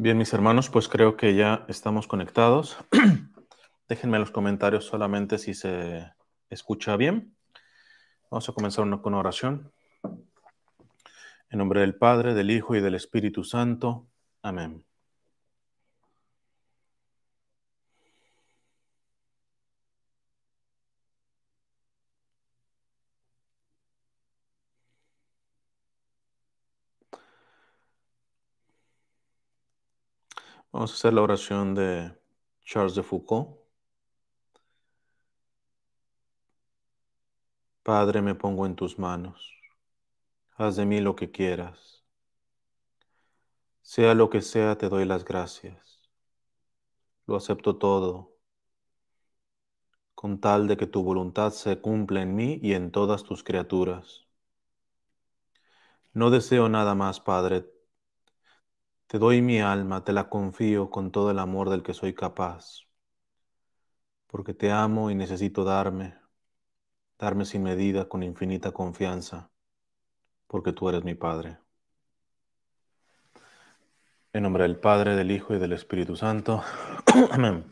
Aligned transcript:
Bien, 0.00 0.16
mis 0.16 0.32
hermanos, 0.32 0.70
pues 0.70 0.86
creo 0.88 1.16
que 1.16 1.34
ya 1.34 1.64
estamos 1.66 2.06
conectados. 2.06 2.76
Déjenme 3.88 4.16
en 4.18 4.20
los 4.20 4.30
comentarios 4.30 4.84
solamente 4.84 5.38
si 5.38 5.54
se 5.54 6.12
escucha 6.50 6.96
bien. 6.96 7.34
Vamos 8.30 8.48
a 8.48 8.52
comenzar 8.52 8.84
una, 8.84 9.02
con 9.02 9.14
oración. 9.14 9.72
En 11.50 11.58
nombre 11.58 11.80
del 11.80 11.96
Padre, 11.96 12.34
del 12.34 12.52
Hijo 12.52 12.76
y 12.76 12.80
del 12.80 12.94
Espíritu 12.94 13.42
Santo. 13.42 14.06
Amén. 14.40 14.84
Vamos 30.78 30.92
a 30.92 30.94
hacer 30.94 31.12
la 31.12 31.22
oración 31.22 31.74
de 31.74 32.16
Charles 32.64 32.94
de 32.94 33.02
Foucault. 33.02 33.48
Padre, 37.82 38.22
me 38.22 38.36
pongo 38.36 38.64
en 38.64 38.76
tus 38.76 38.96
manos. 38.96 39.52
Haz 40.54 40.76
de 40.76 40.86
mí 40.86 41.00
lo 41.00 41.16
que 41.16 41.32
quieras. 41.32 42.04
Sea 43.82 44.14
lo 44.14 44.30
que 44.30 44.40
sea, 44.40 44.78
te 44.78 44.88
doy 44.88 45.04
las 45.04 45.24
gracias. 45.24 46.00
Lo 47.26 47.34
acepto 47.34 47.76
todo, 47.76 48.36
con 50.14 50.38
tal 50.38 50.68
de 50.68 50.76
que 50.76 50.86
tu 50.86 51.02
voluntad 51.02 51.50
se 51.50 51.80
cumpla 51.80 52.22
en 52.22 52.36
mí 52.36 52.60
y 52.62 52.74
en 52.74 52.92
todas 52.92 53.24
tus 53.24 53.42
criaturas. 53.42 54.28
No 56.12 56.30
deseo 56.30 56.68
nada 56.68 56.94
más, 56.94 57.18
Padre, 57.18 57.77
te 59.08 59.18
doy 59.18 59.42
mi 59.42 59.60
alma, 59.60 60.04
te 60.04 60.12
la 60.12 60.28
confío 60.28 60.90
con 60.90 61.10
todo 61.10 61.30
el 61.30 61.38
amor 61.38 61.70
del 61.70 61.82
que 61.82 61.94
soy 61.94 62.14
capaz, 62.14 62.82
porque 64.26 64.54
te 64.54 64.70
amo 64.70 65.10
y 65.10 65.14
necesito 65.14 65.64
darme, 65.64 66.14
darme 67.18 67.44
sin 67.46 67.62
medida, 67.62 68.08
con 68.08 68.22
infinita 68.22 68.72
confianza, 68.72 69.50
porque 70.46 70.72
tú 70.72 70.88
eres 70.90 71.04
mi 71.04 71.14
Padre. 71.14 71.58
En 74.32 74.42
nombre 74.42 74.64
del 74.64 74.78
Padre, 74.78 75.16
del 75.16 75.30
Hijo 75.30 75.54
y 75.54 75.58
del 75.58 75.72
Espíritu 75.72 76.14
Santo. 76.14 76.62
Amén. 77.32 77.64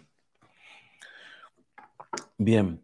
Bien. 2.38 2.82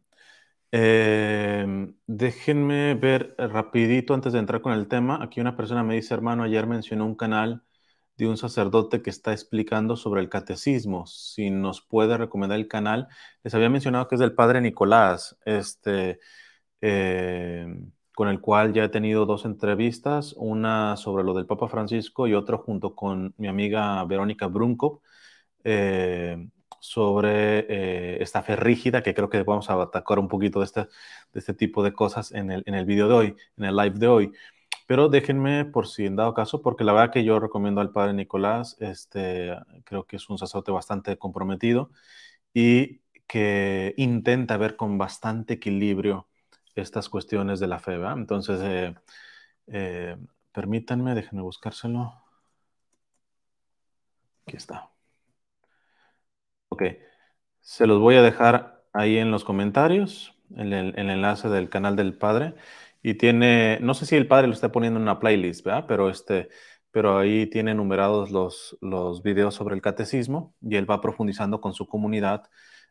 Eh, 0.72 1.94
déjenme 2.06 2.94
ver 2.94 3.34
rapidito 3.38 4.14
antes 4.14 4.32
de 4.34 4.38
entrar 4.40 4.60
con 4.60 4.72
el 4.74 4.88
tema. 4.88 5.22
Aquí 5.22 5.40
una 5.40 5.56
persona 5.56 5.82
me 5.82 5.94
dice, 5.94 6.12
hermano, 6.14 6.42
ayer 6.42 6.66
mencionó 6.66 7.06
un 7.06 7.14
canal 7.14 7.64
de 8.16 8.28
un 8.28 8.36
sacerdote 8.36 9.02
que 9.02 9.10
está 9.10 9.32
explicando 9.32 9.96
sobre 9.96 10.20
el 10.20 10.28
catecismo. 10.28 11.06
Si 11.06 11.50
nos 11.50 11.80
puede 11.80 12.16
recomendar 12.18 12.58
el 12.58 12.68
canal, 12.68 13.08
les 13.42 13.54
había 13.54 13.70
mencionado 13.70 14.08
que 14.08 14.16
es 14.16 14.20
del 14.20 14.34
padre 14.34 14.60
Nicolás, 14.60 15.38
este, 15.44 16.20
eh, 16.80 17.66
con 18.14 18.28
el 18.28 18.40
cual 18.40 18.72
ya 18.72 18.84
he 18.84 18.88
tenido 18.88 19.26
dos 19.26 19.44
entrevistas, 19.44 20.34
una 20.36 20.96
sobre 20.96 21.24
lo 21.24 21.34
del 21.34 21.46
Papa 21.46 21.68
Francisco 21.68 22.26
y 22.28 22.34
otra 22.34 22.58
junto 22.58 22.94
con 22.94 23.34
mi 23.38 23.48
amiga 23.48 24.04
Verónica 24.04 24.46
Brunkov. 24.48 25.00
Eh, 25.64 26.48
sobre 26.80 28.20
esta 28.22 28.42
fe 28.42 28.56
rígida, 28.56 29.02
que 29.04 29.14
creo 29.14 29.30
que 29.30 29.42
vamos 29.44 29.70
a 29.70 29.80
atacar 29.80 30.18
un 30.18 30.26
poquito 30.28 30.58
de 30.58 30.64
este, 30.64 30.80
de 30.80 30.88
este 31.40 31.54
tipo 31.54 31.82
de 31.84 31.92
cosas 31.92 32.32
en 32.32 32.50
el, 32.50 32.62
en 32.66 32.74
el 32.74 32.84
video 32.86 33.08
de 33.08 33.14
hoy, 33.14 33.36
en 33.56 33.64
el 33.64 33.76
live 33.76 33.98
de 33.98 34.08
hoy. 34.08 34.32
Pero 34.86 35.08
déjenme, 35.08 35.64
por 35.64 35.86
si 35.88 36.06
en 36.06 36.16
dado 36.16 36.34
caso, 36.34 36.62
porque 36.62 36.84
la 36.84 36.92
verdad 36.92 37.12
que 37.12 37.24
yo 37.24 37.38
recomiendo 37.40 37.80
al 37.80 37.92
padre 37.92 38.12
Nicolás, 38.14 38.76
este, 38.80 39.56
creo 39.84 40.04
que 40.06 40.16
es 40.16 40.28
un 40.28 40.38
sacerdote 40.38 40.72
bastante 40.72 41.16
comprometido 41.18 41.90
y 42.54 43.00
que 43.26 43.94
intenta 43.96 44.56
ver 44.56 44.76
con 44.76 44.98
bastante 44.98 45.54
equilibrio 45.54 46.28
estas 46.74 47.08
cuestiones 47.08 47.60
de 47.60 47.66
la 47.68 47.78
fe. 47.78 47.94
Entonces, 47.94 48.60
eh, 48.62 48.94
eh, 49.68 50.16
permítanme, 50.52 51.14
déjenme 51.14 51.42
buscárselo. 51.42 52.14
Aquí 54.46 54.56
está. 54.56 54.90
Ok, 56.68 56.82
se 57.60 57.86
los 57.86 58.00
voy 58.00 58.16
a 58.16 58.22
dejar 58.22 58.84
ahí 58.92 59.18
en 59.18 59.30
los 59.30 59.44
comentarios, 59.44 60.34
en 60.56 60.72
el 60.72 61.10
enlace 61.10 61.48
del 61.48 61.68
canal 61.70 61.96
del 61.96 62.14
padre. 62.16 62.54
Y 63.02 63.14
tiene, 63.14 63.78
no 63.80 63.94
sé 63.94 64.06
si 64.06 64.16
el 64.16 64.28
padre 64.28 64.46
lo 64.46 64.52
está 64.54 64.70
poniendo 64.72 64.98
en 64.98 65.02
una 65.02 65.18
playlist, 65.18 65.64
¿verdad? 65.64 65.86
Pero, 65.88 66.08
este, 66.10 66.48
pero 66.90 67.18
ahí 67.18 67.46
tiene 67.48 67.74
numerados 67.74 68.30
los, 68.30 68.78
los 68.80 69.22
videos 69.22 69.54
sobre 69.54 69.74
el 69.74 69.82
catecismo 69.82 70.54
y 70.60 70.76
él 70.76 70.88
va 70.90 71.00
profundizando 71.00 71.60
con 71.60 71.74
su 71.74 71.86
comunidad. 71.88 72.44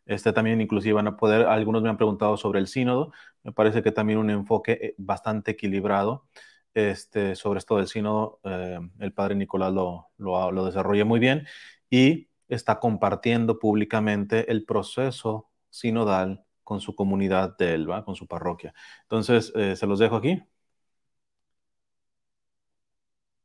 Este 0.05 0.33
también 0.33 0.59
inclusive 0.61 0.93
van 0.93 1.07
a 1.07 1.17
poder, 1.17 1.45
algunos 1.45 1.81
me 1.83 1.89
han 1.89 1.97
preguntado 1.97 2.35
sobre 2.37 2.59
el 2.59 2.67
sínodo, 2.67 3.13
me 3.43 3.51
parece 3.53 3.83
que 3.83 3.91
también 3.91 4.19
un 4.19 4.29
enfoque 4.29 4.71
eh, 4.81 4.95
bastante 4.97 5.51
equilibrado 5.51 6.25
este, 6.73 7.35
sobre 7.35 7.59
esto 7.59 7.77
del 7.77 7.87
sínodo, 7.87 8.39
eh, 8.43 8.79
el 8.99 9.13
padre 9.13 9.35
Nicolás 9.35 9.71
lo, 9.73 10.09
lo, 10.17 10.51
lo 10.51 10.65
desarrolla 10.65 11.05
muy 11.05 11.19
bien 11.19 11.45
y 11.89 12.29
está 12.47 12.79
compartiendo 12.79 13.59
públicamente 13.59 14.51
el 14.51 14.65
proceso 14.65 15.49
sinodal 15.69 16.43
con 16.71 16.79
su 16.79 16.95
comunidad 16.95 17.57
de 17.57 17.73
Elba, 17.73 18.05
con 18.05 18.15
su 18.15 18.27
parroquia. 18.27 18.73
Entonces, 19.03 19.51
eh, 19.55 19.75
se 19.75 19.85
los 19.87 19.99
dejo 19.99 20.15
aquí. 20.15 20.41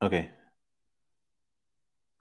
Ok. 0.01 0.15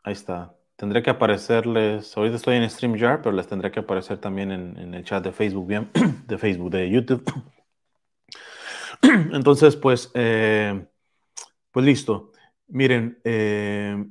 Ahí 0.03 0.13
está. 0.13 0.55
Tendré 0.75 1.03
que 1.03 1.11
aparecerles, 1.11 2.15
ahorita 2.17 2.38
estoy 2.38 2.55
en 2.55 2.69
StreamYard, 2.69 3.21
pero 3.21 3.35
les 3.35 3.47
tendré 3.47 3.71
que 3.71 3.79
aparecer 3.81 4.17
también 4.19 4.51
en, 4.51 4.94
el 4.95 5.03
chat 5.03 5.23
de 5.23 5.31
Facebook, 5.31 5.67
bien, 5.67 5.91
de 6.27 6.38
Facebook, 6.39 6.71
de 6.71 6.89
YouTube. 6.89 7.23
Entonces, 9.33 9.75
pues, 9.75 10.11
eh, 10.15 10.88
pues 11.71 11.85
listo. 11.85 12.31
Miren, 12.67 13.19
eh, 13.23 14.05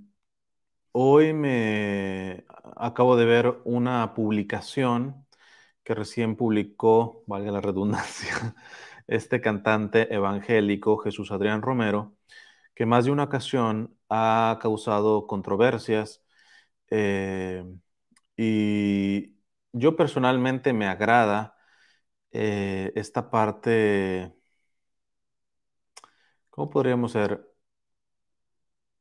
hoy 0.93 1.33
me 1.33 2.45
acabo 2.77 3.17
de 3.17 3.25
ver 3.25 3.61
una 3.65 4.15
publicación 4.15 5.24
que 5.85 5.95
recién 5.95 6.37
publicó, 6.37 7.25
valga 7.27 7.53
la 7.53 7.61
redundancia, 7.61 8.57
este 9.07 9.41
cantante 9.41 10.15
evangélico 10.15 10.99
Jesús 10.99 11.31
Adrián 11.33 11.63
Romero, 11.63 12.15
que 12.75 12.87
más 12.87 13.05
de 13.07 13.13
una 13.13 13.25
ocasión 13.25 13.97
ha 14.11 14.59
causado 14.63 15.27
controversias 15.27 16.25
eh, 16.91 17.65
y 18.37 19.37
yo 19.73 19.97
personalmente 19.97 20.73
me 20.73 20.87
agrada 20.89 21.57
eh, 22.33 22.93
esta 22.97 23.31
parte, 23.31 24.35
¿cómo 26.51 26.71
podríamos 26.71 27.13
ser? 27.13 27.47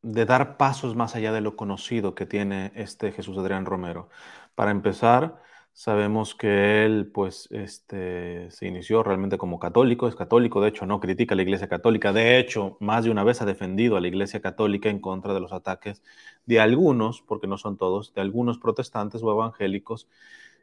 De 0.01 0.25
dar 0.25 0.57
pasos 0.57 0.95
más 0.95 1.15
allá 1.15 1.31
de 1.31 1.39
lo 1.41 1.55
conocido 1.55 2.13
que 2.13 2.25
tiene 2.25 2.71
este 2.75 3.11
Jesús 3.13 3.37
Adrián 3.37 3.65
Romero. 3.65 4.09
Para 4.55 4.71
empezar, 4.71 5.41
Sabemos 5.75 6.35
que 6.35 6.85
él, 6.85 7.09
pues, 7.11 7.47
este, 7.51 8.49
se 8.51 8.67
inició 8.67 9.01
realmente 9.01 9.39
como 9.39 9.57
católico, 9.57 10.07
es 10.07 10.15
católico, 10.15 10.61
de 10.61 10.69
hecho, 10.69 10.85
no 10.85 10.99
critica 10.99 11.33
a 11.33 11.35
la 11.35 11.41
Iglesia 11.41 11.67
Católica, 11.67 12.13
de 12.13 12.37
hecho, 12.37 12.77
más 12.79 13.05
de 13.05 13.09
una 13.09 13.23
vez 13.23 13.41
ha 13.41 13.45
defendido 13.45 13.97
a 13.97 14.01
la 14.01 14.07
Iglesia 14.07 14.39
Católica 14.39 14.89
en 14.89 14.99
contra 14.99 15.33
de 15.33 15.39
los 15.39 15.51
ataques 15.51 16.03
de 16.45 16.59
algunos, 16.59 17.23
porque 17.23 17.47
no 17.47 17.57
son 17.57 17.77
todos, 17.77 18.13
de 18.13 18.21
algunos 18.21 18.59
protestantes 18.59 19.23
o 19.23 19.31
evangélicos 19.31 20.07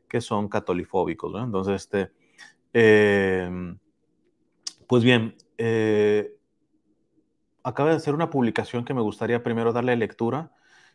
que 0.09 0.21
son 0.21 0.49
catolifóbicos. 0.49 1.35
Entonces, 1.43 1.83
este, 1.83 2.13
eh, 2.73 3.51
pues 4.87 5.03
bien, 5.03 5.35
eh, 5.59 6.37
acaba 7.65 7.91
de 7.91 7.97
hacer 7.97 8.15
una 8.15 8.31
publicación 8.31 8.85
que 8.85 8.95
me 8.95 9.01
gustaría 9.01 9.43
primero 9.43 9.73
darle 9.73 9.97
lectura 9.97 10.53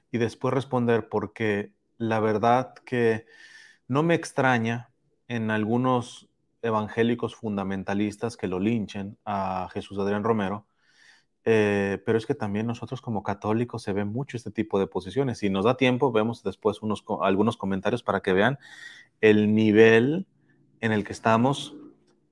y 0.10 0.20
después 0.20 0.54
responder, 0.54 1.10
porque 1.10 1.74
la 1.98 2.22
verdad 2.22 2.74
que 2.86 3.26
no 3.88 4.04
me 4.04 4.16
extraña 4.16 4.92
en 5.28 5.52
algunos 5.52 6.30
evangélicos 6.62 7.36
fundamentalistas 7.36 8.38
que 8.38 8.48
lo 8.48 8.60
linchen 8.60 9.18
a 9.26 9.70
Jesús 9.72 10.00
Adrián 10.00 10.24
Romero, 10.24 10.68
eh, 11.44 12.02
pero 12.06 12.18
es 12.18 12.26
que 12.26 12.34
también 12.34 12.66
nosotros 12.66 13.02
como 13.02 13.22
católicos 13.22 13.84
se 13.84 13.94
ve 13.94 14.04
mucho 14.04 14.36
este 14.36 14.50
tipo 14.50 14.80
de 14.80 14.88
posiciones. 14.88 15.38
Si 15.38 15.50
nos 15.50 15.66
da 15.66 15.78
tiempo, 15.78 16.12
vemos 16.12 16.44
después 16.44 16.82
unos, 16.82 17.04
algunos 17.22 17.56
comentarios 17.56 18.02
para 18.02 18.22
que 18.22 18.34
vean 18.34 18.58
el 19.22 19.54
nivel 19.54 20.28
en 20.82 20.92
el 20.92 21.04
que 21.04 21.14
estamos 21.14 21.76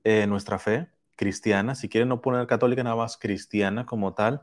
en 0.02 0.30
nuestra 0.30 0.58
fe 0.58 0.88
cristiana, 1.16 1.76
si 1.76 1.88
quieren 1.88 2.08
no 2.08 2.20
poner 2.20 2.46
católica, 2.48 2.82
nada 2.82 2.96
más 2.96 3.16
cristiana 3.16 3.86
como 3.86 4.14
tal, 4.14 4.40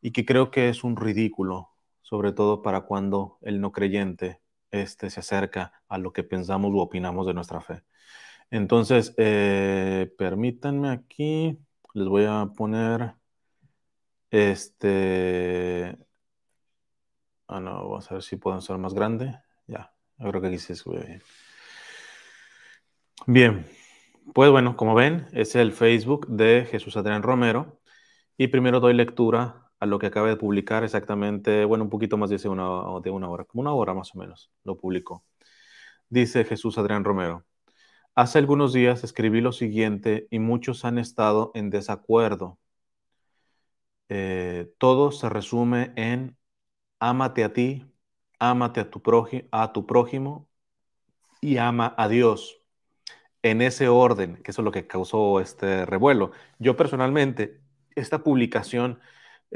y 0.00 0.12
que 0.12 0.24
creo 0.24 0.50
que 0.50 0.70
es 0.70 0.82
un 0.82 0.96
ridículo, 0.96 1.70
sobre 2.00 2.32
todo 2.32 2.62
para 2.62 2.82
cuando 2.82 3.38
el 3.42 3.60
no 3.60 3.70
creyente 3.72 4.40
este, 4.70 5.10
se 5.10 5.20
acerca 5.20 5.72
a 5.88 5.98
lo 5.98 6.12
que 6.12 6.24
pensamos 6.24 6.72
u 6.72 6.78
opinamos 6.80 7.26
de 7.26 7.34
nuestra 7.34 7.60
fe. 7.60 7.82
Entonces, 8.50 9.14
eh, 9.18 10.12
permítanme 10.18 10.90
aquí, 10.90 11.58
les 11.94 12.08
voy 12.08 12.24
a 12.26 12.46
poner 12.56 13.14
este, 14.30 15.96
Ah, 17.48 17.60
no, 17.60 17.74
vamos 17.88 18.10
a 18.10 18.14
ver 18.14 18.22
si 18.24 18.36
pueden 18.36 18.60
ser 18.60 18.76
más 18.78 18.92
grande. 18.92 19.38
Ya, 19.68 19.92
creo 20.18 20.40
que 20.40 20.48
aquí 20.48 20.58
se 20.58 20.74
sube 20.74 21.04
bien. 21.06 21.22
Bien, 23.26 23.66
pues 24.34 24.50
bueno, 24.50 24.76
como 24.76 24.94
ven, 24.94 25.26
es 25.32 25.54
el 25.54 25.72
Facebook 25.72 26.26
de 26.26 26.66
Jesús 26.68 26.96
Adrián 26.96 27.22
Romero. 27.22 27.80
Y 28.36 28.48
primero 28.48 28.80
doy 28.80 28.94
lectura 28.94 29.65
a 29.80 29.86
lo 29.86 29.98
que 29.98 30.06
acaba 30.06 30.28
de 30.28 30.36
publicar 30.36 30.84
exactamente, 30.84 31.64
bueno, 31.64 31.84
un 31.84 31.90
poquito 31.90 32.16
más 32.16 32.30
de 32.30 32.48
una, 32.48 33.00
de 33.02 33.10
una 33.10 33.28
hora, 33.28 33.44
como 33.44 33.62
una 33.62 33.72
hora 33.74 33.94
más 33.94 34.14
o 34.14 34.18
menos, 34.18 34.50
lo 34.64 34.76
publicó. 34.78 35.24
Dice 36.08 36.44
Jesús 36.44 36.78
Adrián 36.78 37.04
Romero. 37.04 37.44
Hace 38.14 38.38
algunos 38.38 38.72
días 38.72 39.04
escribí 39.04 39.40
lo 39.40 39.52
siguiente 39.52 40.26
y 40.30 40.38
muchos 40.38 40.84
han 40.84 40.98
estado 40.98 41.52
en 41.54 41.70
desacuerdo. 41.70 42.58
Eh, 44.08 44.72
todo 44.78 45.10
se 45.12 45.28
resume 45.28 45.92
en 45.96 46.36
ámate 47.00 47.44
a 47.44 47.52
ti, 47.52 47.86
ámate 48.38 48.80
a 48.80 48.90
tu, 48.90 49.02
a 49.52 49.72
tu 49.72 49.86
prójimo 49.86 50.48
y 51.40 51.58
ama 51.58 51.94
a 51.98 52.08
Dios. 52.08 52.60
En 53.42 53.62
ese 53.62 53.88
orden, 53.88 54.42
que 54.42 54.50
eso 54.50 54.62
es 54.62 54.64
lo 54.64 54.72
que 54.72 54.86
causó 54.86 55.40
este 55.40 55.86
revuelo. 55.86 56.32
Yo 56.58 56.76
personalmente, 56.76 57.60
esta 57.94 58.24
publicación, 58.24 59.00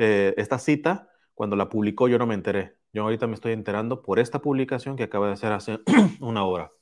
eh, 0.03 0.33
esta 0.39 0.59
cita, 0.59 1.11
cuando 1.35 1.57
la 1.57 1.69
publicó 1.69 2.09
yo 2.09 2.19
no 2.19 2.27
me 2.27 2.33
enteré. 2.33 2.79
Yo 2.95 3.03
ahorita 3.03 3.27
me 3.27 3.35
estoy 3.35 3.53
enterando 3.53 4.01
por 4.01 4.19
esta 4.19 4.41
publicación 4.41 4.97
que 4.97 5.03
acaba 5.03 5.27
de 5.27 5.35
hacer 5.35 5.53
hace 5.53 5.81
una 6.21 6.45
hora. 6.45 6.73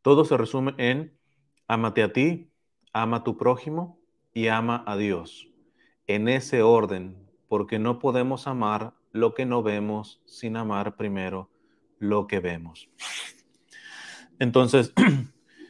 Todo 0.00 0.24
se 0.24 0.36
resume 0.36 0.74
en 0.78 1.18
ámate 1.66 2.04
a 2.04 2.12
ti, 2.12 2.52
ama 2.92 3.18
a 3.18 3.24
tu 3.24 3.36
prójimo 3.36 3.98
y 4.32 4.46
ama 4.46 4.84
a 4.86 4.96
Dios. 4.96 5.48
En 6.06 6.28
ese 6.28 6.62
orden, 6.62 7.28
porque 7.48 7.80
no 7.80 7.98
podemos 7.98 8.46
amar 8.46 8.94
lo 9.10 9.34
que 9.34 9.44
no 9.44 9.64
vemos 9.64 10.22
sin 10.26 10.56
amar 10.56 10.94
primero 10.94 11.50
lo 11.98 12.28
que 12.28 12.38
vemos. 12.38 12.88
Entonces, 14.38 14.92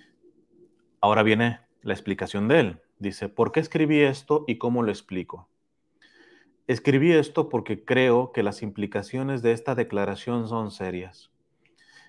ahora 1.00 1.22
viene 1.22 1.60
la 1.80 1.94
explicación 1.94 2.46
de 2.48 2.60
él. 2.60 2.80
Dice, 2.98 3.30
¿por 3.30 3.52
qué 3.52 3.60
escribí 3.60 4.00
esto 4.00 4.44
y 4.46 4.58
cómo 4.58 4.82
lo 4.82 4.90
explico? 4.90 5.48
Escribí 6.66 7.12
esto 7.12 7.50
porque 7.50 7.84
creo 7.84 8.32
que 8.32 8.42
las 8.42 8.62
implicaciones 8.62 9.42
de 9.42 9.52
esta 9.52 9.74
declaración 9.74 10.48
son 10.48 10.70
serias. 10.70 11.30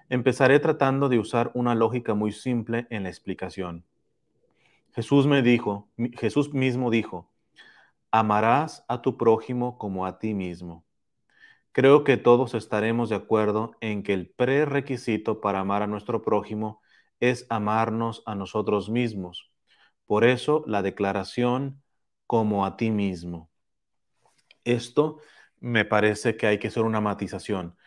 Empezaré 0.07 0.61
tratando 0.61 1.09
de 1.09 1.19
usar 1.19 1.51
una 1.55 1.75
lógica 1.75 2.13
muy 2.13 2.31
simple 2.31 2.87
en 2.89 3.03
la 3.03 3.09
explicación. 3.09 3.83
Jesús 4.93 5.27
me 5.27 5.41
dijo, 5.41 5.89
Jesús 6.13 6.53
mismo 6.53 6.89
dijo, 6.89 7.29
amarás 8.11 8.85
a 8.87 9.01
tu 9.01 9.17
prójimo 9.17 9.77
como 9.77 10.05
a 10.05 10.19
ti 10.19 10.33
mismo. 10.33 10.85
Creo 11.73 12.05
que 12.05 12.15
todos 12.15 12.53
estaremos 12.53 13.09
de 13.09 13.17
acuerdo 13.17 13.75
en 13.81 14.03
que 14.03 14.13
el 14.13 14.29
prerequisito 14.29 15.41
para 15.41 15.59
amar 15.59 15.81
a 15.81 15.87
nuestro 15.87 16.21
prójimo 16.21 16.81
es 17.19 17.45
amarnos 17.49 18.23
a 18.25 18.35
nosotros 18.35 18.89
mismos. 18.89 19.51
Por 20.05 20.23
eso 20.23 20.63
la 20.65 20.81
declaración 20.81 21.83
como 22.25 22.65
a 22.65 22.77
ti 22.77 22.89
mismo. 22.89 23.49
Esto 24.65 25.19
me 25.61 25.85
parece 25.85 26.37
que 26.37 26.47
hay 26.47 26.59
que 26.59 26.69
hacer 26.69 26.83
una 26.83 27.01
matización. 27.01 27.77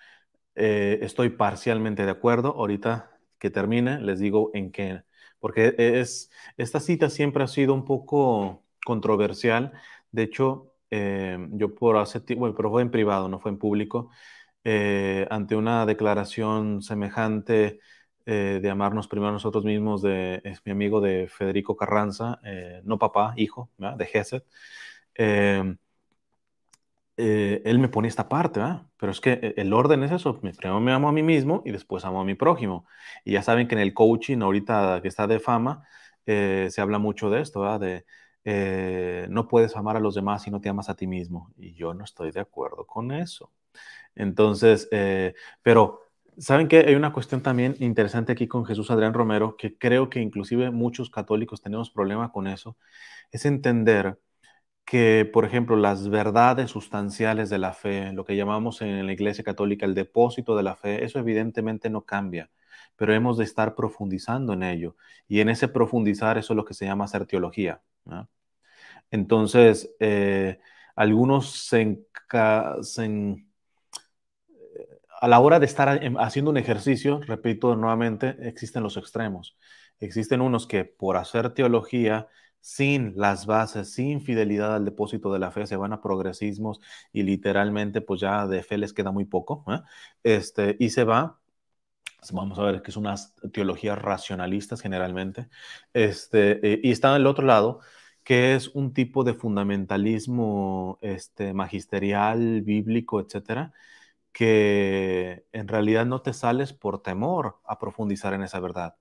Eh, 0.54 0.98
estoy 1.02 1.30
parcialmente 1.30 2.04
de 2.04 2.10
acuerdo. 2.10 2.50
Ahorita 2.56 3.10
que 3.38 3.50
termine, 3.50 4.00
les 4.00 4.18
digo 4.20 4.50
en 4.54 4.72
qué. 4.72 5.02
Porque 5.40 5.74
es, 5.78 6.30
esta 6.56 6.80
cita 6.80 7.10
siempre 7.10 7.44
ha 7.44 7.46
sido 7.48 7.74
un 7.74 7.84
poco 7.84 8.64
controversial. 8.84 9.72
De 10.12 10.24
hecho, 10.24 10.74
eh, 10.90 11.38
yo 11.52 11.74
por 11.74 11.96
hace 11.96 12.20
tiempo, 12.20 12.40
bueno, 12.42 12.56
pero 12.56 12.70
fue 12.70 12.82
en 12.82 12.90
privado, 12.90 13.28
no 13.28 13.40
fue 13.40 13.50
en 13.52 13.58
público, 13.58 14.10
eh, 14.64 15.26
ante 15.30 15.56
una 15.56 15.86
declaración 15.86 16.82
semejante 16.82 17.80
de 18.26 18.70
amarnos 18.70 19.08
primero 19.08 19.30
a 19.30 19.32
nosotros 19.32 19.64
mismos, 19.64 20.02
de, 20.02 20.42
es 20.44 20.60
mi 20.66 20.72
amigo 20.72 21.00
de 21.00 21.28
Federico 21.28 21.76
Carranza, 21.76 22.40
no 22.84 22.98
papá, 22.98 23.32
hijo, 23.38 23.70
de 23.78 24.06
Gesed. 24.06 24.42
Eh, 27.20 27.62
él 27.64 27.80
me 27.80 27.88
pone 27.88 28.06
esta 28.06 28.28
parte, 28.28 28.60
pero 28.96 29.10
es 29.10 29.20
que 29.20 29.32
eh, 29.32 29.54
el 29.56 29.72
orden 29.72 30.04
es 30.04 30.12
eso, 30.12 30.38
primero 30.38 30.78
me 30.78 30.92
amo 30.92 31.08
a 31.08 31.12
mí 31.12 31.24
mismo 31.24 31.62
y 31.64 31.72
después 31.72 32.04
amo 32.04 32.20
a 32.20 32.24
mi 32.24 32.36
prójimo. 32.36 32.86
Y 33.24 33.32
ya 33.32 33.42
saben 33.42 33.66
que 33.66 33.74
en 33.74 33.80
el 33.80 33.92
coaching, 33.92 34.38
ahorita 34.40 35.00
que 35.02 35.08
está 35.08 35.26
de 35.26 35.40
fama, 35.40 35.84
eh, 36.26 36.68
se 36.70 36.80
habla 36.80 36.98
mucho 36.98 37.28
de 37.28 37.40
esto, 37.40 37.78
de 37.80 38.04
no 39.30 39.48
puedes 39.48 39.76
amar 39.76 39.96
a 39.96 40.00
los 40.00 40.14
demás 40.14 40.42
si 40.42 40.50
no 40.50 40.60
te 40.60 40.68
amas 40.68 40.88
a 40.88 40.94
ti 40.94 41.06
mismo. 41.06 41.52
Y 41.56 41.74
yo 41.74 41.92
no 41.92 42.04
estoy 42.04 42.30
de 42.30 42.40
acuerdo 42.40 42.86
con 42.86 43.12
eso. 43.12 43.52
Entonces, 44.14 44.88
pero... 45.62 46.02
¿Saben 46.40 46.68
que 46.68 46.78
hay 46.78 46.94
una 46.94 47.12
cuestión 47.12 47.42
también 47.42 47.74
interesante 47.80 48.30
aquí 48.30 48.46
con 48.46 48.64
Jesús 48.64 48.92
Adrián 48.92 49.12
Romero, 49.12 49.56
que 49.56 49.76
creo 49.76 50.08
que 50.08 50.20
inclusive 50.20 50.70
muchos 50.70 51.10
católicos 51.10 51.60
tenemos 51.60 51.90
problema 51.90 52.30
con 52.30 52.46
eso? 52.46 52.76
Es 53.32 53.44
entender 53.44 54.20
que, 54.88 55.28
por 55.30 55.44
ejemplo, 55.44 55.76
las 55.76 56.08
verdades 56.08 56.70
sustanciales 56.70 57.50
de 57.50 57.58
la 57.58 57.74
fe, 57.74 58.10
lo 58.14 58.24
que 58.24 58.36
llamamos 58.36 58.80
en 58.80 59.04
la 59.06 59.12
Iglesia 59.12 59.44
Católica 59.44 59.84
el 59.84 59.94
depósito 59.94 60.56
de 60.56 60.62
la 60.62 60.76
fe, 60.76 61.04
eso 61.04 61.18
evidentemente 61.18 61.90
no 61.90 62.06
cambia, 62.06 62.50
pero 62.96 63.12
hemos 63.12 63.36
de 63.36 63.44
estar 63.44 63.74
profundizando 63.74 64.54
en 64.54 64.62
ello. 64.62 64.96
Y 65.28 65.40
en 65.40 65.50
ese 65.50 65.68
profundizar, 65.68 66.38
eso 66.38 66.54
es 66.54 66.56
lo 66.56 66.64
que 66.64 66.72
se 66.72 66.86
llama 66.86 67.04
hacer 67.04 67.26
teología. 67.26 67.82
Entonces, 69.10 69.94
eh, 70.00 70.58
algunos 70.96 71.50
se, 71.50 72.06
a 75.20 75.28
la 75.28 75.40
hora 75.40 75.60
de 75.60 75.66
estar 75.66 76.00
haciendo 76.18 76.50
un 76.50 76.56
ejercicio, 76.56 77.20
repito 77.26 77.76
nuevamente, 77.76 78.36
existen 78.40 78.82
los 78.82 78.96
extremos. 78.96 79.58
Existen 80.00 80.40
unos 80.40 80.66
que 80.66 80.84
por 80.86 81.18
hacer 81.18 81.50
teología 81.50 82.28
sin 82.60 83.14
las 83.16 83.46
bases, 83.46 83.92
sin 83.92 84.20
fidelidad 84.20 84.74
al 84.74 84.84
depósito 84.84 85.32
de 85.32 85.38
la 85.38 85.50
fe, 85.50 85.66
se 85.66 85.76
van 85.76 85.92
a 85.92 86.02
progresismos 86.02 86.80
y 87.12 87.22
literalmente 87.22 88.00
pues 88.00 88.20
ya 88.20 88.46
de 88.46 88.62
fe 88.62 88.78
les 88.78 88.92
queda 88.92 89.10
muy 89.12 89.24
poco. 89.24 89.64
¿eh? 89.72 89.80
Este, 90.22 90.76
y 90.78 90.90
se 90.90 91.04
va, 91.04 91.40
pues, 92.18 92.32
vamos 92.32 92.58
a 92.58 92.62
ver 92.64 92.82
que 92.82 92.92
son 92.92 93.06
unas 93.06 93.34
teologías 93.52 93.98
racionalistas 94.00 94.80
generalmente, 94.80 95.48
este, 95.92 96.74
eh, 96.74 96.80
y 96.82 96.90
está 96.90 97.14
el 97.16 97.26
otro 97.26 97.46
lado, 97.46 97.80
que 98.24 98.54
es 98.54 98.68
un 98.68 98.92
tipo 98.92 99.24
de 99.24 99.34
fundamentalismo 99.34 100.98
este, 101.02 101.54
magisterial, 101.54 102.62
bíblico, 102.62 103.20
etcétera, 103.20 103.72
que 104.32 105.46
en 105.52 105.68
realidad 105.68 106.06
no 106.06 106.22
te 106.22 106.32
sales 106.34 106.72
por 106.72 107.02
temor 107.02 107.58
a 107.64 107.78
profundizar 107.78 108.34
en 108.34 108.42
esa 108.42 108.60
verdad. 108.60 108.96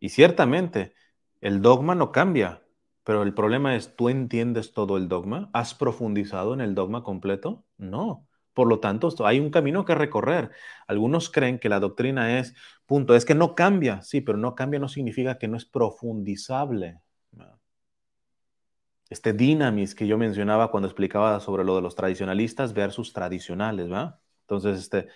Y 0.00 0.10
ciertamente, 0.10 0.94
el 1.40 1.62
dogma 1.62 1.94
no 1.94 2.12
cambia, 2.12 2.62
pero 3.04 3.22
el 3.22 3.34
problema 3.34 3.76
es, 3.76 3.94
¿tú 3.94 4.08
entiendes 4.08 4.72
todo 4.72 4.96
el 4.96 5.08
dogma? 5.08 5.50
¿Has 5.52 5.74
profundizado 5.74 6.54
en 6.54 6.60
el 6.60 6.74
dogma 6.74 7.04
completo? 7.04 7.64
No. 7.78 8.26
Por 8.52 8.68
lo 8.68 8.80
tanto, 8.80 9.14
hay 9.24 9.38
un 9.38 9.50
camino 9.50 9.84
que 9.84 9.94
recorrer. 9.94 10.50
Algunos 10.88 11.30
creen 11.30 11.58
que 11.58 11.68
la 11.68 11.78
doctrina 11.78 12.38
es, 12.38 12.54
punto, 12.86 13.14
es 13.14 13.24
que 13.24 13.34
no 13.34 13.54
cambia, 13.54 14.02
sí, 14.02 14.22
pero 14.22 14.38
no 14.38 14.54
cambia 14.54 14.80
no 14.80 14.88
significa 14.88 15.38
que 15.38 15.46
no 15.46 15.56
es 15.56 15.64
profundizable. 15.66 17.00
Este 19.08 19.32
dinamis 19.32 19.94
que 19.94 20.06
yo 20.06 20.18
mencionaba 20.18 20.70
cuando 20.70 20.88
explicaba 20.88 21.38
sobre 21.38 21.64
lo 21.64 21.76
de 21.76 21.82
los 21.82 21.94
tradicionalistas 21.94 22.72
versus 22.72 23.12
tradicionales, 23.12 23.92
¿va? 23.92 24.18
Entonces, 24.40 24.80
este, 24.80 25.06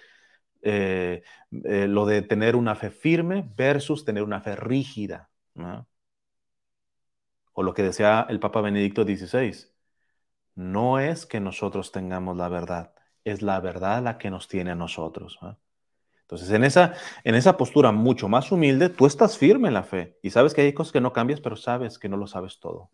eh, 0.62 1.22
eh, 1.64 1.88
lo 1.88 2.06
de 2.06 2.22
tener 2.22 2.54
una 2.54 2.76
fe 2.76 2.90
firme 2.90 3.50
versus 3.56 4.04
tener 4.04 4.22
una 4.22 4.40
fe 4.40 4.54
rígida. 4.54 5.30
¿no? 5.54 5.88
O 7.60 7.62
lo 7.62 7.74
que 7.74 7.82
decía 7.82 8.26
el 8.30 8.40
Papa 8.40 8.62
Benedicto 8.62 9.04
XVI, 9.04 9.68
no 10.54 10.98
es 10.98 11.26
que 11.26 11.40
nosotros 11.40 11.92
tengamos 11.92 12.36
la 12.38 12.48
verdad, 12.48 12.94
es 13.22 13.42
la 13.42 13.60
verdad 13.60 14.02
la 14.02 14.16
que 14.16 14.30
nos 14.30 14.48
tiene 14.48 14.70
a 14.70 14.74
nosotros. 14.74 15.38
Entonces, 16.22 16.50
en 16.52 16.64
esa, 16.64 16.94
en 17.22 17.34
esa 17.34 17.58
postura 17.58 17.92
mucho 17.92 18.28
más 18.28 18.50
humilde, 18.50 18.88
tú 18.88 19.04
estás 19.04 19.36
firme 19.36 19.68
en 19.68 19.74
la 19.74 19.82
fe 19.82 20.18
y 20.22 20.30
sabes 20.30 20.54
que 20.54 20.62
hay 20.62 20.72
cosas 20.72 20.92
que 20.92 21.02
no 21.02 21.12
cambias, 21.12 21.42
pero 21.42 21.54
sabes 21.54 21.98
que 21.98 22.08
no 22.08 22.16
lo 22.16 22.26
sabes 22.26 22.60
todo. 22.60 22.90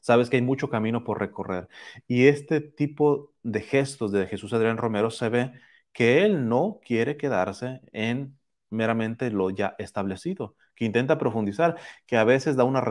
Sabes 0.00 0.28
que 0.28 0.36
hay 0.36 0.42
mucho 0.42 0.68
camino 0.68 1.04
por 1.04 1.18
recorrer. 1.18 1.68
Y 2.06 2.26
este 2.26 2.60
tipo 2.60 3.32
de 3.42 3.62
gestos 3.62 4.12
de 4.12 4.26
Jesús 4.26 4.52
Adrián 4.52 4.76
Romero 4.76 5.10
se 5.10 5.30
ve 5.30 5.52
que 5.94 6.24
él 6.26 6.48
no 6.50 6.80
quiere 6.84 7.16
quedarse 7.16 7.80
en 7.92 8.38
meramente 8.68 9.30
lo 9.30 9.48
ya 9.48 9.74
establecido, 9.78 10.54
intenta 10.84 11.18
profundizar, 11.18 11.76
que 12.06 12.16
a 12.16 12.24
veces 12.24 12.56
da 12.56 12.64
una 12.64 12.82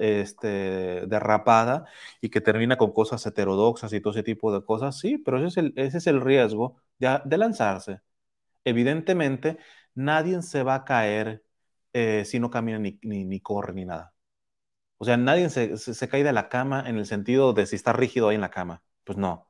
este, 0.00 1.06
derrapada 1.06 1.86
y 2.20 2.30
que 2.30 2.40
termina 2.40 2.76
con 2.76 2.92
cosas 2.92 3.24
heterodoxas 3.26 3.92
y 3.92 4.00
todo 4.00 4.12
ese 4.12 4.22
tipo 4.22 4.52
de 4.52 4.64
cosas, 4.64 4.98
sí, 4.98 5.18
pero 5.18 5.38
ese 5.38 5.48
es 5.48 5.56
el, 5.58 5.72
ese 5.76 5.98
es 5.98 6.06
el 6.06 6.20
riesgo 6.20 6.76
de, 6.98 7.38
lanzarse. 7.38 8.00
Evidentemente, 8.64 9.58
nadie 9.94 10.42
se 10.42 10.62
va 10.62 10.76
a 10.76 10.84
caer 10.84 11.44
eh, 11.92 12.24
si 12.26 12.40
no 12.40 12.50
camina 12.50 12.78
ni, 12.78 12.98
ni, 13.02 13.40
corre 13.40 13.74
ni 13.74 13.84
nada. 13.86 14.14
O 14.98 15.04
sea, 15.04 15.16
nadie 15.16 15.50
se, 15.50 15.76
se, 15.78 16.08
cae 16.08 16.24
de 16.24 16.32
la 16.32 16.48
cama 16.48 16.84
en 16.88 16.98
el 16.98 17.06
sentido 17.06 17.52
de 17.54 17.66
si 17.66 17.76
está 17.76 17.92
rígido 17.92 18.28
ahí 18.28 18.36
en 18.36 18.42
la 18.42 18.50
cama. 18.50 18.82
Pues 19.04 19.18
no. 19.18 19.49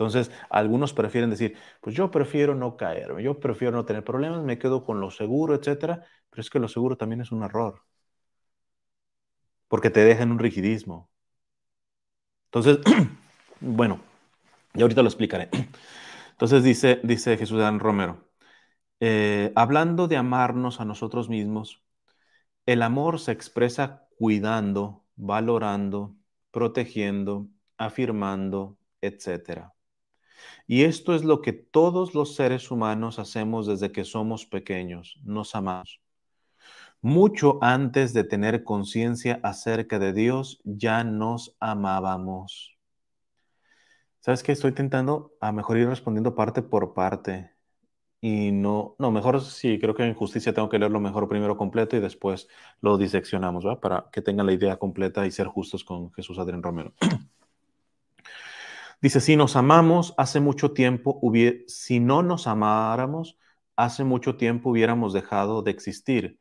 Entonces, 0.00 0.30
algunos 0.48 0.94
prefieren 0.94 1.28
decir, 1.28 1.58
pues 1.82 1.94
yo 1.94 2.10
prefiero 2.10 2.54
no 2.54 2.76
caerme, 2.78 3.22
yo 3.22 3.38
prefiero 3.38 3.76
no 3.76 3.84
tener 3.84 4.02
problemas, 4.02 4.42
me 4.42 4.58
quedo 4.58 4.82
con 4.82 4.98
lo 4.98 5.10
seguro, 5.10 5.54
etcétera, 5.54 6.06
pero 6.30 6.40
es 6.40 6.48
que 6.48 6.58
lo 6.58 6.68
seguro 6.68 6.96
también 6.96 7.20
es 7.20 7.32
un 7.32 7.42
error. 7.42 7.82
Porque 9.68 9.88
te 9.88 10.04
deja 10.04 10.22
en 10.22 10.32
un 10.32 10.38
rigidismo. 10.38 11.08
Entonces, 12.46 12.78
bueno, 13.60 14.00
y 14.74 14.82
ahorita 14.82 15.02
lo 15.02 15.08
explicaré. 15.08 15.50
Entonces 16.32 16.64
dice, 16.64 17.00
dice 17.04 17.36
Jesús 17.38 17.60
Dan 17.60 17.80
Romero, 17.80 18.28
eh, 19.00 19.52
hablando 19.56 20.08
de 20.08 20.16
amarnos 20.18 20.80
a 20.80 20.86
nosotros 20.86 21.28
mismos, 21.28 21.82
el 22.66 22.82
amor 22.82 23.20
se 23.20 23.32
expresa 23.32 24.08
cuidando, 24.18 25.04
valorando, 25.16 26.16
protegiendo, 26.52 27.48
afirmando, 27.78 28.78
etcétera. 29.02 29.74
Y 30.66 30.84
esto 30.84 31.14
es 31.14 31.24
lo 31.24 31.42
que 31.42 31.52
todos 31.52 32.14
los 32.14 32.34
seres 32.34 32.70
humanos 32.70 33.18
hacemos 33.18 33.66
desde 33.66 33.92
que 33.92 34.04
somos 34.04 34.46
pequeños, 34.46 35.18
nos 35.24 35.54
amamos. 35.54 36.00
Mucho 37.02 37.58
antes 37.62 38.12
de 38.12 38.24
tener 38.24 38.62
conciencia 38.62 39.40
acerca 39.42 39.98
de 39.98 40.12
Dios, 40.12 40.60
ya 40.64 41.02
nos 41.02 41.56
amábamos. 41.58 42.76
¿Sabes 44.20 44.42
qué? 44.42 44.52
Estoy 44.52 44.70
intentando 44.70 45.34
a 45.40 45.50
mejor 45.50 45.78
ir 45.78 45.88
respondiendo 45.88 46.34
parte 46.34 46.60
por 46.62 46.92
parte. 46.92 47.52
Y 48.20 48.52
no, 48.52 48.96
no, 48.98 49.10
mejor 49.10 49.40
sí, 49.40 49.78
creo 49.80 49.94
que 49.94 50.04
en 50.04 50.14
justicia 50.14 50.52
tengo 50.52 50.68
que 50.68 50.78
leerlo 50.78 51.00
mejor 51.00 51.26
primero 51.28 51.56
completo 51.56 51.96
y 51.96 52.00
después 52.00 52.48
lo 52.82 52.98
diseccionamos, 52.98 53.66
¿va? 53.66 53.80
Para 53.80 54.10
que 54.12 54.20
tengan 54.20 54.46
la 54.46 54.52
idea 54.52 54.78
completa 54.78 55.26
y 55.26 55.30
ser 55.30 55.46
justos 55.46 55.84
con 55.84 56.12
Jesús 56.12 56.38
Adrián 56.38 56.62
Romero. 56.62 56.92
Dice, 59.00 59.20
si 59.20 59.34
nos 59.36 59.56
amamos, 59.56 60.14
hace 60.18 60.40
mucho 60.40 60.72
tiempo, 60.72 61.20
si 61.66 62.00
no 62.00 62.22
nos 62.22 62.46
amáramos, 62.46 63.38
hace 63.74 64.04
mucho 64.04 64.36
tiempo 64.36 64.70
hubiéramos 64.70 65.14
dejado 65.14 65.62
de 65.62 65.70
existir. 65.70 66.38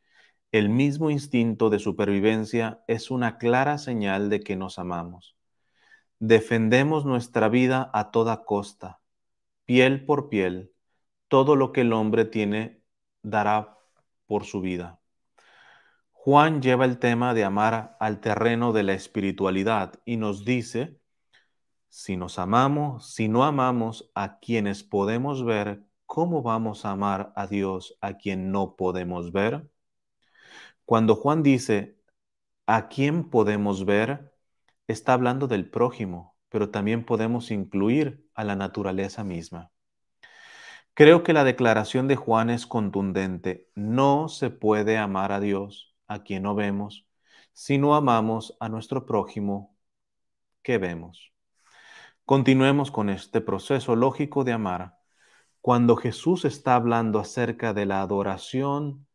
El 0.52 0.68
mismo 0.68 1.10
instinto 1.10 1.70
de 1.70 1.80
supervivencia 1.80 2.84
es 2.88 3.12
una 3.12 3.38
clara 3.38 3.78
señal 3.78 4.30
de 4.30 4.42
que 4.42 4.58
nos 4.58 4.78
amamos. 4.78 5.38
Defendemos 6.20 7.06
nuestra 7.06 7.48
vida 7.48 7.90
a 7.94 8.12
toda 8.12 8.44
costa, 8.44 9.00
piel 9.66 10.04
por 10.06 10.28
piel. 10.28 10.74
Todo 11.30 11.56
lo 11.56 11.72
que 11.72 11.82
el 11.82 11.94
hombre 11.94 12.26
tiene 12.26 12.84
dará 13.22 13.78
por 14.26 14.44
su 14.44 14.60
vida. 14.60 15.00
Juan 16.12 16.62
lleva 16.62 16.84
el 16.84 17.00
tema 17.00 17.34
de 17.34 17.46
amar 17.46 17.96
al 18.02 18.20
terreno 18.20 18.74
de 18.74 18.84
la 18.84 18.94
espiritualidad 18.94 19.94
y 20.04 20.18
nos 20.18 20.44
dice 20.44 20.99
si 21.90 22.18
nos 22.18 22.40
amamos, 22.40 23.14
si 23.14 23.28
no 23.28 23.44
amamos 23.44 24.12
a 24.16 24.40
quienes 24.40 24.84
podemos 24.84 25.44
ver, 25.44 25.84
¿cómo 26.06 26.42
vamos 26.44 26.86
a 26.86 26.92
amar 26.92 27.34
a 27.36 27.48
Dios 27.48 27.98
a 28.02 28.14
quien 28.18 28.52
no 28.52 28.76
podemos 28.76 29.32
ver? 29.32 29.70
Cuando 30.86 31.16
Juan 31.16 31.44
dice, 31.44 32.00
¿a 32.68 32.90
quién 32.90 33.30
podemos 33.30 33.86
ver? 33.86 34.34
Está 34.88 35.14
hablando 35.14 35.48
del 35.48 35.70
prójimo, 35.70 36.36
pero 36.50 36.70
también 36.72 37.06
podemos 37.06 37.52
incluir 37.52 38.28
a 38.34 38.44
la 38.44 38.56
naturaleza 38.56 39.24
misma. 39.24 39.72
Creo 40.94 41.24
que 41.24 41.34
la 41.34 41.44
declaración 41.44 42.08
de 42.08 42.16
Juan 42.16 42.50
es 42.50 42.68
contundente. 42.68 43.70
No 43.76 44.30
se 44.30 44.50
puede 44.50 44.98
amar 44.98 45.32
a 45.32 45.40
Dios, 45.40 45.96
a 46.08 46.24
quien 46.24 46.44
no 46.44 46.56
vemos, 46.56 47.08
si 47.54 47.78
no 47.78 47.96
amamos 47.96 48.58
a 48.60 48.70
nuestro 48.70 49.06
prójimo 49.06 49.76
que 50.64 50.78
vemos. 50.78 51.34
Continuemos 52.30 52.92
con 52.92 53.10
este 53.10 53.42
proceso 53.42 53.96
lógico 53.96 54.44
de 54.44 54.52
amar. 54.52 55.00
Cuando 55.62 55.96
Jesús 55.96 56.46
está 56.46 56.76
hablando 56.76 57.18
acerca 57.18 57.74
de 57.74 57.88
la 57.88 58.04
adoración, 58.04 59.08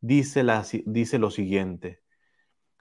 dice, 0.00 0.42
lo 0.42 1.30
siguiente, 1.30 2.02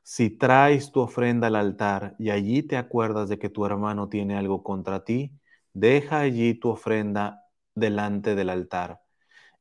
si 0.02 0.32
traes 0.32 0.92
tu 0.92 1.02
ofrenda 1.02 1.46
al 1.46 1.56
altar 1.56 2.16
y 2.18 2.32
allí 2.32 2.64
te 2.64 2.76
acuerdas 2.76 3.30
de 3.30 3.38
que 3.38 3.50
tu 3.50 3.68
hermano 3.68 4.10
tiene 4.10 4.36
algo 4.36 4.64
contra 4.64 5.04
ti, 5.04 5.38
deja 5.74 6.22
allí 6.22 6.56
tu 6.56 6.70
ofrenda 6.70 7.44
delante 7.76 8.34
del 8.34 8.50
altar 8.50 9.04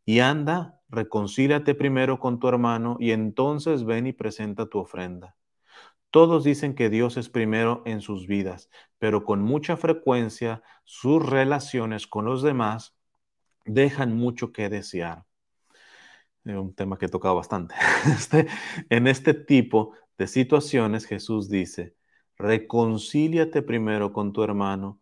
y 0.07 0.21
anda, 0.21 0.81
reconcíliate 0.89 1.75
primero 1.75 2.21
con 2.21 2.39
tu 2.39 2.49
hermano 2.49 2.97
y 2.99 3.11
entonces 3.11 3.85
ven 3.85 4.07
y 4.07 4.15
presenta 4.15 4.65
tu 4.65 4.79
ofrenda. 4.79 5.36
Todos 6.17 6.45
dicen 6.45 6.75
que 6.75 6.89
Dios 6.89 7.19
es 7.19 7.29
primero 7.29 7.83
en 7.85 8.01
sus 8.01 8.27
vidas, 8.27 8.71
pero 8.99 9.23
con 9.23 9.43
mucha 9.43 9.77
frecuencia 9.77 10.63
sus 10.85 11.23
relaciones 11.23 12.07
con 12.07 12.25
los 12.25 12.43
demás 12.43 12.97
dejan 13.67 14.17
mucho 14.17 14.51
que 14.51 14.71
desear. 14.71 15.27
Un 16.47 16.75
tema 16.75 16.97
que 16.97 17.05
he 17.05 17.09
tocado 17.11 17.35
bastante. 17.35 17.75
Este, 18.07 18.47
en 18.89 19.09
este 19.09 19.35
tipo 19.35 19.93
de 20.17 20.27
situaciones 20.27 21.05
Jesús 21.05 21.51
dice, 21.51 21.95
reconcíliate 22.39 23.61
primero 23.61 24.15
con 24.15 24.33
tu 24.33 24.43
hermano. 24.43 24.99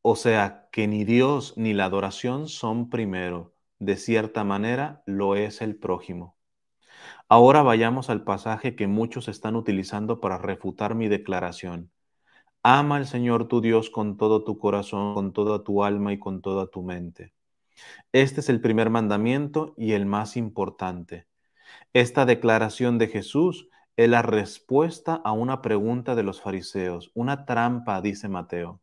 O 0.00 0.16
sea, 0.16 0.70
que 0.72 0.88
ni 0.88 1.04
Dios 1.04 1.58
ni 1.58 1.74
la 1.74 1.84
adoración 1.84 2.48
son 2.48 2.88
primero. 2.88 3.54
De 3.80 3.98
cierta 3.98 4.44
manera 4.44 5.02
lo 5.04 5.36
es 5.36 5.60
el 5.60 5.76
prójimo. 5.76 6.33
Ahora 7.28 7.62
vayamos 7.62 8.10
al 8.10 8.22
pasaje 8.22 8.76
que 8.76 8.86
muchos 8.86 9.28
están 9.28 9.56
utilizando 9.56 10.20
para 10.20 10.38
refutar 10.38 10.94
mi 10.94 11.08
declaración. 11.08 11.90
Ama 12.62 12.96
al 12.96 13.06
Señor 13.06 13.48
tu 13.48 13.60
Dios 13.60 13.90
con 13.90 14.16
todo 14.16 14.44
tu 14.44 14.58
corazón, 14.58 15.14
con 15.14 15.32
toda 15.32 15.64
tu 15.64 15.84
alma 15.84 16.12
y 16.12 16.18
con 16.18 16.42
toda 16.42 16.66
tu 16.66 16.82
mente. 16.82 17.32
Este 18.12 18.40
es 18.40 18.48
el 18.48 18.60
primer 18.60 18.90
mandamiento 18.90 19.74
y 19.76 19.92
el 19.92 20.06
más 20.06 20.36
importante. 20.36 21.26
Esta 21.92 22.26
declaración 22.26 22.98
de 22.98 23.08
Jesús 23.08 23.68
es 23.96 24.08
la 24.08 24.22
respuesta 24.22 25.14
a 25.14 25.32
una 25.32 25.62
pregunta 25.62 26.14
de 26.14 26.24
los 26.24 26.40
fariseos, 26.42 27.10
una 27.14 27.46
trampa, 27.46 28.00
dice 28.00 28.28
Mateo. 28.28 28.80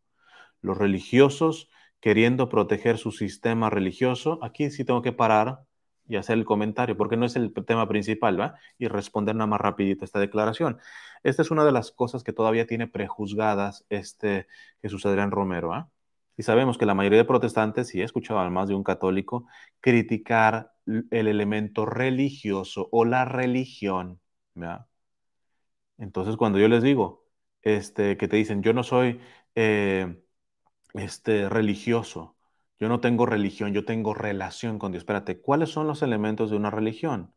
Los 0.62 0.78
religiosos, 0.78 1.70
queriendo 2.00 2.50
proteger 2.50 2.98
su 2.98 3.12
sistema 3.12 3.70
religioso, 3.70 4.40
aquí 4.42 4.72
sí 4.72 4.86
tengo 4.86 5.02
que 5.02 5.12
parar 5.12 5.66
y 6.12 6.18
hacer 6.18 6.38
el 6.38 6.46
comentario, 6.46 6.98
porque 6.98 7.16
no 7.18 7.26
es 7.26 7.36
el 7.38 7.54
tema 7.54 7.88
principal, 7.88 8.40
¿va? 8.40 8.56
Y 8.78 8.88
responder 8.90 9.36
nada 9.36 9.48
más 9.48 9.62
rapidito 9.62 10.04
esta 10.06 10.20
declaración. 10.20 10.78
Esta 11.24 11.42
es 11.42 11.52
una 11.52 11.64
de 11.66 11.72
las 11.72 11.92
cosas 11.92 12.24
que 12.24 12.34
todavía 12.34 12.68
tiene 12.68 12.88
prejuzgadas 12.88 13.86
este 13.90 14.48
Jesús 14.82 15.06
Adrián 15.06 15.32
Romero, 15.32 15.74
¿ah? 15.74 15.90
Y 16.38 16.44
sabemos 16.44 16.78
que 16.78 16.86
la 16.86 16.96
mayoría 16.96 17.20
de 17.20 17.26
protestantes, 17.26 17.96
y 17.96 18.02
he 18.02 18.04
escuchado 18.04 18.40
a 18.40 18.50
más 18.50 18.68
de 18.68 18.76
un 18.76 18.84
católico, 18.84 19.48
criticar 19.80 20.74
el 20.86 21.28
elemento 21.28 21.86
religioso 21.86 22.90
o 22.92 23.06
la 23.06 23.26
religión, 23.26 24.20
¿verdad? 24.54 24.88
Entonces, 25.98 26.36
cuando 26.38 26.60
yo 26.60 26.68
les 26.68 26.84
digo, 26.84 27.26
este, 27.62 28.18
que 28.18 28.28
te 28.28 28.36
dicen, 28.38 28.64
yo 28.64 28.74
no 28.74 28.84
soy 28.84 29.20
eh, 29.56 30.22
este, 30.94 31.50
religioso, 31.50 32.38
yo 32.82 32.90
no 32.90 33.00
tengo 33.00 33.28
religión, 33.28 33.74
yo 33.74 33.86
tengo 33.86 34.16
relación 34.16 34.80
con 34.80 34.92
Dios. 34.92 35.04
Espérate, 35.04 35.40
¿cuáles 35.40 35.70
son 35.70 35.86
los 35.86 36.02
elementos 36.02 36.50
de 36.50 36.58
una 36.58 36.72
religión? 36.72 37.32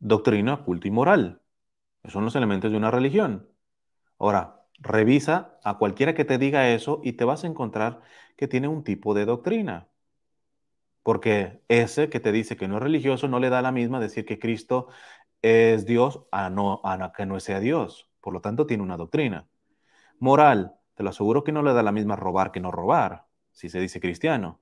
Doctrina, 0.00 0.64
culto 0.64 0.88
y 0.88 0.90
moral. 0.90 1.42
Esos 2.02 2.14
son 2.14 2.24
los 2.24 2.34
elementos 2.34 2.72
de 2.72 2.76
una 2.76 2.90
religión. 2.90 3.48
Ahora, 4.18 4.64
revisa 4.80 5.60
a 5.62 5.78
cualquiera 5.78 6.14
que 6.14 6.24
te 6.24 6.38
diga 6.38 6.70
eso 6.70 7.00
y 7.04 7.12
te 7.12 7.24
vas 7.24 7.44
a 7.44 7.46
encontrar 7.46 8.02
que 8.36 8.48
tiene 8.48 8.66
un 8.66 8.82
tipo 8.82 9.14
de 9.14 9.26
doctrina. 9.26 9.86
Porque 11.04 11.62
ese 11.68 12.10
que 12.10 12.18
te 12.18 12.32
dice 12.32 12.56
que 12.56 12.66
no 12.66 12.78
es 12.78 12.82
religioso 12.82 13.28
no 13.28 13.38
le 13.38 13.48
da 13.48 13.62
la 13.62 13.70
misma 13.70 14.00
decir 14.00 14.24
que 14.26 14.40
Cristo 14.40 14.88
es 15.40 15.86
Dios 15.86 16.26
a, 16.32 16.50
no, 16.50 16.80
a 16.82 17.12
que 17.12 17.26
no 17.26 17.38
sea 17.38 17.60
Dios. 17.60 18.10
Por 18.20 18.32
lo 18.32 18.40
tanto, 18.40 18.66
tiene 18.66 18.82
una 18.82 18.96
doctrina. 18.96 19.48
Moral, 20.18 20.74
te 20.94 21.04
lo 21.04 21.10
aseguro 21.10 21.44
que 21.44 21.52
no 21.52 21.62
le 21.62 21.74
da 21.74 21.84
la 21.84 21.92
misma 21.92 22.16
robar 22.16 22.50
que 22.50 22.58
no 22.60 22.72
robar 22.72 23.27
si 23.58 23.68
se 23.68 23.80
dice 23.80 23.98
cristiano. 23.98 24.60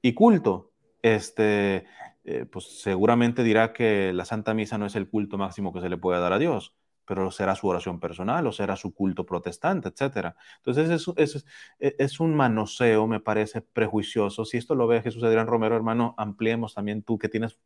Y 0.00 0.14
culto, 0.14 0.72
este, 1.02 1.84
eh, 2.24 2.46
pues 2.50 2.80
seguramente 2.80 3.42
dirá 3.42 3.74
que 3.74 4.14
la 4.14 4.24
Santa 4.24 4.54
Misa 4.54 4.78
no 4.78 4.86
es 4.86 4.96
el 4.96 5.10
culto 5.10 5.36
máximo 5.36 5.74
que 5.74 5.82
se 5.82 5.90
le 5.90 5.98
puede 5.98 6.18
dar 6.18 6.32
a 6.32 6.38
Dios, 6.38 6.74
pero 7.04 7.30
será 7.30 7.54
su 7.54 7.68
oración 7.68 8.00
personal 8.00 8.46
o 8.46 8.52
será 8.52 8.76
su 8.76 8.94
culto 8.94 9.26
protestante, 9.26 9.90
etc. 9.90 10.34
Entonces 10.56 10.88
es, 10.88 11.06
es, 11.16 11.46
es, 11.78 12.18
un 12.18 12.34
manoseo, 12.34 13.06
me 13.06 13.20
parece 13.20 13.60
prejuicioso. 13.60 14.46
Si 14.46 14.56
esto 14.56 14.74
lo 14.74 14.86
ve 14.86 15.02
Jesús 15.02 15.22
Adrián 15.22 15.46
Romero, 15.46 15.76
hermano, 15.76 16.14
ampliemos 16.16 16.74
también 16.74 17.02
tú 17.02 17.18
que 17.18 17.28
tienes 17.28 17.58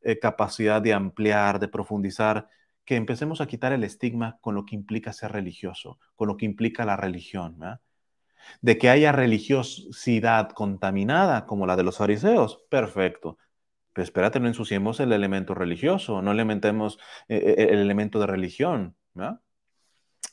eh, 0.00 0.18
capacidad 0.18 0.80
de 0.80 0.94
ampliar, 0.94 1.60
de 1.60 1.68
profundizar, 1.68 2.48
que 2.86 2.96
empecemos 2.96 3.42
a 3.42 3.46
quitar 3.46 3.74
el 3.74 3.84
estigma 3.84 4.38
con 4.40 4.54
lo 4.54 4.64
que 4.64 4.76
implica 4.76 5.12
ser 5.12 5.32
religioso, 5.32 5.98
con 6.16 6.28
lo 6.28 6.38
que 6.38 6.46
implica 6.46 6.86
la 6.86 6.96
religión. 6.96 7.58
¿verdad? 7.58 7.80
De 8.62 8.78
que 8.78 8.90
haya 8.90 9.12
religiosidad 9.12 10.50
contaminada 10.50 11.46
como 11.46 11.66
la 11.66 11.76
de 11.76 11.82
los 11.84 11.98
fariseos, 11.98 12.62
perfecto. 12.70 13.38
Pero 13.92 14.04
espérate, 14.04 14.40
no 14.40 14.48
ensuciemos 14.48 15.00
el 15.00 15.12
elemento 15.12 15.54
religioso, 15.54 16.22
no 16.22 16.32
elementemos 16.32 16.98
eh, 17.28 17.36
eh, 17.58 17.68
el 17.70 17.78
elemento 17.80 18.18
de 18.20 18.26
religión. 18.26 18.96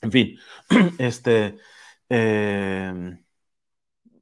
En 0.02 0.12
fin, 0.12 0.38
este, 1.00 1.58
Eh, 2.10 2.94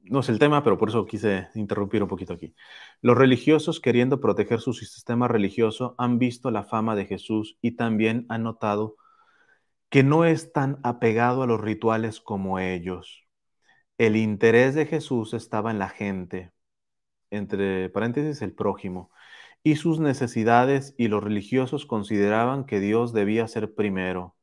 no 0.04 0.20
es 0.20 0.28
el 0.28 0.38
tema, 0.38 0.62
pero 0.64 0.78
por 0.78 0.88
eso 0.88 1.06
quise 1.06 1.48
interrumpir 1.54 2.02
un 2.02 2.08
poquito 2.08 2.32
aquí. 2.34 2.54
Los 3.00 3.16
religiosos, 3.16 3.80
queriendo 3.80 4.20
proteger 4.20 4.60
su 4.60 4.72
sistema 4.72 5.28
religioso, 5.28 5.94
han 5.98 6.18
visto 6.18 6.50
la 6.50 6.64
fama 6.64 6.96
de 6.96 7.06
Jesús 7.06 7.58
y 7.62 7.72
también 7.72 8.26
han 8.28 8.42
notado 8.42 8.96
que 9.90 10.02
no 10.02 10.24
es 10.24 10.52
tan 10.52 10.80
apegado 10.82 11.42
a 11.42 11.46
los 11.46 11.60
rituales 11.60 12.20
como 12.20 12.58
ellos. 12.58 13.19
El 14.00 14.16
interés 14.16 14.74
de 14.74 14.86
Jesús 14.86 15.34
estaba 15.34 15.70
en 15.70 15.78
la 15.78 15.90
gente, 15.90 16.52
entre 17.30 17.90
paréntesis, 17.90 18.40
el 18.40 18.54
prójimo, 18.54 19.10
y 19.62 19.76
sus 19.76 20.00
necesidades 20.00 20.94
y 20.96 21.08
los 21.08 21.22
religiosos 21.22 21.84
consideraban 21.84 22.64
que 22.64 22.80
Dios 22.80 23.12
debía 23.12 23.46
ser 23.46 23.74
primero. 23.74 24.36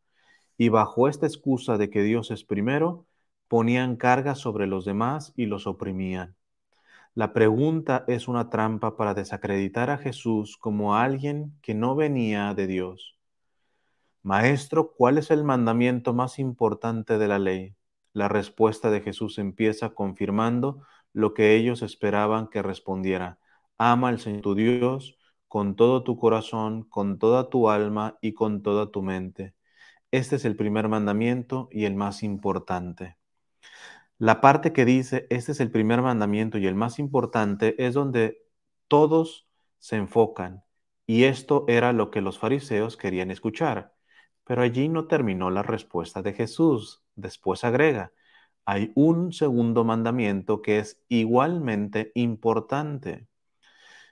Y 0.59 0.69
bajo 0.69 1.07
esta 1.07 1.25
excusa 1.25 1.79
de 1.79 1.89
que 1.89 2.03
Dios 2.03 2.29
es 2.29 2.43
primero, 2.43 3.07
ponían 3.47 3.95
carga 3.95 4.35
sobre 4.35 4.67
los 4.67 4.85
demás 4.85 5.33
y 5.35 5.47
los 5.47 5.65
oprimían. 5.65 6.35
La 7.15 7.33
pregunta 7.33 8.05
es 8.07 8.27
una 8.27 8.51
trampa 8.51 8.95
para 8.95 9.15
desacreditar 9.15 9.89
a 9.89 9.97
Jesús 9.97 10.57
como 10.57 10.95
alguien 10.95 11.57
que 11.63 11.73
no 11.73 11.95
venía 11.95 12.53
de 12.53 12.67
Dios. 12.67 13.17
Maestro, 14.21 14.93
¿cuál 14.95 15.17
es 15.17 15.31
el 15.31 15.43
mandamiento 15.43 16.13
más 16.13 16.37
importante 16.37 17.17
de 17.17 17.27
la 17.27 17.39
ley? 17.39 17.76
La 18.17 18.27
respuesta 18.27 18.89
de 18.89 19.01
Jesús 19.01 19.37
empieza 19.37 19.91
confirmando 19.91 20.81
lo 21.13 21.35
que 21.35 21.55
ellos 21.55 21.83
esperaban 21.83 22.47
que 22.47 22.63
respondiera. 22.63 23.37
Ama 23.77 24.07
al 24.09 24.19
Señor 24.19 24.41
tu 24.41 24.55
Dios 24.55 25.19
con 25.47 25.75
todo 25.75 26.03
tu 26.03 26.17
corazón, 26.17 26.81
con 26.89 27.19
toda 27.19 27.51
tu 27.51 27.69
alma 27.69 28.17
y 28.19 28.33
con 28.33 28.63
toda 28.63 28.89
tu 28.89 29.03
mente. 29.03 29.53
Este 30.09 30.37
es 30.37 30.45
el 30.45 30.55
primer 30.55 30.87
mandamiento 30.89 31.69
y 31.71 31.85
el 31.85 31.93
más 31.93 32.23
importante. 32.23 33.17
La 34.17 34.41
parte 34.41 34.73
que 34.73 34.83
dice, 34.83 35.27
este 35.29 35.51
es 35.51 35.59
el 35.59 35.69
primer 35.69 36.01
mandamiento 36.01 36.57
y 36.57 36.65
el 36.65 36.73
más 36.73 36.97
importante, 36.97 37.75
es 37.85 37.93
donde 37.93 38.41
todos 38.87 39.47
se 39.77 39.95
enfocan. 39.97 40.63
Y 41.05 41.25
esto 41.25 41.65
era 41.67 41.93
lo 41.93 42.09
que 42.09 42.21
los 42.21 42.39
fariseos 42.39 42.97
querían 42.97 43.29
escuchar. 43.29 43.93
Pero 44.43 44.63
allí 44.63 44.89
no 44.89 45.05
terminó 45.05 45.51
la 45.51 45.61
respuesta 45.61 46.23
de 46.23 46.33
Jesús. 46.33 47.03
Después 47.17 47.63
agrega, 47.63 48.13
hay 48.63 48.91
un 48.95 49.33
segundo 49.33 49.83
mandamiento 49.83 50.61
que 50.61 50.79
es 50.79 51.01
igualmente 51.09 52.11
importante. 52.15 53.27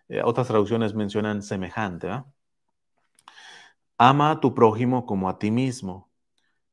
Eh, 0.09 0.21
otras 0.23 0.47
traducciones 0.47 0.95
mencionan 0.95 1.43
semejante. 1.43 2.09
Ama 3.97 4.31
a 4.31 4.39
tu 4.39 4.53
prójimo 4.55 5.05
como 5.05 5.29
a 5.29 5.39
ti 5.39 5.51
mismo. 5.51 6.09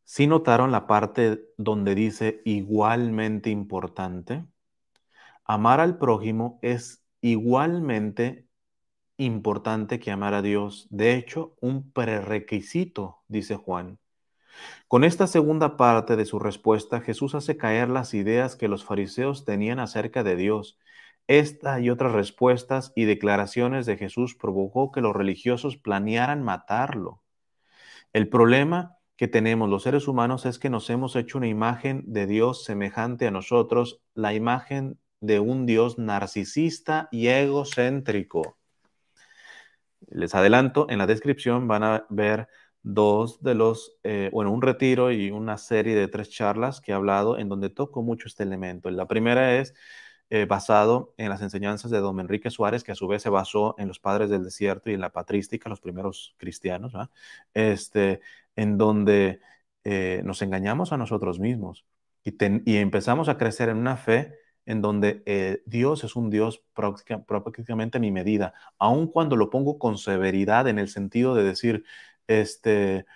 Si 0.04 0.26
notaron 0.26 0.72
la 0.72 0.86
parte 0.86 1.44
donde 1.58 1.94
dice 1.94 2.40
igualmente 2.44 3.50
importante? 3.50 4.44
Amar 5.44 5.80
al 5.80 5.98
prójimo 5.98 6.58
es 6.62 7.04
igualmente 7.20 8.48
importante 9.18 10.00
que 10.00 10.10
amar 10.10 10.34
a 10.34 10.42
Dios. 10.42 10.86
De 10.90 11.14
hecho, 11.14 11.56
un 11.60 11.92
prerequisito, 11.92 13.22
dice 13.28 13.56
Juan. 13.56 13.98
Con 14.88 15.04
esta 15.04 15.26
segunda 15.26 15.76
parte 15.76 16.16
de 16.16 16.24
su 16.24 16.38
respuesta, 16.38 17.00
Jesús 17.00 17.34
hace 17.34 17.56
caer 17.56 17.88
las 17.88 18.14
ideas 18.14 18.56
que 18.56 18.68
los 18.68 18.84
fariseos 18.84 19.44
tenían 19.44 19.80
acerca 19.80 20.22
de 20.22 20.36
Dios. 20.36 20.78
Esta 21.26 21.80
y 21.80 21.88
otras 21.90 22.12
respuestas 22.12 22.92
y 22.94 23.04
declaraciones 23.04 23.86
de 23.86 23.96
Jesús 23.96 24.34
provocó 24.34 24.92
que 24.92 25.00
los 25.00 25.14
religiosos 25.14 25.76
planearan 25.76 26.42
matarlo. 26.42 27.22
El 28.12 28.28
problema 28.28 28.98
que 29.16 29.28
tenemos 29.28 29.70
los 29.70 29.84
seres 29.84 30.08
humanos 30.08 30.46
es 30.46 30.58
que 30.58 30.68
nos 30.68 30.90
hemos 30.90 31.16
hecho 31.16 31.38
una 31.38 31.46
imagen 31.46 32.02
de 32.06 32.26
Dios 32.26 32.64
semejante 32.64 33.26
a 33.26 33.30
nosotros, 33.30 34.00
la 34.14 34.34
imagen 34.34 34.98
de 35.20 35.38
un 35.38 35.64
Dios 35.64 35.98
narcisista 35.98 37.08
y 37.12 37.28
egocéntrico. 37.28 38.58
Les 40.08 40.34
adelanto, 40.34 40.86
en 40.90 40.98
la 40.98 41.06
descripción 41.06 41.68
van 41.68 41.84
a 41.84 42.06
ver 42.10 42.48
dos 42.82 43.42
de 43.42 43.54
los, 43.54 43.96
eh, 44.02 44.30
bueno, 44.32 44.52
un 44.52 44.62
retiro 44.62 45.12
y 45.12 45.30
una 45.30 45.58
serie 45.58 45.94
de 45.94 46.08
tres 46.08 46.30
charlas 46.30 46.80
que 46.80 46.92
he 46.92 46.94
hablado 46.94 47.38
en 47.38 47.48
donde 47.48 47.70
toco 47.70 48.02
mucho 48.02 48.28
este 48.28 48.42
elemento. 48.42 48.90
La 48.90 49.06
primera 49.08 49.56
es 49.56 49.74
eh, 50.30 50.46
basado 50.46 51.14
en 51.18 51.28
las 51.28 51.42
enseñanzas 51.42 51.90
de 51.90 51.98
don 51.98 52.18
Enrique 52.20 52.50
Suárez, 52.50 52.84
que 52.84 52.92
a 52.92 52.94
su 52.94 53.06
vez 53.06 53.22
se 53.22 53.28
basó 53.28 53.74
en 53.78 53.88
los 53.88 54.00
padres 54.00 54.30
del 54.30 54.44
desierto 54.44 54.90
y 54.90 54.94
en 54.94 55.00
la 55.00 55.10
patrística, 55.12 55.68
los 55.68 55.80
primeros 55.80 56.34
cristianos, 56.38 56.94
este, 57.54 58.20
en 58.56 58.78
donde 58.78 59.40
eh, 59.84 60.22
nos 60.24 60.42
engañamos 60.42 60.92
a 60.92 60.96
nosotros 60.96 61.38
mismos 61.38 61.84
y, 62.24 62.36
y, 62.64 62.76
empezamos 62.76 63.28
a 63.28 63.36
crecer 63.36 63.68
en 63.68 63.78
una 63.78 63.96
fe 63.96 64.34
en 64.66 64.80
donde 64.80 65.22
eh, 65.26 65.62
Dios 65.66 66.04
es 66.04 66.16
un 66.16 66.30
Dios 66.30 66.62
prácticamente 66.74 67.98
a 67.98 68.00
mi 68.00 68.12
medida, 68.12 68.54
aun 68.78 69.08
cuando 69.08 69.36
lo 69.36 69.50
pongo 69.50 69.78
con 69.78 69.98
severidad 69.98 70.68
en 70.68 70.78
el 70.78 70.88
sentido 70.88 71.34
de 71.34 71.42
decir, 71.42 71.84
este, 72.26 73.06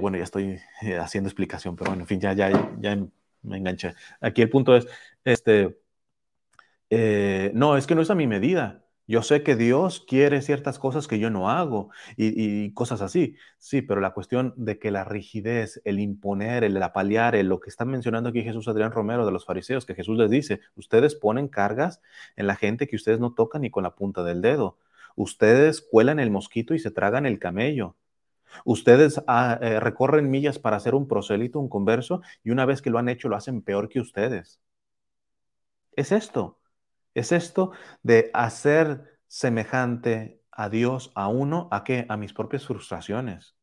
bueno, 0.00 0.16
ya 0.18 0.24
estoy 0.24 0.58
haciendo 1.00 1.28
explicación, 1.28 1.76
pero 1.76 1.90
bueno, 1.90 2.02
en 2.04 2.08
fin, 2.08 2.20
ya, 2.20 2.32
ya, 2.32 2.50
ya 2.80 2.96
me 3.42 3.58
enganché. 3.58 3.94
Aquí 4.20 4.42
el 4.42 4.50
punto 4.50 4.76
es, 4.76 4.86
este, 5.24 5.76
eh, 6.90 7.50
no, 7.54 7.76
es 7.76 7.86
que 7.86 7.94
no 7.94 8.02
es 8.02 8.10
a 8.10 8.14
mi 8.14 8.26
medida. 8.26 8.84
Yo 9.06 9.22
sé 9.22 9.42
que 9.42 9.54
Dios 9.56 10.04
quiere 10.08 10.40
ciertas 10.40 10.78
cosas 10.78 11.08
que 11.08 11.18
yo 11.18 11.28
no 11.28 11.50
hago 11.50 11.90
y, 12.16 12.72
cosas 12.72 13.02
así. 13.02 13.36
Sí, 13.58 13.82
pero 13.82 14.00
la 14.00 14.12
cuestión 14.14 14.54
de 14.56 14.78
que 14.78 14.90
la 14.90 15.04
rigidez, 15.04 15.82
el 15.84 16.00
imponer, 16.00 16.64
el 16.64 16.80
apalear, 16.82 17.34
lo 17.44 17.60
que 17.60 17.68
está 17.68 17.84
mencionando 17.84 18.30
aquí 18.30 18.42
Jesús 18.42 18.68
Adrián 18.68 18.92
Romero 18.92 19.26
de 19.26 19.32
los 19.32 19.44
fariseos, 19.44 19.84
que 19.84 19.94
Jesús 19.94 20.16
les 20.16 20.30
dice, 20.30 20.60
ustedes 20.76 21.16
ponen 21.16 21.48
cargas 21.48 22.00
en 22.36 22.46
la 22.46 22.56
gente 22.56 22.86
que 22.86 22.96
ustedes 22.96 23.20
no 23.20 23.34
tocan 23.34 23.62
ni 23.62 23.70
con 23.70 23.82
la 23.82 23.94
punta 23.94 24.22
del 24.24 24.40
dedo. 24.40 24.78
Ustedes 25.16 25.82
cuelan 25.82 26.18
el 26.18 26.30
mosquito 26.30 26.74
y 26.74 26.78
se 26.78 26.90
tragan 26.90 27.26
el 27.26 27.38
camello. 27.38 27.96
Ustedes 28.64 29.22
ah, 29.26 29.58
eh, 29.62 29.80
recorren 29.80 30.30
millas 30.30 30.58
para 30.58 30.76
hacer 30.76 30.94
un 30.94 31.08
prosélito, 31.08 31.60
un 31.60 31.68
converso, 31.68 32.22
y 32.42 32.50
una 32.50 32.66
vez 32.66 32.82
que 32.82 32.90
lo 32.90 32.98
han 32.98 33.08
hecho, 33.08 33.28
lo 33.28 33.36
hacen 33.36 33.62
peor 33.62 33.88
que 33.88 34.00
ustedes. 34.00 34.60
Es 35.96 36.12
esto. 36.12 36.60
Es 37.14 37.32
esto 37.32 37.72
de 38.02 38.30
hacer 38.34 39.18
semejante 39.28 40.42
a 40.52 40.68
Dios, 40.68 41.12
a 41.14 41.28
uno, 41.28 41.68
¿a 41.72 41.84
qué? 41.84 42.06
A 42.08 42.16
mis 42.16 42.32
propias 42.34 42.66
frustraciones, 42.66 43.56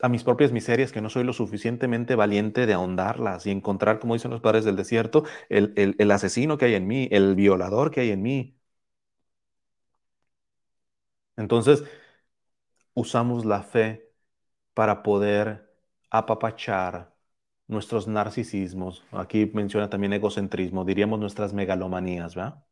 a 0.00 0.08
mis 0.08 0.24
propias 0.24 0.52
miserias, 0.52 0.92
que 0.92 1.00
no 1.00 1.08
soy 1.10 1.24
lo 1.24 1.32
suficientemente 1.32 2.14
valiente 2.14 2.66
de 2.66 2.74
ahondarlas 2.74 3.46
y 3.46 3.50
encontrar, 3.50 3.98
como 3.98 4.14
dicen 4.14 4.30
los 4.30 4.40
padres 4.42 4.64
del 4.64 4.76
desierto, 4.76 5.24
el, 5.48 5.72
el 5.98 6.10
asesino 6.10 6.58
que 6.58 6.66
hay 6.66 6.74
en 6.74 6.86
mí, 6.86 7.08
el 7.12 7.34
violador 7.34 7.90
que 7.90 8.00
hay 8.02 8.10
en 8.10 8.22
mí. 8.22 8.56
Entonces, 11.36 11.84
usamos 12.96 13.44
la 13.44 13.62
fe 13.62 14.10
para 14.74 15.02
poder 15.02 15.70
apapachar 16.10 17.14
nuestros 17.68 18.08
narcisismos, 18.08 19.04
aquí 19.12 19.50
menciona 19.52 19.90
también 19.90 20.14
egocentrismo, 20.14 20.84
diríamos 20.84 21.20
nuestras 21.20 21.52
megalomanías, 21.52 22.34
¿verdad? 22.34 22.64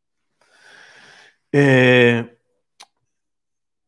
Eh, 1.52 2.38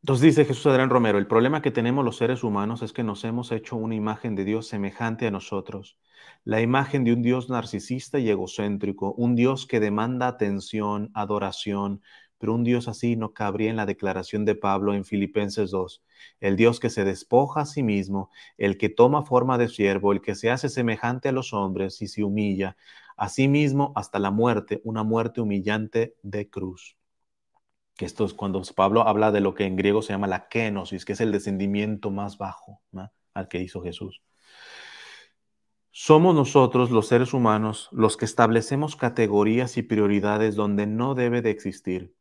entonces 0.02 0.22
dice 0.22 0.44
Jesús 0.44 0.66
Adrián 0.66 0.90
Romero, 0.90 1.18
el 1.18 1.26
problema 1.26 1.62
que 1.62 1.70
tenemos 1.70 2.04
los 2.04 2.18
seres 2.18 2.44
humanos 2.44 2.82
es 2.82 2.92
que 2.92 3.02
nos 3.02 3.24
hemos 3.24 3.50
hecho 3.50 3.76
una 3.76 3.94
imagen 3.94 4.36
de 4.36 4.44
Dios 4.44 4.68
semejante 4.68 5.26
a 5.26 5.30
nosotros, 5.30 5.98
la 6.44 6.60
imagen 6.60 7.02
de 7.02 7.12
un 7.12 7.22
Dios 7.22 7.48
narcisista 7.48 8.18
y 8.18 8.28
egocéntrico, 8.28 9.14
un 9.14 9.34
Dios 9.34 9.66
que 9.66 9.80
demanda 9.80 10.28
atención, 10.28 11.10
adoración, 11.14 12.02
pero 12.38 12.54
un 12.54 12.64
Dios 12.64 12.88
así 12.88 13.16
no 13.16 13.32
cabría 13.32 13.70
en 13.70 13.76
la 13.76 13.86
declaración 13.86 14.44
de 14.44 14.54
Pablo 14.54 14.94
en 14.94 15.04
Filipenses 15.04 15.70
2. 15.70 16.02
El 16.40 16.56
Dios 16.56 16.80
que 16.80 16.90
se 16.90 17.04
despoja 17.04 17.62
a 17.62 17.66
sí 17.66 17.82
mismo, 17.82 18.30
el 18.58 18.78
que 18.78 18.88
toma 18.88 19.22
forma 19.22 19.58
de 19.58 19.68
siervo, 19.68 20.12
el 20.12 20.20
que 20.20 20.34
se 20.34 20.50
hace 20.50 20.68
semejante 20.68 21.28
a 21.28 21.32
los 21.32 21.52
hombres 21.52 22.02
y 22.02 22.08
se 22.08 22.24
humilla 22.24 22.76
a 23.16 23.28
sí 23.28 23.48
mismo 23.48 23.92
hasta 23.96 24.18
la 24.18 24.30
muerte, 24.30 24.80
una 24.84 25.02
muerte 25.02 25.40
humillante 25.40 26.16
de 26.22 26.48
cruz. 26.50 26.96
Que 27.96 28.04
esto 28.04 28.24
es 28.24 28.34
cuando 28.34 28.60
Pablo 28.74 29.08
habla 29.08 29.32
de 29.32 29.40
lo 29.40 29.54
que 29.54 29.64
en 29.64 29.76
griego 29.76 30.02
se 30.02 30.12
llama 30.12 30.26
la 30.26 30.48
kenosis, 30.48 31.04
que 31.04 31.14
es 31.14 31.20
el 31.20 31.32
descendimiento 31.32 32.10
más 32.10 32.36
bajo 32.36 32.82
al 33.32 33.48
que 33.48 33.62
hizo 33.62 33.82
Jesús. 33.82 34.22
Somos 35.98 36.34
nosotros, 36.34 36.90
los 36.90 37.08
seres 37.08 37.32
humanos, 37.32 37.88
los 37.90 38.18
que 38.18 38.26
establecemos 38.26 38.96
categorías 38.96 39.78
y 39.78 39.82
prioridades 39.82 40.54
donde 40.54 40.86
no 40.86 41.14
debe 41.14 41.40
de 41.40 41.48
existir. 41.48 42.15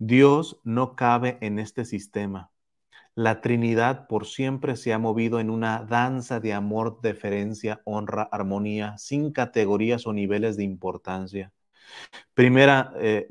Dios 0.00 0.58
no 0.64 0.96
cabe 0.96 1.36
en 1.42 1.58
este 1.58 1.84
sistema. 1.84 2.50
La 3.14 3.42
Trinidad 3.42 4.06
por 4.08 4.26
siempre 4.26 4.76
se 4.76 4.94
ha 4.94 4.98
movido 4.98 5.40
en 5.40 5.50
una 5.50 5.84
danza 5.84 6.40
de 6.40 6.54
amor, 6.54 7.02
deferencia, 7.02 7.82
honra, 7.84 8.22
armonía, 8.32 8.96
sin 8.96 9.30
categorías 9.30 10.06
o 10.06 10.14
niveles 10.14 10.56
de 10.56 10.64
importancia. 10.64 11.52
Primera, 12.32 12.94
eh, 12.96 13.28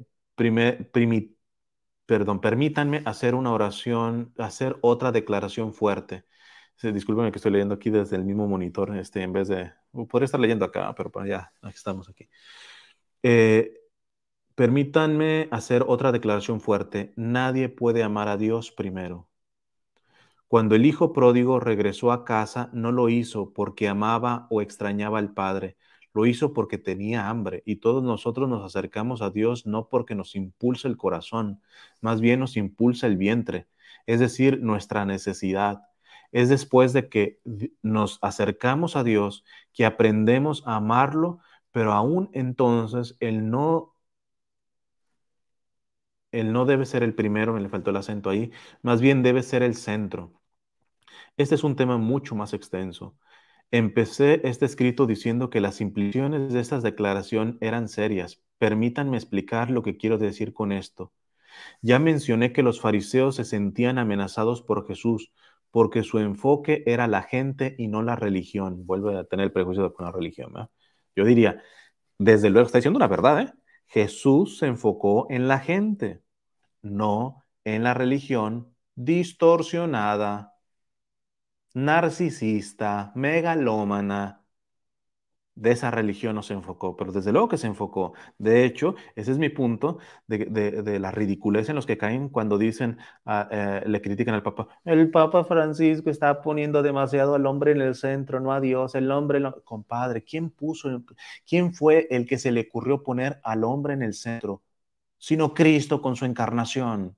perdón, 2.06 2.40
permítanme 2.40 3.02
hacer 3.06 3.34
una 3.34 3.52
oración, 3.52 4.32
hacer 4.38 4.78
otra 4.82 5.12
declaración 5.12 5.74
fuerte. 5.74 6.26
discúlpeme 6.84 7.32
que 7.32 7.38
estoy 7.40 7.52
leyendo 7.52 7.74
aquí 7.74 7.90
desde 7.90 8.16
el 8.16 8.26
mismo 8.26 8.48
monitor, 8.48 8.96
este, 8.96 9.24
en 9.24 9.34
vez 9.34 9.48
de, 9.48 9.72
podría 10.08 10.26
estar 10.26 10.40
leyendo 10.40 10.66
acá, 10.66 10.94
pero 10.96 11.12
ya, 11.26 11.52
aquí 11.64 11.76
estamos 11.76 12.08
aquí. 12.10 12.30
Eh, 13.24 13.79
permítanme 14.60 15.48
hacer 15.52 15.86
otra 15.88 16.12
declaración 16.12 16.60
fuerte. 16.60 17.13
Nadie 17.15 17.69
puede 17.69 18.04
amar 18.04 18.28
a 18.28 18.36
Dios 18.36 18.72
primero. 18.74 19.30
Cuando 20.50 20.76
el 20.76 20.86
hijo 20.86 21.13
pródigo 21.13 21.62
regresó 21.62 22.12
a 22.12 22.26
casa, 22.26 22.69
no 22.74 22.91
lo 22.91 23.08
hizo 23.08 23.54
porque 23.54 23.88
amaba 23.88 24.48
o 24.50 24.62
extrañaba 24.62 25.17
al 25.17 25.34
padre, 25.34 25.78
lo 26.13 26.26
hizo 26.26 26.52
porque 26.52 26.78
tenía 26.78 27.30
hambre. 27.30 27.63
Y 27.65 27.78
todos 27.78 28.04
nosotros 28.04 28.50
nos 28.50 28.65
acercamos 28.65 29.22
a 29.22 29.30
Dios 29.30 29.65
no 29.65 29.88
porque 29.88 30.13
nos 30.13 30.36
impulsa 30.36 30.89
el 30.89 30.98
corazón, 30.98 31.62
más 32.02 32.19
bien 32.19 32.41
nos 32.41 32.58
impulsa 32.58 33.08
el 33.08 33.15
vientre, 33.15 33.69
es 34.08 34.19
decir, 34.19 34.62
nuestra 34.62 35.06
necesidad. 35.06 35.84
Es 36.34 36.50
después 36.50 36.91
de 36.91 37.08
que 37.08 37.39
nos 37.82 38.19
acercamos 38.22 38.98
a 38.98 39.06
Dios 39.06 39.45
que 39.72 39.86
aprendemos 39.86 40.63
a 40.67 40.76
amarlo, 40.76 41.39
pero 41.72 41.93
aún 41.93 42.30
entonces 42.34 43.15
Él 43.22 43.50
no 43.50 43.95
él 46.32 46.52
no 46.54 46.65
debe 46.65 46.86
ser 46.86 47.04
el 47.04 47.15
primero, 47.15 47.54
me 47.54 47.62
le 47.62 47.70
faltó 47.70 47.92
el 47.92 47.98
acento 47.98 48.30
ahí, 48.30 48.52
más 48.82 49.02
bien 49.02 49.24
debe 49.24 49.44
ser 49.44 49.63
el 49.63 49.76
centro. 49.76 50.34
Este 51.38 51.56
es 51.56 51.63
un 51.63 51.76
tema 51.76 51.98
mucho 51.98 52.36
más 52.36 52.54
extenso. 52.54 53.18
Empecé 53.72 54.42
este 54.46 54.65
escrito 54.65 55.06
diciendo 55.08 55.50
que 55.50 55.62
las 55.62 55.82
implicaciones 55.82 56.54
de 56.54 56.60
esta 56.60 56.80
declaración 56.82 57.58
eran 57.62 57.88
serias. 57.89 58.42
Permítanme 58.58 59.18
explicar 59.18 59.72
lo 59.72 59.84
que 59.84 59.98
quiero 59.98 60.18
decir 60.18 60.54
con 60.54 60.72
esto. 60.72 61.13
Ya 61.82 62.00
mencioné 62.00 62.54
que 62.54 62.63
los 62.63 62.82
fariseos 62.82 63.36
se 63.36 63.46
sentían 63.46 63.98
amenazados 63.98 64.62
por 64.62 64.88
Jesús 64.88 65.32
porque 65.72 66.04
su 66.04 66.20
enfoque 66.20 66.84
era 66.88 67.08
la 67.08 67.24
gente 67.24 67.76
y 67.78 67.88
no 67.88 68.02
la 68.02 68.15
religión. 68.15 68.86
Vuelve 68.86 69.18
a 69.18 69.24
tener 69.26 69.46
el 69.46 69.52
prejuicio 69.52 69.94
con 69.94 70.06
la 70.06 70.12
religión. 70.12 70.54
Yo 71.15 71.26
diría, 71.26 71.62
desde 72.18 72.50
luego, 72.50 72.65
está 72.68 72.80
diciendo 72.80 72.98
una 72.98 73.08
verdad, 73.08 73.42
¿eh? 73.42 73.54
Jesús 73.89 74.60
se 74.60 74.67
enfocó 74.67 75.28
en 75.30 75.47
la 75.47 75.60
gente, 75.60 76.23
no 76.82 77.43
en 77.63 77.84
la 77.84 77.93
religión 77.93 78.75
distorsionada 78.95 80.56
narcisista, 81.73 83.12
megalómana, 83.15 84.38
de 85.60 85.72
esa 85.72 85.91
religión 85.91 86.36
no 86.36 86.43
se 86.43 86.54
enfocó, 86.54 86.95
pero 86.95 87.12
desde 87.12 87.32
luego 87.32 87.50
que 87.50 87.58
se 87.58 87.67
enfocó. 87.67 88.13
De 88.38 88.63
hecho, 88.65 88.95
ese 89.15 89.32
es 89.32 89.38
mi 89.38 89.50
punto 89.50 90.00
de, 90.28 91.00
la 91.00 91.12
ridiculez 91.12 91.69
en 91.69 91.76
los 91.76 91.86
que 91.86 91.98
caen 91.98 92.30
cuando 92.30 92.58
dicen, 92.58 92.98
ah, 93.26 93.48
eh, 93.52 93.84
le 93.86 94.02
critican 94.02 94.36
al 94.36 94.43
Papa, 94.43 94.69
el 94.86 95.12
Papa 95.12 95.43
Francisco 95.43 96.10
está 96.10 96.41
poniendo 96.41 96.82
demasiado 96.82 97.36
al 97.36 97.45
hombre 97.45 97.72
en 97.74 97.82
el 97.82 97.95
centro, 97.95 98.39
no 98.39 98.54
a 98.54 98.62
Dios, 98.62 98.95
el 98.95 99.12
hombre, 99.12 99.41
compadre, 99.65 100.24
¿quién 100.24 100.50
puso, 100.50 101.04
quién 101.48 101.74
fue 101.74 102.08
el 102.10 102.26
que 102.26 102.38
se 102.38 102.52
le 102.52 102.62
ocurrió 102.62 103.04
poner 103.04 103.39
al 103.43 103.63
hombre 103.63 103.93
en 103.93 104.04
el 104.04 104.13
centro? 104.13 104.63
Sino 105.17 105.54
Cristo 105.54 106.02
con 106.02 106.15
su 106.15 106.26
encarnación. 106.26 107.17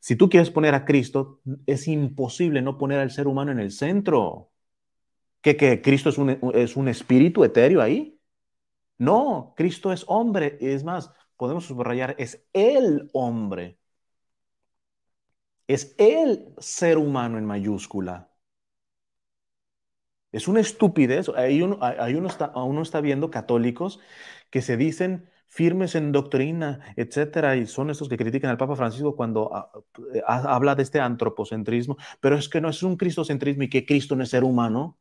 Si 0.00 0.16
tú 0.16 0.28
quieres 0.28 0.50
poner 0.50 0.74
a 0.74 0.84
Cristo, 0.84 1.40
es 1.66 1.88
imposible 1.88 2.60
no 2.62 2.76
poner 2.78 3.00
al 3.00 3.10
ser 3.10 3.26
humano 3.26 3.52
en 3.52 3.58
el 3.60 3.72
centro. 3.72 4.50
¿Que, 5.44 5.52
que 5.60 5.82
Cristo 5.86 6.08
es 6.10 6.18
un, 6.18 6.28
es 6.54 6.76
un 6.76 6.88
espíritu 6.88 7.44
etéreo 7.44 7.80
ahí? 7.82 8.18
No, 8.98 9.54
Cristo 9.56 9.92
es 9.92 10.04
hombre. 10.08 10.58
Es 10.60 10.84
más, 10.84 11.12
podemos 11.36 11.66
subrayar, 11.66 12.16
es 12.18 12.46
el 12.54 13.10
hombre. 13.14 13.78
Es 15.66 15.94
el 15.98 16.54
ser 16.58 16.96
humano 16.96 17.36
en 17.36 17.44
mayúscula. 17.44 18.30
Es 20.32 20.48
una 20.48 20.60
estupidez. 20.60 21.28
Ahí 21.36 21.62
uno, 21.62 21.78
uno, 22.18 22.28
está, 22.28 22.52
uno 22.56 22.82
está 22.82 23.00
viendo 23.00 23.30
católicos 23.30 24.00
que 24.50 24.62
se 24.62 24.76
dicen 24.76 25.28
firmes 25.46 25.94
en 25.94 26.10
doctrina, 26.12 26.80
etcétera, 26.96 27.56
y 27.56 27.66
son 27.66 27.90
estos 27.90 28.08
que 28.08 28.16
critican 28.16 28.50
al 28.50 28.56
Papa 28.56 28.74
Francisco 28.76 29.14
cuando 29.14 29.54
ah, 29.54 29.70
habla 30.26 30.74
de 30.74 30.82
este 30.82 30.98
antropocentrismo, 31.00 31.96
pero 32.20 32.36
es 32.36 32.48
que 32.48 32.60
no 32.60 32.68
es 32.70 32.82
un 32.82 32.96
cristocentrismo 32.96 33.62
y 33.64 33.70
que 33.70 33.86
Cristo 33.86 34.16
no 34.16 34.24
es 34.24 34.30
ser 34.30 34.42
humano. 34.44 34.98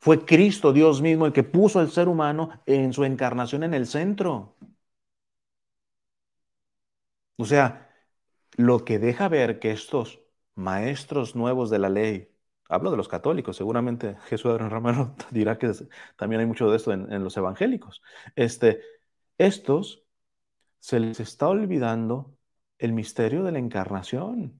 Fue 0.00 0.24
Cristo, 0.24 0.72
Dios 0.72 1.00
mismo, 1.02 1.26
el 1.26 1.32
que 1.32 1.42
puso 1.44 1.78
al 1.78 1.90
ser 1.90 2.08
humano 2.08 2.50
en 2.66 2.92
su 2.92 3.04
encarnación 3.04 3.62
en 3.64 3.74
el 3.74 3.86
centro. 3.86 4.56
O 7.36 7.44
sea, 7.44 7.90
lo 8.56 8.84
que 8.84 8.98
deja 8.98 9.28
ver 9.28 9.58
que 9.60 9.72
estos 9.72 10.20
maestros 10.54 11.36
nuevos 11.36 11.70
de 11.70 11.78
la 11.78 11.88
ley, 11.88 12.30
Hablo 12.70 12.92
de 12.92 12.96
los 12.96 13.08
católicos, 13.08 13.56
seguramente 13.56 14.16
Jesús 14.26 14.52
Adrián 14.52 14.70
Romero 14.70 15.16
dirá 15.32 15.58
que 15.58 15.72
también 16.16 16.40
hay 16.40 16.46
mucho 16.46 16.70
de 16.70 16.76
esto 16.76 16.92
en, 16.92 17.24
los 17.24 17.36
evangélicos. 17.36 18.00
Este, 18.36 18.80
estos 19.38 20.04
se 20.80 21.00
les 21.00 21.20
está 21.20 21.48
olvidando 21.48 22.36
el 22.78 22.92
misterio 22.92 23.44
de 23.44 23.52
la 23.52 23.58
encarnación. 23.58 24.59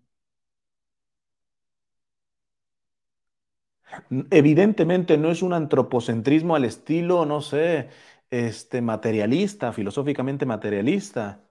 Evidentemente 4.30 5.16
no 5.18 5.30
es 5.30 5.42
un 5.42 5.52
antropocentrismo 5.52 6.56
al 6.56 6.64
estilo, 6.64 7.26
no 7.26 7.40
sé, 7.40 7.88
este, 8.30 8.82
materialista, 8.82 9.72
filosóficamente 9.72 10.46
materialista. 10.46 11.42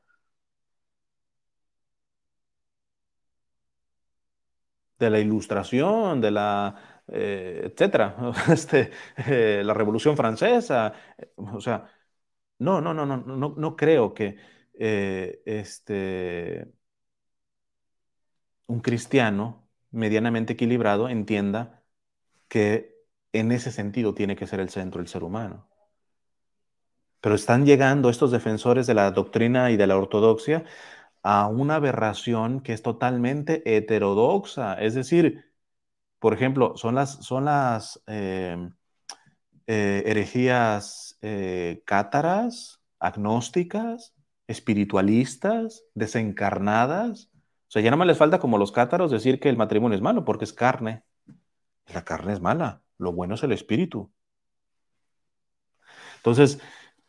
de 5.00 5.10
la 5.10 5.20
ilustración, 5.20 6.20
de 6.22 6.32
la, 6.32 7.04
eh, 7.08 7.62
etcétera, 7.72 8.16
este, 8.52 8.92
eh, 9.28 9.62
la 9.66 9.74
Revolución 9.74 10.18
Francesa, 10.18 10.94
eh, 11.18 11.32
o 11.38 11.62
sea, 11.62 11.86
no, 12.60 12.82
no, 12.82 12.94
no, 12.94 13.06
no, 13.06 13.18
no, 13.18 13.56
no 13.58 13.76
creo 13.76 14.14
que 14.14 14.38
este, 14.80 16.68
un 18.68 18.80
cristiano 18.82 19.68
medianamente 19.92 20.54
equilibrado 20.54 21.10
entienda 21.10 21.79
que 22.50 22.96
en 23.34 23.52
ese 23.52 23.72
sentido 23.72 24.14
tiene 24.14 24.36
que 24.36 24.48
ser 24.48 24.60
el 24.60 24.70
centro 24.70 25.02
el 25.02 25.08
ser 25.08 25.24
humano. 25.24 25.70
Pero 27.22 27.36
están 27.36 27.66
llegando 27.66 28.10
estos 28.10 28.32
defensores 28.32 28.88
de 28.88 28.94
la 28.94 29.12
doctrina 29.12 29.72
y 29.72 29.78
de 29.78 29.88
la 29.88 29.98
ortodoxia 29.98 30.66
a 31.24 31.48
una 31.48 31.76
aberración 31.76 32.62
que 32.62 32.74
es 32.74 32.82
totalmente 32.82 33.62
heterodoxa. 33.78 34.76
Es 34.76 34.96
decir, 34.96 35.46
por 36.20 36.34
ejemplo, 36.34 36.78
son 36.78 36.96
las, 36.96 37.26
son 37.26 37.46
las 37.46 38.02
em, 38.08 38.74
eh, 39.68 40.04
herejías 40.06 41.18
eh, 41.22 41.84
cátaras, 41.86 42.82
agnósticas, 43.00 44.16
espiritualistas, 44.48 45.84
desencarnadas. 45.96 47.30
O 47.70 47.72
sea, 47.72 47.82
ya 47.82 47.92
no 47.92 47.98
me 47.98 48.06
les 48.06 48.18
falta 48.18 48.40
como 48.40 48.58
los 48.58 48.72
cátaros 48.72 49.12
decir 49.12 49.40
que 49.40 49.50
el 49.50 49.58
matrimonio 49.58 49.96
es 49.96 50.02
malo 50.02 50.26
porque 50.26 50.46
es 50.46 50.54
carne. 50.54 51.04
La 51.94 52.04
carne 52.04 52.34
es 52.34 52.42
mala, 52.42 52.82
lo 52.98 53.12
bueno 53.14 53.36
es 53.36 53.44
el 53.44 53.52
espíritu. 53.52 54.12
Entonces, 56.18 56.60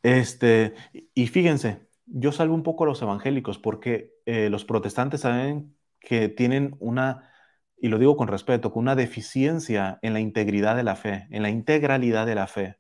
este, 0.03 0.75
y 1.15 1.27
fíjense, 1.27 1.89
yo 2.07 2.33
salvo 2.33 2.55
un 2.55 2.63
poco 2.63 2.85
a 2.85 2.87
los 2.87 3.03
evangélicos 3.03 3.59
porque 3.59 4.15
eh, 4.27 4.49
los 4.51 4.65
protestantes 4.65 5.23
saben 5.23 5.77
que 6.01 6.29
tienen 6.29 6.77
una, 6.81 7.31
y 7.77 7.89
lo 7.89 7.99
digo 7.99 8.17
con 8.17 8.29
respeto, 8.29 8.73
con 8.73 8.83
una 8.83 8.97
deficiencia 8.97 9.99
en 10.03 10.15
la 10.15 10.21
integridad 10.21 10.77
de 10.77 10.85
la 10.85 10.97
fe, 10.97 11.27
en 11.31 11.43
la 11.43 11.51
integralidad 11.51 12.27
de 12.27 12.35
la 12.35 12.47
fe. 12.47 12.79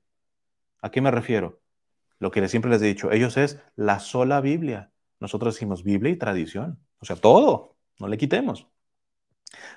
¿A 0.82 0.90
qué 0.90 1.00
me 1.00 1.10
refiero? 1.10 1.60
Lo 2.18 2.30
que 2.30 2.46
siempre 2.48 2.70
les 2.70 2.82
he 2.82 2.86
dicho, 2.86 3.12
ellos 3.12 3.36
es 3.36 3.60
la 3.76 3.98
sola 3.98 4.40
Biblia. 4.40 4.92
Nosotros 5.20 5.54
decimos 5.54 5.84
Biblia 5.84 6.12
y 6.12 6.16
tradición, 6.16 6.78
o 6.98 7.04
sea, 7.04 7.16
todo, 7.16 7.76
no 7.98 8.08
le 8.08 8.16
quitemos. 8.16 8.69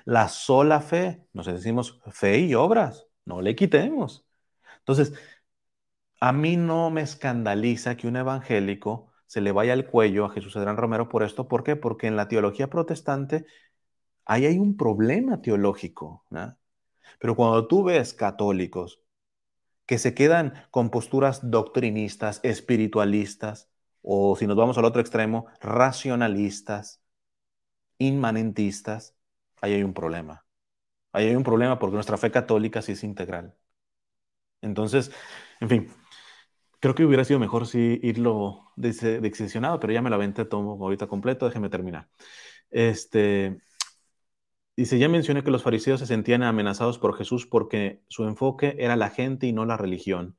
La 0.04 0.28
sola 0.28 0.80
fe, 0.80 1.26
nos 1.32 1.46
decimos 1.46 2.00
fe 2.10 2.38
y 2.40 2.54
obras, 2.54 3.06
no 3.24 3.40
le 3.40 3.56
quitemos. 3.56 4.26
Entonces, 4.78 5.14
a 6.20 6.32
mí 6.32 6.56
no 6.56 6.90
me 6.90 7.02
escandaliza 7.02 7.96
que 7.96 8.08
un 8.08 8.16
evangélico 8.16 9.12
se 9.26 9.40
le 9.40 9.52
vaya 9.52 9.72
al 9.72 9.86
cuello 9.86 10.24
a 10.24 10.30
Jesús 10.30 10.56
Adrián 10.56 10.76
Romero 10.76 11.08
por 11.08 11.22
esto. 11.22 11.48
¿Por 11.48 11.64
qué? 11.64 11.76
Porque 11.76 12.06
en 12.06 12.16
la 12.16 12.28
teología 12.28 12.70
protestante 12.70 13.46
ahí 14.24 14.46
hay 14.46 14.58
un 14.58 14.76
problema 14.76 15.42
teológico. 15.42 16.24
Pero 17.18 17.36
cuando 17.36 17.66
tú 17.66 17.84
ves 17.84 18.14
católicos 18.14 19.02
que 19.86 19.98
se 19.98 20.14
quedan 20.14 20.54
con 20.70 20.90
posturas 20.90 21.50
doctrinistas, 21.50 22.40
espiritualistas, 22.42 23.70
o 24.02 24.36
si 24.36 24.46
nos 24.46 24.56
vamos 24.56 24.78
al 24.78 24.84
otro 24.84 25.00
extremo, 25.00 25.46
racionalistas, 25.60 27.02
inmanentistas, 27.98 29.14
ahí 29.64 29.74
hay 29.74 29.82
un 29.84 29.94
problema. 29.94 30.44
Ahí 31.12 31.28
hay 31.28 31.36
un 31.36 31.44
problema 31.44 31.78
porque 31.78 31.94
nuestra 31.96 32.18
fe 32.18 32.30
católica 32.30 32.82
sí 32.82 32.92
es 32.92 33.04
integral. 33.04 33.56
Entonces, 34.60 35.12
en 35.60 35.68
fin, 35.68 35.90
Creo 36.80 36.94
que 36.94 37.04
hubiera 37.06 37.24
sido 37.24 37.40
mejor 37.40 37.66
si 37.66 37.98
irlo 38.02 38.72
diseccionado, 38.76 39.80
pero 39.80 39.92
ya 39.94 40.02
me 40.02 40.10
la 40.10 40.16
aventé 40.16 40.44
todo 40.44 40.72
ahorita 40.72 41.06
completo, 41.08 41.46
déjeme 41.46 41.70
terminar. 41.70 42.10
Este, 42.70 43.58
Dice, 44.76 44.98
ya 44.98 45.08
mencioné 45.08 45.44
que 45.44 45.50
los 45.50 45.62
fariseos 45.62 46.00
se 46.00 46.06
sentían 46.06 46.42
amenazados 46.42 46.98
por 46.98 47.16
Jesús 47.16 47.46
porque 47.46 48.02
su 48.08 48.24
enfoque 48.24 48.76
era 48.78 48.96
la 48.96 49.10
gente 49.10 49.46
y 49.46 49.52
no 49.52 49.64
la 49.66 49.76
religión. 49.76 50.36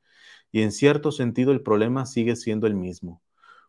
Y 0.52 0.62
en 0.62 0.72
cierto 0.72 1.12
sentido 1.12 1.52
el 1.52 1.62
problema 1.64 2.06
sigue 2.06 2.36
siendo 2.36 2.68
el 2.68 2.76
mismo. 2.76 3.22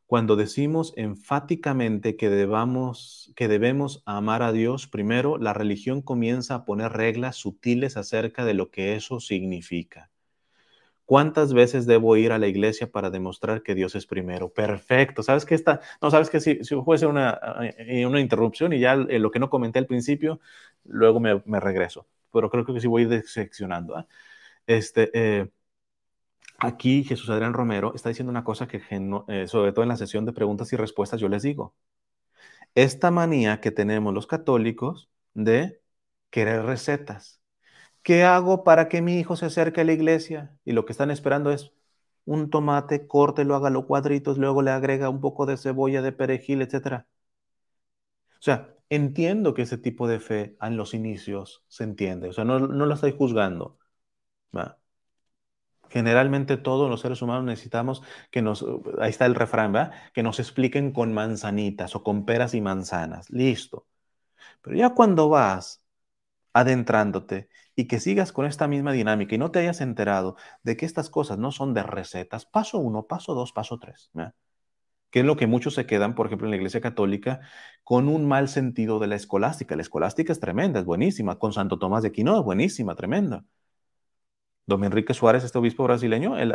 Cuando 0.07 0.37
decimos 0.37 0.92
enfáticamente 0.97 2.16
que, 2.16 2.31
debamos, 2.31 3.33
que 3.35 3.49
debemos 3.49 4.03
amar 4.07 4.42
a 4.42 4.53
Dios, 4.53 4.87
primero 4.87 5.37
la 5.37 5.53
religión 5.53 6.01
comienza 6.01 6.55
a 6.55 6.64
poner 6.64 6.92
reglas 6.92 7.37
sutiles 7.37 7.97
acerca 7.97 8.45
de 8.45 8.55
lo 8.55 8.71
que 8.71 8.95
eso 8.95 9.19
significa. 9.19 10.11
¿Cuántas 11.07 11.53
veces 11.55 11.87
debo 11.87 12.16
ir 12.16 12.33
a 12.33 12.38
la 12.38 12.49
iglesia 12.49 12.90
para 12.90 13.11
demostrar 13.11 13.62
que 13.62 13.77
Dios 13.77 13.95
es 13.95 14.07
primero? 14.07 14.53
Perfecto. 14.53 15.23
¿Sabes 15.23 15.45
qué 15.45 15.55
está? 15.55 15.81
No, 16.03 16.11
sabes 16.11 16.31
que 16.31 16.40
si, 16.40 16.57
fuese 16.85 17.07
una, 17.07 17.38
eh, 17.79 18.07
una 18.07 18.21
interrupción 18.21 18.73
y 18.73 18.81
ya 18.81 18.95
eh, 18.95 19.21
lo 19.21 19.31
que 19.31 19.38
no 19.38 19.49
comenté 19.49 19.79
al 19.79 19.87
principio, 19.87 20.40
luego 20.85 21.21
me, 21.21 21.61
regreso. 21.61 22.09
Pero 22.33 22.51
creo 22.51 22.64
que 22.64 22.81
sí 22.81 22.88
voy 22.88 23.07
diseccionando. 23.07 23.97
¿ah? 23.97 24.07
Este, 24.66 25.11
eh, 25.14 25.49
aquí 26.59 27.05
Jesús 27.05 27.31
Adrián 27.31 27.55
Romero 27.55 27.95
está 27.95 28.09
diciendo 28.11 28.31
una 28.31 28.45
cosa 28.45 28.66
que, 28.69 28.81
sobre 29.49 29.73
todo 29.73 29.83
en 29.83 29.88
la 29.88 29.97
sesión 29.97 30.25
de 30.27 30.33
preguntas 30.33 30.73
y 30.73 30.77
respuestas, 30.77 31.21
yo 31.21 31.29
les 31.29 31.42
digo. 31.42 31.75
Esta 32.75 33.11
manía 33.11 33.61
que 33.61 33.71
tenemos 33.73 34.12
los 34.14 34.27
católicos 34.27 35.11
de 35.35 35.81
querer 36.31 36.64
recetas 36.64 37.40
¿Qué 38.03 38.25
hago 38.25 38.64
para 38.64 38.88
que 38.88 39.03
mi 39.03 39.19
hijo 39.21 39.37
se 39.37 39.47
acerque 39.47 39.83
a 39.83 39.85
la 39.85 39.92
iglesia? 39.92 40.57
Y 40.64 40.73
lo 40.73 40.87
que 40.87 40.92
están 40.92 41.11
esperando 41.12 41.53
es 41.53 41.73
un 42.27 42.51
tomate, 42.51 43.07
córtelo, 43.09 43.55
hágalo 43.57 43.87
cuadritos, 43.87 44.38
luego 44.38 44.62
le 44.62 44.73
agrega 44.73 45.11
un 45.11 45.21
poco 45.21 45.47
de 45.47 45.57
cebolla, 45.59 46.03
de 46.03 46.12
perejil, 46.12 46.62
etc. 46.62 47.07
O 48.40 48.42
sea, 48.42 48.75
entiendo 48.90 49.55
que 49.55 49.62
ese 49.62 49.79
tipo 49.79 50.07
de 50.09 50.21
fe 50.21 50.57
en 50.61 50.77
los 50.77 50.95
inicios 50.95 51.64
se 51.69 51.85
entiende. 51.85 52.29
O 52.29 52.33
sea, 52.33 52.45
no, 52.45 52.59
no 52.61 52.87
lo 52.87 52.95
estoy 52.95 53.12
juzgando. 53.16 53.79
Generalmente 55.90 56.57
todos 56.57 56.90
los 56.90 57.01
seres 57.01 57.22
humanos 57.22 57.44
necesitamos 57.44 58.03
que 58.31 58.42
nos, 58.42 58.64
ahí 59.01 59.11
está 59.11 59.27
el 59.27 59.35
refrán, 59.35 59.72
¿verdad? 59.72 59.92
Que 60.12 60.22
nos 60.22 60.40
expliquen 60.40 60.92
con 60.92 61.12
manzanitas 61.12 61.94
o 61.96 62.03
con 62.03 62.25
peras 62.25 62.55
y 62.55 62.61
manzanas. 62.61 63.31
Listo. 63.31 63.87
Pero 64.62 64.77
ya 64.77 64.90
cuando 64.90 65.29
vas 65.29 65.83
adentrándote 66.53 67.49
y 67.75 67.87
que 67.87 68.01
sigas 68.01 68.33
con 68.33 68.46
esta 68.46 68.66
misma 68.66 68.92
dinámica 68.92 69.35
y 69.35 69.38
no 69.38 69.51
te 69.51 69.59
hayas 69.61 69.81
enterado 69.83 70.37
de 70.62 70.77
que 70.77 70.87
estas 70.87 71.11
cosas 71.11 71.38
no 71.38 71.53
son 71.53 71.75
de 71.75 71.83
recetas, 71.83 72.46
paso 72.46 72.79
uno, 72.79 73.07
paso 73.07 73.35
dos, 73.35 73.53
paso 73.53 73.79
tres. 73.79 74.11
Que 75.11 75.20
es 75.20 75.27
lo 75.27 75.37
que 75.37 75.46
muchos 75.46 75.75
se 75.75 75.87
quedan, 75.87 76.14
por 76.14 76.27
ejemplo, 76.27 76.46
en 76.46 76.51
la 76.51 76.57
Iglesia 76.57 76.81
Católica, 76.81 77.40
con 77.85 78.09
un 78.09 78.27
mal 78.27 78.49
sentido 78.49 78.99
de 78.99 79.07
la 79.07 79.16
escolástica. 79.16 79.77
La 79.77 79.83
escolástica 79.83 80.33
es 80.33 80.40
tremenda, 80.40 80.81
es 80.81 80.87
buenísima. 80.87 81.38
Con 81.38 81.53
Santo 81.53 81.79
Tomás 81.79 82.03
de 82.03 82.09
Aquino 82.09 82.37
es 82.38 82.44
buenísima, 82.44 82.94
tremenda. 82.96 83.44
Don 84.66 84.85
Enrique 84.85 85.14
Suárez, 85.14 85.44
este 85.44 85.59
obispo 85.59 85.85
brasileño, 85.85 86.37
él, 86.38 86.55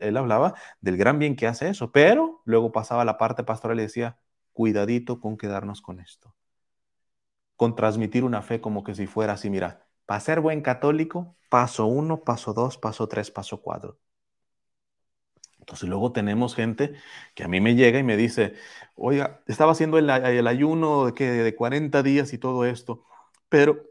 él, 0.00 0.16
hablaba 0.16 0.54
del 0.80 0.96
gran 0.96 1.18
bien 1.18 1.36
que 1.36 1.46
hace 1.46 1.68
eso, 1.68 1.92
pero 1.92 2.42
luego 2.44 2.72
pasaba 2.72 3.04
la 3.04 3.18
parte 3.18 3.44
pastoral 3.44 3.78
y 3.78 3.82
decía, 3.82 4.18
cuidadito 4.52 5.20
con 5.20 5.36
quedarnos 5.36 5.82
con 5.82 6.00
esto 6.00 6.34
con 7.60 7.76
transmitir 7.76 8.24
una 8.24 8.40
fe 8.40 8.62
como 8.62 8.82
que 8.82 8.94
si 8.94 9.06
fuera 9.06 9.34
así, 9.34 9.50
mira, 9.50 9.86
para 10.06 10.18
ser 10.20 10.40
buen 10.40 10.62
católico, 10.62 11.36
paso 11.50 11.84
uno, 11.84 12.24
paso 12.24 12.54
dos, 12.54 12.78
paso 12.78 13.06
tres, 13.06 13.30
paso 13.30 13.60
cuatro. 13.60 13.98
Entonces 15.58 15.86
luego 15.86 16.10
tenemos 16.10 16.54
gente 16.54 16.94
que 17.34 17.44
a 17.44 17.48
mí 17.48 17.60
me 17.60 17.74
llega 17.74 17.98
y 17.98 18.02
me 18.02 18.16
dice, 18.16 18.54
oiga, 18.94 19.42
estaba 19.46 19.72
haciendo 19.72 19.98
el, 19.98 20.08
ayuno 20.08 21.10
de, 21.10 21.42
de 21.44 21.54
40 21.54 22.02
días 22.02 22.32
y 22.32 22.38
todo 22.38 22.64
esto, 22.64 23.04
pero 23.50 23.89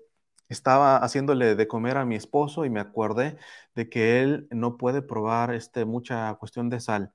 estaba 0.50 0.98
haciéndole 0.98 1.56
de 1.56 1.68
comer 1.68 1.98
a 1.98 2.06
mi 2.06 2.16
esposo 2.16 2.66
y 2.66 2.70
me 2.70 2.80
acordé 2.80 3.38
de 3.76 3.90
que 3.90 4.22
él 4.22 4.48
no 4.52 4.78
puede 4.78 5.02
probar 5.02 5.54
este, 5.54 5.86
mucha 5.86 6.34
cuestión 6.36 6.70
de 6.70 6.80
sal. 6.80 7.14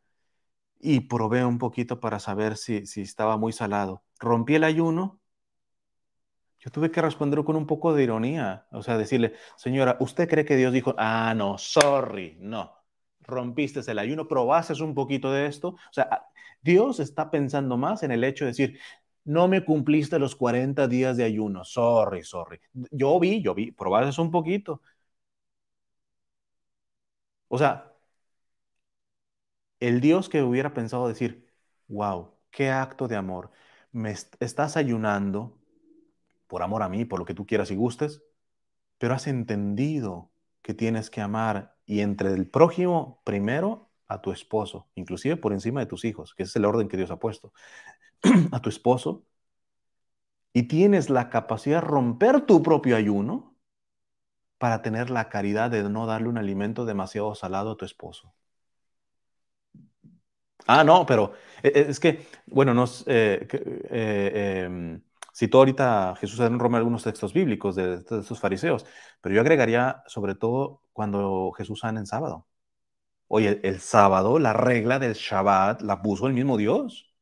Y 0.81 1.01
probé 1.03 1.45
un 1.45 1.59
poquito 1.59 2.01
para 2.01 2.21
saber 2.21 2.57
si, 2.57 2.87
si 2.87 3.03
estaba 3.03 3.37
muy 3.39 3.53
salado. 3.53 4.05
Rompí 4.21 4.57
el 4.57 4.65
ayuno 4.65 5.21
yo 6.65 6.71
tuve 6.71 6.91
que 6.91 7.03
responder 7.03 7.45
con 7.45 7.57
un 7.57 7.67
poco 7.67 7.93
de 7.93 8.05
ironía, 8.05 8.67
o 8.73 8.83
sea, 8.83 8.97
decirle, 8.97 9.35
señora, 9.57 9.99
¿usted 10.01 10.27
cree 10.29 10.47
que 10.47 10.57
Dios 10.57 10.73
dijo, 10.73 10.95
ah, 10.97 11.35
no, 11.37 11.59
sorry, 11.59 12.39
no, 12.41 12.73
rompiste 13.21 13.81
el 13.91 13.99
ayuno, 13.99 14.27
probaste 14.27 14.83
un 14.83 14.95
poquito 14.95 15.31
de 15.31 15.47
esto? 15.47 15.69
O 15.69 15.93
sea, 15.93 16.27
Dios 16.63 17.01
está 17.01 17.31
pensando 17.31 17.77
más 17.77 18.03
en 18.03 18.13
el 18.13 18.25
hecho 18.25 18.47
de 18.47 18.53
decir, 18.53 18.81
no 19.25 19.49
me 19.49 19.65
cumpliste 19.65 20.19
los 20.19 20.37
40 20.37 20.89
días 20.89 21.17
de 21.17 21.25
ayuno, 21.25 21.65
sorry, 21.65 22.23
sorry. 22.23 22.59
Yo 22.91 23.19
vi, 23.21 23.43
yo 23.43 23.55
vi, 23.55 23.73
probaste 23.73 24.21
un 24.21 24.31
poquito. 24.31 24.83
O 27.49 27.59
sea, 27.59 27.95
el 29.81 30.01
Dios 30.01 30.29
que 30.29 30.43
hubiera 30.43 30.75
pensado 30.75 31.09
decir, 31.09 31.47
wow, 31.89 32.33
qué 32.51 32.71
acto 32.71 33.09
de 33.09 33.17
amor, 33.17 33.51
me 33.93 34.11
estás 34.41 34.77
ayunando, 34.77 35.59
por 36.49 36.63
amor 36.63 36.83
a 36.83 36.91
mí, 36.91 37.05
por 37.05 37.19
lo 37.21 37.25
que 37.27 37.35
tú 37.35 37.47
quieras 37.47 37.71
y 37.71 37.77
gustes, 37.77 38.23
pero 38.99 39.15
has 39.15 39.29
entendido 39.29 40.33
que 40.63 40.75
tienes 40.75 41.11
que 41.11 41.23
amar 41.23 41.77
y 41.87 42.01
entre 42.01 42.33
el 42.33 42.49
prójimo 42.49 43.23
primero 43.25 43.91
a 44.09 44.21
tu 44.21 44.33
esposo, 44.33 44.89
inclusive 44.95 45.37
por 45.37 45.53
encima 45.53 45.81
de 45.81 45.87
tus 45.87 46.05
hijos, 46.05 46.35
que 46.35 46.45
es 46.45 46.55
el 46.57 46.65
orden 46.65 46.89
que 46.89 46.97
Dios 46.97 47.11
ha 47.11 47.19
puesto, 47.19 47.53
a 48.53 48.61
tu 48.61 48.69
esposo, 48.69 49.25
y 50.53 50.65
tienes 50.65 51.11
la 51.11 51.31
capacidad 51.31 51.83
de 51.83 51.89
romper 51.89 52.43
tu 52.43 52.63
propio 52.63 52.97
ayuno 52.97 53.57
para 54.59 54.83
tener 54.83 55.11
la 55.11 55.29
caridad 55.29 55.71
de 55.71 55.83
no 55.91 56.07
darle 56.07 56.29
un 56.29 56.39
alimento 56.39 56.85
demasiado 56.87 57.35
salado 57.35 57.73
a 57.73 57.77
tu 57.77 57.85
esposo. 57.85 58.35
Ah, 60.67 60.85
no, 60.85 61.05
pero 61.05 61.33
e, 61.63 61.69
e, 61.69 61.91
es 61.91 62.01
que, 62.01 62.27
bueno, 62.47 62.73
nos, 62.73 63.05
eh, 63.07 63.47
eh, 63.91 64.65
em, 64.65 65.03
ahorita 65.53 66.15
Jesús 66.17 66.41
en 66.41 66.59
Roma 66.59 66.79
algunos 66.79 67.03
textos 67.03 67.33
bíblicos 67.35 67.75
de, 67.77 67.97
estos 67.97 68.41
fariseos, 68.41 68.87
pero 69.21 69.35
yo 69.35 69.41
agregaría 69.43 70.03
sobre 70.07 70.35
todo 70.35 70.83
cuando 70.93 71.53
Jesús 71.57 71.81
sana 71.81 72.01
en 72.01 72.07
sábado. 72.07 72.47
Oye, 73.29 73.61
el, 73.65 73.81
sábado, 73.81 74.39
la 74.39 74.53
regla 74.53 74.99
del 74.99 75.15
Shabbat 75.15 75.83
la 75.83 76.01
puso 76.03 76.27
el 76.27 76.33
mismo 76.35 76.57
Dios. 76.57 77.15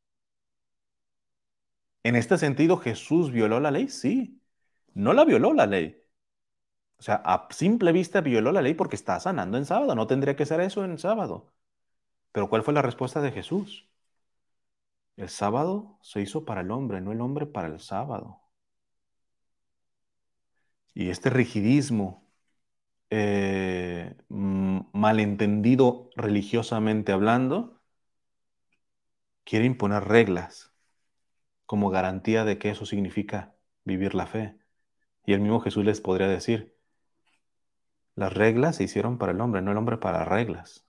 En 2.05 2.15
este 2.17 2.38
sentido, 2.38 2.77
¿Jesús 2.77 3.31
violó 3.33 3.59
la 3.61 3.71
ley? 3.71 3.88
Sí. 3.88 4.41
No 4.95 5.12
la 5.12 5.25
violó 5.25 5.53
la 5.55 5.67
ley. 5.67 6.03
O 6.99 7.03
sea, 7.03 7.17
a 7.25 7.49
simple 7.51 7.93
vista 7.93 8.21
violó 8.21 8.53
la 8.53 8.62
ley 8.62 8.75
porque 8.75 8.97
está 8.97 9.19
sanando 9.21 9.59
en 9.59 9.67
sábado. 9.67 9.95
No 9.95 10.07
tendría 10.07 10.37
que 10.37 10.47
ser 10.47 10.61
eso 10.61 10.85
en 10.85 10.99
sábado. 10.99 11.53
Pero 12.33 12.49
¿cuál 12.51 12.62
fue 12.65 12.75
la 12.75 12.83
respuesta 12.83 13.21
de 13.23 13.33
Jesús? 13.33 13.88
El 15.17 15.31
sábado 15.31 15.99
se 16.03 16.21
hizo 16.21 16.45
para 16.45 16.61
el 16.61 16.71
hombre, 16.71 17.01
no 17.01 17.12
el 17.12 17.21
hombre 17.23 17.47
para 17.47 17.69
el 17.69 17.81
sábado. 17.81 18.43
Y 20.95 21.11
este 21.11 21.29
rigidismo, 21.31 22.25
eh, 23.14 24.14
malentendido 24.29 26.09
religiosamente 26.16 27.12
hablando, 27.12 27.79
quiere 29.44 29.66
imponer 29.66 30.05
reglas 30.05 30.72
como 31.66 31.90
garantía 31.90 32.44
de 32.44 32.59
que 32.59 32.70
eso 32.70 32.87
significa 32.87 33.55
vivir 33.85 34.14
la 34.14 34.27
fe. 34.27 34.57
Y 35.27 35.35
el 35.35 35.40
mismo 35.40 35.61
Jesús 35.61 35.85
les 35.85 36.01
podría 36.01 36.29
decir, 36.29 36.75
las 38.14 38.33
reglas 38.33 38.77
se 38.77 38.85
hicieron 38.85 39.18
para 39.18 39.33
el 39.33 39.40
hombre, 39.42 39.61
no 39.62 39.72
el 39.72 39.77
hombre 39.79 39.98
para 39.98 40.25
reglas. 40.25 40.87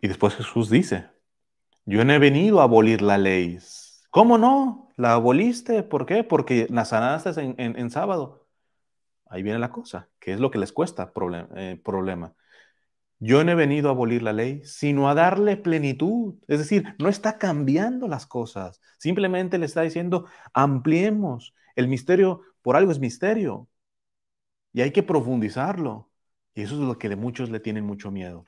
Y 0.00 0.08
después 0.08 0.34
Jesús 0.34 0.70
dice, 0.70 1.06
yo 1.84 2.04
no 2.04 2.12
he 2.12 2.18
venido 2.18 2.60
a 2.60 2.64
abolir 2.64 3.02
la 3.02 3.18
ley. 3.18 3.58
¿Cómo 4.10 4.38
no? 4.38 4.90
¿La 4.96 5.14
aboliste? 5.14 5.82
¿Por 5.84 6.06
qué? 6.06 6.24
Porque 6.24 6.66
sanaste 6.84 7.30
en, 7.40 7.54
en, 7.58 7.90
sábado. 7.90 8.41
Ahí 9.32 9.42
viene 9.42 9.58
la 9.58 9.70
cosa, 9.70 10.10
que 10.20 10.34
es 10.34 10.40
lo 10.40 10.50
que 10.50 10.58
les 10.58 10.72
cuesta 10.72 11.10
eh, 11.56 11.80
problema. 11.82 12.34
Yo 13.18 13.42
no 13.44 13.52
he 13.52 13.54
venido 13.54 13.88
a 13.88 13.92
abolir 13.92 14.22
la 14.22 14.34
ley, 14.34 14.60
sino 14.64 15.08
a 15.08 15.14
darle 15.14 15.56
plenitud. 15.56 16.34
Es 16.48 16.58
decir, 16.58 16.94
no 16.98 17.08
está 17.08 17.38
cambiando 17.38 18.08
las 18.08 18.26
cosas. 18.26 18.82
Simplemente 18.98 19.56
le 19.56 19.64
está 19.64 19.80
diciendo, 19.80 20.26
ampliemos. 20.52 21.54
El 21.76 21.88
misterio, 21.88 22.42
por 22.60 22.76
algo 22.76 22.92
es 22.92 22.98
misterio. 22.98 23.70
Y 24.74 24.82
hay 24.82 24.90
que 24.90 25.02
profundizarlo. 25.02 26.10
Y 26.54 26.62
eso 26.62 26.74
es 26.74 26.80
lo 26.80 26.98
que 26.98 27.08
de 27.08 27.16
muchos 27.16 27.48
le 27.48 27.60
tienen 27.60 27.86
mucho 27.86 28.10
miedo. 28.10 28.44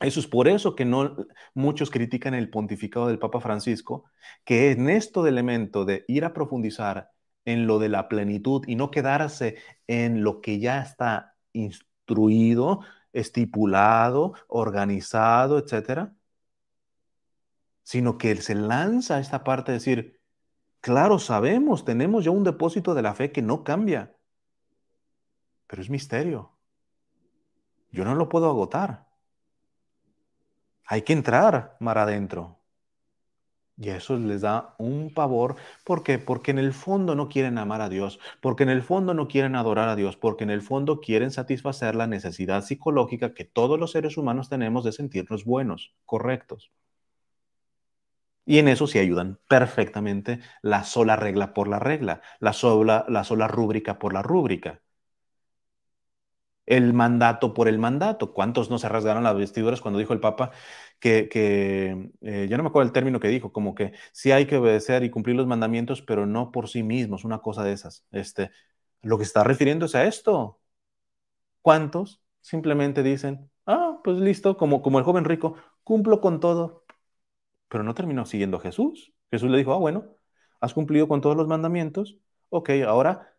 Eso 0.00 0.18
es 0.18 0.26
por 0.26 0.48
eso 0.48 0.74
que 0.74 0.84
no 0.84 1.14
muchos 1.54 1.90
critican 1.90 2.34
el 2.34 2.50
pontificado 2.50 3.06
del 3.06 3.20
Papa 3.20 3.40
Francisco, 3.40 4.06
que 4.44 4.72
en 4.72 4.90
esto 4.90 5.22
de 5.22 5.30
elemento 5.30 5.84
de 5.84 6.04
ir 6.08 6.24
a 6.24 6.32
profundizar 6.32 7.10
en 7.44 7.66
lo 7.66 7.78
de 7.78 7.88
la 7.88 8.08
plenitud 8.08 8.64
y 8.66 8.76
no 8.76 8.90
quedarse 8.90 9.56
en 9.86 10.22
lo 10.22 10.40
que 10.40 10.58
ya 10.58 10.80
está 10.82 11.36
instruido, 11.52 12.80
estipulado, 13.12 14.34
organizado, 14.48 15.58
etcétera, 15.58 16.14
sino 17.82 18.18
que 18.18 18.36
se 18.36 18.54
lanza 18.54 19.16
a 19.16 19.20
esta 19.20 19.42
parte 19.44 19.72
de 19.72 19.78
decir, 19.78 20.20
Claro, 20.80 21.18
sabemos, 21.18 21.84
tenemos 21.84 22.24
ya 22.24 22.30
un 22.30 22.42
depósito 22.42 22.94
de 22.94 23.02
la 23.02 23.14
fe 23.14 23.32
que 23.32 23.42
no 23.42 23.64
cambia, 23.64 24.16
pero 25.66 25.82
es 25.82 25.90
misterio. 25.90 26.56
Yo 27.92 28.04
no 28.04 28.14
lo 28.14 28.28
puedo 28.28 28.48
agotar. 28.48 29.06
Hay 30.86 31.02
que 31.02 31.12
entrar 31.12 31.76
mar 31.80 31.98
adentro. 31.98 32.59
Y 33.80 33.88
eso 33.88 34.16
les 34.18 34.42
da 34.42 34.74
un 34.78 35.12
pavor. 35.12 35.56
¿Por 35.84 36.02
qué? 36.04 36.18
Porque 36.18 36.50
en 36.52 36.58
el 36.58 36.72
fondo 36.74 37.14
no 37.14 37.28
quieren 37.28 37.56
amar 37.58 37.80
a 37.80 37.88
Dios, 37.88 38.20
porque 38.42 38.62
en 38.62 38.68
el 38.68 38.82
fondo 38.82 39.14
no 39.14 39.26
quieren 39.26 39.56
adorar 39.56 39.88
a 39.88 39.96
Dios, 39.96 40.16
porque 40.16 40.44
en 40.44 40.50
el 40.50 40.60
fondo 40.62 41.00
quieren 41.00 41.30
satisfacer 41.30 41.94
la 41.94 42.06
necesidad 42.06 42.62
psicológica 42.62 43.32
que 43.34 43.44
todos 43.46 43.80
los 43.80 43.92
seres 43.92 44.16
humanos 44.18 44.50
tenemos 44.50 44.84
de 44.84 44.92
sentirnos 44.92 45.44
buenos, 45.46 45.94
correctos. 46.04 46.70
Y 48.44 48.58
en 48.58 48.68
eso 48.68 48.86
sí 48.86 48.98
ayudan 48.98 49.38
perfectamente 49.48 50.40
la 50.60 50.84
sola 50.84 51.16
regla 51.16 51.54
por 51.54 51.68
la 51.68 51.78
regla, 51.78 52.20
la 52.38 52.52
sola, 52.52 53.06
la 53.08 53.24
sola 53.24 53.48
rúbrica 53.48 53.98
por 53.98 54.12
la 54.12 54.22
rúbrica 54.22 54.82
el 56.66 56.92
mandato 56.94 57.52
por 57.54 57.68
el 57.68 57.78
mandato. 57.78 58.32
¿Cuántos 58.32 58.70
no 58.70 58.78
se 58.78 58.88
rasgaron 58.88 59.24
las 59.24 59.36
vestiduras 59.36 59.80
cuando 59.80 59.98
dijo 59.98 60.12
el 60.12 60.20
Papa 60.20 60.52
que, 61.00 61.28
que 61.28 62.10
eh, 62.22 62.46
ya 62.48 62.56
no 62.56 62.62
me 62.62 62.68
acuerdo 62.68 62.88
el 62.88 62.92
término 62.92 63.20
que 63.20 63.28
dijo, 63.28 63.52
como 63.52 63.74
que 63.74 63.92
sí 64.12 64.32
hay 64.32 64.46
que 64.46 64.58
obedecer 64.58 65.02
y 65.04 65.10
cumplir 65.10 65.36
los 65.36 65.46
mandamientos, 65.46 66.02
pero 66.02 66.26
no 66.26 66.52
por 66.52 66.68
sí 66.68 66.82
mismos, 66.82 67.24
una 67.24 67.40
cosa 67.40 67.64
de 67.64 67.72
esas. 67.72 68.06
Este, 68.12 68.50
lo 69.02 69.18
que 69.18 69.24
está 69.24 69.44
refiriendo 69.44 69.86
es 69.86 69.94
a 69.94 70.04
esto. 70.06 70.60
¿Cuántos 71.62 72.22
simplemente 72.40 73.02
dicen, 73.02 73.50
ah, 73.66 74.00
pues 74.04 74.18
listo, 74.18 74.56
como, 74.56 74.82
como 74.82 74.98
el 74.98 75.04
joven 75.04 75.24
rico, 75.24 75.56
cumplo 75.84 76.20
con 76.20 76.40
todo, 76.40 76.84
pero 77.68 77.84
no 77.84 77.94
terminó 77.94 78.26
siguiendo 78.26 78.58
a 78.58 78.60
Jesús? 78.60 79.12
Jesús 79.30 79.50
le 79.50 79.58
dijo, 79.58 79.72
ah, 79.74 79.78
bueno, 79.78 80.06
has 80.60 80.74
cumplido 80.74 81.08
con 81.08 81.20
todos 81.20 81.36
los 81.36 81.48
mandamientos, 81.48 82.18
ok, 82.50 82.70
ahora 82.86 83.34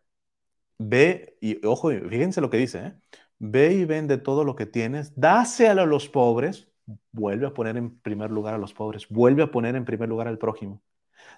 ve 0.78 1.36
y, 1.40 1.64
ojo, 1.66 1.90
fíjense 1.90 2.40
lo 2.40 2.50
que 2.50 2.58
dice, 2.58 2.86
¿eh? 2.86 2.94
ve 3.38 3.74
y 3.74 3.84
vende 3.84 4.18
todo 4.18 4.44
lo 4.44 4.56
que 4.56 4.66
tienes, 4.66 5.12
dáselo 5.18 5.82
a 5.82 5.86
los 5.86 6.08
pobres, 6.08 6.68
vuelve 7.12 7.46
a 7.46 7.54
poner 7.54 7.76
en 7.76 7.98
primer 8.00 8.30
lugar 8.30 8.54
a 8.54 8.58
los 8.58 8.74
pobres, 8.74 9.08
vuelve 9.08 9.42
a 9.42 9.50
poner 9.50 9.76
en 9.76 9.84
primer 9.84 10.08
lugar 10.08 10.28
al 10.28 10.38
prójimo. 10.38 10.82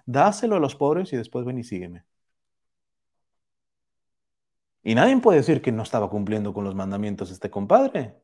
Dáselo 0.07 0.57
a 0.57 0.61
los 0.61 0.77
pobres 0.77 1.13
y 1.13 1.17
después 1.17 1.45
ven 1.47 1.59
y 1.59 1.65
sígueme. 1.65 2.05
Y 4.85 4.95
nadie 4.95 5.17
puede 5.21 5.39
decir 5.39 5.61
que 5.63 5.73
no 5.73 5.83
estaba 5.83 6.09
cumpliendo 6.11 6.53
con 6.55 6.63
los 6.65 6.75
mandamientos 6.77 7.31
este 7.33 7.51
compadre. 7.51 8.15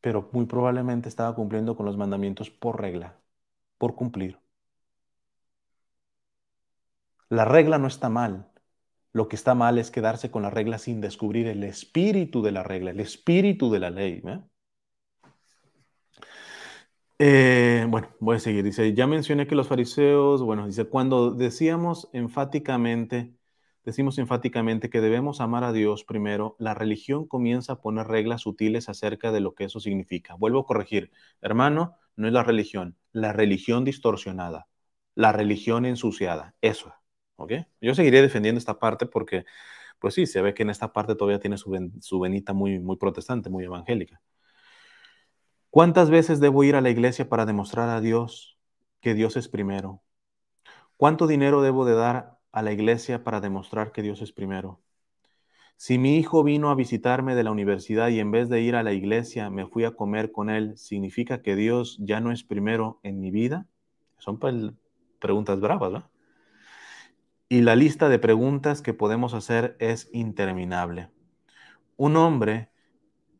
Pero 0.00 0.28
muy 0.32 0.46
probablemente 0.46 1.08
estaba 1.08 1.34
cumpliendo 1.36 1.76
con 1.76 1.86
los 1.86 1.96
mandamientos 1.96 2.50
por 2.50 2.80
regla, 2.80 3.16
por 3.78 3.94
cumplir. 3.94 4.38
La 7.30 7.44
regla 7.44 7.78
no 7.78 7.86
está 7.86 8.08
mal. 8.08 8.50
Lo 9.12 9.28
que 9.28 9.36
está 9.36 9.54
mal 9.54 9.78
es 9.78 9.90
quedarse 9.90 10.30
con 10.30 10.42
la 10.42 10.50
regla 10.50 10.78
sin 10.78 11.00
descubrir 11.00 11.46
el 11.46 11.64
espíritu 11.64 12.42
de 12.42 12.52
la 12.52 12.62
regla, 12.62 12.90
el 12.90 13.00
espíritu 13.00 13.70
de 13.70 13.78
la 13.78 13.90
ley. 13.90 14.22
Eh, 14.26 14.40
bueno, 17.88 18.08
voy 18.20 18.36
a 18.36 18.38
seguir. 18.40 18.64
Dice, 18.64 18.94
ya 18.94 19.06
mencioné 19.06 19.46
que 19.46 19.54
los 19.54 19.68
fariseos, 19.68 20.42
bueno, 20.42 20.66
dice, 20.66 20.84
cuando 20.84 21.32
decíamos 21.32 22.08
enfáticamente, 22.12 23.34
decimos 23.84 24.18
enfáticamente 24.18 24.88
que 24.90 25.00
debemos 25.00 25.40
amar 25.40 25.64
a 25.64 25.72
Dios 25.72 26.04
primero, 26.04 26.54
la 26.58 26.74
religión 26.74 27.26
comienza 27.26 27.74
a 27.74 27.80
poner 27.80 28.06
reglas 28.06 28.42
sutiles 28.42 28.88
acerca 28.88 29.32
de 29.32 29.40
lo 29.40 29.54
que 29.54 29.64
eso 29.64 29.80
significa. 29.80 30.34
Vuelvo 30.34 30.60
a 30.60 30.66
corregir, 30.66 31.10
hermano, 31.40 31.96
no 32.16 32.26
es 32.28 32.32
la 32.32 32.44
religión, 32.44 32.96
la 33.12 33.32
religión 33.32 33.84
distorsionada, 33.84 34.68
la 35.14 35.32
religión 35.32 35.86
ensuciada, 35.86 36.54
eso. 36.60 36.94
Yo 37.80 37.94
seguiré 37.94 38.22
defendiendo 38.22 38.58
esta 38.58 38.78
parte 38.78 39.06
porque, 39.06 39.44
pues 40.00 40.14
sí, 40.14 40.26
se 40.26 40.42
ve 40.42 40.54
que 40.54 40.62
en 40.64 40.70
esta 40.70 40.92
parte 40.92 41.14
todavía 41.16 41.40
tiene 41.40 41.58
su, 41.58 41.92
su 42.00 42.20
venita 42.20 42.52
muy, 42.54 42.78
muy 42.80 42.96
protestante, 42.96 43.50
muy 43.50 43.64
evangélica. 43.64 44.20
¿Cuántas 45.78 46.10
veces 46.10 46.40
debo 46.40 46.64
ir 46.64 46.74
a 46.74 46.80
la 46.80 46.90
iglesia 46.90 47.28
para 47.28 47.46
demostrar 47.46 47.88
a 47.88 48.00
Dios 48.00 48.58
que 49.00 49.14
Dios 49.14 49.36
es 49.36 49.46
primero? 49.46 50.02
¿Cuánto 50.96 51.28
dinero 51.28 51.62
debo 51.62 51.84
de 51.84 51.94
dar 51.94 52.40
a 52.50 52.62
la 52.62 52.72
iglesia 52.72 53.22
para 53.22 53.40
demostrar 53.40 53.92
que 53.92 54.02
Dios 54.02 54.20
es 54.20 54.32
primero? 54.32 54.80
Si 55.76 55.96
mi 55.96 56.16
hijo 56.16 56.42
vino 56.42 56.70
a 56.70 56.74
visitarme 56.74 57.36
de 57.36 57.44
la 57.44 57.52
universidad 57.52 58.08
y 58.08 58.18
en 58.18 58.32
vez 58.32 58.48
de 58.48 58.60
ir 58.60 58.74
a 58.74 58.82
la 58.82 58.92
iglesia 58.92 59.50
me 59.50 59.68
fui 59.68 59.84
a 59.84 59.92
comer 59.92 60.32
con 60.32 60.50
él, 60.50 60.76
¿significa 60.76 61.42
que 61.42 61.54
Dios 61.54 61.96
ya 62.00 62.18
no 62.18 62.32
es 62.32 62.42
primero 62.42 62.98
en 63.04 63.20
mi 63.20 63.30
vida? 63.30 63.68
Son 64.18 64.40
preguntas 65.20 65.60
bravas, 65.60 65.92
¿no? 65.92 66.10
y 67.48 67.60
la 67.60 67.76
lista 67.76 68.08
de 68.08 68.18
preguntas 68.18 68.82
que 68.82 68.94
podemos 68.94 69.32
hacer 69.32 69.76
es 69.78 70.10
interminable. 70.12 71.08
Un 71.96 72.16
hombre 72.16 72.68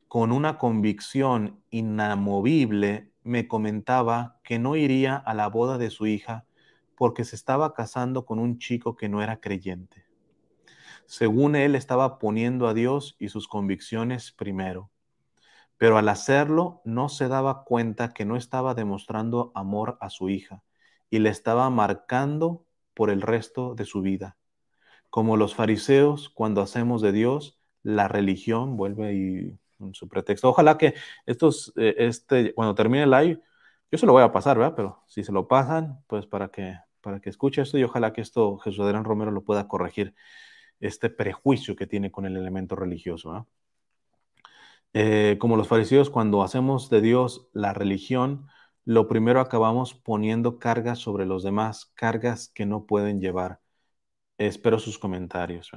con 0.09 0.33
una 0.33 0.57
convicción 0.57 1.63
inamovible 1.71 3.13
me 3.23 3.47
comentaba 3.47 4.41
que 4.43 4.59
no 4.59 4.75
iría 4.75 5.17
a 5.17 5.35
la 5.35 5.49
boda 5.49 5.77
de 5.77 5.91
su 5.91 6.07
hija 6.07 6.47
porque 6.97 7.25
se 7.25 7.37
estaba 7.37 7.75
casando 7.75 8.25
con 8.25 8.39
un 8.39 8.59
chico 8.59 8.97
que 8.97 9.11
no 9.11 9.23
era 9.23 9.39
creyente. 9.41 10.07
Según 11.05 11.57
él 11.57 11.75
estaba 11.75 12.19
poniendo 12.19 12.69
a 12.69 12.75
Dios 12.75 13.17
y 13.19 13.29
sus 13.29 13.49
convicciones 13.49 14.33
primero, 14.33 14.91
pero 15.77 15.99
al 15.99 16.09
hacerlo 16.09 16.81
no 16.85 17.11
se 17.11 17.29
daba 17.29 17.65
cuenta 17.65 18.15
que 18.15 18.25
no 18.25 18.37
estaba 18.37 18.75
demostrando 18.75 19.53
amor 19.55 19.99
a 20.01 20.09
su 20.09 20.31
hija 20.31 20.63
y 21.11 21.19
le 21.19 21.29
estaba 21.29 21.69
marcando 21.69 22.65
por 22.95 23.11
el 23.11 23.21
resto 23.21 23.75
de 23.75 23.85
su 23.85 24.01
vida. 24.01 24.39
Como 25.11 25.37
los 25.37 25.55
fariseos, 25.55 26.31
cuando 26.31 26.63
hacemos 26.63 27.03
de 27.03 27.13
Dios 27.13 27.59
la 27.83 28.09
religión, 28.09 28.77
vuelve 28.77 29.15
y 29.15 29.59
su 29.93 30.09
pretexto. 30.09 30.49
Ojalá 30.49 30.79
que 30.79 30.95
estos, 31.27 31.73
eh, 31.77 31.95
este, 31.99 32.55
cuando 32.55 32.75
termine 32.75 33.05
el 33.05 33.11
live, 33.11 33.41
yo 33.91 33.99
se 33.99 34.07
lo 34.07 34.13
voy 34.13 34.23
a 34.23 34.33
pasar, 34.33 34.59
¿verdad? 34.59 34.75
Pero 34.77 35.03
si 35.07 35.25
se 35.25 35.33
lo 35.33 35.49
pasan, 35.49 36.03
pues 36.07 36.27
para 36.27 36.49
que, 36.49 36.77
para 37.01 37.21
que 37.21 37.31
escuche 37.31 37.63
esto 37.63 37.79
y 37.79 37.85
ojalá 37.85 38.13
que 38.13 38.21
esto 38.21 38.59
Jesús 38.59 38.81
Adrián 38.81 39.05
Romero 39.05 39.31
lo 39.31 39.45
pueda 39.45 39.69
corregir, 39.69 40.15
este 40.81 41.11
prejuicio 41.11 41.77
que 41.77 41.87
tiene 41.87 42.11
con 42.11 42.27
el 42.27 42.37
elemento 42.37 42.77
religioso. 42.77 43.49
Eh, 44.95 45.37
como 45.39 45.57
los 45.57 45.69
fariseos, 45.69 46.11
cuando 46.11 46.43
hacemos 46.43 46.91
de 46.91 47.01
Dios 47.01 47.49
la 47.53 47.75
religión, 47.75 48.49
lo 48.85 49.07
primero 49.09 49.41
acabamos 49.41 49.95
poniendo 49.95 50.59
cargas 50.59 50.99
sobre 50.99 51.27
los 51.27 51.43
demás, 51.43 51.93
cargas 51.95 52.49
que 52.49 52.67
no 52.67 52.87
pueden 52.87 53.21
llevar. 53.21 53.61
Espero 54.39 54.79
sus 54.79 54.99
comentarios. 54.99 55.71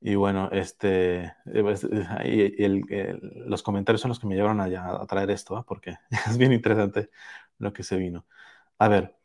Y 0.00 0.14
bueno, 0.14 0.48
este, 0.52 1.24
eh, 1.24 1.62
pues, 1.62 1.86
los 3.46 3.62
comentarios 3.62 4.00
son 4.00 4.10
los 4.10 4.18
que 4.18 4.26
me 4.26 4.34
llevaron 4.34 4.60
a, 4.60 5.06
traer 5.06 5.30
esto, 5.30 5.64
porque 5.68 5.96
es 6.26 6.38
bien 6.38 6.52
interesante 6.52 7.10
lo 7.58 7.72
que 7.72 7.82
se 7.82 7.96
vino. 7.96 8.26
A 8.78 8.88
ver, 8.88 9.16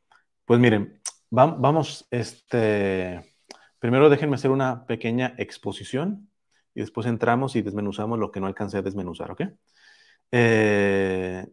pues 0.46 0.60
miren, 0.60 1.02
vamos, 1.32 2.08
este, 2.12 3.36
primero 3.80 4.10
déjenme 4.10 4.36
hacer 4.36 4.52
una 4.52 4.86
pequeña 4.86 5.36
exposición 5.38 6.30
y 6.74 6.82
después 6.82 7.08
entramos 7.08 7.56
y 7.56 7.62
desmenuzamos 7.62 8.20
lo 8.20 8.32
que 8.32 8.42
no 8.42 8.48
alcancé 8.48 8.78
a 8.80 8.82
desmenuzar, 8.82 9.32
¿ok? 9.32 9.42
Eh, 10.32 11.46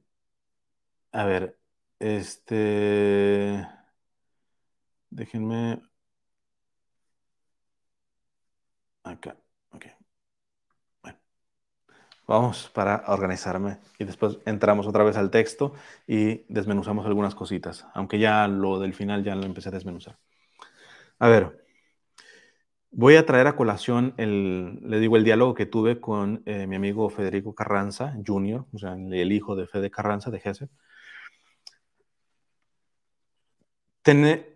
a 1.13 1.25
ver, 1.27 1.59
este... 1.99 3.67
Déjenme... 5.11 5.81
Acá, 9.13 9.37
ok. 9.71 9.85
Bueno, 11.03 11.19
vamos 12.27 12.71
para 12.75 13.05
organizarme 13.09 13.79
y 13.99 14.05
después 14.05 14.39
entramos 14.47 14.87
otra 14.87 15.05
vez 15.05 15.17
al 15.17 15.31
texto 15.31 15.75
y 16.07 16.45
desmenuzamos 16.53 17.07
algunas 17.07 17.35
cositas, 17.35 17.87
aunque 17.95 18.19
ya 18.19 18.49
lo 18.49 18.79
del 18.81 18.95
final 18.95 19.23
ya 19.25 19.35
lo 19.35 19.45
empecé 19.45 19.69
a 19.69 19.73
desmenuzar. 19.73 20.19
A 21.19 21.29
ver, 21.29 21.65
voy 22.91 23.17
a 23.17 23.27
traer 23.27 23.47
a 23.47 23.57
colación 23.57 24.15
el, 24.17 24.81
le 24.83 24.99
digo, 25.01 25.17
el 25.17 25.25
diálogo 25.25 25.55
que 25.55 25.67
tuve 25.67 26.01
con 26.01 26.43
eh, 26.47 26.67
mi 26.67 26.77
amigo 26.77 27.11
Federico 27.11 27.55
Carranza 27.55 28.15
Jr., 28.27 28.67
o 28.73 28.79
sea, 28.79 28.95
el 28.95 29.33
hijo 29.33 29.57
de 29.57 29.67
Fede 29.67 29.91
Carranza 29.91 30.31
de 30.31 30.41
Gese 30.41 30.69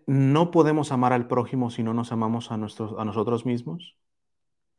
no 0.07 0.51
podemos 0.51 0.91
amar 0.91 1.13
al 1.13 1.27
prójimo 1.27 1.69
si 1.69 1.83
no 1.83 1.93
nos 1.93 2.11
amamos 2.11 2.51
a, 2.51 2.55
a 2.55 3.05
nosotros 3.05 3.45
mismos. 3.45 3.95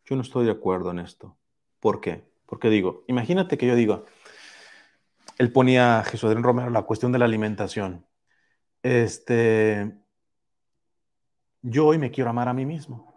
Yo 0.08 0.16
no 0.16 0.22
estoy 0.22 0.46
de 0.46 0.52
acuerdo 0.52 0.90
en 0.90 1.00
esto. 1.00 1.36
¿Por 1.80 2.00
qué? 2.00 2.24
Porque 2.46 2.70
digo, 2.70 3.04
imagínate 3.08 3.58
que 3.58 3.66
yo 3.66 3.74
digo, 3.74 4.06
él 5.36 5.52
ponía 5.52 5.98
a 6.00 6.04
Jesús 6.04 6.24
Adrián 6.24 6.44
Romero 6.44 6.70
la 6.70 6.82
cuestión 6.82 7.12
de 7.12 7.18
la 7.18 7.26
alimentación. 7.26 8.06
Este, 8.82 9.92
yo 11.60 11.86
hoy 11.86 11.98
me 11.98 12.10
quiero 12.10 12.30
amar 12.30 12.48
a 12.48 12.54
mí 12.54 12.64
mismo. 12.64 13.12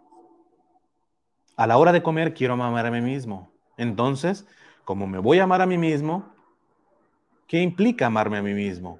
A 1.56 1.66
la 1.66 1.78
hora 1.78 1.92
de 1.92 2.02
comer 2.02 2.34
quiero 2.34 2.54
amar 2.54 2.84
a 2.84 2.90
mí 2.90 3.00
mismo. 3.00 3.50
Entonces, 3.78 4.46
como 4.84 5.06
me 5.06 5.18
voy 5.18 5.38
a 5.38 5.44
amar 5.44 5.62
a 5.62 5.66
mí 5.66 5.78
mismo, 5.78 6.34
¿qué 7.46 7.62
implica 7.62 8.06
amarme 8.06 8.36
a 8.36 8.42
mí 8.42 8.52
mismo? 8.52 8.98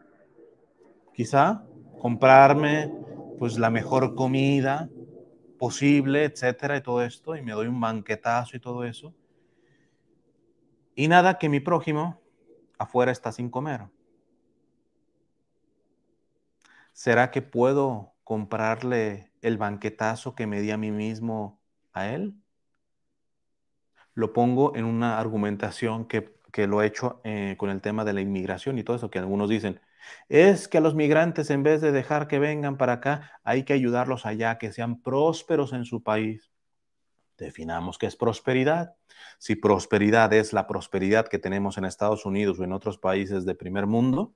Quizá 1.13 1.63
comprarme 2.01 2.91
pues 3.39 3.59
la 3.59 3.69
mejor 3.69 4.15
comida 4.15 4.89
posible, 5.63 6.25
etcétera, 6.25 6.77
y 6.77 6.81
todo 6.81 7.05
esto, 7.05 7.37
y 7.37 7.41
me 7.41 7.53
doy 7.53 7.69
un 7.69 7.81
banquetazo 7.81 8.57
y 8.57 8.59
todo 8.59 8.83
eso. 8.85 9.15
Y 10.97 11.07
nada 11.07 11.39
que 11.39 11.49
mi 11.49 11.61
prójimo 11.61 12.21
afuera 12.79 13.13
está 13.13 13.31
sin 13.31 13.49
comer. 13.49 13.83
¿Será 16.93 17.31
que 17.31 17.43
puedo 17.43 18.13
comprarle 18.25 19.31
el 19.41 19.57
banquetazo 19.57 20.35
que 20.35 20.49
me 20.49 20.61
di 20.61 20.73
a 20.73 20.77
mí 20.77 20.91
mismo 20.91 21.61
a 21.93 22.09
él? 22.09 22.35
Lo 24.15 24.33
pongo 24.33 24.75
en 24.75 24.85
una 24.85 25.21
argumentación 25.21 26.07
que, 26.07 26.35
lo 26.67 26.83
he 26.83 26.87
hecho 26.87 27.21
eh, 27.23 27.55
con 27.57 27.71
el 27.71 27.81
tema 27.81 28.05
de 28.05 28.15
la 28.15 28.21
inmigración 28.21 28.79
y 28.79 28.83
todo 28.83 28.97
eso, 28.97 29.13
que 29.13 29.21
algunos 29.21 29.49
dicen, 29.49 29.81
es 30.29 30.69
que 30.69 30.79
a 30.79 30.81
los 30.81 30.95
migrantes 30.95 31.51
en 31.51 31.63
vez 31.63 31.81
de 31.81 31.93
dejar 31.93 32.29
que 32.29 32.39
vengan 32.39 32.77
para 32.77 32.95
acá, 32.95 33.41
hay 33.45 33.65
que 33.65 33.73
ayudarlos 33.73 34.27
allá, 34.27 34.59
que 34.59 34.73
sean 34.73 35.03
prósperos 35.03 35.73
en 35.73 35.85
su 35.85 36.03
país. 36.03 36.53
Definamos 37.39 37.99
qué 37.99 38.07
es 38.07 38.17
prosperidad. 38.17 38.95
Si 39.39 39.57
prosperidad 39.57 40.33
es 40.33 40.53
la 40.53 40.67
prosperidad 40.67 41.29
que 41.29 41.39
tenemos 41.39 41.79
en 41.79 41.85
Estados 41.85 42.25
Unidos 42.27 42.59
o 42.59 42.65
en 42.65 42.73
otros 42.73 42.99
países 42.99 43.45
de 43.45 43.55
primer 43.55 43.87
mundo, 43.87 44.35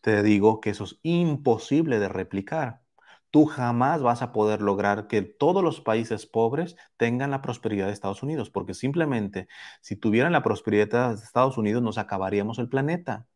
te 0.00 0.22
digo 0.22 0.60
que 0.60 0.70
eso 0.70 0.84
es 0.84 0.98
imposible 1.02 1.98
de 1.98 2.08
replicar. 2.08 2.82
Tú 3.30 3.46
jamás 3.46 4.02
vas 4.02 4.20
a 4.20 4.32
poder 4.32 4.60
lograr 4.60 5.06
que 5.06 5.22
todos 5.22 5.64
los 5.64 5.80
países 5.80 6.26
pobres 6.26 6.76
tengan 6.98 7.30
la 7.30 7.40
prosperidad 7.40 7.86
de 7.86 7.92
Estados 7.92 8.22
Unidos, 8.22 8.50
porque 8.50 8.74
simplemente 8.74 9.48
si 9.80 9.96
tuvieran 9.96 10.32
la 10.32 10.42
prosperidad 10.42 11.10
de 11.10 11.14
Estados 11.14 11.56
Unidos 11.56 11.82
nos 11.82 11.98
acabaríamos 11.98 12.58
el 12.58 12.68
planeta. 12.68 13.26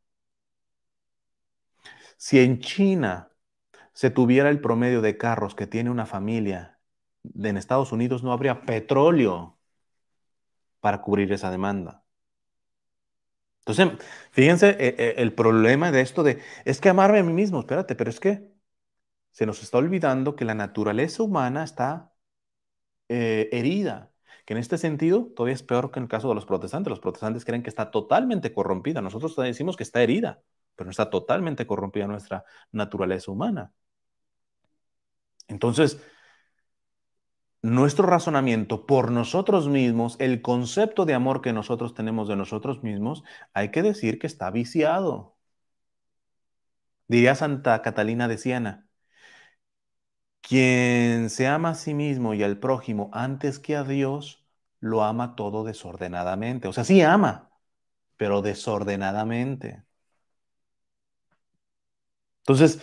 Si 2.17 2.39
en 2.41 2.61
China 2.61 3.31
se 3.93 4.11
tuviera 4.11 4.51
el 4.51 4.61
promedio 4.61 5.01
de 5.03 5.17
carros 5.17 5.55
que 5.55 5.67
tiene 5.67 5.91
una 5.91 6.07
familia 6.07 6.79
en 7.35 7.57
Estados 7.57 7.93
Unidos, 7.93 8.23
no 8.23 8.33
habría 8.33 8.63
petróleo 8.63 9.59
para 10.81 11.03
cubrir 11.03 11.33
esa 11.33 11.51
demanda. 11.51 12.05
Entonces, 13.67 14.07
fíjense 14.31 14.71
eh, 14.71 14.95
eh, 14.99 15.15
el 15.19 15.35
problema 15.35 15.91
de 15.91 16.01
esto 16.01 16.23
de, 16.23 16.41
es 16.65 16.81
que 16.81 16.89
amarme 16.89 17.19
a 17.19 17.23
mí 17.25 17.33
mismo, 17.33 17.61
espérate, 17.61 17.97
pero 17.97 18.11
es 18.11 18.21
que 18.21 18.49
se 19.33 19.47
nos 19.47 19.63
está 19.63 19.79
olvidando 19.79 20.37
que 20.37 20.45
la 20.45 20.55
naturaleza 20.55 21.23
humana 21.23 21.65
está 21.65 22.13
eh, 23.09 23.49
herida, 23.53 24.13
que 24.45 24.55
en 24.55 24.59
este 24.59 24.79
sentido 24.79 25.33
todavía 25.35 25.55
es 25.55 25.63
peor 25.63 25.91
que 25.91 25.99
en 25.99 26.05
el 26.05 26.09
caso 26.09 26.29
de 26.29 26.35
los 26.37 26.47
protestantes. 26.47 26.91
Los 26.91 27.01
protestantes 27.01 27.45
creen 27.45 27.63
que 27.63 27.71
está 27.71 27.91
totalmente 27.91 28.53
corrompida, 28.55 29.01
nosotros 29.03 29.37
decimos 29.37 29.77
que 29.77 29.83
está 29.83 30.03
herida, 30.03 30.43
pero 30.77 30.87
no 30.87 30.91
está 30.93 31.11
totalmente 31.11 31.67
corrompida 31.67 32.07
nuestra 32.07 32.45
naturaleza 32.73 33.33
humana. 33.33 33.73
Entonces, 35.49 35.99
nuestro 37.63 38.07
razonamiento 38.07 38.87
por 38.87 39.11
nosotros 39.11 39.69
mismos, 39.69 40.17
el 40.21 40.41
concepto 40.43 41.05
de 41.05 41.13
amor 41.15 41.43
que 41.43 41.53
nosotros 41.53 41.93
tenemos 41.95 42.29
de 42.29 42.37
nosotros 42.37 42.83
mismos, 42.83 43.25
hay 43.55 43.71
que 43.71 43.83
decir 43.83 44.19
que 44.19 44.27
está 44.27 44.51
viciado. 44.51 45.37
Diría 47.09 47.35
Santa 47.35 47.83
Catalina 47.83 48.29
de 48.29 48.39
Siena, 48.39 48.89
quien 50.41 51.29
se 51.31 51.47
ama 51.47 51.71
a 51.71 51.75
sí 51.75 51.95
mismo 51.95 52.35
y 52.35 52.43
al 52.43 52.59
prójimo 52.59 53.11
antes 53.13 53.59
que 53.59 53.77
a 53.77 53.85
Dios, 53.85 54.47
lo 54.81 55.03
ama 55.05 55.35
todo 55.37 55.65
desordenadamente. 55.65 56.69
O 56.69 56.73
sea, 56.73 56.85
sí 56.85 57.03
ama, 57.03 57.51
pero 58.19 58.43
desordenadamente. 58.43 59.86
Entonces, 62.47 62.81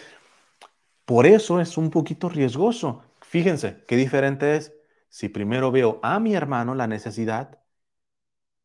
por 1.05 1.25
eso 1.25 1.59
es 1.61 1.77
un 1.77 1.89
poquito 1.89 2.29
riesgoso. 2.29 3.03
Fíjense 3.21 3.83
qué 3.87 3.95
diferente 3.95 4.55
es 4.55 4.73
si 5.09 5.29
primero 5.29 5.71
veo 5.71 5.99
a 6.03 6.19
mi 6.19 6.35
hermano 6.35 6.75
la 6.75 6.87
necesidad 6.87 7.59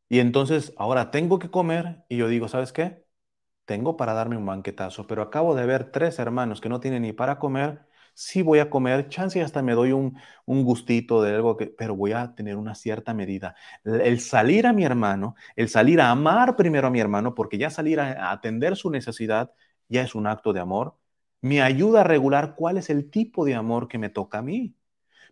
y 0.08 0.20
entonces 0.20 0.72
ahora 0.78 1.10
tengo 1.10 1.38
que 1.38 1.50
comer 1.50 2.04
y 2.08 2.16
yo 2.16 2.28
digo, 2.28 2.48
¿sabes 2.48 2.72
qué? 2.72 3.04
Tengo 3.66 3.96
para 3.96 4.14
darme 4.14 4.36
un 4.36 4.46
banquetazo, 4.46 5.06
pero 5.06 5.22
acabo 5.22 5.54
de 5.54 5.66
ver 5.66 5.92
tres 5.92 6.18
hermanos 6.18 6.60
que 6.60 6.68
no 6.70 6.80
tienen 6.80 7.02
ni 7.02 7.12
para 7.12 7.38
comer. 7.38 7.86
Sí 8.14 8.42
voy 8.42 8.60
a 8.60 8.70
comer, 8.70 9.08
chance 9.10 9.38
y 9.38 9.42
hasta 9.42 9.62
me 9.62 9.74
doy 9.74 9.92
un, 9.92 10.18
gustito 10.46 11.22
de 11.22 11.36
algo, 11.36 11.56
pero 11.78 11.96
voy 11.96 12.12
a 12.12 12.34
tener 12.34 12.56
una 12.56 12.74
cierta 12.74 13.14
medida. 13.14 13.56
El 13.84 14.20
salir 14.20 14.66
a 14.66 14.72
mi 14.72 14.84
hermano, 14.84 15.36
el 15.56 15.68
salir 15.68 16.00
a 16.00 16.10
amar 16.10 16.56
primero 16.56 16.88
a 16.88 16.90
mi 16.90 17.00
hermano, 17.00 17.34
porque 17.34 17.58
ya 17.58 17.70
salir 17.70 18.00
a 18.00 18.32
atender 18.32 18.76
su 18.76 18.90
necesidad 18.90 19.52
ya 19.88 20.02
es 20.02 20.14
un 20.14 20.26
acto 20.26 20.52
de 20.52 20.60
amor, 20.60 20.96
me 21.40 21.62
ayuda 21.62 22.00
a 22.02 22.04
regular 22.04 22.54
cuál 22.56 22.78
es 22.78 22.90
el 22.90 23.10
tipo 23.10 23.44
de 23.44 23.54
amor 23.54 23.88
que 23.88 23.98
me 23.98 24.10
toca 24.10 24.38
a 24.38 24.42
mí. 24.42 24.76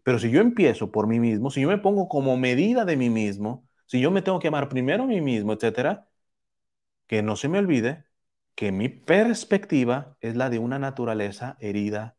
Pero 0.05 0.19
si 0.19 0.31
yo 0.31 0.41
empiezo 0.41 0.93
por 0.93 1.07
mí 1.09 1.21
mismo, 1.21 1.51
si 1.51 1.63
yo 1.63 1.69
me 1.69 1.79
pongo 1.79 2.09
como 2.09 2.37
medida 2.37 2.85
de 2.85 2.97
mí 2.97 3.11
mismo, 3.11 3.69
si 3.87 4.01
yo 4.01 4.11
me 4.11 4.23
tengo 4.23 4.39
que 4.41 4.49
amar 4.49 4.69
primero 4.69 5.05
a 5.05 5.07
mí 5.07 5.21
mismo, 5.21 5.53
etcétera, 5.55 6.09
que 7.09 7.23
no 7.23 7.35
se 7.37 7.49
me 7.49 7.59
olvide 7.59 8.07
que 8.55 8.71
mi 8.73 8.89
perspectiva 8.89 10.17
es 10.21 10.37
la 10.37 10.51
de 10.51 10.59
una 10.61 10.79
naturaleza 10.79 11.57
herida, 11.61 12.17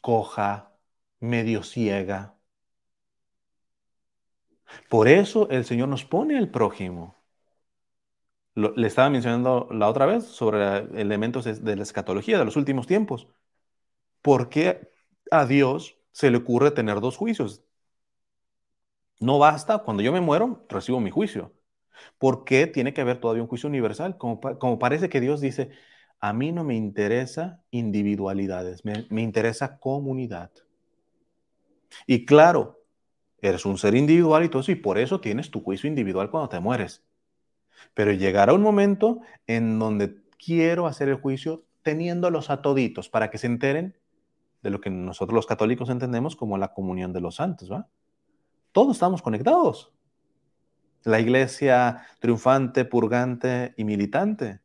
coja, 0.00 0.72
medio 1.20 1.62
ciega. 1.64 2.36
Por 4.88 5.08
eso 5.08 5.48
el 5.50 5.64
Señor 5.66 5.88
nos 5.88 6.04
pone 6.06 6.38
al 6.38 6.48
prójimo 6.50 7.16
le 8.54 8.86
estaba 8.86 9.10
mencionando 9.10 9.68
la 9.70 9.88
otra 9.88 10.06
vez 10.06 10.24
sobre 10.24 10.78
elementos 11.00 11.44
de, 11.44 11.76
la 11.76 11.82
escatología 11.82 12.38
de 12.38 12.44
los 12.44 12.56
últimos 12.56 12.86
tiempos. 12.86 13.28
¿Por 14.22 14.48
qué 14.48 14.90
a 15.30 15.46
Dios 15.46 15.98
se 16.12 16.30
le 16.30 16.38
ocurre 16.38 16.70
tener 16.70 17.00
dos 17.00 17.16
juicios? 17.16 17.64
No 19.20 19.38
basta, 19.38 19.78
cuando 19.78 20.02
yo 20.02 20.12
me 20.12 20.20
muero, 20.20 20.64
recibo 20.68 21.00
mi 21.00 21.10
juicio. 21.10 21.52
¿Por 22.18 22.44
qué 22.44 22.66
tiene 22.66 22.94
que 22.94 23.00
haber 23.02 23.20
todavía 23.20 23.42
un 23.42 23.48
juicio 23.48 23.68
universal? 23.68 24.18
Como, 24.18 24.40
como 24.40 24.78
parece 24.78 25.08
que 25.08 25.20
Dios 25.20 25.40
dice, 25.40 25.70
a 26.20 26.32
mí 26.32 26.52
no 26.52 26.64
me 26.64 26.76
interesa 26.76 27.62
individualidades, 27.70 28.84
me, 28.84 29.06
me 29.10 29.22
interesa 29.22 29.78
comunidad. 29.78 30.52
Y 32.06 32.24
claro, 32.26 32.82
eres 33.42 33.66
un 33.66 33.78
ser 33.78 33.94
individual 33.94 34.44
y 34.44 34.48
todo 34.48 34.62
eso, 34.62 34.72
y 34.72 34.76
por 34.76 34.98
eso 34.98 35.20
tienes 35.20 35.50
tu 35.50 35.62
juicio 35.62 35.88
individual 35.88 36.30
cuando 36.30 36.48
te 36.48 36.60
mueres. 36.60 37.03
Pero 37.92 38.12
llegará 38.12 38.54
un 38.54 38.62
momento 38.62 39.20
en 39.46 39.78
donde 39.78 40.16
quiero 40.38 40.86
hacer 40.86 41.08
el 41.08 41.16
juicio 41.16 41.64
teniéndolos 41.82 42.50
a 42.50 42.62
toditos 42.62 43.08
para 43.08 43.30
que 43.30 43.38
se 43.38 43.46
enteren 43.46 43.96
de 44.62 44.70
lo 44.70 44.80
que 44.80 44.90
nosotros 44.90 45.34
los 45.34 45.46
católicos 45.46 45.90
entendemos 45.90 46.36
como 46.36 46.56
la 46.56 46.72
comunión 46.72 47.12
de 47.12 47.20
los 47.20 47.36
santos, 47.36 47.70
¿va? 47.70 47.86
Todos 48.72 48.96
estamos 48.96 49.20
conectados. 49.20 49.92
La 51.04 51.20
iglesia 51.20 52.06
triunfante, 52.18 52.86
purgante 52.86 53.74
y 53.76 53.84
militante. 53.84 54.60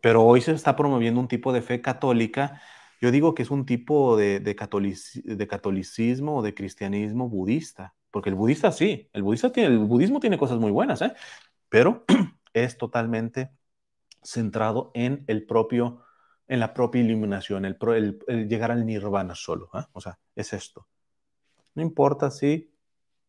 Pero 0.00 0.24
hoy 0.24 0.40
se 0.40 0.52
está 0.52 0.74
promoviendo 0.74 1.20
un 1.20 1.28
tipo 1.28 1.52
de 1.52 1.60
fe 1.60 1.82
católica, 1.82 2.62
yo 3.00 3.10
digo 3.10 3.34
que 3.34 3.42
es 3.42 3.50
un 3.50 3.66
tipo 3.66 4.16
de, 4.16 4.40
de 4.40 4.56
catolicismo 5.46 6.38
o 6.38 6.42
de 6.42 6.54
cristianismo 6.54 7.28
budista 7.28 7.94
porque 8.18 8.30
el 8.30 8.34
budista 8.34 8.72
sí, 8.72 9.08
el, 9.12 9.22
budista 9.22 9.52
tiene, 9.52 9.76
el 9.76 9.78
budismo 9.78 10.18
tiene 10.18 10.36
cosas 10.36 10.58
muy 10.58 10.72
buenas, 10.72 11.00
¿eh? 11.02 11.12
pero 11.68 12.04
es 12.52 12.76
totalmente 12.76 13.52
centrado 14.24 14.90
en 14.92 15.22
el 15.28 15.46
propio, 15.46 16.02
en 16.48 16.58
la 16.58 16.74
propia 16.74 17.00
iluminación, 17.00 17.64
el, 17.64 17.78
llegar 18.48 18.72
al 18.72 18.84
nirvana 18.84 19.36
solo. 19.36 19.70
¿eh? 19.72 19.84
O 19.92 20.00
sea, 20.00 20.18
es 20.34 20.52
esto. 20.52 20.88
No 21.76 21.82
importa 21.82 22.32
si, 22.32 22.74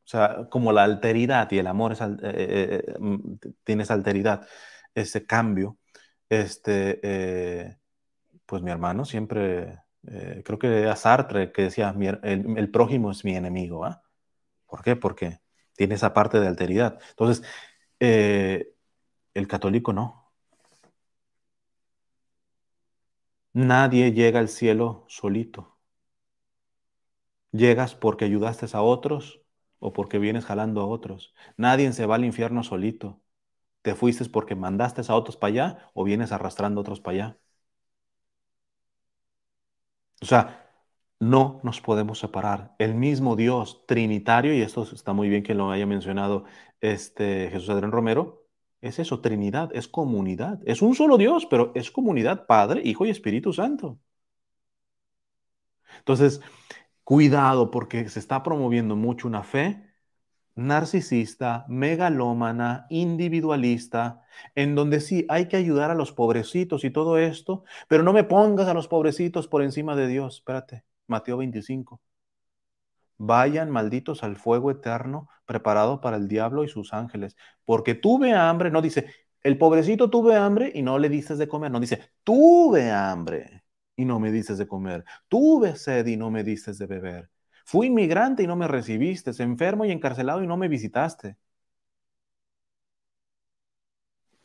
o 0.06 0.08
sea, 0.08 0.48
como 0.50 0.72
la 0.72 0.86
alteridad 0.86 1.52
y 1.52 1.60
el 1.60 1.68
amor 1.68 1.92
es, 1.92 2.02
eh, 2.02 2.08
eh, 2.24 2.96
mm, 3.00 3.36
tiene 3.64 3.86
alteridad, 3.90 4.48
ese 4.96 5.24
cambio, 5.28 5.78
este, 6.30 7.78
pues 8.44 8.64
mi 8.64 8.72
hermano 8.72 9.06
siempre, 9.06 9.84
creo 10.02 10.58
que 10.58 10.88
a 10.88 10.96
Sartre 10.96 11.52
que 11.52 11.62
decía, 11.62 11.94
el, 12.24 12.58
el 12.58 12.72
prójimo 12.72 13.12
es 13.12 13.24
mi 13.24 13.36
enemigo, 13.36 13.86
¿ah? 13.86 14.02
¿Por 14.70 14.84
qué? 14.84 14.96
Porque 14.96 15.40
tiene 15.76 15.96
esa 15.96 16.14
parte 16.14 16.40
de 16.40 16.48
alteridad. 16.48 17.00
Entonces, 17.12 17.46
eh, 18.00 18.74
el 19.36 19.48
católico 19.48 19.94
no. 19.94 20.34
Nadie 23.54 24.12
llega 24.12 24.40
al 24.40 24.50
cielo 24.50 25.06
solito. 25.08 25.78
Llegas 27.52 27.94
porque 27.96 28.26
ayudaste 28.26 28.66
a 28.76 28.82
otros 28.82 29.42
o 29.80 29.94
porque 29.94 30.18
vienes 30.20 30.46
jalando 30.46 30.82
a 30.82 30.88
otros. 30.88 31.34
Nadie 31.58 31.92
se 31.94 32.06
va 32.08 32.16
al 32.16 32.26
infierno 32.26 32.64
solito. 32.64 33.22
Te 33.84 33.96
fuiste 33.96 34.26
porque 34.30 34.56
mandaste 34.56 35.02
a 35.10 35.16
otros 35.16 35.38
para 35.38 35.52
allá 35.54 35.92
o 35.96 36.04
vienes 36.06 36.32
arrastrando 36.34 36.82
a 36.82 36.84
otros 36.84 37.02
para 37.02 37.16
allá. 37.16 37.40
O 40.22 40.26
sea, 40.26 40.69
no 41.20 41.60
nos 41.64 41.82
podemos 41.82 42.20
separar. 42.20 42.76
El 42.80 42.96
mismo 42.96 43.36
Dios 43.36 43.84
trinitario, 43.88 44.54
y 44.54 44.62
esto 44.62 44.84
está 44.84 45.14
muy 45.14 45.30
bien 45.30 45.44
que 45.44 45.54
lo 45.56 45.72
haya 45.72 45.86
mencionado 45.86 46.46
este 46.82 47.50
Jesús 47.52 47.70
Adrián 47.70 47.92
Romero, 47.92 48.46
Es 48.82 49.00
eso, 49.00 49.20
Trinidad, 49.22 49.70
es 49.74 49.88
comunidad. 49.90 50.60
Es 50.66 50.82
un 50.82 50.96
solo 50.96 51.18
Dios, 51.18 51.46
pero 51.46 51.72
es 51.76 51.92
comunidad, 51.92 52.46
Padre, 52.48 52.82
Hijo 52.86 53.06
y 53.06 53.10
Espíritu 53.10 53.54
Santo. 53.54 54.00
Entonces, 56.00 56.42
cuidado 57.04 57.72
porque 57.72 58.10
se 58.10 58.20
está 58.20 58.44
promoviendo 58.44 58.96
mucho 58.96 59.28
una 59.28 59.44
fe 59.44 59.86
narcisista, 60.56 61.66
megalómana, 61.70 62.88
individualista, 62.90 64.24
en 64.56 64.76
donde 64.76 65.02
sí 65.02 65.26
hay 65.30 65.48
que 65.48 65.58
ayudar 65.58 65.92
a 65.92 65.96
los 65.96 66.12
pobrecitos 66.14 66.84
y 66.86 66.92
todo 66.92 67.18
esto, 67.18 67.64
pero 67.88 68.04
no 68.04 68.14
me 68.14 68.26
pongas 68.26 68.68
a 68.68 68.74
los 68.76 68.88
pobrecitos 68.90 69.48
por 69.48 69.64
encima 69.64 69.96
de 69.96 70.08
Dios. 70.08 70.38
Espérate, 70.38 70.86
Mateo 71.10 71.38
25. 71.38 72.02
Vayan 73.18 73.70
malditos 73.70 74.24
al 74.24 74.38
fuego 74.38 74.72
eterno 74.72 75.30
preparado 75.46 76.00
para 76.02 76.18
el 76.18 76.28
diablo 76.28 76.64
y 76.64 76.70
sus 76.70 76.94
ángeles, 76.94 77.36
porque 77.66 77.94
tuve 77.96 78.34
hambre, 78.34 78.72
no 78.72 78.82
dice, 78.82 79.08
el 79.44 79.58
pobrecito 79.58 80.10
tuve 80.10 80.36
hambre 80.36 80.72
y 80.74 80.82
no 80.82 80.98
le 81.00 81.10
dices 81.10 81.38
de 81.38 81.48
comer, 81.48 81.72
no 81.72 81.80
dice, 81.80 82.12
tuve 82.24 82.92
hambre 82.92 83.64
y 83.96 84.06
no 84.06 84.20
me 84.20 84.32
dices 84.32 84.58
de 84.58 84.68
comer, 84.68 85.04
tuve 85.28 85.76
sed 85.76 86.08
y 86.08 86.18
no 86.18 86.32
me 86.32 86.44
dices 86.44 86.78
de 86.78 86.88
beber 86.88 87.30
Fui 87.70 87.86
inmigrante 87.88 88.42
y 88.44 88.48
no 88.48 88.56
me 88.56 88.68
recibiste, 88.68 89.32
enfermo 89.44 89.86
y 89.86 89.92
encarcelado 89.92 90.42
y 90.44 90.48
no 90.48 90.58
me 90.58 90.68
visitaste. 90.68 91.38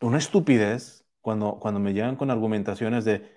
Una 0.01 0.19
estupidez 0.19 1.05
cuando, 1.21 1.59
cuando 1.59 1.81
me 1.81 1.93
llegan 1.95 2.17
con 2.17 2.31
argumentaciones 2.31 3.05
de, 3.05 3.34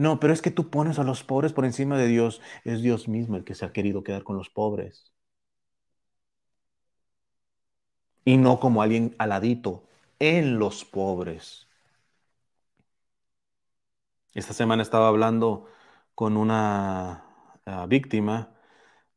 no, 0.00 0.18
pero 0.20 0.32
es 0.32 0.42
que 0.42 0.50
tú 0.50 0.70
pones 0.70 0.98
a 0.98 1.04
los 1.04 1.22
pobres 1.24 1.52
por 1.52 1.64
encima 1.64 1.96
de 1.98 2.06
Dios. 2.08 2.40
Es 2.64 2.82
Dios 2.82 3.08
mismo 3.08 3.36
el 3.36 3.44
que 3.44 3.54
se 3.54 3.64
ha 3.64 3.72
querido 3.72 4.02
quedar 4.04 4.24
con 4.24 4.36
los 4.36 4.50
pobres. 4.50 5.12
Y 8.24 8.38
no 8.38 8.60
como 8.60 8.80
alguien 8.80 9.14
aladito 9.18 9.84
en 10.20 10.58
los 10.58 10.86
pobres. 10.86 11.68
Esta 14.34 14.52
semana 14.54 14.82
estaba 14.82 15.08
hablando 15.08 15.66
con 16.14 16.36
una 16.36 17.24
ah, 17.66 17.86
víctima 17.88 18.54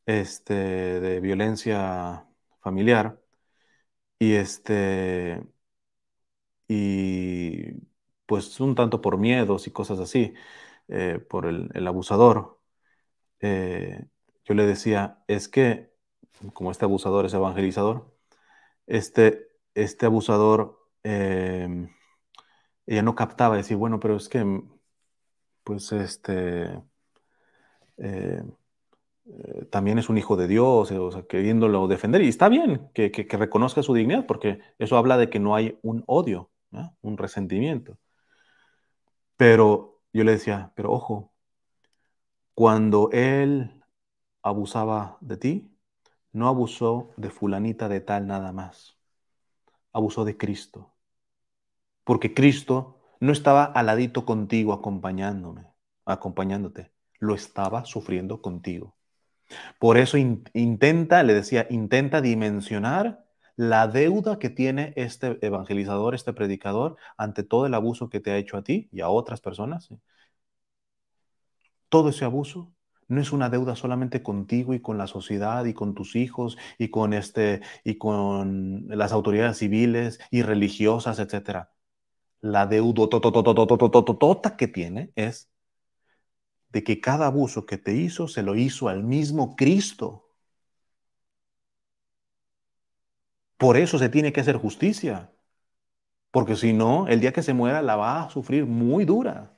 este, 0.06 0.54
de 0.56 1.20
violencia 1.22 2.28
familiar 2.62 3.20
y 4.20 4.34
este 4.36 5.42
y 6.68 7.74
pues 8.26 8.60
un 8.60 8.76
tanto 8.76 9.02
por 9.02 9.18
miedos 9.18 9.68
y 9.68 9.72
cosas 9.72 10.00
así 10.00 10.34
eh, 10.88 11.20
por 11.30 11.46
el, 11.46 11.88
abusador 11.88 12.60
eh, 13.40 14.06
yo 14.46 14.54
le 14.54 14.66
decía 14.66 15.24
es 15.28 15.48
que 15.48 15.94
como 16.54 16.72
este 16.72 16.86
abusador 16.86 17.26
es 17.26 17.34
evangelizador 17.34 18.14
este 18.88 19.48
este 19.76 20.06
abusador 20.06 20.90
em, 21.04 21.90
ella 22.86 23.02
no 23.02 23.16
captaba 23.16 23.58
decir 23.58 23.78
bueno 23.78 24.00
pero 24.00 24.18
es 24.18 24.30
que 24.30 24.64
pues 25.64 25.92
este 25.92 26.84
eh, 29.26 29.66
también 29.70 30.00
es 30.00 30.10
un 30.10 30.18
hijo 30.18 30.36
de 30.36 30.48
Dios, 30.48 30.92
o 30.92 31.12
sea, 31.12 31.24
queriéndolo 31.24 31.88
defender. 31.88 32.22
Y 32.22 32.28
está 32.28 32.50
bien 32.50 32.90
que, 32.94 33.12
reconozca 33.32 33.84
su 33.84 33.94
dignidad, 33.94 34.26
porque 34.26 34.60
eso 34.80 34.98
habla 34.98 35.18
de 35.18 35.30
que 35.30 35.40
no 35.40 35.56
hay 35.56 35.80
un 35.82 36.04
odio, 36.08 36.52
un 37.02 37.18
resentimiento. 37.18 37.98
Pero 39.38 39.93
yo 40.14 40.24
le 40.24 40.34
decía, 40.34 40.72
pero 40.76 40.92
ojo, 40.92 41.34
cuando 42.54 43.10
él 43.12 43.84
abusaba 44.44 45.18
de 45.22 45.38
ti, 45.38 45.78
no 46.32 46.48
abusó 46.48 47.12
de 47.18 47.30
fulanita 47.30 47.90
de 47.90 48.02
tal 48.02 48.28
nada 48.28 48.52
más. 48.52 48.98
Abusó 49.92 50.26
de 50.26 50.38
Cristo. 50.38 50.94
Porque 52.04 52.34
Cristo 52.34 53.00
no 53.20 53.32
estaba 53.32 53.64
aladito 53.64 54.26
contigo 54.26 54.74
acompañándome, 54.74 55.68
acompañándote, 56.06 56.92
lo 57.20 57.36
estaba 57.36 57.86
sufriendo 57.86 58.42
contigo. 58.42 58.96
Por 59.80 59.98
eso 59.98 60.18
intenta, 60.18 61.24
le 61.24 61.34
decía, 61.34 61.68
intenta 61.70 62.22
dimensionar 62.22 63.23
la 63.56 63.88
deuda 63.88 64.40
que 64.40 64.50
tiene 64.50 64.94
este 64.96 65.38
evangelizador, 65.46 66.16
este 66.16 66.34
predicador, 66.34 66.98
ante 67.18 67.44
todo 67.44 67.66
el 67.66 67.74
abuso 67.74 68.10
que 68.10 68.20
te 68.20 68.32
ha 68.32 68.38
hecho 68.38 68.58
a 68.58 68.64
ti 68.64 68.90
y 68.92 69.02
a 69.02 69.10
otras 69.10 69.42
personas. 69.42 69.90
Todo 71.90 72.10
ese 72.10 72.26
abuso 72.26 72.74
no 73.08 73.22
es 73.22 73.32
una 73.32 73.50
deuda 73.50 73.76
solamente 73.76 74.24
contigo 74.24 74.74
y 74.74 74.82
con 74.82 74.98
la 74.98 75.08
sociedad 75.08 75.66
y 75.66 75.74
con 75.74 75.94
tus 75.94 76.16
hijos 76.16 76.58
y 76.78 76.90
con 76.90 77.14
este 77.14 77.62
y 77.84 77.98
con 77.98 78.86
las 78.90 79.12
autoridades 79.12 79.58
civiles 79.58 80.20
y 80.32 80.42
religiosas, 80.42 81.20
etcétera. 81.20 81.72
La 82.42 82.66
deuda 82.68 83.08
que 84.58 84.68
tiene 84.68 85.12
es 85.16 85.50
de 86.70 86.84
que 86.84 87.00
cada 87.00 87.28
abuso 87.28 87.66
que 87.66 87.78
te 87.78 87.94
hizo 87.96 88.28
se 88.28 88.44
lo 88.44 88.56
hizo 88.56 88.90
al 88.90 89.04
mismo 89.04 89.56
Cristo. 89.56 90.33
Por 93.64 93.78
eso 93.78 93.98
se 93.98 94.10
tiene 94.10 94.34
que 94.34 94.42
hacer 94.42 94.58
justicia. 94.58 95.32
Porque 96.32 96.56
si 96.58 96.74
no, 96.74 97.08
el 97.08 97.22
día 97.22 97.32
que 97.34 97.44
se 97.44 97.54
muera 97.54 97.82
la 97.82 97.96
va 97.96 98.24
a 98.24 98.30
sufrir 98.30 98.66
muy 98.66 99.06
dura. 99.06 99.56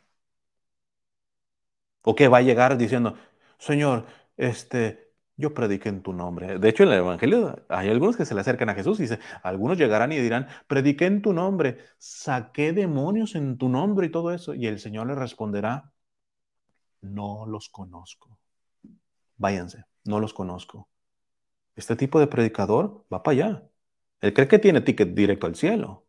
O 2.04 2.16
que 2.16 2.28
va 2.28 2.38
a 2.40 2.42
llegar 2.42 2.78
diciendo, 2.78 3.16
Señor, 3.58 4.06
este, 4.38 5.12
yo 5.38 5.54
prediqué 5.54 5.90
en 5.90 6.04
tu 6.04 6.14
nombre. 6.14 6.60
De 6.60 6.70
hecho, 6.70 6.84
en 6.84 6.90
el 6.90 7.00
Evangelio 7.00 7.66
hay 7.68 7.90
algunos 7.90 8.16
que 8.16 8.26
se 8.26 8.36
le 8.36 8.42
acercan 8.42 8.70
a 8.70 8.76
Jesús 8.76 9.00
y 9.00 9.04
dice, 9.04 9.20
algunos 9.44 9.78
llegarán 9.78 10.12
y 10.12 10.18
dirán, 10.20 10.48
prediqué 10.68 11.06
en 11.08 11.22
tu 11.24 11.34
nombre, 11.34 11.80
saqué 11.98 12.74
demonios 12.74 13.34
en 13.36 13.58
tu 13.58 13.70
nombre 13.70 14.08
y 14.08 14.12
todo 14.12 14.32
eso. 14.32 14.54
Y 14.54 14.68
el 14.68 14.80
Señor 14.80 15.08
le 15.08 15.16
responderá, 15.16 15.92
no 17.02 17.46
los 17.48 17.70
conozco. 17.70 18.38
Váyanse, 19.38 19.86
no 20.04 20.20
los 20.20 20.34
conozco. 20.34 20.90
Este 21.76 21.96
tipo 21.96 22.20
de 22.20 22.28
predicador 22.28 23.06
va 23.12 23.24
para 23.24 23.34
allá. 23.34 23.70
Él 24.26 24.34
cree 24.34 24.48
que 24.48 24.60
tiene 24.60 24.82
ticket 24.82 25.14
directo 25.14 25.48
al 25.48 25.56
cielo. 25.56 26.06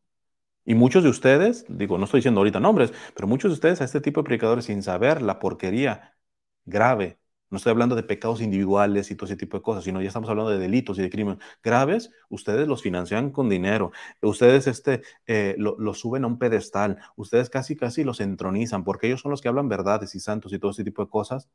Y 0.64 0.74
muchos 0.74 1.04
de 1.04 1.10
ustedes, 1.10 1.66
digo, 1.68 1.98
no 1.98 2.04
estoy 2.06 2.18
diciendo 2.20 2.40
ahorita 2.40 2.60
nombres, 2.60 2.92
pero 3.14 3.28
muchos 3.28 3.50
de 3.50 3.54
ustedes 3.54 3.80
a 3.80 3.84
este 3.84 4.00
tipo 4.00 4.20
de 4.22 4.26
predicadores 4.26 4.66
sin 4.66 4.82
saber 4.82 5.22
la 5.22 5.38
porquería 5.38 6.16
grave 6.64 7.18
no 7.48 7.58
estoy 7.58 7.70
hablando 7.70 7.94
de 7.94 8.02
pecados 8.02 8.40
individuales 8.40 9.10
y 9.10 9.14
todo 9.14 9.26
ese 9.26 9.36
tipo 9.36 9.56
de 9.56 9.62
cosas, 9.62 9.84
sino 9.84 10.02
ya 10.02 10.08
estamos 10.08 10.28
hablando 10.28 10.50
de 10.50 10.58
delitos 10.58 10.98
y 10.98 11.02
de 11.02 11.10
crímenes 11.10 11.38
graves. 11.62 12.10
Ustedes 12.28 12.66
los 12.66 12.82
financian 12.82 13.30
con 13.30 13.48
dinero. 13.48 13.92
Ustedes 14.20 14.66
este, 14.66 15.02
eh, 15.26 15.54
lo, 15.56 15.94
suben 15.94 16.24
a 16.24 16.26
un 16.26 16.38
pedestal. 16.38 16.98
Ustedes 17.14 17.48
casi, 17.48 17.76
casi 17.76 18.02
los 18.02 18.20
entronizan 18.20 18.82
porque 18.82 19.06
ellos 19.06 19.20
son 19.20 19.30
los 19.30 19.40
que 19.40 19.48
hablan 19.48 19.68
verdades 19.68 20.14
y 20.16 20.20
santos 20.20 20.52
y 20.52 20.58
todo 20.58 20.72
ese 20.72 20.82
tipo 20.82 21.04
de 21.04 21.08
cosas. 21.08 21.48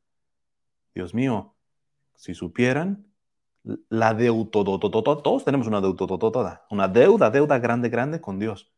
Dios 0.95 1.13
mío, 1.13 1.55
si 2.15 2.33
supieran 2.33 3.10
la 3.63 4.13
deuda, 4.13 4.51
todos 4.51 5.45
tenemos 5.45 5.67
una 5.67 5.81
deuda, 5.81 6.65
una 6.69 6.87
deuda, 6.87 7.29
deuda 7.29 7.59
grande, 7.59 7.89
grande 7.89 8.21
con 8.21 8.39
Dios. 8.39 8.71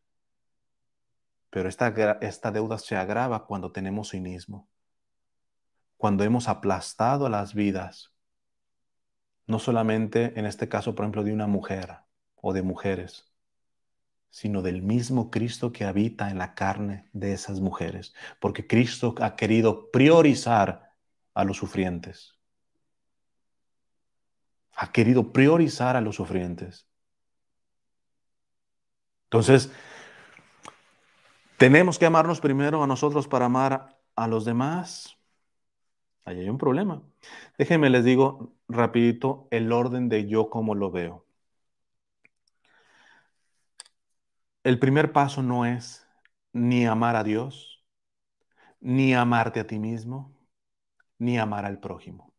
Pero 1.50 1.68
esta, 1.68 1.88
esta 2.20 2.50
deuda 2.50 2.78
se 2.78 2.96
agrava 2.96 3.46
cuando 3.46 3.72
tenemos 3.72 4.10
cinismo 4.10 4.68
cuando 6.04 6.22
hemos 6.22 6.48
aplastado 6.48 7.30
las 7.30 7.54
vidas, 7.54 8.12
no 9.46 9.58
solamente 9.58 10.38
en 10.38 10.44
este 10.44 10.68
caso, 10.68 10.94
por 10.94 11.04
ejemplo, 11.04 11.24
de 11.24 11.32
una 11.32 11.46
mujer 11.46 11.96
o 12.36 12.52
de 12.52 12.62
mujeres, 12.62 13.32
sino 14.28 14.60
del 14.60 14.82
mismo 14.82 15.30
Cristo 15.30 15.72
que 15.72 15.84
habita 15.86 16.30
en 16.30 16.36
la 16.36 16.54
carne 16.54 17.08
de 17.14 17.32
esas 17.32 17.60
mujeres, 17.60 18.14
porque 18.38 18.66
Cristo 18.66 19.14
ha 19.18 19.34
querido 19.34 19.90
priorizar 19.90 20.92
a 21.32 21.44
los 21.44 21.56
sufrientes. 21.56 22.38
Ha 24.76 24.92
querido 24.92 25.32
priorizar 25.32 25.96
a 25.96 26.00
los 26.00 26.16
sufrientes. 26.16 26.86
Entonces, 29.24 29.72
tenemos 31.58 31.98
que 31.98 32.06
amarnos 32.06 32.40
primero 32.40 32.82
a 32.82 32.86
nosotros 32.86 33.26
para 33.28 33.46
amar 33.46 33.98
a 34.16 34.28
los 34.28 34.44
demás. 34.44 35.16
Ahí 36.24 36.40
hay 36.40 36.48
un 36.48 36.58
problema. 36.58 37.02
Déjenme 37.58 37.90
les 37.90 38.04
digo 38.04 38.54
rapidito 38.68 39.48
el 39.50 39.72
orden 39.72 40.08
de 40.08 40.28
yo 40.28 40.50
como 40.50 40.74
lo 40.74 40.90
veo. 40.90 41.24
El 44.62 44.78
primer 44.78 45.12
paso 45.12 45.42
no 45.42 45.66
es 45.66 46.06
ni 46.52 46.86
amar 46.86 47.16
a 47.16 47.24
Dios, 47.24 47.84
ni 48.80 49.14
amarte 49.14 49.60
a 49.60 49.66
ti 49.66 49.78
mismo, 49.78 50.34
ni 51.18 51.38
amar 51.38 51.64
al 51.64 51.80
prójimo. 51.80 52.33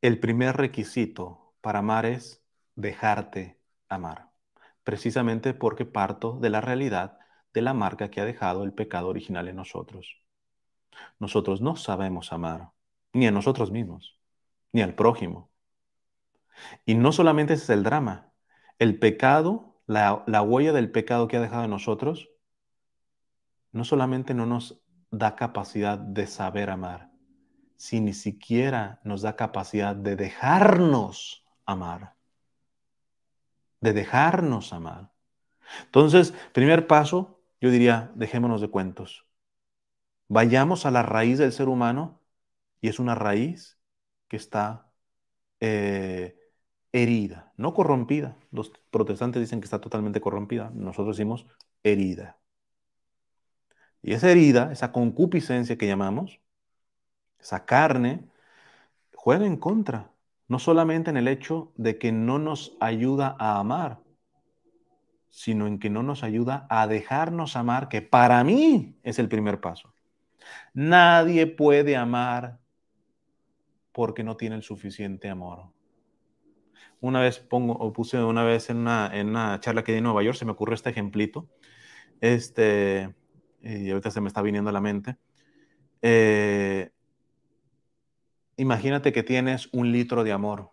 El 0.00 0.20
primer 0.20 0.56
requisito 0.56 1.54
para 1.60 1.80
amar 1.80 2.06
es 2.06 2.44
dejarte 2.76 3.60
amar, 3.88 4.30
precisamente 4.84 5.54
porque 5.54 5.84
parto 5.84 6.38
de 6.40 6.50
la 6.50 6.60
realidad 6.60 7.18
de 7.52 7.62
la 7.62 7.74
marca 7.74 8.10
que 8.10 8.20
ha 8.20 8.24
dejado 8.24 8.62
el 8.62 8.72
pecado 8.72 9.08
original 9.08 9.48
en 9.48 9.56
nosotros. 9.56 10.22
Nosotros 11.18 11.60
no 11.60 11.76
sabemos 11.76 12.32
amar, 12.32 12.70
ni 13.12 13.26
a 13.26 13.32
nosotros 13.32 13.72
mismos, 13.72 14.20
ni 14.72 14.82
al 14.82 14.94
prójimo. 14.94 15.50
Y 16.84 16.94
no 16.94 17.10
solamente 17.10 17.54
ese 17.54 17.64
es 17.64 17.70
el 17.70 17.82
drama, 17.82 18.32
el 18.78 18.98
pecado 18.98 19.68
la, 19.88 20.22
la 20.26 20.42
huella 20.42 20.72
del 20.72 20.92
pecado 20.92 21.26
que 21.26 21.38
ha 21.38 21.40
dejado 21.40 21.64
en 21.64 21.70
nosotros, 21.70 22.28
no 23.72 23.84
solamente 23.84 24.34
no 24.34 24.46
nos 24.46 24.80
da 25.10 25.34
capacidad 25.34 25.98
de 25.98 26.26
saber 26.26 26.70
amar, 26.70 27.07
si 27.78 28.00
ni 28.00 28.12
siquiera 28.12 29.00
nos 29.04 29.22
da 29.22 29.36
capacidad 29.36 29.96
de 29.96 30.16
dejarnos 30.16 31.44
amar. 31.64 32.16
De 33.80 33.92
dejarnos 33.92 34.72
amar. 34.72 35.12
Entonces, 35.84 36.34
primer 36.52 36.86
paso, 36.86 37.40
yo 37.60 37.70
diría, 37.70 38.12
dejémonos 38.16 38.60
de 38.60 38.68
cuentos. 38.68 39.26
Vayamos 40.28 40.86
a 40.86 40.90
la 40.90 41.02
raíz 41.02 41.38
del 41.38 41.52
ser 41.52 41.68
humano 41.68 42.20
y 42.80 42.88
es 42.88 42.98
una 42.98 43.14
raíz 43.14 43.78
que 44.28 44.36
está 44.36 44.90
eh, 45.60 46.36
herida, 46.92 47.52
no 47.56 47.74
corrompida. 47.74 48.36
Los 48.50 48.70
protestantes 48.90 49.40
dicen 49.40 49.60
que 49.60 49.66
está 49.66 49.80
totalmente 49.80 50.20
corrompida, 50.20 50.70
nosotros 50.74 51.16
decimos 51.16 51.46
herida. 51.84 52.38
Y 54.02 54.14
esa 54.14 54.30
herida, 54.30 54.72
esa 54.72 54.92
concupiscencia 54.92 55.78
que 55.78 55.86
llamamos, 55.86 56.40
esa 57.40 57.64
carne, 57.64 58.24
juega 59.14 59.46
en 59.46 59.56
contra, 59.56 60.10
no 60.48 60.58
solamente 60.58 61.10
en 61.10 61.16
el 61.16 61.28
hecho 61.28 61.72
de 61.76 61.98
que 61.98 62.12
no 62.12 62.38
nos 62.38 62.76
ayuda 62.80 63.36
a 63.38 63.58
amar, 63.58 64.00
sino 65.30 65.66
en 65.66 65.78
que 65.78 65.90
no 65.90 66.02
nos 66.02 66.24
ayuda 66.24 66.66
a 66.70 66.86
dejarnos 66.86 67.56
amar, 67.56 67.88
que 67.88 68.02
para 68.02 68.42
mí 68.44 68.96
es 69.02 69.18
el 69.18 69.28
primer 69.28 69.60
paso. 69.60 69.92
Nadie 70.72 71.46
puede 71.46 71.96
amar 71.96 72.58
porque 73.92 74.24
no 74.24 74.36
tiene 74.36 74.56
el 74.56 74.62
suficiente 74.62 75.28
amor. 75.28 75.70
Una 77.00 77.20
vez 77.20 77.38
pongo, 77.38 77.74
o 77.74 77.92
puse 77.92 78.22
una 78.22 78.42
vez 78.44 78.70
en 78.70 78.78
una, 78.78 79.10
en 79.12 79.28
una 79.28 79.60
charla 79.60 79.84
que 79.84 79.92
di 79.92 79.98
en 79.98 80.04
Nueva 80.04 80.22
York, 80.22 80.36
se 80.36 80.44
me 80.44 80.52
ocurrió 80.52 80.74
este 80.74 80.90
ejemplito. 80.90 81.48
Este, 82.20 83.14
y 83.62 83.90
ahorita 83.90 84.10
se 84.10 84.20
me 84.20 84.28
está 84.28 84.42
viniendo 84.42 84.70
a 84.70 84.72
la 84.72 84.80
mente. 84.80 85.16
Eh, 86.02 86.90
imagínate 88.58 89.12
que 89.12 89.22
tienes 89.22 89.68
un 89.72 89.92
litro 89.92 90.24
de 90.24 90.32
amor 90.32 90.72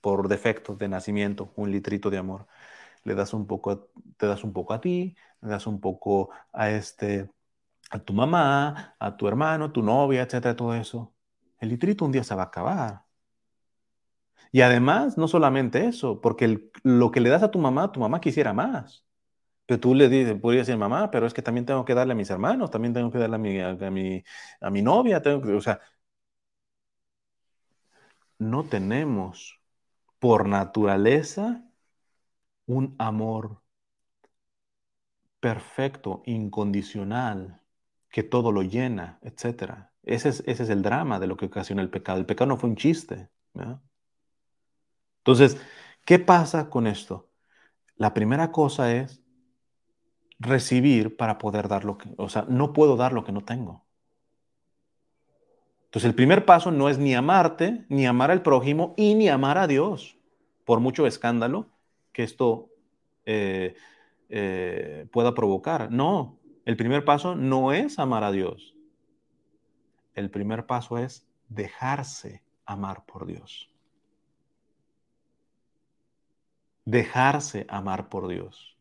por 0.00 0.28
defecto 0.28 0.74
de 0.76 0.88
nacimiento, 0.88 1.52
un 1.56 1.70
litrito 1.70 2.10
de 2.10 2.18
amor. 2.18 2.46
Le 3.04 3.14
das 3.14 3.34
un 3.34 3.46
poco, 3.46 3.90
te 4.18 4.26
das 4.26 4.44
un 4.44 4.52
poco 4.52 4.74
a 4.74 4.80
ti, 4.80 5.16
le 5.42 5.50
das 5.50 5.66
un 5.66 5.80
poco 5.80 6.30
a 6.52 6.70
este, 6.70 7.30
a 7.90 7.98
tu 8.00 8.14
mamá, 8.14 8.96
a 9.00 9.16
tu 9.16 9.28
hermano, 9.28 9.72
tu 9.72 9.82
novia, 9.82 10.22
etcétera, 10.24 10.56
todo 10.56 10.74
eso. 10.74 11.14
El 11.60 11.70
litrito 11.70 12.04
un 12.06 12.12
día 12.12 12.24
se 12.24 12.34
va 12.34 12.44
a 12.44 12.46
acabar. 12.46 13.04
Y 14.50 14.60
además, 14.60 15.16
no 15.18 15.28
solamente 15.28 15.86
eso, 15.86 16.20
porque 16.20 16.70
lo 16.82 17.10
que 17.10 17.20
le 17.20 17.30
das 17.30 17.42
a 17.42 17.50
tu 17.50 17.58
mamá, 17.58 17.90
tu 17.92 18.00
mamá 18.00 18.20
quisiera 18.20 18.52
más. 18.52 19.04
Pero 19.66 19.80
tú 19.80 19.94
le 19.94 20.08
dices, 20.08 20.40
podría 20.40 20.62
decir, 20.62 20.76
mamá, 20.78 21.10
pero 21.10 21.26
es 21.26 21.34
que 21.34 21.42
también 21.42 21.66
tengo 21.66 21.84
que 21.84 21.94
darle 21.94 22.12
a 22.14 22.16
mis 22.16 22.30
hermanos, 22.30 22.70
también 22.70 22.94
tengo 22.94 23.10
que 23.12 23.18
darle 23.18 23.36
a 23.36 23.38
mi, 23.38 23.60
a, 23.60 23.74
mi, 23.90 24.24
a 24.60 24.70
mi 24.70 24.82
novia, 24.82 25.22
tengo 25.22 25.42
que, 25.42 25.52
o 25.54 25.60
sea, 25.62 25.80
no 28.50 28.64
tenemos 28.64 29.60
por 30.18 30.48
naturaleza 30.48 31.64
un 32.66 32.94
amor 32.98 33.62
perfecto, 35.40 36.22
incondicional, 36.26 37.62
que 38.10 38.22
todo 38.22 38.52
lo 38.52 38.62
llena, 38.62 39.18
etc. 39.22 39.90
Ese 40.02 40.28
es, 40.28 40.44
ese 40.46 40.62
es 40.64 40.70
el 40.70 40.82
drama 40.82 41.18
de 41.18 41.26
lo 41.26 41.36
que 41.36 41.46
ocasiona 41.46 41.82
el 41.82 41.90
pecado. 41.90 42.18
El 42.18 42.26
pecado 42.26 42.48
no 42.48 42.56
fue 42.56 42.70
un 42.70 42.76
chiste. 42.76 43.28
Entonces, 45.18 45.56
¿qué 46.04 46.18
pasa 46.18 46.68
con 46.70 46.86
esto? 46.86 47.28
La 47.96 48.14
primera 48.14 48.52
cosa 48.52 48.92
es 48.94 49.22
recibir 50.38 51.16
para 51.16 51.38
poder 51.38 51.68
dar 51.68 51.84
lo 51.84 51.98
que, 51.98 52.10
o 52.18 52.28
sea, 52.28 52.44
no 52.48 52.72
puedo 52.72 52.96
dar 52.96 53.12
lo 53.12 53.24
que 53.24 53.32
no 53.32 53.44
tengo. 53.44 53.81
Entonces 55.92 56.08
el 56.08 56.14
primer 56.14 56.46
paso 56.46 56.70
no 56.70 56.88
es 56.88 56.96
ni 56.96 57.14
amarte, 57.14 57.84
ni 57.90 58.06
amar 58.06 58.30
al 58.30 58.40
prójimo 58.40 58.94
y 58.96 59.14
ni 59.14 59.28
amar 59.28 59.58
a 59.58 59.66
Dios, 59.66 60.16
por 60.64 60.80
mucho 60.80 61.06
escándalo 61.06 61.68
que 62.12 62.22
esto 62.22 62.70
eh, 63.26 63.74
eh, 64.30 65.06
pueda 65.12 65.34
provocar. 65.34 65.92
No, 65.92 66.38
el 66.64 66.78
primer 66.78 67.04
paso 67.04 67.34
no 67.34 67.74
es 67.74 67.98
amar 67.98 68.24
a 68.24 68.32
Dios. 68.32 68.74
El 70.14 70.30
primer 70.30 70.64
paso 70.64 70.96
es 70.96 71.26
dejarse 71.50 72.42
amar 72.64 73.04
por 73.04 73.26
Dios. 73.26 73.70
Dejarse 76.86 77.66
amar 77.68 78.08
por 78.08 78.28
Dios. 78.28 78.78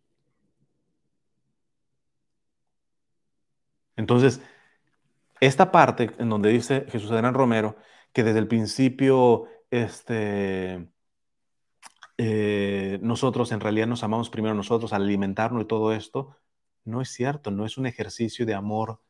Entonces, 3.97 4.41
esta 5.41 5.71
parte 5.71 6.11
en 6.19 6.29
donde 6.29 6.49
dice 6.49 6.85
Jesús 6.89 7.11
Adrián 7.11 7.33
Romero 7.33 7.75
que 8.13 8.23
desde 8.23 8.39
el 8.39 8.47
principio 8.47 9.47
este, 9.69 10.87
eh, 12.17 12.99
nosotros 13.01 13.51
en 13.51 13.59
realidad 13.59 13.87
nos 13.87 14.03
amamos 14.03 14.29
primero 14.29 14.53
nosotros 14.53 14.93
al 14.93 15.01
alimentarnos 15.01 15.63
y 15.63 15.67
todo 15.67 15.91
esto, 15.93 16.37
no 16.85 17.01
es 17.01 17.09
cierto, 17.09 17.51
no 17.51 17.65
es 17.65 17.77
un 17.77 17.87
ejercicio 17.87 18.45
de 18.45 18.53
amor 18.53 19.01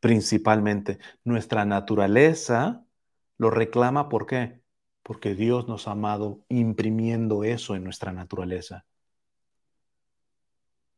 principalmente. 0.00 0.98
Nuestra 1.24 1.64
naturaleza 1.64 2.86
lo 3.36 3.50
reclama, 3.50 4.08
¿por 4.08 4.26
qué? 4.26 4.62
Porque 5.02 5.34
Dios 5.34 5.68
nos 5.68 5.86
ha 5.86 5.92
amado 5.92 6.44
imprimiendo 6.48 7.44
eso 7.44 7.74
en 7.74 7.84
nuestra 7.84 8.12
naturaleza. 8.12 8.86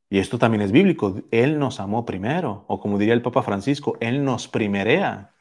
Y 0.09 0.19
esto 0.19 0.39
también 0.39 0.63
es 0.63 0.73
bíblico. 0.73 1.17
Él 1.31 1.59
nos 1.59 1.81
amó 1.81 2.05
primero, 2.05 2.65
o 2.69 2.81
como 2.81 2.99
diría 2.99 3.15
el 3.15 3.23
Papa 3.23 3.43
Francisco, 3.43 3.97
Él 4.01 4.25
nos 4.25 4.49
primerea. 4.49 5.35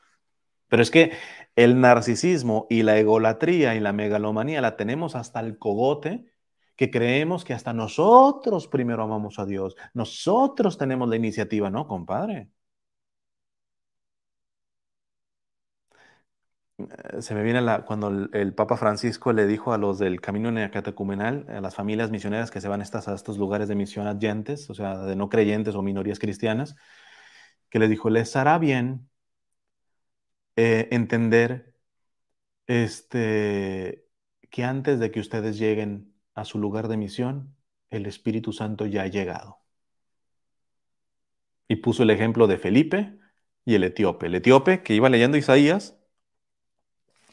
Pero 0.68 0.82
es 0.82 0.90
que 0.90 1.12
el 1.56 1.80
narcisismo 1.80 2.66
y 2.70 2.84
la 2.84 2.98
egolatría 2.98 3.76
y 3.76 3.80
la 3.80 3.94
megalomanía 3.94 4.62
la 4.62 4.76
tenemos 4.76 5.16
hasta 5.16 5.40
el 5.40 5.58
cogote, 5.58 6.26
que 6.76 6.92
creemos 6.92 7.46
que 7.46 7.54
hasta 7.54 7.74
nosotros 7.74 8.68
primero 8.68 9.04
amamos 9.04 9.40
a 9.40 9.46
Dios. 9.46 9.76
Nosotros 9.94 10.78
tenemos 10.78 11.08
la 11.08 11.16
iniciativa, 11.16 11.70
¿no, 11.70 11.88
compadre? 11.88 12.50
Se 17.22 17.34
me 17.36 17.44
viene 17.44 17.62
la, 17.62 17.86
cuando 17.86 18.10
el, 18.10 18.54
Papa 18.54 18.76
Francisco 18.78 19.32
le 19.32 19.48
dijo 19.48 19.74
a 19.74 19.78
los 19.78 19.98
del 20.00 20.20
camino 20.20 20.52
neocatecumenal, 20.52 21.46
a 21.50 21.62
las 21.62 21.76
familias 21.76 22.12
misioneras 22.12 22.52
que 22.52 22.60
se 22.62 22.68
van 22.68 22.82
estas, 22.82 23.08
a 23.08 23.16
estos 23.16 23.38
lugares 23.38 23.68
de 23.70 23.76
misión 23.76 24.08
adyentes, 24.08 24.70
o 24.70 24.74
sea, 24.74 24.98
de 25.00 25.16
no 25.16 25.30
creyentes 25.30 25.76
o 25.76 25.82
minorías 25.82 26.20
cristianas, 26.20 26.76
que 27.70 27.80
le 27.80 27.88
dijo, 27.88 28.10
les 28.10 28.36
hará 28.36 28.58
bien 28.58 29.10
eh, 30.56 30.88
entender 30.92 31.76
este, 32.68 34.08
que 34.50 34.64
antes 34.64 35.00
de 35.00 35.12
que 35.12 35.20
ustedes 35.20 35.58
lleguen 35.58 36.14
a 36.34 36.46
su 36.46 36.60
lugar 36.60 36.88
de 36.88 36.98
misión, 36.98 37.56
el 37.90 38.06
Espíritu 38.06 38.52
Santo 38.54 38.86
ya 38.86 39.04
ha 39.04 39.08
llegado. 39.08 39.60
Y 41.68 41.78
puso 41.78 42.04
el 42.04 42.10
ejemplo 42.12 42.48
de 42.48 42.58
Felipe 42.58 43.18
y 43.66 43.76
el 43.76 43.84
etíope. 43.84 44.28
El 44.28 44.36
etíope 44.36 44.84
que 44.84 44.94
iba 44.94 45.10
leyendo 45.10 45.38
Isaías, 45.38 45.98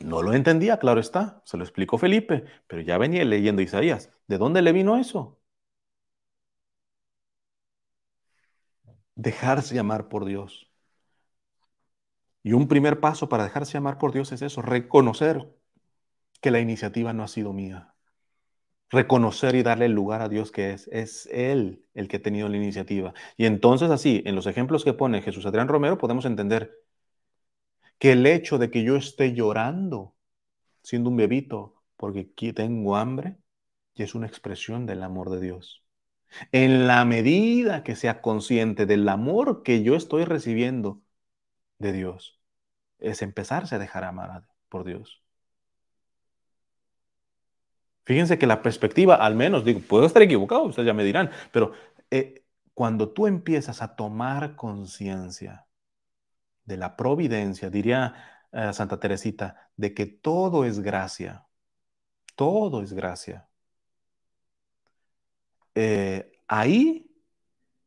no 0.04 0.22
lo 0.22 0.34
entendía, 0.34 0.78
claro 0.78 1.00
está, 1.00 1.42
se 1.44 1.56
lo 1.56 1.64
explicó 1.64 1.98
Felipe, 1.98 2.44
pero 2.66 2.82
ya 2.82 2.98
venía 2.98 3.24
leyendo 3.24 3.62
Isaías. 3.62 4.10
¿De 4.26 4.38
dónde 4.38 4.62
le 4.62 4.72
vino 4.72 4.96
eso? 4.96 5.40
Dejarse 9.14 9.78
amar 9.78 10.08
por 10.08 10.24
Dios. 10.26 10.70
Y 12.42 12.52
un 12.54 12.68
primer 12.68 13.00
paso 13.00 13.28
para 13.28 13.44
dejarse 13.44 13.76
amar 13.78 13.98
por 13.98 14.12
Dios 14.12 14.32
es 14.32 14.42
eso, 14.42 14.62
reconocer 14.62 15.48
que 16.40 16.50
la 16.50 16.60
iniciativa 16.60 17.12
no 17.12 17.22
ha 17.22 17.28
sido 17.28 17.52
mía. 17.52 17.94
Reconocer 18.90 19.54
y 19.54 19.62
darle 19.62 19.86
el 19.86 19.92
lugar 19.92 20.22
a 20.22 20.28
Dios 20.28 20.52
que 20.52 20.72
es, 20.72 20.88
es 20.88 21.26
Él 21.32 21.86
el 21.94 22.08
que 22.08 22.18
ha 22.18 22.22
tenido 22.22 22.48
la 22.48 22.56
iniciativa. 22.56 23.14
Y 23.36 23.46
entonces 23.46 23.90
así, 23.90 24.22
en 24.26 24.34
los 24.34 24.46
ejemplos 24.46 24.84
que 24.84 24.92
pone 24.92 25.22
Jesús 25.22 25.46
Adrián 25.46 25.68
Romero, 25.68 25.98
podemos 25.98 26.24
entender 26.26 26.81
que 28.02 28.10
el 28.10 28.26
hecho 28.26 28.58
de 28.58 28.68
que 28.68 28.82
yo 28.82 28.96
esté 28.96 29.32
llorando 29.32 30.16
siendo 30.82 31.08
un 31.08 31.16
bebito 31.16 31.84
porque 31.96 32.24
tengo 32.52 32.96
hambre, 32.96 33.36
y 33.94 34.02
es 34.02 34.16
una 34.16 34.26
expresión 34.26 34.86
del 34.86 35.04
amor 35.04 35.30
de 35.30 35.40
Dios. 35.40 35.84
En 36.50 36.88
la 36.88 37.04
medida 37.04 37.84
que 37.84 37.94
sea 37.94 38.20
consciente 38.20 38.86
del 38.86 39.08
amor 39.08 39.62
que 39.62 39.84
yo 39.84 39.94
estoy 39.94 40.24
recibiendo 40.24 41.00
de 41.78 41.92
Dios, 41.92 42.40
es 42.98 43.22
empezarse 43.22 43.76
a 43.76 43.78
dejar 43.78 44.02
amar 44.02 44.48
por 44.68 44.82
Dios. 44.82 45.22
Fíjense 48.02 48.36
que 48.36 48.48
la 48.48 48.62
perspectiva, 48.62 49.14
al 49.14 49.36
menos, 49.36 49.64
digo, 49.64 49.78
puedo 49.78 50.06
estar 50.06 50.22
equivocado, 50.22 50.64
ustedes 50.64 50.88
ya 50.88 50.92
me 50.92 51.04
dirán, 51.04 51.30
pero 51.52 51.70
eh, 52.10 52.42
cuando 52.74 53.10
tú 53.10 53.28
empiezas 53.28 53.80
a 53.80 53.94
tomar 53.94 54.56
conciencia 54.56 55.66
de 56.64 56.76
la 56.76 56.96
providencia, 56.96 57.70
diría 57.70 58.14
eh, 58.52 58.72
Santa 58.72 59.00
Teresita, 59.00 59.70
de 59.76 59.94
que 59.94 60.06
todo 60.06 60.64
es 60.64 60.80
gracia, 60.80 61.46
todo 62.36 62.82
es 62.82 62.92
gracia. 62.92 63.48
eh, 65.74 66.32
ahí 66.48 67.10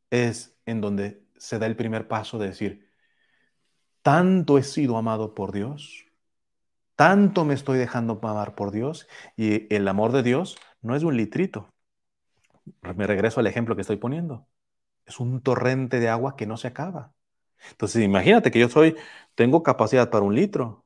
es 0.09 0.57
en 0.65 0.81
donde 0.81 1.23
se 1.37 1.59
da 1.59 1.65
el 1.67 1.75
primer 1.75 2.07
paso 2.07 2.39
de 2.39 2.47
decir, 2.47 2.89
tanto 4.01 4.57
he 4.57 4.63
sido 4.63 4.97
amado 4.97 5.33
por 5.33 5.51
Dios, 5.51 6.05
tanto 6.95 7.45
me 7.45 7.53
estoy 7.53 7.77
dejando 7.79 8.19
amar 8.23 8.55
por 8.55 8.71
Dios, 8.71 9.07
y 9.37 9.73
el 9.73 9.87
amor 9.87 10.11
de 10.13 10.23
Dios 10.23 10.57
no 10.81 10.95
es 10.95 11.03
un 11.03 11.17
litrito. 11.17 11.73
Me 12.95 13.07
regreso 13.07 13.39
al 13.39 13.47
ejemplo 13.47 13.75
que 13.75 13.81
estoy 13.81 13.97
poniendo. 13.97 14.47
Es 15.05 15.19
un 15.19 15.41
torrente 15.41 15.99
de 15.99 16.09
agua 16.09 16.35
que 16.37 16.47
no 16.47 16.57
se 16.57 16.67
acaba. 16.69 17.14
Entonces, 17.71 18.03
imagínate 18.03 18.51
que 18.51 18.59
yo 18.59 18.69
soy, 18.69 18.95
tengo 19.35 19.63
capacidad 19.63 20.09
para 20.09 20.25
un 20.25 20.35
litro. 20.35 20.85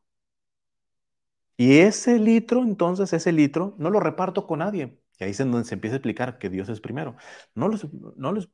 Y 1.58 1.80
ese 1.80 2.20
litro, 2.20 2.64
entonces, 2.64 3.12
ese 3.14 3.32
litro, 3.34 3.76
no 3.78 3.90
lo 3.90 4.00
reparto 4.00 4.48
con 4.48 4.60
nadie. 4.60 4.98
Y 5.20 5.24
ahí 5.26 5.32
es 5.32 5.40
en 5.42 5.52
donde 5.52 5.68
se 5.68 5.76
empieza 5.76 5.96
a 5.96 5.98
explicar 5.98 6.38
que 6.40 6.50
Dios 6.50 6.70
es 6.70 6.80
primero. 6.80 7.16
No 7.54 7.68
los, 7.68 7.88
no 8.16 8.32
los, 8.32 8.46
o 8.46 8.50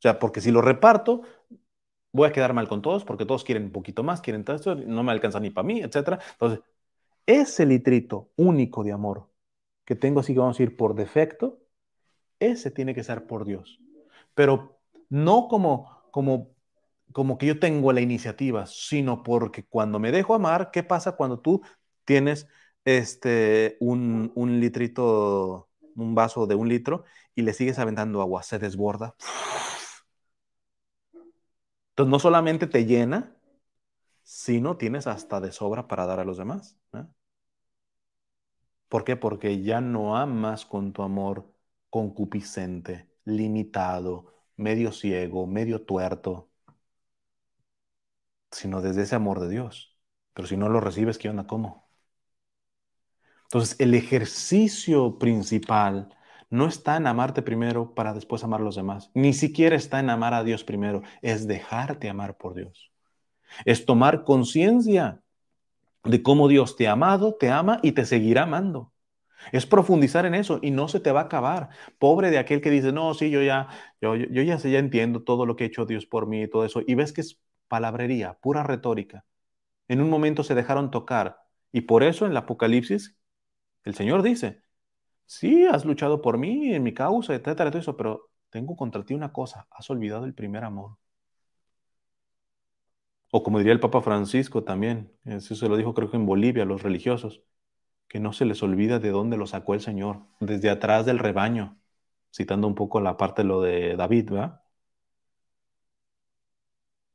sea, 0.00 0.18
porque 0.20 0.40
si 0.40 0.50
lo 0.52 0.62
reparto, 0.62 1.22
voy 2.12 2.28
a 2.28 2.32
quedar 2.32 2.54
mal 2.54 2.68
con 2.68 2.82
todos, 2.82 3.04
porque 3.04 3.26
todos 3.26 3.44
quieren 3.44 3.64
un 3.66 3.72
poquito 3.72 4.04
más, 4.04 4.20
quieren 4.22 4.44
esto, 4.48 4.74
no 4.76 5.02
me 5.04 5.12
alcanza 5.12 5.40
ni 5.40 5.50
para 5.50 5.66
mí, 5.66 5.80
etc. 5.82 6.20
Entonces, 6.32 6.60
ese 7.26 7.66
litrito 7.66 8.30
único 8.36 8.84
de 8.84 8.92
amor 8.92 9.30
que 9.84 9.96
tengo, 9.96 10.20
así 10.20 10.34
que 10.34 10.40
vamos 10.40 10.60
a 10.60 10.64
ir 10.64 10.76
por 10.76 10.94
defecto, 10.96 11.60
ese 12.40 12.70
tiene 12.70 12.94
que 12.94 13.04
ser 13.04 13.26
por 13.26 13.44
Dios. 13.44 13.80
Pero 14.34 14.80
no 15.10 15.48
como, 15.48 16.02
como 16.10 16.53
como 17.14 17.38
que 17.38 17.46
yo 17.46 17.60
tengo 17.60 17.92
la 17.92 18.00
iniciativa, 18.00 18.66
sino 18.66 19.22
porque 19.22 19.64
cuando 19.64 20.00
me 20.00 20.10
dejo 20.10 20.34
amar, 20.34 20.72
¿qué 20.72 20.82
pasa 20.82 21.12
cuando 21.12 21.38
tú 21.38 21.62
tienes 22.04 22.48
este, 22.84 23.76
un, 23.78 24.32
un 24.34 24.58
litrito, 24.58 25.70
un 25.94 26.16
vaso 26.16 26.48
de 26.48 26.56
un 26.56 26.68
litro 26.68 27.04
y 27.36 27.42
le 27.42 27.52
sigues 27.52 27.78
aventando 27.78 28.20
agua? 28.20 28.42
Se 28.42 28.58
desborda. 28.58 29.14
Entonces 31.90 32.10
no 32.10 32.18
solamente 32.18 32.66
te 32.66 32.84
llena, 32.84 33.36
sino 34.24 34.76
tienes 34.76 35.06
hasta 35.06 35.40
de 35.40 35.52
sobra 35.52 35.86
para 35.86 36.06
dar 36.06 36.18
a 36.18 36.24
los 36.24 36.36
demás. 36.36 36.76
¿Por 38.88 39.04
qué? 39.04 39.14
Porque 39.14 39.62
ya 39.62 39.80
no 39.80 40.16
amas 40.16 40.66
con 40.66 40.92
tu 40.92 41.02
amor 41.02 41.48
concupiscente, 41.90 43.08
limitado, 43.24 44.34
medio 44.56 44.90
ciego, 44.90 45.46
medio 45.46 45.82
tuerto 45.82 46.50
sino 48.54 48.80
desde 48.80 49.02
ese 49.02 49.14
amor 49.16 49.40
de 49.40 49.48
Dios. 49.48 49.96
Pero 50.32 50.48
si 50.48 50.56
no 50.56 50.68
lo 50.68 50.80
recibes, 50.80 51.18
¿qué 51.18 51.28
onda? 51.28 51.46
¿Cómo? 51.46 51.88
Entonces, 53.44 53.76
el 53.78 53.94
ejercicio 53.94 55.18
principal 55.18 56.08
no 56.50 56.66
está 56.66 56.96
en 56.96 57.06
amarte 57.06 57.42
primero 57.42 57.94
para 57.94 58.14
después 58.14 58.42
amar 58.44 58.60
a 58.60 58.64
los 58.64 58.76
demás. 58.76 59.10
Ni 59.14 59.32
siquiera 59.32 59.76
está 59.76 60.00
en 60.00 60.10
amar 60.10 60.34
a 60.34 60.44
Dios 60.44 60.64
primero. 60.64 61.02
Es 61.22 61.46
dejarte 61.46 62.08
amar 62.08 62.36
por 62.36 62.54
Dios. 62.54 62.92
Es 63.64 63.86
tomar 63.86 64.24
conciencia 64.24 65.22
de 66.04 66.22
cómo 66.22 66.48
Dios 66.48 66.76
te 66.76 66.88
ha 66.88 66.92
amado, 66.92 67.34
te 67.34 67.50
ama 67.50 67.80
y 67.82 67.92
te 67.92 68.04
seguirá 68.04 68.44
amando. 68.44 68.92
Es 69.52 69.66
profundizar 69.66 70.26
en 70.26 70.34
eso 70.34 70.58
y 70.62 70.70
no 70.70 70.88
se 70.88 71.00
te 71.00 71.12
va 71.12 71.20
a 71.22 71.24
acabar. 71.24 71.70
Pobre 71.98 72.30
de 72.30 72.38
aquel 72.38 72.60
que 72.60 72.70
dice, 72.70 72.92
no, 72.92 73.14
sí, 73.14 73.30
yo 73.30 73.42
ya, 73.42 73.68
yo, 74.00 74.14
ya 74.16 74.58
sé, 74.58 74.70
ya 74.70 74.78
entiendo 74.78 75.22
todo 75.22 75.46
lo 75.46 75.56
que 75.56 75.64
ha 75.64 75.66
hecho 75.66 75.86
Dios 75.86 76.06
por 76.06 76.26
mí 76.26 76.42
y 76.42 76.48
todo 76.48 76.64
eso. 76.64 76.82
Y 76.86 76.94
ves 76.94 77.12
que 77.12 77.20
es 77.20 77.40
palabrería, 77.68 78.34
pura 78.40 78.62
retórica. 78.62 79.24
En 79.88 80.00
un 80.00 80.10
momento 80.10 80.44
se 80.44 80.54
dejaron 80.54 80.90
tocar 80.90 81.40
y 81.72 81.82
por 81.82 82.02
eso 82.04 82.24
en 82.26 82.32
el 82.32 82.36
Apocalipsis 82.38 83.16
el 83.84 83.94
Señor 83.94 84.22
dice, 84.22 84.62
sí, 85.26 85.66
has 85.66 85.84
luchado 85.84 86.22
por 86.22 86.38
mí, 86.38 86.74
en 86.74 86.82
mi 86.84 86.94
causa, 86.94 87.34
etcétera, 87.34 87.70
todo 87.70 87.80
eso, 87.80 87.96
pero 87.96 88.30
tengo 88.50 88.76
contra 88.76 89.04
ti 89.04 89.14
una 89.14 89.32
cosa, 89.32 89.68
has 89.70 89.90
olvidado 89.90 90.24
el 90.26 90.34
primer 90.34 90.64
amor. 90.64 90.98
O 93.30 93.42
como 93.42 93.58
diría 93.58 93.72
el 93.74 93.80
Papa 93.80 94.00
Francisco 94.00 94.64
también, 94.64 95.12
eso 95.24 95.54
se 95.56 95.68
lo 95.68 95.76
dijo 95.76 95.92
creo 95.94 96.10
que 96.10 96.16
en 96.16 96.26
Bolivia 96.26 96.62
a 96.62 96.66
los 96.66 96.82
religiosos, 96.82 97.42
que 98.08 98.20
no 98.20 98.32
se 98.34 98.46
les 98.46 98.62
olvida 98.64 99.00
de 99.00 99.10
dónde 99.10 99.38
lo 99.38 99.46
sacó 99.48 99.74
el 99.74 99.82
Señor, 99.82 100.26
desde 100.40 100.70
atrás 100.70 101.06
del 101.06 101.20
rebaño, 101.20 101.78
citando 102.34 102.68
un 102.68 102.76
poco 102.76 103.00
la 103.00 103.16
parte 103.18 103.42
de 103.42 103.48
lo 103.48 103.62
de 103.62 103.96
David, 103.96 104.30
¿verdad? 104.32 104.63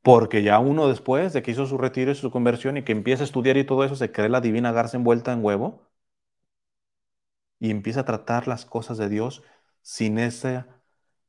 Porque 0.02 0.44
ya 0.44 0.60
uno 0.60 0.88
después 0.90 1.32
de 1.34 1.42
que 1.42 1.52
hizo 1.52 1.66
su 1.66 1.78
retiro 1.78 2.12
y 2.12 2.16
su 2.16 2.32
conversión 2.32 2.76
y 2.78 2.84
que 2.84 2.92
empieza 2.92 3.24
a 3.24 3.26
estudiar 3.26 3.56
y 3.58 3.64
todo 3.66 3.84
eso, 3.86 3.96
se 3.96 4.12
cree 4.12 4.28
la 4.30 4.42
divina 4.42 4.72
garza 4.74 4.98
envuelta 4.98 5.32
en 5.34 5.44
huevo 5.44 5.88
y 7.60 7.72
empieza 7.72 8.02
a 8.02 8.06
tratar 8.06 8.48
las 8.48 8.66
cosas 8.66 8.98
de 8.98 9.10
Dios 9.10 9.44
sin 9.82 10.18
esa, 10.20 10.68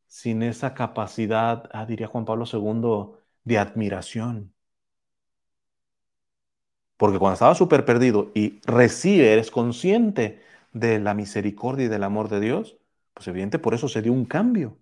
sin 0.07 0.43
esa 0.43 0.75
capacidad, 0.75 1.68
ah, 1.73 1.87
diría 1.87 2.07
Juan 2.09 2.25
Pablo 2.25 2.47
II, 2.47 3.18
de 3.45 3.59
admiración. 3.59 4.55
Porque 6.97 7.18
cuando 7.18 7.35
estaba 7.35 7.55
súper 7.55 7.85
perdido 7.85 8.31
y 8.35 8.61
recibe, 8.66 9.33
eres 9.33 9.51
consciente 9.51 10.41
de 10.73 10.99
la 11.01 11.14
misericordia 11.14 11.87
y 11.87 11.89
del 11.89 12.05
amor 12.05 12.29
de 12.29 12.41
Dios, 12.41 12.77
pues 13.14 13.27
evidente 13.29 13.59
por 13.59 13.75
eso 13.75 13.89
se 13.89 14.03
dio 14.03 14.12
un 14.12 14.25
cambio. 14.27 14.79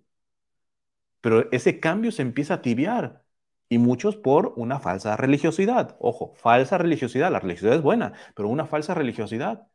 Pero 1.21 1.51
ese 1.53 1.81
cambio 1.81 2.11
se 2.13 2.23
empieza 2.23 2.55
a 2.55 2.63
tibiar 2.63 3.25
y 3.69 3.79
muchos 3.79 4.17
por 4.17 4.55
una 4.57 4.81
falsa 4.81 5.17
religiosidad. 5.17 5.97
Ojo, 6.01 6.35
falsa 6.37 6.79
religiosidad. 6.79 7.31
La 7.33 7.41
religiosidad 7.41 7.77
es 7.77 7.83
buena, 7.83 8.13
pero 8.35 8.49
una 8.49 8.67
falsa 8.67 8.95
religiosidad. 8.95 9.67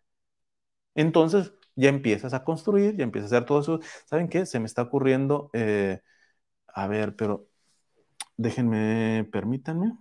Entonces 0.96 1.54
ya 1.76 1.90
empiezas 1.90 2.34
a 2.34 2.44
construir, 2.44 2.96
ya 2.98 3.04
empiezas 3.04 3.32
a 3.34 3.38
hacer 3.38 3.48
todo 3.48 3.62
eso. 3.62 3.80
¿Saben 4.06 4.30
qué? 4.30 4.46
Se 4.46 4.60
me 4.60 4.66
está 4.66 4.84
ocurriendo, 4.84 5.50
eh, 5.54 6.02
a 6.68 6.88
ver, 6.88 7.16
pero 7.18 7.50
déjenme, 8.38 9.28
permítanme. 9.32 9.98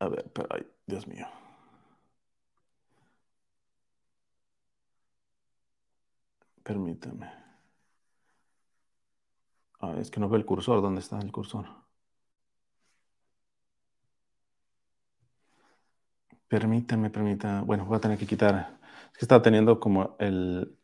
A 0.00 0.08
ver, 0.08 0.24
pero, 0.34 0.48
ay, 0.50 0.66
Dios 0.86 1.06
mío. 1.06 1.26
Permítanme. 6.66 7.28
Ah, 9.80 9.96
es 10.00 10.10
que 10.10 10.20
no 10.20 10.28
veo 10.28 10.38
el 10.38 10.46
cursor. 10.46 10.80
¿Dónde 10.80 11.00
está 11.00 11.18
el 11.18 11.32
cursor? 11.32 11.66
Permítanme, 16.48 17.10
permítanme. 17.10 17.62
Bueno, 17.64 17.84
voy 17.86 17.96
a 17.96 18.00
tener 18.00 18.18
que 18.18 18.26
quitar. 18.26 18.78
Es 19.12 19.18
que 19.18 19.24
estaba 19.24 19.42
teniendo 19.42 19.78
como 19.80 20.16
el, 20.18 20.76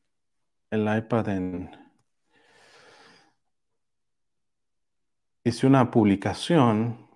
el 0.70 0.98
iPad 0.98 1.28
en. 1.30 1.70
Hice 5.44 5.66
una 5.66 5.90
publicación. 5.90 7.08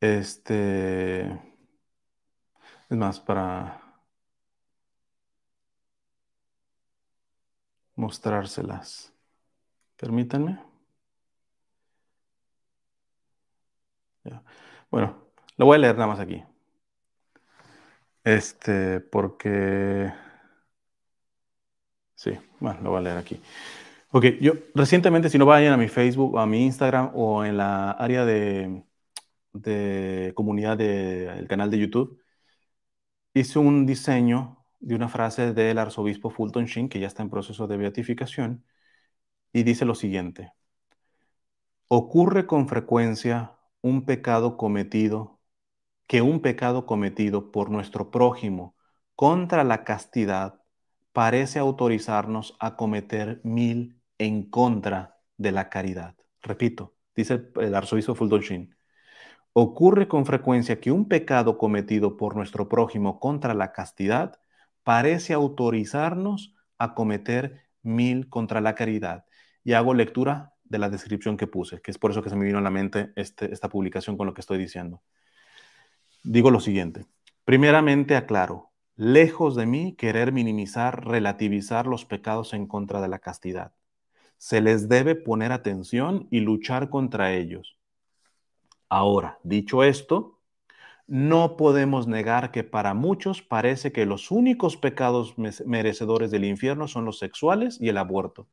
Este. 0.00 1.22
Es 2.88 2.96
más, 2.96 3.18
para 3.18 3.80
mostrárselas. 7.96 9.11
Permítanme. 10.02 10.58
Bueno, 14.90 15.16
lo 15.56 15.66
voy 15.66 15.76
a 15.76 15.78
leer 15.78 15.94
nada 15.94 16.08
más 16.08 16.20
aquí. 16.20 16.42
Este, 18.24 19.00
porque... 19.00 20.12
Sí, 22.14 22.32
bueno, 22.60 22.80
lo 22.82 22.90
voy 22.90 22.98
a 22.98 23.02
leer 23.02 23.16
aquí. 23.18 23.40
Ok, 24.10 24.24
yo 24.40 24.54
recientemente, 24.74 25.30
si 25.30 25.38
no 25.38 25.46
vayan 25.46 25.72
a 25.74 25.76
mi 25.76 25.88
Facebook, 25.88 26.38
a 26.38 26.46
mi 26.46 26.64
Instagram 26.64 27.12
o 27.14 27.44
en 27.44 27.56
la 27.58 27.92
área 27.92 28.24
de, 28.24 28.84
de 29.52 30.32
comunidad 30.36 30.78
del 30.78 31.48
canal 31.48 31.70
de 31.70 31.78
YouTube, 31.78 32.20
hice 33.34 33.58
un 33.58 33.86
diseño 33.86 34.64
de 34.80 34.94
una 34.94 35.08
frase 35.08 35.52
del 35.54 35.78
arzobispo 35.78 36.30
Fulton 36.30 36.66
Sheen, 36.66 36.88
que 36.88 37.00
ya 37.00 37.06
está 37.06 37.22
en 37.22 37.30
proceso 37.30 37.66
de 37.66 37.76
beatificación, 37.76 38.64
y 39.52 39.62
dice 39.62 39.84
lo 39.84 39.94
siguiente. 39.94 40.52
Ocurre 41.88 42.46
con 42.46 42.68
frecuencia 42.68 43.52
un 43.82 44.04
pecado 44.04 44.56
cometido, 44.56 45.40
que 46.06 46.22
un 46.22 46.40
pecado 46.40 46.86
cometido 46.86 47.52
por 47.52 47.70
nuestro 47.70 48.10
prójimo 48.10 48.76
contra 49.14 49.64
la 49.64 49.84
castidad 49.84 50.62
parece 51.12 51.58
autorizarnos 51.58 52.56
a 52.60 52.76
cometer 52.76 53.40
mil 53.44 54.00
en 54.18 54.48
contra 54.48 55.20
de 55.36 55.52
la 55.52 55.68
caridad. 55.68 56.16
Repito, 56.40 56.94
dice 57.14 57.50
el 57.60 57.74
arzobispo 57.74 58.14
Fulton 58.14 58.74
Ocurre 59.52 60.08
con 60.08 60.24
frecuencia 60.24 60.80
que 60.80 60.92
un 60.92 61.08
pecado 61.08 61.58
cometido 61.58 62.16
por 62.16 62.36
nuestro 62.36 62.68
prójimo 62.68 63.20
contra 63.20 63.52
la 63.52 63.72
castidad 63.72 64.40
parece 64.82 65.34
autorizarnos 65.34 66.54
a 66.78 66.94
cometer 66.94 67.68
mil 67.82 68.30
contra 68.30 68.62
la 68.62 68.74
caridad 68.74 69.26
y 69.64 69.72
hago 69.72 69.94
lectura 69.94 70.52
de 70.64 70.78
la 70.78 70.88
descripción 70.88 71.36
que 71.36 71.46
puse, 71.46 71.80
que 71.80 71.90
es 71.90 71.98
por 71.98 72.10
eso 72.10 72.22
que 72.22 72.30
se 72.30 72.36
me 72.36 72.44
vino 72.44 72.58
a 72.58 72.62
la 72.62 72.70
mente 72.70 73.12
este, 73.16 73.52
esta 73.52 73.68
publicación 73.68 74.16
con 74.16 74.26
lo 74.26 74.34
que 74.34 74.40
estoy 74.40 74.58
diciendo. 74.58 75.02
Digo 76.24 76.50
lo 76.50 76.60
siguiente. 76.60 77.06
Primeramente 77.44 78.16
aclaro, 78.16 78.70
lejos 78.96 79.56
de 79.56 79.66
mí 79.66 79.94
querer 79.96 80.32
minimizar, 80.32 81.06
relativizar 81.06 81.86
los 81.86 82.04
pecados 82.04 82.54
en 82.54 82.66
contra 82.66 83.00
de 83.00 83.08
la 83.08 83.18
castidad. 83.18 83.72
Se 84.38 84.60
les 84.60 84.88
debe 84.88 85.14
poner 85.14 85.52
atención 85.52 86.26
y 86.30 86.40
luchar 86.40 86.90
contra 86.90 87.32
ellos. 87.34 87.76
Ahora, 88.88 89.38
dicho 89.42 89.84
esto, 89.84 90.40
no 91.06 91.56
podemos 91.56 92.06
negar 92.06 92.50
que 92.52 92.64
para 92.64 92.94
muchos 92.94 93.42
parece 93.42 93.92
que 93.92 94.06
los 94.06 94.30
únicos 94.30 94.76
pecados 94.76 95.34
merecedores 95.36 96.30
del 96.30 96.44
infierno 96.44 96.88
son 96.88 97.04
los 97.04 97.18
sexuales 97.18 97.78
y 97.80 97.88
el 97.88 97.98
aborto. 97.98 98.48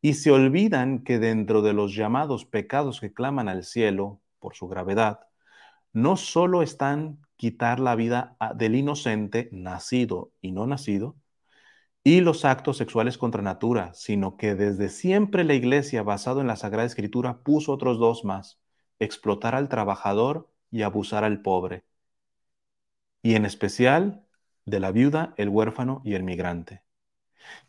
Y 0.00 0.14
se 0.14 0.30
olvidan 0.30 1.04
que 1.04 1.18
dentro 1.18 1.62
de 1.62 1.72
los 1.72 1.94
llamados 1.94 2.44
pecados 2.44 3.00
que 3.00 3.12
claman 3.12 3.48
al 3.48 3.64
cielo 3.64 4.20
por 4.38 4.54
su 4.54 4.68
gravedad, 4.68 5.20
no 5.92 6.16
solo 6.16 6.62
están 6.62 7.20
quitar 7.36 7.80
la 7.80 7.94
vida 7.96 8.36
del 8.54 8.74
inocente, 8.74 9.48
nacido 9.52 10.32
y 10.40 10.52
no 10.52 10.66
nacido, 10.66 11.16
y 12.04 12.20
los 12.20 12.44
actos 12.44 12.76
sexuales 12.76 13.18
contra 13.18 13.42
natura, 13.42 13.92
sino 13.94 14.36
que 14.36 14.54
desde 14.54 14.88
siempre 14.88 15.44
la 15.44 15.54
iglesia, 15.54 16.02
basado 16.02 16.40
en 16.40 16.46
la 16.46 16.56
Sagrada 16.56 16.86
Escritura, 16.86 17.42
puso 17.42 17.72
otros 17.72 17.98
dos 17.98 18.24
más, 18.24 18.60
explotar 18.98 19.54
al 19.54 19.68
trabajador 19.68 20.48
y 20.70 20.82
abusar 20.82 21.24
al 21.24 21.42
pobre, 21.42 21.84
y 23.22 23.34
en 23.34 23.44
especial 23.44 24.24
de 24.66 24.80
la 24.80 24.92
viuda, 24.92 25.34
el 25.36 25.48
huérfano 25.48 26.00
y 26.04 26.14
el 26.14 26.22
migrante. 26.22 26.82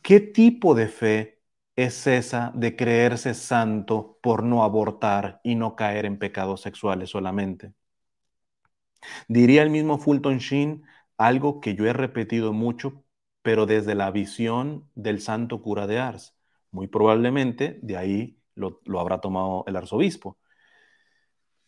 ¿Qué 0.01 0.19
tipo 0.19 0.75
de 0.75 0.87
fe 0.87 1.36
es 1.77 2.07
esa 2.07 2.51
de 2.55 2.75
creerse 2.75 3.33
santo 3.33 4.19
por 4.21 4.43
no 4.43 4.63
abortar 4.63 5.39
y 5.43 5.55
no 5.55 5.75
caer 5.77 6.05
en 6.05 6.19
pecados 6.19 6.61
sexuales 6.61 7.11
solamente? 7.11 7.73
Diría 9.27 9.63
el 9.63 9.69
mismo 9.69 9.97
Fulton 9.97 10.39
Sheen 10.39 10.83
algo 11.17 11.61
que 11.61 11.75
yo 11.75 11.85
he 11.85 11.93
repetido 11.93 12.53
mucho, 12.53 13.03
pero 13.41 13.65
desde 13.65 13.95
la 13.95 14.11
visión 14.11 14.89
del 14.95 15.21
santo 15.21 15.61
cura 15.61 15.87
de 15.87 15.99
Ars. 15.99 16.35
Muy 16.71 16.87
probablemente 16.87 17.79
de 17.81 17.97
ahí 17.97 18.39
lo, 18.55 18.81
habrá 18.99 19.21
tomado 19.21 19.63
el 19.67 19.75
arzobispo. 19.75 20.37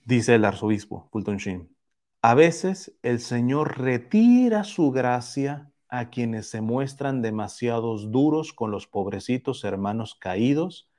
Dice 0.05 0.35
el 0.35 0.45
arzobispo 0.45 1.07
Fulton 1.11 1.37
Sheen, 1.37 1.75
a 2.21 2.33
veces 2.33 2.97
el 3.03 3.19
Señor 3.19 3.79
retira 3.79 4.63
su 4.63 4.91
gracia 4.91 5.71
a 5.89 6.09
quienes 6.09 6.49
se 6.49 6.61
muestran 6.61 7.21
demasiados 7.21 8.11
duros 8.11 8.53
con 8.53 8.71
los 8.71 8.87
pobrecitos 8.87 9.63
hermanos 9.63 10.15
caídos 10.15 10.89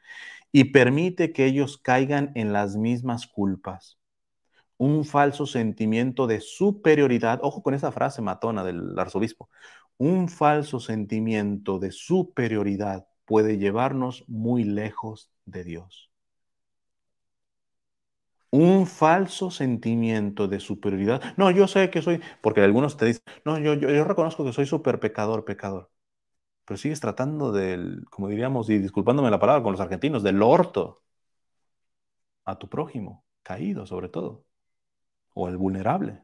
y 0.53 0.64
permite 0.64 1.32
que 1.32 1.47
ellos 1.47 1.78
caigan 1.78 2.32
en 2.34 2.53
las 2.53 2.76
mismas 2.76 3.26
culpas 3.26 4.01
un 4.80 5.05
falso 5.05 5.45
sentimiento 5.45 6.26
de 6.26 6.41
superioridad. 6.41 7.41
Ojo 7.43 7.62
con 7.62 7.74
esa 7.74 7.93
frase 7.93 8.22
matona 8.22 8.64
del 8.64 8.99
arzobispo. 8.99 9.51
Un 9.99 10.30
falso 10.30 10.80
sentimiento 10.80 11.78
de 11.78 11.93
superioridad 11.93 13.07
puede 13.26 13.59
llevarnos 13.59 14.24
muy 14.26 14.64
lejos 14.64 15.30
de 15.45 15.64
Dios. 15.64 16.10
Un 18.53 18.87
falso 18.87 19.51
sentimiento 19.51 20.49
de 20.49 20.59
superioridad. 20.61 21.23
No, 21.37 21.51
yo 21.53 21.69
sé 21.69 21.89
que 21.91 22.03
soy, 22.03 22.21
porque 22.41 22.61
algunos 22.63 22.97
te 22.97 23.07
dicen, 23.07 23.23
no, 23.45 23.59
yo, 23.59 23.75
yo, 23.75 24.05
reconozco 24.05 24.45
que 24.45 24.53
soy 24.53 24.67
súper 24.67 24.99
pecador, 24.99 25.45
pecador. 25.45 25.91
Pero 26.67 26.79
sigues 26.79 27.01
tratando 27.01 27.53
del, 27.53 28.05
como 28.11 28.29
diríamos, 28.29 28.71
y 28.71 28.79
disculpándome 28.79 29.31
la 29.31 29.41
palabra 29.41 29.63
con 29.63 29.73
los 29.73 29.81
argentinos, 29.83 30.23
del 30.25 30.43
orto 30.43 31.03
a 32.45 32.59
tu 32.59 32.69
prójimo, 32.69 33.25
caído 33.43 33.87
sobre 33.87 34.09
todo 34.09 34.45
o 35.35 35.49
el 35.49 35.57
vulnerable. 35.57 36.23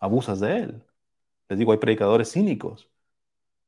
Abusas 0.00 0.40
de 0.40 0.58
él. 0.58 0.86
Les 1.48 1.58
digo, 1.58 1.72
hay 1.72 1.78
predicadores 1.78 2.32
cínicos 2.32 2.90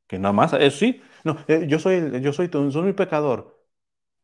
que 0.08 0.18
nada 0.18 0.32
más, 0.34 0.52
eso 0.54 0.78
sí, 0.78 1.02
no, 1.24 1.38
eh, 1.48 1.66
yo 1.68 1.78
soy, 1.80 2.20
yo 2.22 2.32
soy, 2.32 2.50
soy 2.52 2.82
mi 2.82 2.94
pecador, 2.94 3.64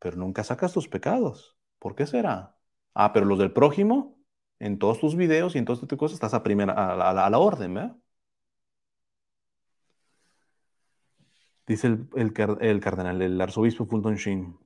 pero 0.01 0.16
nunca 0.18 0.45
sacas 0.45 0.72
tus 0.74 0.89
pecados. 0.89 1.57
¿Por 1.80 1.95
qué 1.97 2.07
será? 2.07 2.55
Ah, 2.99 3.12
pero 3.12 3.26
los 3.26 3.38
del 3.38 3.53
prójimo, 3.53 4.18
en 4.59 4.78
todos 4.78 4.99
tus 5.01 5.16
videos 5.16 5.55
y 5.55 5.59
en 5.59 5.66
todas 5.66 5.80
tus 5.86 5.99
cosas, 5.99 6.14
estás 6.14 6.34
a, 6.34 6.42
primera, 6.42 6.72
a, 6.72 7.30
la, 7.30 7.38
orden, 7.38 7.74
¿verdad? 7.74 7.97
Dice 11.66 11.88
el, 11.88 12.09
el, 12.61 12.80
cardenal, 12.80 13.20
el 13.20 13.40
arzobispo 13.40 13.86
Fulton 13.86 14.14
Sheen. 14.16 14.57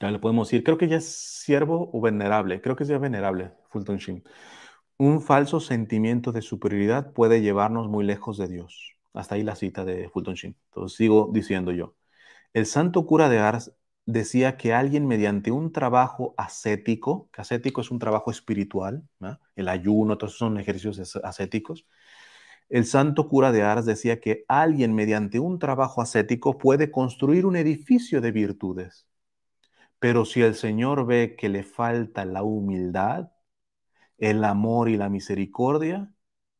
Ya 0.00 0.10
le 0.10 0.18
podemos 0.18 0.48
decir, 0.48 0.64
creo 0.64 0.78
que 0.78 0.88
ya 0.88 0.96
es 0.96 1.06
siervo 1.44 1.90
o 1.92 2.00
venerable, 2.00 2.60
creo 2.60 2.76
que 2.76 2.84
es 2.84 2.88
ya 2.88 2.98
venerable, 2.98 3.52
Fulton 3.68 3.98
Sheen. 3.98 4.24
Un 4.98 5.22
falso 5.22 5.60
sentimiento 5.60 6.32
de 6.32 6.42
superioridad 6.42 7.12
puede 7.12 7.40
llevarnos 7.42 7.88
muy 7.88 8.04
lejos 8.04 8.38
de 8.38 8.48
Dios. 8.48 8.96
Hasta 9.14 9.36
ahí 9.36 9.44
la 9.44 9.56
cita 9.56 9.84
de 9.84 10.08
Fulton 10.10 10.34
Sheen. 10.34 10.56
Entonces 10.70 10.96
sigo 10.96 11.30
diciendo 11.32 11.72
yo. 11.72 11.94
El 12.52 12.66
santo 12.66 13.06
cura 13.06 13.28
de 13.28 13.38
Ars 13.38 13.72
decía 14.08 14.56
que 14.56 14.72
alguien 14.72 15.06
mediante 15.06 15.50
un 15.50 15.70
trabajo 15.70 16.34
ascético, 16.38 17.28
que 17.30 17.42
ascético 17.42 17.82
es 17.82 17.90
un 17.90 17.98
trabajo 17.98 18.30
espiritual, 18.30 19.02
el 19.54 19.68
ayuno, 19.68 20.16
todos 20.16 20.38
son 20.38 20.58
ejercicios 20.58 21.16
ascéticos, 21.22 21.86
el 22.70 22.86
santo 22.86 23.28
cura 23.28 23.52
de 23.52 23.62
Ars 23.62 23.84
decía 23.84 24.18
que 24.18 24.44
alguien 24.48 24.94
mediante 24.94 25.40
un 25.40 25.58
trabajo 25.58 26.00
ascético 26.00 26.56
puede 26.56 26.90
construir 26.90 27.44
un 27.44 27.56
edificio 27.56 28.22
de 28.22 28.32
virtudes. 28.32 29.06
Pero 29.98 30.24
si 30.24 30.40
el 30.42 30.54
Señor 30.54 31.06
ve 31.06 31.36
que 31.36 31.50
le 31.50 31.62
falta 31.62 32.24
la 32.24 32.42
humildad, 32.42 33.30
el 34.18 34.44
amor 34.44 34.88
y 34.88 34.96
la 34.96 35.10
misericordia, 35.10 36.10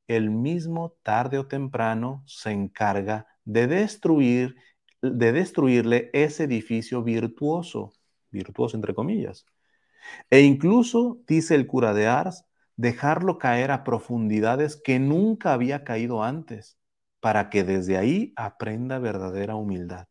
el 0.06 0.30
mismo 0.30 0.96
tarde 1.02 1.38
o 1.38 1.46
temprano 1.46 2.24
se 2.26 2.50
encarga 2.52 3.26
de 3.44 3.66
destruir, 3.68 4.56
de 5.02 5.32
destruirle 5.32 6.10
ese 6.12 6.44
edificio 6.44 7.02
virtuoso, 7.02 7.92
virtuoso 8.30 8.76
entre 8.76 8.94
comillas. 8.94 9.46
E 10.30 10.40
incluso, 10.40 11.20
dice 11.26 11.54
el 11.54 11.66
cura 11.66 11.94
de 11.94 12.06
Ars, 12.06 12.44
dejarlo 12.76 13.38
caer 13.38 13.70
a 13.70 13.84
profundidades 13.84 14.76
que 14.76 14.98
nunca 14.98 15.52
había 15.52 15.84
caído 15.84 16.22
antes, 16.22 16.78
para 17.20 17.50
que 17.50 17.64
desde 17.64 17.96
ahí 17.98 18.32
aprenda 18.36 18.98
verdadera 18.98 19.56
humildad. 19.56 20.06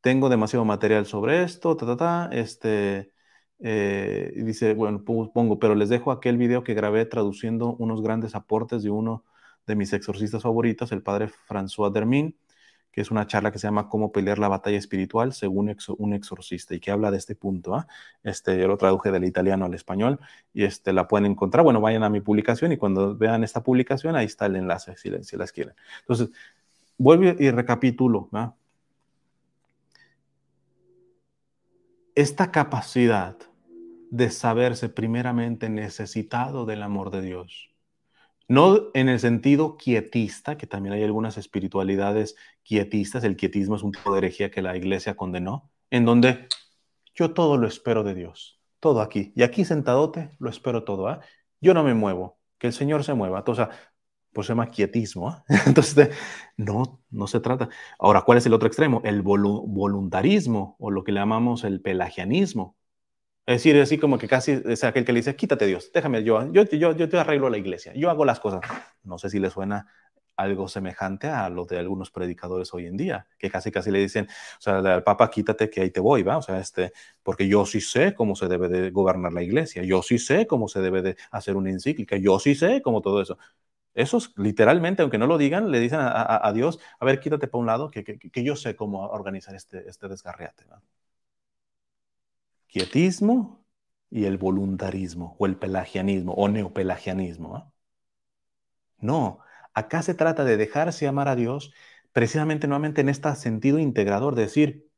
Tengo 0.00 0.28
demasiado 0.28 0.64
material 0.64 1.06
sobre 1.06 1.42
esto, 1.42 1.76
ta, 1.76 1.86
ta, 1.86 1.96
ta, 1.96 2.30
este, 2.32 3.12
eh, 3.58 4.32
dice, 4.36 4.74
bueno, 4.74 5.04
pongo, 5.04 5.58
pero 5.58 5.74
les 5.74 5.88
dejo 5.88 6.10
aquel 6.10 6.36
video 6.36 6.64
que 6.64 6.74
grabé 6.74 7.04
traduciendo 7.06 7.76
unos 7.76 8.02
grandes 8.02 8.34
aportes 8.34 8.82
de 8.82 8.90
uno 8.90 9.24
de 9.66 9.76
mis 9.76 9.92
exorcistas 9.92 10.42
favoritos, 10.42 10.92
el 10.92 11.02
padre 11.02 11.28
François 11.28 11.92
Dermin, 11.92 12.36
que 12.92 13.00
es 13.00 13.10
una 13.10 13.26
charla 13.26 13.52
que 13.52 13.58
se 13.58 13.66
llama 13.66 13.88
Cómo 13.88 14.12
pelear 14.12 14.38
la 14.38 14.48
batalla 14.48 14.78
espiritual 14.78 15.32
según 15.32 15.76
un 15.98 16.12
exorcista 16.14 16.74
y 16.74 16.80
que 16.80 16.90
habla 16.90 17.10
de 17.10 17.18
este 17.18 17.34
punto. 17.34 17.74
¿ah? 17.74 17.86
Este, 18.22 18.58
yo 18.58 18.66
lo 18.66 18.76
traduje 18.76 19.10
del 19.10 19.24
italiano 19.24 19.66
al 19.66 19.74
español 19.74 20.18
y 20.52 20.64
este, 20.64 20.92
la 20.92 21.06
pueden 21.06 21.26
encontrar. 21.26 21.64
Bueno, 21.64 21.80
vayan 21.80 22.02
a 22.02 22.10
mi 22.10 22.20
publicación 22.20 22.72
y 22.72 22.76
cuando 22.76 23.16
vean 23.16 23.44
esta 23.44 23.62
publicación, 23.62 24.16
ahí 24.16 24.26
está 24.26 24.46
el 24.46 24.56
enlace 24.56 24.96
si, 24.96 25.10
si 25.22 25.36
las 25.36 25.52
quieren. 25.52 25.74
Entonces, 26.00 26.30
vuelvo 26.98 27.24
y 27.38 27.50
recapitulo. 27.50 28.28
Esta 32.14 32.50
capacidad 32.50 33.36
de 34.10 34.30
saberse 34.30 34.88
primeramente 34.88 35.68
necesitado 35.68 36.66
del 36.66 36.82
amor 36.82 37.10
de 37.10 37.22
Dios. 37.22 37.69
No 38.50 38.90
en 38.94 39.08
el 39.08 39.20
sentido 39.20 39.76
quietista, 39.76 40.58
que 40.58 40.66
también 40.66 40.92
hay 40.92 41.04
algunas 41.04 41.38
espiritualidades 41.38 42.34
quietistas, 42.64 43.22
el 43.22 43.36
quietismo 43.36 43.76
es 43.76 43.84
un 43.84 43.92
tipo 43.92 44.10
de 44.10 44.18
herejía 44.18 44.50
que 44.50 44.60
la 44.60 44.76
iglesia 44.76 45.16
condenó, 45.16 45.70
en 45.88 46.04
donde 46.04 46.48
yo 47.14 47.32
todo 47.32 47.56
lo 47.58 47.68
espero 47.68 48.02
de 48.02 48.16
Dios, 48.16 48.60
todo 48.80 49.02
aquí, 49.02 49.32
y 49.36 49.44
aquí 49.44 49.64
sentadote 49.64 50.32
lo 50.40 50.50
espero 50.50 50.82
todo, 50.82 51.06
¿ah? 51.06 51.20
yo 51.60 51.74
no 51.74 51.84
me 51.84 51.94
muevo, 51.94 52.40
que 52.58 52.66
el 52.66 52.72
Señor 52.72 53.04
se 53.04 53.14
mueva, 53.14 53.44
sea, 53.54 53.70
pues 54.32 54.48
se 54.48 54.50
llama 54.50 54.70
quietismo, 54.70 55.28
¿ah? 55.28 55.44
entonces 55.66 56.10
no, 56.56 57.04
no 57.08 57.28
se 57.28 57.38
trata. 57.38 57.68
Ahora, 58.00 58.22
¿cuál 58.22 58.38
es 58.38 58.46
el 58.46 58.54
otro 58.54 58.66
extremo? 58.66 59.00
El 59.04 59.22
voluntarismo, 59.22 60.74
o 60.80 60.90
lo 60.90 61.04
que 61.04 61.12
llamamos 61.12 61.62
el 61.62 61.80
pelagianismo, 61.80 62.76
es 63.46 63.56
decir, 63.56 63.80
así 63.80 63.98
como 63.98 64.18
que 64.18 64.28
casi 64.28 64.62
es 64.64 64.84
aquel 64.84 65.04
que 65.04 65.12
le 65.12 65.20
dice, 65.20 65.34
quítate 65.36 65.66
Dios, 65.66 65.90
déjame, 65.92 66.22
yo, 66.22 66.52
yo, 66.52 66.64
yo, 66.64 66.96
yo 66.96 67.08
te 67.08 67.18
arreglo 67.18 67.50
la 67.50 67.58
iglesia, 67.58 67.92
yo 67.94 68.10
hago 68.10 68.24
las 68.24 68.38
cosas. 68.40 68.60
No 69.02 69.18
sé 69.18 69.30
si 69.30 69.38
le 69.40 69.50
suena 69.50 69.86
algo 70.40 70.68
semejante 70.68 71.28
a 71.28 71.48
lo 71.50 71.64
de 71.66 71.78
algunos 71.78 72.10
predicadores 72.10 72.72
hoy 72.74 72.86
en 72.86 72.96
día, 72.96 73.26
que 73.38 73.50
casi 73.50 73.70
casi 73.70 73.90
le 73.90 73.98
dicen, 74.00 74.26
o 74.58 74.60
sea, 74.60 74.78
al 74.78 75.02
Papa 75.02 75.30
quítate 75.30 75.68
que 75.70 75.82
ahí 75.82 75.90
te 75.90 76.00
voy, 76.00 76.22
¿va? 76.22 76.38
O 76.38 76.42
sea, 76.42 76.58
este, 76.58 76.92
porque 77.22 77.48
yo 77.48 77.66
sí 77.66 77.80
sé 77.80 78.14
cómo 78.14 78.34
se 78.36 78.48
debe 78.48 78.68
de 78.68 78.90
gobernar 78.90 79.32
la 79.32 79.42
iglesia, 79.42 79.82
yo 79.84 80.02
sí 80.02 80.18
sé 80.18 80.46
cómo 80.46 80.68
se 80.68 80.80
debe 80.80 81.02
de 81.02 81.16
hacer 81.30 81.56
una 81.56 81.70
encíclica, 81.70 82.16
yo 82.16 82.38
sí 82.38 82.54
sé 82.54 82.82
cómo 82.82 83.02
todo 83.02 83.20
eso. 83.22 83.38
Esos 83.94 84.32
literalmente, 84.36 85.02
aunque 85.02 85.18
no 85.18 85.26
lo 85.26 85.38
digan, 85.38 85.70
le 85.70 85.80
dicen 85.80 85.98
a, 86.02 86.52
Dios, 86.54 86.78
a 87.00 87.04
ver, 87.04 87.20
quítate 87.20 87.48
para 87.48 87.60
un 87.60 87.66
lado, 87.66 87.90
que, 87.90 88.04
que, 88.04 88.44
yo 88.44 88.56
sé 88.56 88.76
cómo 88.76 89.06
organizar 89.08 89.54
este, 89.54 89.88
este 89.88 90.08
desgarriate. 90.08 90.64
Quietismo 92.70 93.64
y 94.10 94.24
el 94.24 94.38
voluntarismo 94.38 95.36
o 95.38 95.46
el 95.46 95.56
pelagianismo 95.56 96.32
o 96.34 96.48
neopelagianismo. 96.48 97.72
No, 98.98 99.40
Acá 99.74 100.02
se 100.02 100.14
trata 100.14 100.44
de 100.44 100.56
dejarse 100.56 101.06
amar 101.06 101.28
a 101.28 101.36
Dios 101.36 101.72
precisamente 102.12 102.66
nuevamente 102.66 103.00
en 103.00 103.08
este 103.08 103.34
sentido 103.36 103.78
integrador, 103.78 104.34
de 104.34 104.42
decir 104.42 104.90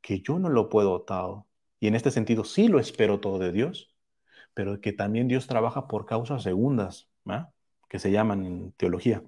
que 0.00 0.20
yo 0.20 0.38
no 0.38 0.48
lo 0.48 0.68
puedo 0.68 1.02
todo, 1.02 1.48
y 1.80 1.86
en 1.88 1.94
este 1.94 2.10
sentido 2.10 2.44
sí 2.44 2.68
lo 2.68 2.78
espero 2.80 3.20
todo 3.20 3.38
de 3.38 3.52
Dios, 3.52 3.94
pero 4.54 4.80
que 4.80 4.92
también 4.92 5.28
Dios 5.28 5.46
trabaja 5.46 5.88
por 5.88 6.06
causas 6.06 6.42
segundas, 6.42 7.08
que 7.88 7.98
se 7.98 8.10
llaman 8.10 8.44
en 8.44 8.72
teología. 8.72 9.22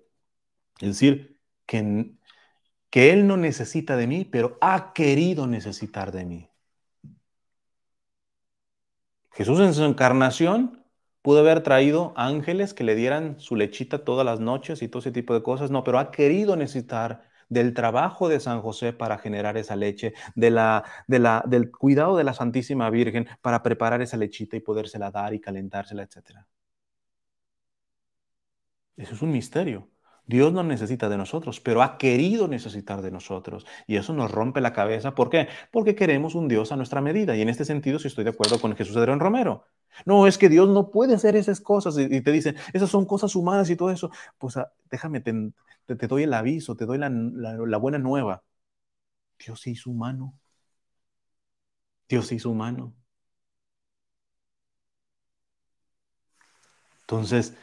Es 0.80 0.88
decir, 0.88 1.38
que, 1.66 2.12
que 2.90 3.12
Él 3.12 3.26
no 3.26 3.36
necesita 3.36 3.96
de 3.96 4.06
mí, 4.06 4.24
pero 4.24 4.58
ha 4.60 4.92
querido 4.92 5.46
necesitar 5.46 6.12
de 6.12 6.24
mí. 6.26 6.50
Jesús 9.34 9.60
en 9.60 9.74
su 9.74 9.84
encarnación 9.84 10.84
pudo 11.20 11.40
haber 11.40 11.62
traído 11.62 12.12
ángeles 12.16 12.72
que 12.72 12.84
le 12.84 12.94
dieran 12.94 13.38
su 13.40 13.56
lechita 13.56 14.04
todas 14.04 14.24
las 14.24 14.40
noches 14.40 14.80
y 14.82 14.88
todo 14.88 15.00
ese 15.00 15.12
tipo 15.12 15.34
de 15.34 15.42
cosas, 15.42 15.70
no, 15.70 15.82
pero 15.84 15.98
ha 15.98 16.10
querido 16.12 16.56
necesitar 16.56 17.22
del 17.48 17.74
trabajo 17.74 18.28
de 18.28 18.40
San 18.40 18.60
José 18.62 18.92
para 18.92 19.18
generar 19.18 19.56
esa 19.56 19.76
leche, 19.76 20.14
de 20.36 20.50
la, 20.50 20.84
de 21.08 21.18
la, 21.18 21.42
del 21.46 21.70
cuidado 21.70 22.16
de 22.16 22.24
la 22.24 22.34
Santísima 22.34 22.88
Virgen 22.90 23.26
para 23.42 23.62
preparar 23.62 24.02
esa 24.02 24.16
lechita 24.16 24.56
y 24.56 24.60
podérsela 24.60 25.10
dar 25.10 25.34
y 25.34 25.40
calentársela, 25.40 26.04
etc. 26.04 26.46
Eso 28.96 29.14
es 29.14 29.22
un 29.22 29.30
misterio. 29.32 29.88
Dios 30.26 30.52
no 30.52 30.62
necesita 30.62 31.08
de 31.08 31.18
nosotros, 31.18 31.60
pero 31.60 31.82
ha 31.82 31.98
querido 31.98 32.48
necesitar 32.48 33.02
de 33.02 33.10
nosotros. 33.10 33.66
Y 33.86 33.96
eso 33.96 34.14
nos 34.14 34.30
rompe 34.30 34.60
la 34.60 34.72
cabeza. 34.72 35.14
¿Por 35.14 35.28
qué? 35.30 35.48
Porque 35.70 35.94
queremos 35.94 36.34
un 36.34 36.48
Dios 36.48 36.72
a 36.72 36.76
nuestra 36.76 37.00
medida. 37.00 37.36
Y 37.36 37.42
en 37.42 37.48
este 37.50 37.64
sentido, 37.64 37.98
si 37.98 38.08
estoy 38.08 38.24
de 38.24 38.30
acuerdo 38.30 38.60
con 38.60 38.74
Jesús 38.74 38.96
Adrián 38.96 39.20
Romero. 39.20 39.66
No, 40.06 40.26
es 40.26 40.38
que 40.38 40.48
Dios 40.48 40.68
no 40.68 40.90
puede 40.90 41.14
hacer 41.14 41.36
esas 41.36 41.60
cosas. 41.60 41.98
Y 41.98 42.20
te 42.22 42.32
dicen, 42.32 42.56
esas 42.72 42.90
son 42.90 43.06
cosas 43.06 43.36
humanas 43.36 43.68
y 43.70 43.76
todo 43.76 43.90
eso. 43.90 44.10
Pues 44.38 44.56
ah, 44.56 44.72
déjame, 44.90 45.20
te, 45.20 45.32
doy 46.08 46.22
el 46.24 46.34
aviso, 46.34 46.76
te 46.76 46.86
doy 46.86 46.98
la, 46.98 47.10
la 47.10 47.78
buena 47.78 47.98
nueva. 47.98 48.42
Dios 49.38 49.60
se 49.60 49.70
hizo 49.70 49.90
humano. 49.90 50.34
Dios 52.08 52.26
se 52.26 52.36
hizo 52.36 52.50
humano. 52.50 52.94
Entonces, 57.02 57.54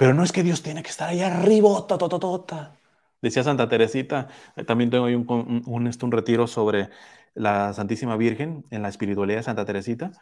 pero 0.00 0.14
no 0.14 0.24
es 0.24 0.32
que 0.32 0.42
Dios 0.42 0.62
tiene 0.62 0.82
que 0.82 0.88
estar 0.88 1.10
ahí 1.10 1.20
arriba, 1.20 1.86
tota, 1.86 2.78
Decía 3.20 3.44
Santa 3.44 3.68
Teresita, 3.68 4.28
eh, 4.56 4.64
también 4.64 4.88
tengo 4.88 5.04
ahí 5.04 5.14
un, 5.14 5.62
un, 5.66 5.86
este, 5.86 6.06
un, 6.06 6.12
retiro 6.12 6.46
sobre 6.46 6.88
la 7.34 7.74
Santísima 7.74 8.16
Virgen 8.16 8.64
en 8.70 8.80
la 8.80 8.88
espiritualidad 8.88 9.40
de 9.40 9.42
Santa 9.42 9.66
Teresita. 9.66 10.12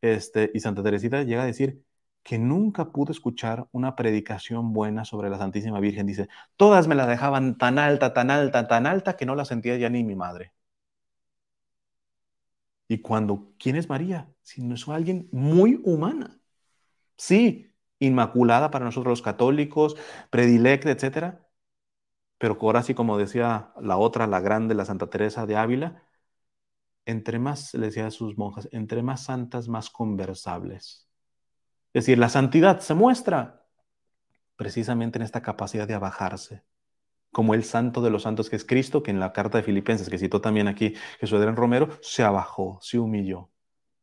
Este, 0.00 0.50
y 0.54 0.58
Santa 0.58 0.82
Teresita 0.82 1.22
llega 1.22 1.42
a 1.42 1.46
decir 1.46 1.84
que 2.24 2.36
nunca 2.36 2.90
pudo 2.90 3.12
escuchar 3.12 3.68
una 3.70 3.94
predicación 3.94 4.72
buena 4.72 5.04
sobre 5.04 5.30
la 5.30 5.38
Santísima 5.38 5.78
Virgen. 5.78 6.08
Dice, 6.08 6.28
todas 6.56 6.88
me 6.88 6.96
la 6.96 7.06
dejaban 7.06 7.58
tan 7.58 7.78
alta, 7.78 8.12
tan 8.12 8.32
alta, 8.32 8.66
tan 8.66 8.86
alta 8.86 9.16
que 9.16 9.24
no 9.24 9.36
la 9.36 9.44
sentía 9.44 9.76
ya 9.76 9.88
ni 9.88 10.02
mi 10.02 10.16
madre. 10.16 10.52
Y 12.88 12.98
cuando, 13.02 13.52
¿quién 13.56 13.76
es 13.76 13.88
María? 13.88 14.28
Si 14.42 14.62
no 14.62 14.74
es 14.74 14.88
alguien 14.88 15.28
muy 15.30 15.80
humana. 15.84 16.40
Sí, 17.16 17.67
inmaculada 18.00 18.70
para 18.70 18.84
nosotros 18.84 19.12
los 19.12 19.22
católicos, 19.22 19.96
predilecta, 20.30 20.90
etcétera. 20.90 21.48
Pero 22.38 22.56
ahora 22.60 22.82
sí, 22.82 22.94
como 22.94 23.18
decía 23.18 23.72
la 23.80 23.96
otra, 23.96 24.26
la 24.26 24.40
grande, 24.40 24.74
la 24.74 24.84
Santa 24.84 25.10
Teresa 25.10 25.46
de 25.46 25.56
Ávila, 25.56 26.02
entre 27.04 27.38
más, 27.38 27.74
le 27.74 27.86
decía 27.86 28.06
a 28.06 28.10
sus 28.10 28.36
monjas, 28.36 28.68
entre 28.70 29.02
más 29.02 29.24
santas, 29.24 29.68
más 29.68 29.90
conversables. 29.90 31.08
Es 31.94 32.04
decir, 32.04 32.18
la 32.18 32.28
santidad 32.28 32.80
se 32.80 32.94
muestra 32.94 33.66
precisamente 34.56 35.18
en 35.18 35.22
esta 35.22 35.42
capacidad 35.42 35.88
de 35.88 35.94
abajarse, 35.94 36.64
como 37.32 37.54
el 37.54 37.64
santo 37.64 38.02
de 38.02 38.10
los 38.10 38.22
santos 38.24 38.50
que 38.50 38.56
es 38.56 38.64
Cristo, 38.64 39.02
que 39.02 39.10
en 39.10 39.20
la 39.20 39.32
carta 39.32 39.58
de 39.58 39.64
Filipenses, 39.64 40.08
que 40.08 40.18
citó 40.18 40.40
también 40.40 40.68
aquí 40.68 40.94
Jesús 41.18 41.38
Adrián 41.38 41.56
Romero, 41.56 41.88
se 42.02 42.22
abajó, 42.22 42.78
se 42.82 42.98
humilló. 42.98 43.50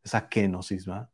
Esa 0.03 0.27
kenosis, 0.27 0.89
¿va? 0.89 1.11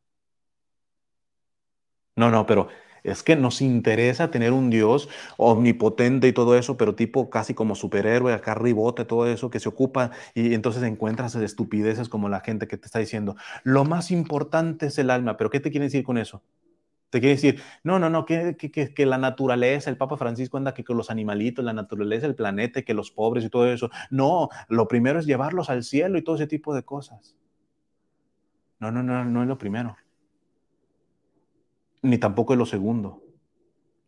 No, 2.16 2.30
no, 2.30 2.46
pero 2.46 2.68
es 3.04 3.24
que 3.24 3.36
nos 3.36 3.62
interesa 3.62 4.32
tener 4.32 4.54
un 4.54 4.70
Dios 4.70 5.10
omnipotente 5.38 6.28
y 6.28 6.34
todo 6.34 6.56
eso, 6.58 6.78
pero 6.78 6.96
tipo 6.96 7.30
casi 7.30 7.54
como 7.54 7.76
superhéroe, 7.76 8.34
acá 8.34 8.54
ribote, 8.54 9.06
todo 9.06 9.28
eso 9.28 9.50
que 9.50 9.60
se 9.60 9.70
ocupa 9.70 10.12
y 10.36 10.54
entonces 10.54 10.84
encuentras 10.84 11.36
estupideces 11.36 12.10
como 12.10 12.30
la 12.30 12.42
gente 12.42 12.68
que 12.68 12.78
te 12.78 12.86
está 12.86 13.00
diciendo, 13.00 13.36
lo 13.64 13.86
más 13.86 14.12
importante 14.12 14.88
es 14.88 14.98
el 15.00 15.10
alma, 15.10 15.38
pero 15.38 15.50
¿qué 15.50 15.60
te 15.60 15.72
quiere 15.72 15.86
decir 15.86 16.04
con 16.04 16.18
eso? 16.18 16.44
Te 17.10 17.20
quiere 17.20 17.36
decir, 17.36 17.62
no, 17.84 18.00
no, 18.00 18.10
no, 18.10 18.26
que, 18.26 18.56
que, 18.56 18.72
que, 18.72 19.06
la 19.06 19.18
naturaleza, 19.18 19.90
el 19.90 19.98
Papa 19.98 20.16
Francisco 20.16 20.56
anda 20.56 20.74
que, 20.74 20.86
con 20.86 20.96
los 20.96 21.10
animalitos, 21.12 21.66
la 21.66 21.74
naturaleza, 21.74 22.26
el 22.26 22.36
planeta, 22.36 22.84
que 22.84 22.94
los 22.94 23.12
pobres 23.12 23.44
y 23.44 23.50
todo 23.50 23.70
eso. 23.70 23.90
No, 24.12 24.48
lo 24.70 24.88
primero 24.88 25.20
es 25.20 25.26
llevarlos 25.26 25.70
al 25.70 25.84
cielo 25.84 26.18
y 26.18 26.22
todo 26.22 26.36
ese 26.36 26.48
tipo 26.48 26.74
de 26.74 26.84
cosas. 26.84 27.36
No, 28.80 28.92
no, 28.92 29.04
no, 29.04 29.26
no 29.26 29.42
es 29.42 29.48
lo 29.50 29.58
primero 29.58 29.98
ni 32.02 32.18
tampoco 32.18 32.54
es 32.54 32.60
lo 32.60 32.66
segundo. 32.66 33.24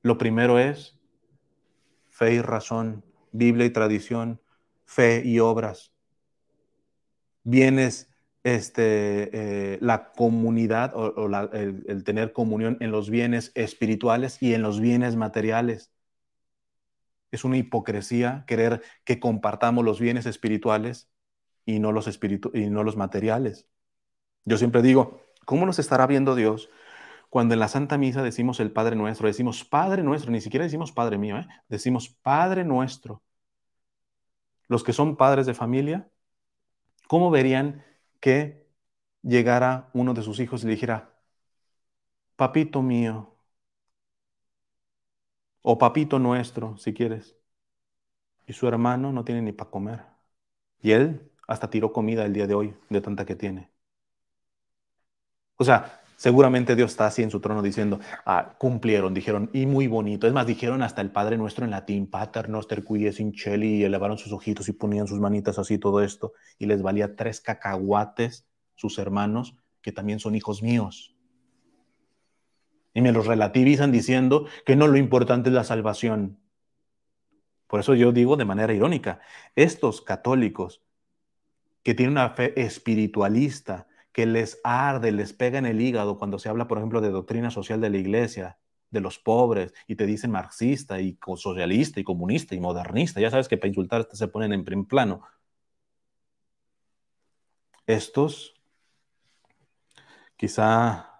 Lo 0.01 0.17
primero 0.17 0.59
es 0.59 0.99
fe 2.09 2.35
y 2.35 2.41
razón, 2.41 3.03
Biblia 3.31 3.65
y 3.65 3.71
tradición, 3.71 4.41
fe 4.85 5.23
y 5.25 5.39
obras. 5.39 5.93
Bienes, 7.43 8.09
este, 8.43 9.29
eh, 9.73 9.77
la 9.81 10.11
comunidad 10.11 10.93
o, 10.95 11.27
el, 11.53 12.03
tener 12.03 12.33
comunión 12.33 12.77
en 12.81 12.91
los 12.91 13.09
bienes 13.09 13.51
espirituales 13.55 14.41
y 14.41 14.53
en 14.53 14.61
los 14.61 14.79
bienes 14.79 15.15
materiales. 15.15 15.91
Es 17.31 17.43
una 17.43 17.57
hipocresía 17.57 18.43
querer 18.47 18.83
que 19.05 19.19
compartamos 19.19 19.83
los 19.83 19.99
bienes 19.99 20.25
espirituales 20.25 21.09
y 21.65 21.79
no 21.79 21.91
los, 21.91 22.07
espiritu 22.07 22.51
y 22.53 22.67
no 22.69 22.83
los 22.83 22.97
materiales. 22.97 23.67
Yo 24.45 24.57
siempre 24.57 24.81
digo, 24.81 25.21
¿cómo 25.45 25.65
nos 25.65 25.79
estará 25.79 26.05
viendo 26.05 26.35
Dios 26.35 26.69
cuando 27.34 27.55
en 27.55 27.61
la 27.61 27.67
Santa 27.67 27.97
Misa 27.97 28.21
decimos 28.21 28.59
el 28.59 28.71
Padre 28.71 28.95
Nuestro, 28.95 29.25
decimos 29.25 29.65
Padre 29.65 30.03
Nuestro, 30.03 30.29
ni 30.29 30.39
siquiera 30.39 30.65
decimos 30.65 30.91
Padre 30.91 31.17
mío, 31.17 31.39
¿eh? 31.39 31.47
decimos 31.67 32.07
Padre 32.07 32.63
Nuestro. 32.63 33.23
Los 34.67 34.84
que 34.84 34.93
son 34.93 35.15
padres 35.15 35.47
de 35.47 35.55
familia, 35.55 36.07
¿cómo 37.07 37.31
verían 37.31 37.84
que 38.19 38.67
llegara 39.23 39.89
uno 39.93 40.13
de 40.13 40.21
sus 40.21 40.39
hijos 40.39 40.61
y 40.63 40.67
le 40.67 40.73
dijera, 40.73 41.09
Papito 42.36 42.84
mío, 42.84 43.36
o 45.63 45.79
Papito 45.79 46.19
Nuestro, 46.19 46.77
si 46.77 46.93
quieres? 46.93 47.36
Y 48.45 48.53
su 48.53 48.67
hermano 48.67 49.11
no 49.11 49.23
tiene 49.25 49.41
ni 49.41 49.53
para 49.53 49.71
comer. 49.71 50.03
Y 50.84 50.91
él 50.91 51.31
hasta 51.47 51.71
tiró 51.71 51.93
comida 51.93 52.25
el 52.25 52.34
día 52.34 52.45
de 52.45 52.53
hoy, 52.53 52.75
de 52.89 53.01
tanta 53.01 53.25
que 53.25 53.36
tiene. 53.36 53.71
O 55.57 55.63
sea, 55.63 56.03
Seguramente 56.24 56.78
Dios 56.78 56.91
está 56.91 57.07
así 57.07 57.21
en 57.21 57.30
su 57.30 57.41
trono 57.41 57.61
diciendo, 57.61 57.99
ah, 58.26 58.55
cumplieron, 58.57 59.13
dijeron, 59.13 59.49
y 59.51 59.65
muy 59.65 59.88
bonito. 59.88 60.26
Es 60.26 60.32
más, 60.32 60.47
dijeron 60.47 60.82
hasta 60.82 61.01
el 61.01 61.11
Padre 61.11 61.36
Nuestro 61.36 61.65
en 61.65 61.71
latín, 61.71 62.09
Pater 62.09 62.47
Noster 62.47 62.82
qui 62.82 63.09
in 63.17 63.34
y 63.36 63.84
elevaron 63.84 64.17
sus 64.17 64.32
ojitos 64.32 64.69
y 64.69 64.71
ponían 64.71 65.05
sus 65.05 65.19
manitas 65.19 65.59
así, 65.59 65.78
todo 65.78 66.01
esto, 66.01 66.32
y 66.57 66.65
les 66.65 66.82
valía 66.82 67.17
tres 67.17 67.41
cacahuates 67.41 68.47
sus 68.76 68.99
hermanos, 68.99 69.57
que 69.82 69.91
también 69.91 70.21
son 70.21 70.34
hijos 70.34 70.63
míos. 70.63 71.13
Y 72.93 73.01
me 73.01 73.11
los 73.11 73.28
relativizan 73.28 73.91
diciendo 73.91 74.45
que 74.65 74.78
no 74.78 74.88
lo 74.88 74.95
importante 74.95 75.49
es 75.49 75.55
la 75.55 75.65
salvación. 75.65 76.39
Por 77.67 77.82
eso 77.82 77.95
yo 77.95 78.13
digo 78.13 78.38
de 78.38 78.45
manera 78.45 78.74
irónica, 78.74 79.19
estos 79.57 80.01
católicos 80.01 80.86
que 81.84 81.93
tienen 81.93 82.13
una 82.13 82.30
fe 82.30 82.53
espiritualista, 82.61 83.88
que 84.14 84.26
les 84.26 84.61
arde, 84.64 85.11
les 85.11 85.34
pega 85.34 85.59
en 85.59 85.66
el 85.66 85.82
hígado 85.82 86.18
cuando 86.18 86.39
se 86.39 86.49
habla, 86.49 86.68
por 86.68 86.78
ejemplo, 86.78 87.01
de 87.01 87.09
doctrina 87.09 87.51
social 87.51 87.82
de 87.82 87.89
la 87.89 87.97
iglesia, 87.97 88.59
de 88.91 89.01
los 89.01 89.20
pobres, 89.20 89.74
y 89.88 89.95
te 89.95 90.05
dicen 90.05 90.32
marxista 90.32 91.01
y 91.01 91.18
socialista 91.36 91.99
y 91.99 92.03
comunista 92.03 92.55
y 92.55 92.59
modernista. 92.59 93.20
Ya 93.20 93.32
sabes 93.32 93.47
que 93.47 93.57
para 93.57 93.70
insultar 93.70 94.07
se 94.14 94.28
ponen 94.28 94.53
en 94.53 94.64
primer 94.64 94.88
plano. 94.88 95.24
Estos, 97.88 98.53
quizá 100.38 101.14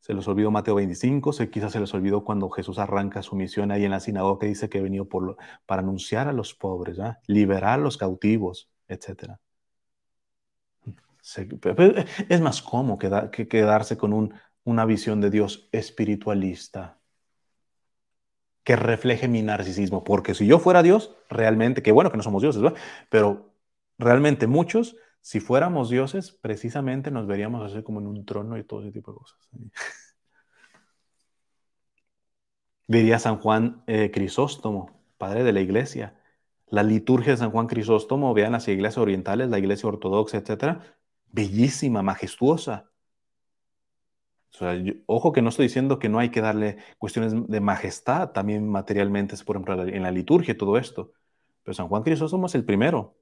se 0.00 0.14
les 0.14 0.26
olvidó 0.28 0.50
Mateo 0.50 0.74
25, 0.76 1.32
quizá 1.50 1.70
se 1.70 1.80
les 1.80 1.92
olvidó 1.94 2.24
cuando 2.24 2.50
Jesús 2.50 2.78
arranca 2.78 3.22
su 3.22 3.36
misión 3.36 3.70
ahí 3.70 3.84
en 3.84 3.90
la 3.90 4.00
sinagoga 4.00 4.40
que 4.40 4.46
dice 4.46 4.68
que 4.68 4.80
venido 4.80 5.08
por, 5.08 5.36
para 5.66 5.82
anunciar 5.82 6.28
a 6.28 6.32
los 6.32 6.54
pobres, 6.54 6.98
liberar 7.26 7.80
a 7.80 7.82
los 7.82 7.96
cautivos, 7.96 8.70
etcétera. 11.24 12.04
Es 12.28 12.40
más 12.40 12.62
cómodo 12.62 13.30
que 13.30 13.48
quedarse 13.48 13.96
con 13.96 14.34
una 14.64 14.84
visión 14.84 15.20
de 15.20 15.30
Dios 15.30 15.68
espiritualista 15.72 16.98
que 18.64 18.76
refleje 18.76 19.28
mi 19.28 19.42
narcisismo. 19.42 20.02
Porque 20.04 20.34
si 20.34 20.46
yo 20.46 20.58
fuera 20.58 20.82
Dios, 20.82 21.14
realmente, 21.28 21.82
qué 21.82 21.92
bueno 21.92 22.10
que 22.10 22.16
no 22.16 22.22
somos 22.22 22.42
dioses, 22.42 22.62
pero 23.10 23.54
realmente 23.98 24.46
muchos, 24.46 24.96
si 25.20 25.40
fuéramos 25.40 25.90
dioses, 25.90 26.32
precisamente 26.32 27.10
nos 27.10 27.26
veríamos 27.26 27.70
así 27.70 27.82
como 27.82 28.00
en 28.00 28.06
un 28.06 28.24
trono 28.24 28.58
y 28.58 28.64
todo 28.64 28.80
ese 28.82 28.92
tipo 28.92 29.12
de 29.12 29.18
cosas. 29.18 29.38
Diría 32.86 33.18
San 33.18 33.38
Juan 33.38 33.82
eh, 33.86 34.10
Crisóstomo, 34.10 34.90
padre 35.16 35.42
de 35.44 35.52
la 35.52 35.60
iglesia. 35.60 36.20
La 36.66 36.82
liturgia 36.82 37.32
de 37.32 37.38
San 37.38 37.50
Juan 37.50 37.66
Crisóstomo, 37.66 38.34
vean 38.34 38.52
las 38.52 38.68
iglesias 38.68 38.98
orientales, 38.98 39.48
la 39.48 39.58
iglesia 39.58 39.88
ortodoxa, 39.88 40.38
etcétera, 40.38 40.80
bellísima, 41.34 42.00
majestuosa. 42.02 42.90
ojo 45.06 45.32
que 45.32 45.42
no 45.42 45.48
estoy 45.48 45.66
diciendo 45.66 45.98
que 45.98 46.08
no 46.08 46.20
hay 46.20 46.30
que 46.30 46.40
darle 46.40 46.76
cuestiones 46.98 47.32
de 47.48 47.60
majestad 47.60 48.30
también 48.30 48.68
materialmente, 48.68 49.36
por 49.44 49.56
ejemplo, 49.56 49.82
en 49.82 50.02
la 50.02 50.12
liturgia 50.12 50.56
todo 50.56 50.78
esto. 50.78 51.12
Pero 51.64 51.74
San 51.74 51.88
Juan 51.88 52.04
Crisóstomo 52.04 52.46
es 52.46 52.54
el 52.54 52.64
primero 52.64 53.16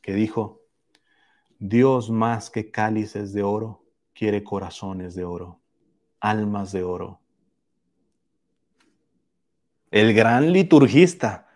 que 0.00 0.12
dijo, 0.12 0.62
Dios 1.58 2.10
más 2.10 2.48
que 2.48 2.70
cálices 2.70 3.32
de 3.32 3.42
oro, 3.42 3.82
quiere 4.14 4.44
corazones 4.44 5.16
de 5.16 5.24
oro, 5.24 5.60
almas 6.20 6.70
de 6.70 6.84
oro. 6.84 7.20
El 9.90 10.14
gran 10.14 10.52
liturgista. 10.52 11.48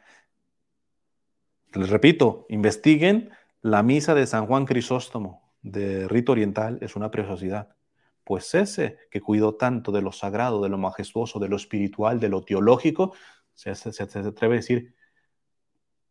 Les 1.75 1.89
repito, 1.91 2.45
investiguen 2.49 3.31
la 3.63 3.83
misa 3.83 4.15
de 4.15 4.27
San 4.27 4.47
Juan 4.47 4.67
Crisóstomo 4.67 5.53
de 5.63 6.09
rito 6.09 6.33
oriental, 6.33 6.79
es 6.81 6.97
una 6.97 7.11
preciosidad. 7.11 7.77
Pues 8.25 8.55
ese 8.55 8.99
que 9.11 9.21
cuidó 9.21 9.55
tanto 9.55 9.93
de 9.93 10.03
lo 10.03 10.13
sagrado, 10.13 10.63
de 10.63 10.69
lo 10.69 10.79
majestuoso, 10.79 11.39
de 11.39 11.49
lo 11.49 11.57
espiritual, 11.57 12.21
de 12.21 12.29
lo 12.29 12.45
teológico, 12.45 13.15
se, 13.55 13.75
se 13.75 14.03
atreve 14.03 14.55
a 14.55 14.59
decir 14.59 14.95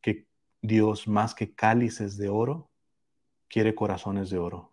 que 0.01 0.27
Dios 0.61 1.07
más 1.07 1.35
que 1.35 1.53
cálices 1.53 2.17
de 2.17 2.29
oro, 2.29 2.69
quiere 3.47 3.75
corazones 3.75 4.29
de 4.29 4.37
oro. 4.37 4.71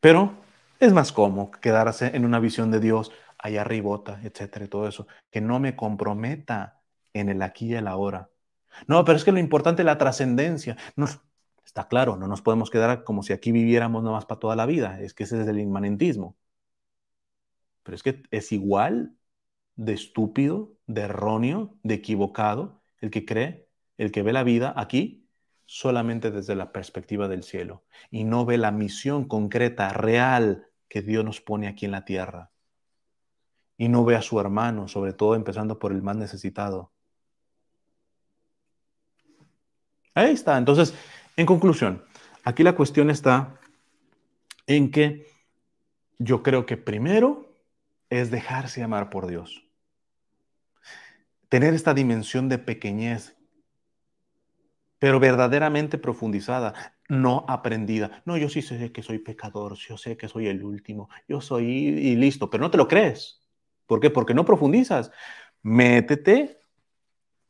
Pero 0.00 0.34
es 0.78 0.92
más 0.92 1.12
cómodo 1.12 1.50
quedarse 1.52 2.14
en 2.14 2.26
una 2.26 2.38
visión 2.38 2.70
de 2.70 2.80
Dios 2.80 3.10
allá 3.38 3.62
arribota, 3.62 4.20
etcétera, 4.22 4.66
todo 4.68 4.86
eso, 4.86 5.06
que 5.30 5.40
no 5.40 5.60
me 5.60 5.76
comprometa 5.76 6.82
en 7.14 7.30
el 7.30 7.40
aquí 7.40 7.68
y 7.68 7.74
el 7.74 7.86
ahora. 7.86 8.28
No, 8.86 9.04
pero 9.04 9.16
es 9.16 9.24
que 9.24 9.32
lo 9.32 9.38
importante 9.38 9.82
es 9.82 9.86
la 9.86 9.98
trascendencia. 9.98 10.76
está 11.64 11.88
claro, 11.88 12.16
no 12.16 12.28
nos 12.28 12.42
podemos 12.42 12.70
quedar 12.70 13.04
como 13.04 13.22
si 13.22 13.32
aquí 13.32 13.52
viviéramos 13.52 14.02
nomás 14.02 14.26
para 14.26 14.40
toda 14.40 14.56
la 14.56 14.66
vida. 14.66 15.00
Es 15.00 15.14
que 15.14 15.24
ese 15.24 15.40
es 15.42 15.48
el 15.48 15.58
inmanentismo. 15.60 16.36
Pero 17.82 17.96
es 17.96 18.02
que 18.02 18.22
es 18.30 18.52
igual 18.52 19.16
de 19.76 19.92
estúpido, 19.94 20.74
de 20.86 21.02
erróneo, 21.02 21.76
de 21.82 21.94
equivocado 21.94 22.82
el 23.00 23.10
que 23.10 23.24
cree 23.26 23.64
el 23.98 24.12
que 24.12 24.22
ve 24.22 24.32
la 24.32 24.42
vida 24.42 24.72
aquí 24.76 25.28
solamente 25.66 26.30
desde 26.30 26.54
la 26.54 26.72
perspectiva 26.72 27.28
del 27.28 27.42
cielo 27.42 27.84
y 28.10 28.24
no 28.24 28.44
ve 28.44 28.58
la 28.58 28.70
misión 28.70 29.26
concreta, 29.26 29.90
real 29.90 30.68
que 30.88 31.02
Dios 31.02 31.24
nos 31.24 31.40
pone 31.40 31.68
aquí 31.68 31.86
en 31.86 31.92
la 31.92 32.04
tierra. 32.04 32.50
Y 33.76 33.88
no 33.88 34.04
ve 34.04 34.16
a 34.16 34.22
su 34.22 34.38
hermano, 34.38 34.88
sobre 34.88 35.12
todo 35.12 35.34
empezando 35.34 35.78
por 35.78 35.92
el 35.92 36.02
más 36.02 36.16
necesitado. 36.16 36.93
Ahí 40.14 40.32
está. 40.32 40.56
Entonces, 40.58 40.94
en 41.36 41.46
conclusión, 41.46 42.04
aquí 42.44 42.62
la 42.62 42.74
cuestión 42.74 43.10
está 43.10 43.58
en 44.66 44.90
que 44.90 45.26
yo 46.18 46.42
creo 46.42 46.66
que 46.66 46.76
primero 46.76 47.58
es 48.10 48.30
dejarse 48.30 48.82
amar 48.82 49.10
por 49.10 49.26
Dios. 49.26 49.64
Tener 51.48 51.74
esta 51.74 51.94
dimensión 51.94 52.48
de 52.48 52.58
pequeñez 52.58 53.36
pero 55.04 55.20
verdaderamente 55.20 55.98
profundizada, 55.98 56.94
no 57.10 57.44
aprendida. 57.46 58.22
No, 58.24 58.38
yo 58.38 58.48
sí 58.48 58.62
sé 58.62 58.90
que 58.90 59.02
soy 59.02 59.18
pecador, 59.18 59.74
yo 59.74 59.98
sé 59.98 60.16
que 60.16 60.28
soy 60.28 60.46
el 60.46 60.64
último, 60.64 61.10
yo 61.28 61.42
soy 61.42 61.66
y 61.66 62.16
listo, 62.16 62.48
pero 62.48 62.62
no 62.62 62.70
te 62.70 62.78
lo 62.78 62.88
crees. 62.88 63.44
¿Por 63.86 64.00
qué? 64.00 64.08
Porque 64.08 64.32
no 64.32 64.46
profundizas. 64.46 65.10
Métete, 65.60 66.58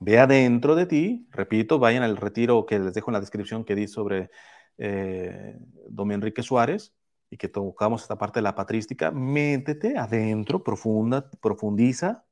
ve 0.05 0.19
adentro 0.19 0.75
de 0.75 0.87
ti, 0.87 1.27
repito, 1.31 1.79
vayan 1.79 2.03
al 2.03 2.17
retiro 2.17 2.67
que 2.67 2.79
les 2.79 2.95
dejo 2.95 3.11
en 3.11 3.15
la 3.15 3.21
descripción 3.21 3.65
que 3.65 3.75
di 3.75 3.89
sobre 3.89 4.31
eh, 4.79 5.59
don 5.89 6.13
Enrique 6.13 6.43
Suárez 6.43 6.95
y 7.31 7.37
que 7.37 7.49
tocamos 7.49 8.03
esta 8.03 8.19
parte 8.19 8.39
de 8.39 8.43
la 8.43 8.55
patrística, 8.55 9.11
métete 9.11 9.97
adentro, 9.99 10.63
profunda, 10.63 11.31
profundiza, 11.41 12.25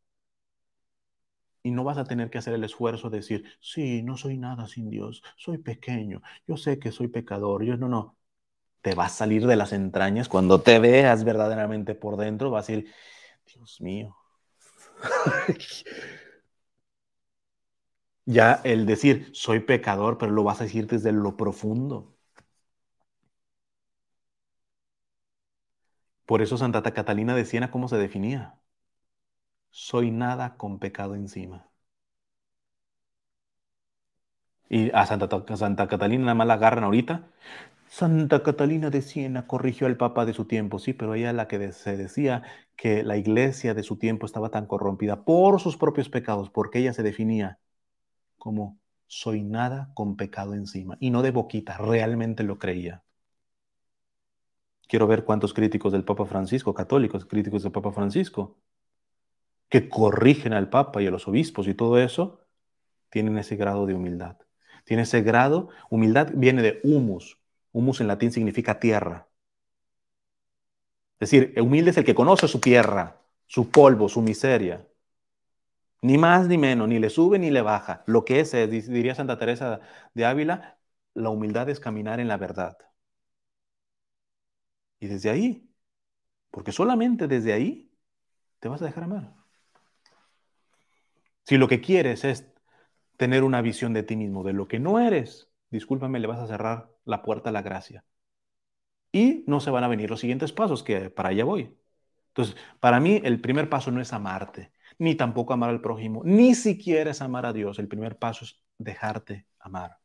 y 1.62 1.70
no 1.70 1.84
vas 1.84 1.98
a 1.98 2.04
tener 2.04 2.28
que 2.30 2.38
hacer 2.38 2.54
el 2.54 2.64
esfuerzo 2.64 3.08
de 3.08 3.18
decir, 3.18 3.44
sí, 3.60 4.02
no 4.02 4.16
soy 4.16 4.36
nada 4.36 4.66
sin 4.66 4.90
Dios, 4.90 5.22
soy 5.36 5.58
pequeño, 5.58 6.22
yo 6.46 6.56
sé 6.56 6.78
que 6.78 6.90
soy 6.90 7.08
pecador, 7.08 7.64
yo 7.64 7.76
no, 7.76 7.88
no. 7.88 8.16
Te 8.80 8.96
va 8.96 9.06
a 9.06 9.08
salir 9.08 9.46
de 9.46 9.54
las 9.56 9.72
entrañas 9.72 10.28
cuando 10.28 10.60
te 10.60 10.80
veas 10.80 11.22
verdaderamente 11.22 11.94
por 11.94 12.16
dentro, 12.16 12.50
vas 12.50 12.68
a 12.68 12.72
decir, 12.72 12.92
Dios 13.46 13.80
mío. 13.80 14.16
ya 18.26 18.60
el 18.64 18.86
decir, 18.86 19.30
soy 19.34 19.60
pecador, 19.60 20.18
pero 20.18 20.32
lo 20.32 20.44
vas 20.44 20.60
a 20.60 20.64
decir 20.64 20.86
desde 20.86 21.12
lo 21.12 21.36
profundo. 21.36 22.14
Por 26.26 26.42
eso 26.42 26.56
Santa 26.58 26.82
Catalina 26.92 27.32
de 27.36 27.44
Siena, 27.44 27.70
¿cómo 27.70 27.86
se 27.88 27.96
definía? 27.96 28.58
soy 29.70 30.12
nada 30.12 30.56
con 30.56 30.78
pecado 30.78 31.16
encima. 31.16 31.68
Y 34.68 34.90
a 34.94 35.06
Santa, 35.06 35.86
Catalina 35.88 36.24
nada 36.24 36.34
más 36.34 36.46
la 36.46 36.54
agarran 36.54 36.84
ahorita. 36.84 37.28
Santa 37.88 38.42
Catalina 38.42 38.90
de 38.90 39.02
Siena 39.02 39.46
corrigió 39.46 39.86
al 39.86 39.96
Papa 39.98 40.24
de 40.26 40.32
su 40.34 40.46
tiempo, 40.46 40.78
sí, 40.80 40.92
pero 40.94 41.14
ella 41.14 41.32
la 41.34 41.48
que 41.48 41.72
se 41.72 41.96
decía 41.96 42.42
que 42.76 43.02
la 43.04 43.16
iglesia 43.18 43.74
de 43.74 43.82
su 43.84 43.98
tiempo 43.98 44.26
estaba 44.26 44.50
tan 44.50 44.66
corrompida 44.66 45.24
por 45.24 45.60
sus 45.60 45.76
propios 45.76 46.08
pecados, 46.08 46.50
porque 46.50 46.80
ella 46.80 46.92
se 46.94 47.02
definía 47.04 47.60
como 48.42 48.80
soy 49.06 49.44
nada 49.44 49.92
con 49.94 50.16
pecado 50.16 50.54
encima, 50.54 50.96
y 50.98 51.10
no 51.10 51.22
de 51.22 51.30
boquita, 51.30 51.78
realmente 51.78 52.42
lo 52.42 52.58
creía. 52.58 53.04
Quiero 54.88 55.06
ver 55.06 55.24
cuántos 55.24 55.54
críticos 55.54 55.92
del 55.92 56.02
Papa 56.02 56.26
Francisco, 56.26 56.74
católicos, 56.74 57.24
críticos 57.24 57.62
del 57.62 57.70
Papa 57.70 57.92
Francisco, 57.92 58.58
que 59.68 59.88
corrigen 59.88 60.54
al 60.54 60.68
Papa 60.70 61.00
y 61.00 61.06
a 61.06 61.12
los 61.12 61.28
obispos 61.28 61.68
y 61.68 61.74
todo 61.74 62.00
eso, 62.00 62.40
tienen 63.10 63.38
ese 63.38 63.54
grado 63.54 63.86
de 63.86 63.94
humildad. 63.94 64.38
Tiene 64.84 65.04
ese 65.04 65.22
grado, 65.22 65.68
humildad 65.88 66.32
viene 66.34 66.62
de 66.62 66.80
humus. 66.82 67.38
Humus 67.70 68.00
en 68.00 68.08
latín 68.08 68.32
significa 68.32 68.80
tierra. 68.80 69.28
Es 71.20 71.30
decir, 71.30 71.54
humilde 71.60 71.92
es 71.92 71.96
el 71.96 72.04
que 72.04 72.16
conoce 72.16 72.48
su 72.48 72.58
tierra, 72.58 73.20
su 73.46 73.70
polvo, 73.70 74.08
su 74.08 74.20
miseria. 74.20 74.84
Ni 76.02 76.18
más 76.18 76.48
ni 76.48 76.58
menos, 76.58 76.88
ni 76.88 76.98
le 76.98 77.10
sube 77.10 77.38
ni 77.38 77.50
le 77.50 77.62
baja. 77.62 78.02
Lo 78.06 78.24
que 78.24 78.40
es, 78.40 78.52
diría 78.52 79.14
Santa 79.14 79.38
Teresa 79.38 79.80
de 80.14 80.24
Ávila, 80.24 80.78
la 81.14 81.30
humildad 81.30 81.68
es 81.70 81.80
caminar 81.80 82.20
en 82.20 82.28
la 82.28 82.36
verdad. 82.36 82.76
Y 85.00 85.06
desde 85.08 85.30
ahí, 85.30 85.68
porque 86.50 86.72
solamente 86.72 87.28
desde 87.28 87.52
ahí 87.52 87.92
te 88.60 88.68
vas 88.68 88.82
a 88.82 88.86
dejar 88.86 89.04
amar. 89.04 89.34
Si 91.44 91.56
lo 91.56 91.68
que 91.68 91.80
quieres 91.80 92.24
es 92.24 92.52
tener 93.16 93.44
una 93.44 93.62
visión 93.62 93.92
de 93.92 94.02
ti 94.02 94.16
mismo, 94.16 94.44
de 94.44 94.52
lo 94.52 94.68
que 94.68 94.78
no 94.80 95.00
eres, 95.00 95.50
discúlpame, 95.70 96.20
le 96.20 96.26
vas 96.26 96.40
a 96.40 96.46
cerrar 96.46 96.90
la 97.04 97.22
puerta 97.22 97.50
a 97.50 97.52
la 97.52 97.62
gracia. 97.62 98.04
Y 99.12 99.44
no 99.46 99.60
se 99.60 99.70
van 99.70 99.84
a 99.84 99.88
venir 99.88 100.10
los 100.10 100.20
siguientes 100.20 100.52
pasos, 100.52 100.82
que 100.82 101.10
para 101.10 101.30
allá 101.30 101.44
voy. 101.44 101.76
Entonces, 102.28 102.56
para 102.80 102.98
mí 103.00 103.20
el 103.24 103.40
primer 103.40 103.68
paso 103.68 103.90
no 103.90 104.00
es 104.00 104.12
amarte, 104.12 104.71
ni 104.98 105.14
tampoco 105.14 105.52
amar 105.52 105.70
al 105.70 105.80
prójimo, 105.80 106.22
ni 106.24 106.54
siquiera 106.54 107.10
es 107.10 107.22
amar 107.22 107.46
a 107.46 107.52
Dios. 107.52 107.78
El 107.78 107.88
primer 107.88 108.18
paso 108.18 108.44
es 108.44 108.60
dejarte 108.78 109.46
amar. 109.58 109.98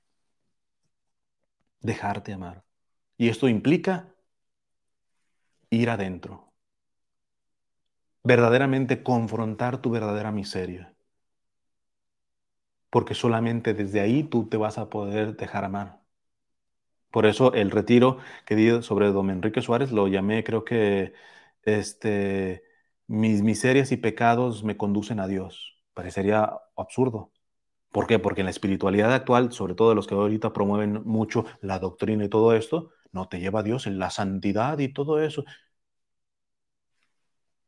Dejarte 1.81 2.33
amar. 2.33 2.63
Y 3.17 3.29
esto 3.29 3.47
implica 3.47 4.13
ir 5.69 5.89
adentro. 5.89 6.51
Verdaderamente 8.23 9.03
confrontar 9.03 9.81
tu 9.81 9.89
verdadera 9.89 10.31
miseria 10.31 10.97
porque 12.89 13.13
solamente 13.13 13.73
desde 13.73 13.99
ahí 14.01 14.23
tú 14.23 14.47
te 14.49 14.57
vas 14.57 14.77
a 14.77 14.89
poder 14.89 15.35
dejar 15.37 15.63
amar. 15.65 16.01
Por 17.11 17.25
eso 17.25 17.53
el 17.53 17.71
retiro 17.71 18.19
que 18.45 18.55
di 18.55 18.81
sobre 18.83 19.07
don 19.11 19.29
Enrique 19.29 19.61
Suárez 19.61 19.91
lo 19.91 20.07
llamé, 20.07 20.43
creo 20.43 20.63
que, 20.65 21.13
este, 21.63 22.63
mis 23.07 23.41
miserias 23.41 23.91
y 23.91 23.97
pecados 23.97 24.63
me 24.63 24.77
conducen 24.77 25.19
a 25.19 25.27
Dios. 25.27 25.77
Parecería 25.93 26.51
absurdo. 26.75 27.31
¿Por 27.91 28.07
qué? 28.07 28.19
Porque 28.19 28.41
en 28.41 28.45
la 28.45 28.51
espiritualidad 28.51 29.13
actual, 29.13 29.51
sobre 29.53 29.75
todo 29.75 29.95
los 29.95 30.07
que 30.07 30.15
ahorita 30.15 30.53
promueven 30.53 31.03
mucho 31.05 31.45
la 31.61 31.79
doctrina 31.79 32.25
y 32.25 32.29
todo 32.29 32.53
esto, 32.55 32.91
no 33.11 33.29
te 33.29 33.39
lleva 33.39 33.61
a 33.61 33.63
Dios 33.63 33.87
en 33.87 33.99
la 33.99 34.09
santidad 34.11 34.79
y 34.79 34.89
todo 34.93 35.21
eso. 35.21 35.45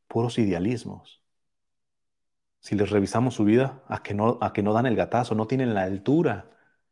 Puros 0.10 0.38
idealismos 0.38 1.20
si 2.60 2.76
les 2.76 2.90
revisamos 2.90 3.36
su 3.36 3.46
vida, 3.46 3.84
a 3.88 4.04
que 4.04 4.14
no, 4.14 4.38
a 4.42 4.54
que 4.54 4.64
no 4.64 4.74
dan 4.74 4.86
el 4.86 4.96
gatazo, 4.96 5.36
no 5.36 5.48
tienen 5.48 5.74
la 5.74 5.84
altura 5.84 6.50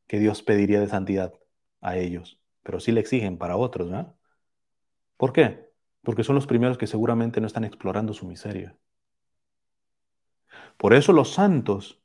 que 0.08 0.20
Dios 0.20 0.42
pediría 0.44 0.80
de 0.80 0.88
santidad 0.88 1.34
a 1.82 1.98
ellos, 1.98 2.42
pero 2.64 2.80
sí 2.80 2.92
le 2.92 3.02
exigen 3.02 3.38
para 3.38 3.58
otros, 3.58 3.90
¿verdad? 3.90 4.16
¿Por 5.18 5.34
qué? 5.34 5.67
Porque 6.08 6.24
son 6.24 6.36
los 6.36 6.48
primeros 6.48 6.78
que 6.78 6.88
seguramente 6.88 7.42
no 7.42 7.48
están 7.48 7.66
explorando 7.66 8.14
su 8.14 8.26
miseria. 8.26 8.78
Por 10.78 10.94
eso 10.94 11.12
los 11.12 11.34
santos, 11.34 12.02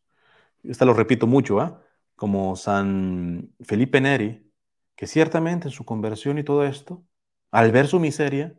esta 0.65 0.85
lo 0.85 0.93
repito 0.93 1.29
mucho, 1.29 1.61
¿ah? 1.61 1.81
como 2.17 2.57
San 2.57 3.55
Felipe 3.61 4.01
Neri, 4.01 4.51
que 4.97 5.07
ciertamente 5.07 5.69
en 5.69 5.71
su 5.71 5.85
conversión 5.85 6.37
y 6.39 6.43
todo 6.43 6.65
esto, 6.65 7.07
al 7.53 7.71
ver 7.71 7.87
su 7.87 8.01
miseria, 8.01 8.59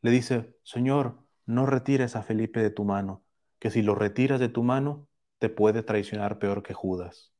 le 0.00 0.12
dice, 0.12 0.56
Señor, 0.62 1.24
no 1.44 1.66
retires 1.66 2.14
a 2.14 2.22
Felipe 2.22 2.60
de 2.62 2.70
tu 2.70 2.84
mano, 2.84 3.24
que 3.58 3.72
si 3.72 3.82
lo 3.82 3.96
retiras 3.96 4.38
de 4.38 4.48
tu 4.48 4.62
mano, 4.62 5.08
te 5.38 5.48
puede 5.48 5.82
traicionar 5.82 6.38
peor 6.38 6.62
que 6.62 6.72
Judas. 6.72 7.32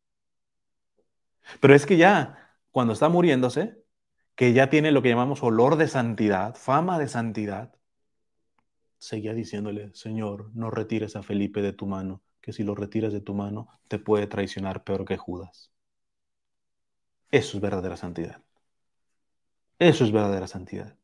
Pero 1.61 1.73
es 1.73 1.87
que 1.87 1.99
ya, 1.99 2.57
cuando 2.73 2.95
está 2.95 3.09
muriéndose, 3.09 3.81
que 4.39 4.53
ya 4.53 4.71
tiene 4.71 4.93
lo 4.93 5.03
que 5.03 5.09
llamamos 5.09 5.43
olor 5.43 5.75
de 5.75 5.89
santidad, 5.89 6.55
fama 6.55 6.97
de 7.01 7.09
santidad, 7.09 7.75
seguía 8.97 9.35
diciéndole, 9.35 9.93
Señor, 9.95 10.53
no 10.55 10.71
retires 10.71 11.17
a 11.17 11.25
Felipe 11.25 11.61
de 11.61 11.73
tu 11.73 11.89
mano, 11.89 12.23
que 12.41 12.53
si 12.53 12.63
lo 12.63 12.77
retiras 12.77 13.13
de 13.13 13.21
tu 13.21 13.35
mano, 13.35 13.69
te 13.89 13.99
puede 13.99 14.29
traicionar 14.29 14.85
peor 14.85 15.05
que 15.05 15.17
Judas. 15.17 15.73
Eso 17.33 17.57
es 17.57 17.61
verdadera 17.61 17.97
santidad. 17.97 18.41
Eso 19.81 20.05
es 20.05 20.13
verdadera 20.13 20.47
santidad. 20.47 20.97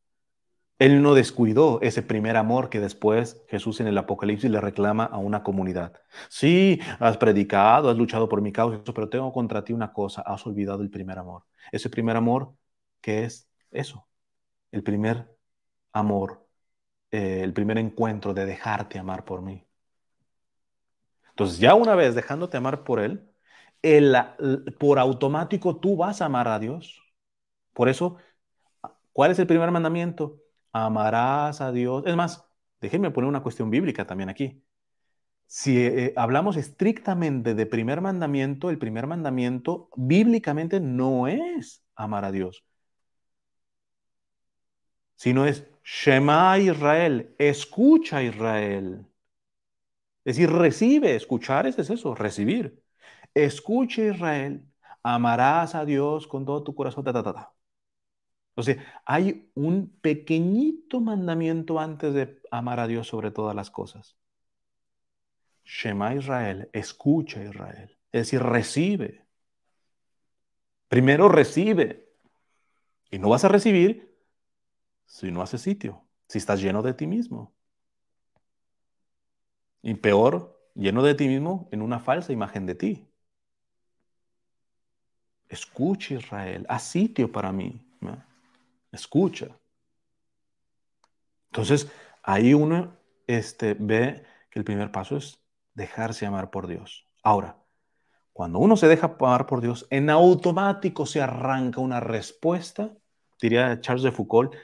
Él 0.78 1.02
no 1.02 1.14
descuidó 1.14 1.80
ese 1.80 2.02
primer 2.02 2.36
amor 2.36 2.70
que 2.70 2.78
después 2.78 3.42
Jesús 3.48 3.80
en 3.80 3.88
el 3.88 3.98
Apocalipsis 3.98 4.48
le 4.48 4.60
reclama 4.60 5.06
a 5.06 5.18
una 5.18 5.42
comunidad. 5.42 5.92
Sí, 6.28 6.78
has 7.00 7.16
predicado, 7.16 7.90
has 7.90 7.96
luchado 7.96 8.28
por 8.28 8.42
mi 8.42 8.52
causa, 8.52 8.80
pero 8.94 9.08
tengo 9.08 9.32
contra 9.32 9.64
ti 9.64 9.72
una 9.72 9.92
cosa, 9.92 10.22
has 10.22 10.46
olvidado 10.46 10.82
el 10.82 10.90
primer 10.90 11.18
amor. 11.18 11.42
Ese 11.72 11.90
primer 11.90 12.16
amor 12.16 12.54
que 13.04 13.24
es 13.24 13.48
eso, 13.70 14.08
el 14.72 14.82
primer 14.82 15.36
amor, 15.92 16.48
eh, 17.10 17.42
el 17.42 17.52
primer 17.52 17.78
encuentro 17.78 18.32
de 18.34 18.46
dejarte 18.46 18.98
amar 18.98 19.24
por 19.26 19.42
mí. 19.42 19.66
Entonces 21.30 21.58
ya 21.58 21.74
una 21.74 21.94
vez 21.94 22.14
dejándote 22.14 22.56
amar 22.56 22.84
por 22.84 23.00
Él, 23.00 23.30
por 24.80 24.98
automático 24.98 25.78
tú 25.78 25.96
vas 25.96 26.22
a 26.22 26.26
amar 26.26 26.48
a 26.48 26.58
Dios. 26.58 27.02
Por 27.74 27.88
eso, 27.90 28.16
¿cuál 29.12 29.32
es 29.32 29.38
el 29.38 29.46
primer 29.46 29.70
mandamiento? 29.70 30.40
amarás 30.74 31.60
a 31.60 31.72
Dios. 31.72 32.04
Es 32.06 32.16
más, 32.16 32.44
déjenme 32.80 33.10
poner 33.10 33.28
una 33.28 33.42
cuestión 33.42 33.70
bíblica 33.70 34.06
también 34.06 34.28
aquí. 34.28 34.62
Si 35.46 35.78
eh, 35.78 36.12
hablamos 36.16 36.56
estrictamente 36.56 37.54
de 37.54 37.66
primer 37.66 38.00
mandamiento, 38.00 38.70
el 38.70 38.78
primer 38.78 39.06
mandamiento 39.06 39.88
bíblicamente 39.96 40.80
no 40.80 41.28
es 41.28 41.84
amar 41.94 42.24
a 42.24 42.32
Dios, 42.32 42.64
sino 45.24 45.46
es 45.46 45.66
Shema 45.82 46.58
Israel, 46.58 47.34
escucha 47.38 48.22
Israel. 48.22 49.06
Es 50.22 50.36
decir, 50.36 50.50
recibe, 50.50 51.16
escuchar 51.16 51.66
es 51.66 51.78
eso, 51.78 52.14
recibir. 52.14 52.82
Escucha 53.32 54.02
Israel, 54.02 54.66
amarás 55.02 55.74
a 55.74 55.86
Dios 55.86 56.26
con 56.26 56.44
todo 56.44 56.62
tu 56.62 56.74
corazón, 56.74 57.04
ta, 57.04 57.12
ta, 57.14 57.22
ta, 57.22 57.54
entonces, 58.50 58.84
hay 59.06 59.50
un 59.54 59.98
pequeñito 60.02 61.00
mandamiento 61.00 61.80
antes 61.80 62.12
de 62.12 62.42
amar 62.50 62.78
a 62.78 62.86
Dios 62.86 63.08
sobre 63.08 63.30
todas 63.30 63.56
las 63.56 63.70
cosas. 63.70 64.18
Shema 65.64 66.14
Israel, 66.14 66.68
escucha 66.74 67.42
Israel. 67.42 67.96
Es 68.12 68.26
decir, 68.26 68.42
recibe. 68.42 69.26
Primero 70.88 71.30
recibe. 71.30 72.12
Y 73.10 73.18
no 73.18 73.30
vas 73.30 73.44
a 73.44 73.48
recibir 73.48 74.13
si 75.06 75.30
no 75.30 75.42
haces 75.42 75.62
sitio, 75.62 76.04
si 76.28 76.38
estás 76.38 76.60
lleno 76.60 76.82
de 76.82 76.94
ti 76.94 77.06
mismo. 77.06 77.54
Y 79.82 79.94
peor, 79.94 80.58
lleno 80.74 81.02
de 81.02 81.14
ti 81.14 81.28
mismo 81.28 81.68
en 81.72 81.82
una 81.82 82.00
falsa 82.00 82.32
imagen 82.32 82.66
de 82.66 82.74
ti. 82.74 83.08
Escucha 85.48 86.14
Israel, 86.14 86.66
haz 86.68 86.84
sitio 86.84 87.30
para 87.30 87.52
mí 87.52 87.84
escucha. 88.94 89.48
Entonces, 91.50 91.90
ahí 92.22 92.54
uno 92.54 92.96
este, 93.26 93.74
ve 93.78 94.24
que 94.50 94.58
el 94.58 94.64
primer 94.64 94.90
paso 94.90 95.16
es 95.16 95.40
dejarse 95.74 96.26
amar 96.26 96.50
por 96.50 96.66
Dios. 96.66 97.08
Ahora, 97.22 97.58
cuando 98.32 98.58
uno 98.58 98.76
se 98.76 98.88
deja 98.88 99.16
amar 99.18 99.46
por 99.46 99.60
Dios, 99.60 99.86
en 99.90 100.10
automático 100.10 101.06
se 101.06 101.20
arranca 101.20 101.80
una 101.80 102.00
respuesta, 102.00 102.92
diría 103.40 103.80
Charles 103.80 104.02
de 104.02 104.12
Foucault, 104.12 104.54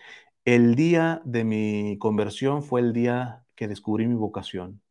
el 0.55 0.75
día 0.75 1.23
de 1.25 1.45
mi 1.45 1.99
conversión 1.99 2.63
fue 2.63 2.81
el 2.81 2.93
día 2.93 3.45
que 3.55 3.69
descubrí 3.69 4.07
mi 4.07 4.15
vocación. 4.15 4.83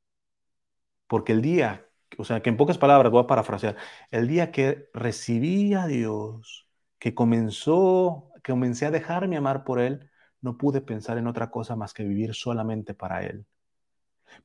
Porque 1.07 1.31
el 1.33 1.41
día, 1.41 1.87
o 2.17 2.23
sea, 2.23 2.41
que 2.41 2.49
en 2.49 2.57
pocas 2.57 2.77
palabras 2.77 3.11
voy 3.11 3.23
a 3.23 3.27
parafrasear, 3.27 3.75
el 4.11 4.27
día 4.27 4.51
que 4.51 4.89
recibí 4.93 5.73
a 5.73 5.87
Dios, 5.87 6.67
que 6.99 7.15
comenzó 7.15 8.29
comencé 8.49 8.85
a 8.85 8.91
dejarme 8.91 9.37
amar 9.37 9.63
por 9.63 9.79
Él, 9.79 10.09
no 10.41 10.57
pude 10.57 10.81
pensar 10.81 11.17
en 11.17 11.27
otra 11.27 11.51
cosa 11.51 11.75
más 11.75 11.93
que 11.93 12.03
vivir 12.03 12.33
solamente 12.33 12.93
para 12.93 13.23
Él. 13.25 13.45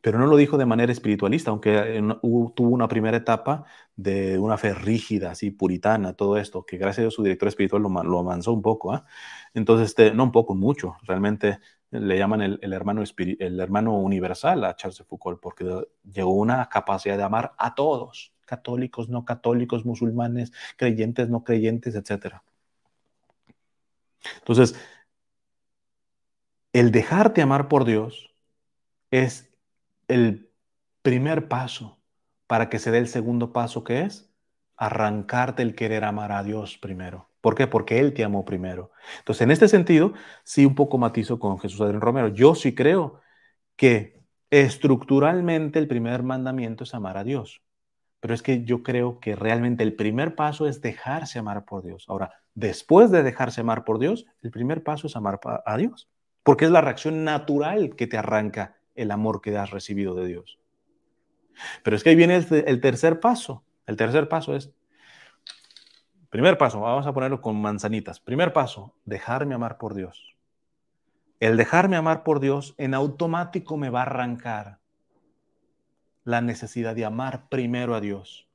Pero 0.00 0.18
no 0.18 0.26
lo 0.26 0.36
dijo 0.36 0.58
de 0.58 0.66
manera 0.66 0.92
espiritualista, 0.92 1.50
aunque 1.50 2.02
tuvo 2.54 2.68
una 2.68 2.88
primera 2.88 3.16
etapa 3.16 3.64
de 3.96 4.38
una 4.38 4.56
fe 4.56 4.74
rígida, 4.74 5.30
así 5.30 5.50
puritana, 5.50 6.14
todo 6.14 6.36
esto, 6.36 6.64
que 6.64 6.76
gracias 6.76 7.06
a 7.06 7.10
su 7.10 7.22
director 7.22 7.48
espiritual 7.48 7.82
lo, 7.82 7.88
lo 8.02 8.18
avanzó 8.18 8.52
un 8.52 8.62
poco. 8.62 8.92
¿ah? 8.92 9.06
Entonces, 9.54 9.88
este, 9.88 10.12
no 10.12 10.24
un 10.24 10.32
poco, 10.32 10.54
mucho. 10.54 10.96
Realmente 11.02 11.60
le 11.90 12.18
llaman 12.18 12.42
el, 12.42 12.72
hermano, 12.72 13.02
el 13.18 13.60
hermano 13.60 13.96
universal 13.98 14.64
a 14.64 14.76
Charles 14.76 14.98
de 14.98 15.04
Foucault, 15.04 15.40
porque 15.40 15.64
llegó 16.12 16.32
una 16.32 16.68
capacidad 16.68 17.16
de 17.16 17.22
amar 17.22 17.54
a 17.58 17.74
todos, 17.74 18.32
católicos, 18.46 19.08
no 19.08 19.24
católicos, 19.24 19.84
musulmanes, 19.84 20.52
creyentes, 20.76 21.28
no 21.28 21.44
creyentes, 21.44 21.94
etcétera. 21.94 22.42
Entonces, 24.38 24.74
el 26.72 26.90
dejarte 26.90 27.42
amar 27.42 27.68
por 27.68 27.84
Dios 27.84 28.34
es 29.10 29.53
el 30.14 30.48
primer 31.02 31.48
paso 31.48 32.00
para 32.46 32.68
que 32.68 32.78
se 32.78 32.92
dé 32.92 32.98
el 32.98 33.08
segundo 33.08 33.52
paso 33.52 33.82
que 33.82 34.02
es 34.02 34.32
arrancarte 34.76 35.62
el 35.62 35.74
querer 35.74 36.04
amar 36.04 36.30
a 36.30 36.44
Dios 36.44 36.78
primero. 36.78 37.30
¿Por 37.40 37.56
qué? 37.56 37.66
Porque 37.66 37.98
Él 37.98 38.14
te 38.14 38.24
amó 38.24 38.44
primero. 38.44 38.92
Entonces, 39.18 39.42
en 39.42 39.50
este 39.50 39.68
sentido, 39.68 40.14
sí 40.44 40.64
un 40.64 40.76
poco 40.76 40.98
matizo 40.98 41.38
con 41.40 41.58
Jesús 41.58 41.80
Adrián 41.80 42.00
Romero. 42.00 42.28
Yo 42.28 42.54
sí 42.54 42.74
creo 42.74 43.20
que 43.76 44.22
estructuralmente 44.50 45.80
el 45.80 45.88
primer 45.88 46.22
mandamiento 46.22 46.84
es 46.84 46.94
amar 46.94 47.18
a 47.18 47.24
Dios. 47.24 47.62
Pero 48.20 48.34
es 48.34 48.42
que 48.42 48.64
yo 48.64 48.82
creo 48.84 49.18
que 49.18 49.34
realmente 49.34 49.82
el 49.82 49.96
primer 49.96 50.36
paso 50.36 50.68
es 50.68 50.80
dejarse 50.80 51.40
amar 51.40 51.64
por 51.64 51.82
Dios. 51.82 52.06
Ahora, 52.08 52.32
después 52.54 53.10
de 53.10 53.24
dejarse 53.24 53.62
amar 53.62 53.84
por 53.84 53.98
Dios, 53.98 54.26
el 54.42 54.52
primer 54.52 54.84
paso 54.84 55.08
es 55.08 55.16
amar 55.16 55.40
a 55.44 55.76
Dios. 55.76 56.08
Porque 56.44 56.66
es 56.66 56.70
la 56.70 56.80
reacción 56.80 57.24
natural 57.24 57.96
que 57.96 58.06
te 58.06 58.16
arranca 58.16 58.76
el 58.94 59.10
amor 59.10 59.40
que 59.40 59.56
has 59.56 59.70
recibido 59.70 60.14
de 60.14 60.26
Dios. 60.26 60.58
Pero 61.82 61.96
es 61.96 62.02
que 62.02 62.10
ahí 62.10 62.16
viene 62.16 62.36
el, 62.36 62.80
tercer 62.80 63.20
paso. 63.20 63.64
El 63.86 63.96
tercer 63.96 64.28
paso 64.28 64.54
es, 64.56 64.72
primer 66.30 66.58
paso, 66.58 66.80
vamos 66.80 67.06
a 67.06 67.12
ponerlo 67.12 67.40
con 67.40 67.60
manzanitas. 67.60 68.20
Primer 68.20 68.52
paso, 68.52 68.94
dejarme 69.04 69.54
amar 69.54 69.78
por 69.78 69.94
Dios. 69.94 70.36
El 71.40 71.56
dejarme 71.56 71.96
amar 71.96 72.22
por 72.22 72.40
Dios 72.40 72.74
en 72.78 72.94
automático 72.94 73.76
me 73.76 73.90
va 73.90 74.00
a 74.00 74.06
arrancar 74.06 74.78
la 76.24 76.40
necesidad 76.40 76.94
de 76.94 77.04
amar 77.04 77.48
primero 77.48 77.94
a 77.94 78.00
Dios. 78.00 78.48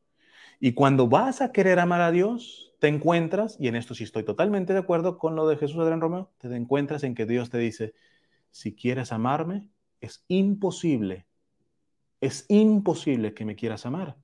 Y 0.60 0.74
cuando 0.74 1.07
vas 1.07 1.41
a 1.41 1.52
querer 1.52 1.80
amar 1.80 2.02
a 2.02 2.11
Dios, 2.11 2.74
te 2.80 2.88
encuentras, 2.88 3.57
y 3.60 3.68
en 3.68 3.76
esto 3.76 3.94
sí 3.94 4.03
estoy 4.03 4.24
totalmente 4.24 4.74
de 4.74 4.80
acuerdo 4.80 5.18
con 5.18 5.36
lo 5.36 5.48
de 5.48 5.57
Jesús 5.57 5.78
Adrián 5.78 6.02
Romeo, 6.02 6.32
te 6.40 6.53
encuentras 6.53 7.03
en 7.03 7.16
que 7.16 7.26
Dios 7.26 7.49
te 7.49 7.57
dice, 7.60 7.94
si 8.52 8.74
quieres 8.76 9.11
amarme, 9.11 9.68
es 10.02 10.24
imposible, 10.28 11.28
es 12.22 12.46
imposible 12.50 13.34
que 13.34 13.46
me 13.46 13.56
quieras 13.56 13.86
amar 13.86 14.18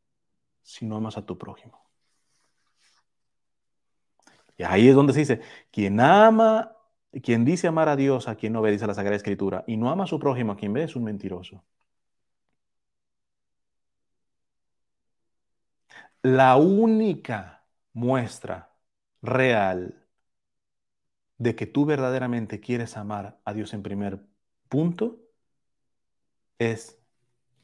si 0.64 0.86
no 0.86 0.98
amas 0.98 1.18
a 1.18 1.26
tu 1.26 1.38
prójimo. 1.38 1.84
Y 4.58 4.64
ahí 4.64 4.88
es 4.88 4.96
donde 4.96 5.14
se 5.14 5.20
dice, 5.20 5.42
quien 5.72 6.00
ama, 6.00 6.76
quien 7.24 7.46
dice 7.46 7.68
amar 7.68 7.90
a 7.90 7.96
Dios, 7.96 8.28
a 8.28 8.36
quien 8.36 8.54
no 8.54 8.62
obedece 8.62 8.86
a 8.86 8.88
la 8.88 8.94
Sagrada 8.94 9.18
Escritura, 9.18 9.64
y 9.68 9.78
no 9.78 9.90
ama 9.90 10.06
a 10.06 10.08
su 10.08 10.20
prójimo, 10.20 10.54
a 10.54 10.58
quien 10.58 10.74
ve, 10.74 10.84
es 10.84 10.96
un 10.96 11.04
mentiroso. 11.04 11.64
la 16.26 16.58
única 16.58 17.64
muestra 17.94 18.76
real 19.22 20.08
de 21.38 21.56
que 21.56 21.68
tú 21.68 21.86
verdaderamente 21.86 22.60
quieres 22.60 22.98
amar 22.98 23.40
a 23.46 23.54
Dios 23.54 23.76
en 23.76 23.84
primer 23.84 24.26
punto 24.68 25.20
es 26.60 26.98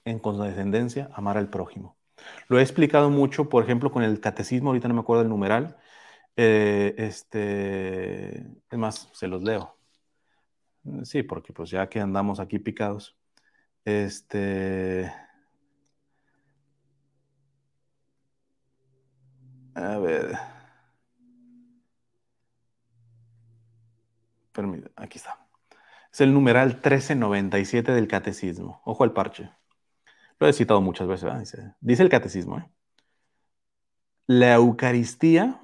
en 0.06 0.20
condescendencia 0.20 1.10
amar 1.14 1.38
al 1.38 1.50
prójimo. 1.50 1.98
Lo 2.48 2.60
he 2.60 2.62
explicado 2.64 3.10
mucho, 3.10 3.50
por 3.50 3.64
ejemplo, 3.64 3.92
con 3.92 4.04
el 4.04 4.20
catecismo, 4.22 4.70
ahorita 4.70 4.88
no 4.88 4.96
me 4.96 5.02
acuerdo 5.02 5.24
del 5.24 5.30
numeral. 5.30 5.78
Eh, 6.38 6.96
este, 6.98 8.40
es 8.70 8.78
más, 8.78 9.10
se 9.14 9.28
los 9.28 9.44
leo. 9.44 9.78
Sí, 11.04 11.24
porque 11.24 11.54
pues 11.54 11.70
ya 11.70 11.88
que 11.90 12.00
andamos 12.00 12.40
aquí 12.40 12.60
picados, 12.60 13.16
este... 13.86 15.12
A 19.76 19.98
ver. 20.00 20.38
Permítame, 24.54 24.92
aquí 24.96 25.18
está. 25.18 25.41
Es 26.12 26.22
el 26.22 26.34
numeral 26.34 26.74
1397 26.74 27.92
del 27.94 28.08
catecismo. 28.08 28.82
Ojo 28.86 29.04
al 29.04 29.14
parche. 29.14 29.50
Lo 30.40 30.48
he 30.48 30.54
citado 30.54 30.82
muchas 30.82 31.08
veces. 31.08 31.32
Dice, 31.40 31.74
dice, 31.80 32.04
el 32.04 32.10
catecismo. 32.10 32.58
¿eh? 32.58 32.70
La 34.28 34.56
Eucaristía, 34.56 35.62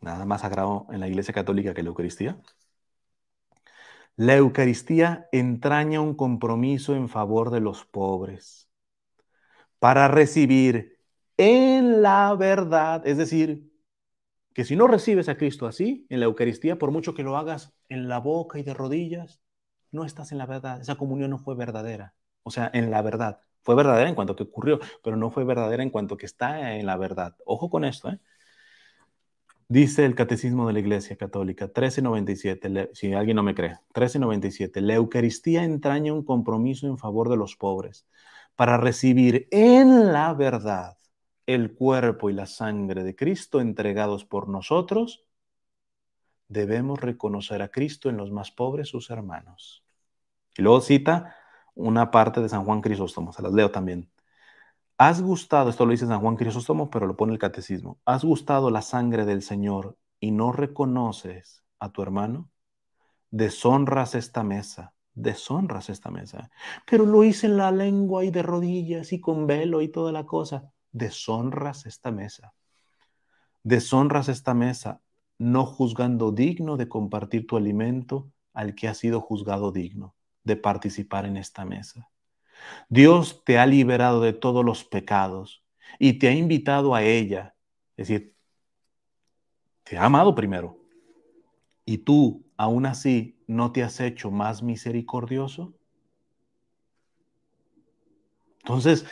nada 0.00 0.24
más 0.24 0.42
sagrado 0.42 0.86
en 0.90 1.00
la 1.00 1.08
Iglesia 1.08 1.34
Católica 1.34 1.74
que 1.74 1.82
la 1.82 1.88
Eucaristía. 1.88 2.38
La 4.16 4.36
Eucaristía 4.36 5.28
entraña 5.32 6.00
un 6.00 6.14
compromiso 6.14 6.94
en 6.94 7.08
favor 7.08 7.50
de 7.50 7.60
los 7.60 7.84
pobres 7.84 8.68
para 9.78 10.06
recibir 10.06 10.98
en 11.36 12.02
la 12.02 12.34
verdad, 12.34 13.06
es 13.06 13.16
decir, 13.16 13.72
que 14.54 14.64
si 14.64 14.76
no 14.76 14.86
recibes 14.86 15.28
a 15.28 15.36
Cristo 15.36 15.66
así, 15.66 16.06
en 16.10 16.20
la 16.20 16.26
Eucaristía, 16.26 16.78
por 16.78 16.90
mucho 16.90 17.14
que 17.14 17.22
lo 17.22 17.36
hagas 17.36 17.74
en 17.88 18.08
la 18.08 18.18
boca 18.18 18.58
y 18.58 18.62
de 18.62 18.74
rodillas, 18.74 19.40
no 19.92 20.04
estás 20.04 20.32
en 20.32 20.38
la 20.38 20.46
verdad. 20.46 20.80
Esa 20.80 20.96
comunión 20.96 21.30
no 21.30 21.38
fue 21.38 21.54
verdadera. 21.54 22.14
O 22.42 22.50
sea, 22.50 22.70
en 22.74 22.90
la 22.90 23.02
verdad. 23.02 23.40
Fue 23.62 23.76
verdadera 23.76 24.08
en 24.08 24.16
cuanto 24.16 24.34
que 24.34 24.42
ocurrió, 24.42 24.80
pero 25.04 25.16
no 25.16 25.30
fue 25.30 25.44
verdadera 25.44 25.84
en 25.84 25.90
cuanto 25.90 26.16
que 26.16 26.26
está 26.26 26.74
en 26.74 26.86
la 26.86 26.96
verdad. 26.96 27.36
Ojo 27.44 27.70
con 27.70 27.84
esto, 27.84 28.10
¿eh? 28.10 28.18
Dice 29.68 30.04
el 30.04 30.14
Catecismo 30.14 30.66
de 30.66 30.74
la 30.74 30.80
Iglesia 30.80 31.16
Católica 31.16 31.64
1397, 31.64 32.90
si 32.92 33.14
alguien 33.14 33.36
no 33.36 33.42
me 33.42 33.54
cree, 33.54 33.70
1397, 33.94 34.82
la 34.82 34.94
Eucaristía 34.94 35.64
entraña 35.64 36.12
un 36.12 36.24
compromiso 36.24 36.86
en 36.88 36.98
favor 36.98 37.30
de 37.30 37.38
los 37.38 37.56
pobres 37.56 38.06
para 38.54 38.76
recibir 38.76 39.48
en 39.50 40.12
la 40.12 40.34
verdad 40.34 40.98
el 41.46 41.74
cuerpo 41.74 42.28
y 42.28 42.34
la 42.34 42.44
sangre 42.44 43.02
de 43.02 43.16
Cristo 43.16 43.62
entregados 43.62 44.26
por 44.26 44.46
nosotros, 44.46 45.24
debemos 46.52 47.00
reconocer 47.00 47.62
a 47.62 47.68
Cristo 47.68 48.08
en 48.10 48.16
los 48.16 48.30
más 48.30 48.50
pobres, 48.50 48.88
sus 48.88 49.10
hermanos. 49.10 49.84
Y 50.56 50.62
luego 50.62 50.80
cita 50.80 51.34
una 51.74 52.10
parte 52.10 52.40
de 52.40 52.48
San 52.48 52.64
Juan 52.64 52.82
Crisóstomo, 52.82 53.32
se 53.32 53.42
las 53.42 53.52
leo 53.52 53.70
también. 53.70 54.10
Has 54.98 55.22
gustado, 55.22 55.70
esto 55.70 55.86
lo 55.86 55.92
dice 55.92 56.06
San 56.06 56.20
Juan 56.20 56.36
Crisóstomo, 56.36 56.90
pero 56.90 57.06
lo 57.06 57.16
pone 57.16 57.32
el 57.32 57.38
catecismo, 57.38 57.98
has 58.04 58.24
gustado 58.24 58.70
la 58.70 58.82
sangre 58.82 59.24
del 59.24 59.42
Señor 59.42 59.96
y 60.20 60.30
no 60.30 60.52
reconoces 60.52 61.64
a 61.78 61.90
tu 61.90 62.02
hermano, 62.02 62.50
deshonras 63.30 64.14
esta 64.14 64.44
mesa, 64.44 64.94
deshonras 65.14 65.88
esta 65.88 66.10
mesa. 66.10 66.50
Pero 66.86 67.06
lo 67.06 67.24
hice 67.24 67.46
en 67.46 67.56
la 67.56 67.72
lengua 67.72 68.24
y 68.24 68.30
de 68.30 68.42
rodillas 68.42 69.12
y 69.12 69.20
con 69.20 69.46
velo 69.46 69.80
y 69.80 69.88
toda 69.88 70.12
la 70.12 70.26
cosa 70.26 70.70
deshonras 70.92 71.86
esta 71.86 72.12
mesa. 72.12 72.54
Deshonras 73.64 74.28
esta 74.28 74.54
mesa, 74.54 75.00
no 75.42 75.66
juzgando 75.66 76.32
digno 76.32 76.76
de 76.76 76.88
compartir 76.88 77.46
tu 77.46 77.56
alimento 77.56 78.30
al 78.52 78.74
que 78.74 78.88
ha 78.88 78.94
sido 78.94 79.20
juzgado 79.20 79.72
digno 79.72 80.14
de 80.44 80.56
participar 80.56 81.26
en 81.26 81.36
esta 81.36 81.64
mesa. 81.64 82.08
Dios 82.88 83.42
te 83.44 83.58
ha 83.58 83.66
liberado 83.66 84.20
de 84.20 84.32
todos 84.32 84.64
los 84.64 84.84
pecados 84.84 85.64
y 85.98 86.14
te 86.14 86.28
ha 86.28 86.32
invitado 86.32 86.94
a 86.94 87.02
ella. 87.02 87.54
Es 87.96 88.08
decir, 88.08 88.34
te 89.84 89.96
ha 89.96 90.04
amado 90.04 90.34
primero. 90.34 90.78
Y 91.84 91.98
tú, 91.98 92.44
aún 92.56 92.86
así, 92.86 93.42
no 93.46 93.72
te 93.72 93.82
has 93.82 94.00
hecho 94.00 94.30
más 94.30 94.62
misericordioso. 94.62 95.74
Entonces, 98.60 99.04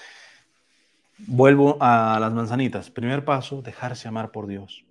Vuelvo 1.26 1.76
a 1.80 2.18
las 2.18 2.32
manzanitas. 2.32 2.90
Primer 2.90 3.24
paso, 3.24 3.62
dejarse 3.62 4.08
amar 4.08 4.30
por 4.30 4.46
Dios. 4.46 4.84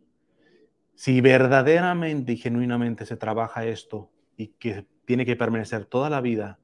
Si 1.00 1.22
verdaderamente 1.22 2.34
y 2.34 2.36
genuinamente 2.36 3.06
se 3.06 3.16
trabaja 3.16 3.64
esto 3.64 4.12
y 4.36 4.48
que 4.48 4.86
tiene 5.06 5.26
que 5.26 5.38
permanecer 5.38 5.86
toda 5.86 6.10
la 6.10 6.20
vida, 6.20 6.60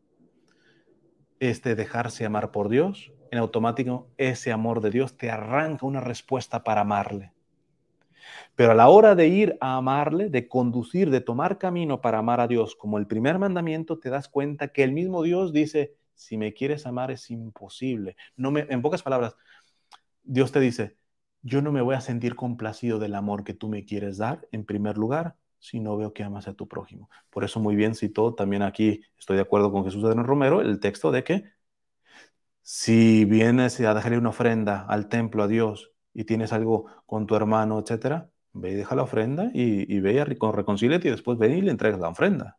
este 1.39 1.73
dejarse 1.73 2.25
amar 2.25 2.51
por 2.51 2.67
Dios, 2.67 3.13
en 3.31 3.39
automático 3.39 4.09
ese 4.17 4.51
amor 4.51 4.81
de 4.81 4.91
Dios 4.91 5.15
te 5.15 5.31
arranca 5.31 5.85
una 5.85 6.01
respuesta 6.01 6.65
para 6.65 6.81
amarle. 6.81 7.31
Pero 8.55 8.73
a 8.73 8.75
la 8.75 8.89
hora 8.89 9.15
de 9.15 9.29
ir 9.29 9.57
a 9.61 9.77
amarle, 9.77 10.29
de 10.29 10.49
conducir, 10.49 11.11
de 11.11 11.21
tomar 11.21 11.57
camino 11.57 12.01
para 12.01 12.17
amar 12.17 12.41
a 12.41 12.47
Dios 12.49 12.75
como 12.75 12.97
el 12.97 13.07
primer 13.07 13.39
mandamiento, 13.39 13.99
te 13.99 14.09
das 14.09 14.27
cuenta 14.27 14.67
que 14.67 14.83
el 14.83 14.91
mismo 14.91 15.23
Dios 15.23 15.53
dice, 15.53 15.95
si 16.13 16.35
me 16.35 16.53
quieres 16.53 16.85
amar 16.85 17.09
es 17.09 17.31
imposible. 17.31 18.17
No 18.35 18.51
me, 18.51 18.67
en 18.69 18.81
pocas 18.81 19.01
palabras, 19.01 19.37
Dios 20.23 20.51
te 20.51 20.59
dice, 20.59 20.97
yo 21.45 21.61
no 21.61 21.71
me 21.71 21.81
voy 21.81 21.93
a 21.93 22.01
sentir 22.01 22.35
complacido 22.35 22.97
del 22.97 23.13
amor 23.13 23.43
que 23.43 23.53
tú 23.53 23.69
me 23.69 23.85
quieres 23.85 24.17
dar, 24.17 24.47
en 24.51 24.65
primer 24.65 24.97
lugar, 24.97 25.35
si 25.59 25.79
no 25.79 25.95
veo 25.95 26.11
que 26.11 26.23
amas 26.23 26.47
a 26.47 26.55
tu 26.55 26.67
prójimo. 26.67 27.07
Por 27.29 27.43
eso 27.43 27.59
muy 27.59 27.75
bien 27.75 27.93
citó 27.93 28.33
también 28.33 28.63
aquí, 28.63 29.01
estoy 29.19 29.35
de 29.35 29.43
acuerdo 29.43 29.71
con 29.71 29.85
Jesús 29.85 30.01
de 30.01 30.15
Romero, 30.15 30.61
el 30.61 30.79
texto 30.79 31.11
de 31.11 31.23
que 31.23 31.43
si 32.63 33.25
vienes 33.25 33.79
a 33.79 33.93
dejarle 33.93 34.17
una 34.17 34.29
ofrenda 34.29 34.87
al 34.89 35.07
templo 35.07 35.43
a 35.43 35.47
Dios 35.47 35.91
y 36.15 36.23
tienes 36.23 36.51
algo 36.51 36.87
con 37.05 37.27
tu 37.27 37.35
hermano, 37.35 37.79
etcétera, 37.79 38.31
ve 38.53 38.71
y 38.71 38.73
deja 38.73 38.95
la 38.95 39.03
ofrenda 39.03 39.51
y, 39.53 39.99
ve 39.99 40.13
y 40.13 40.23
reconcíliate 40.23 41.09
y 41.09 41.11
después 41.11 41.37
ven 41.37 41.51
y 41.51 41.61
le 41.61 41.69
entregas 41.69 41.99
la 41.99 42.09
ofrenda. 42.09 42.57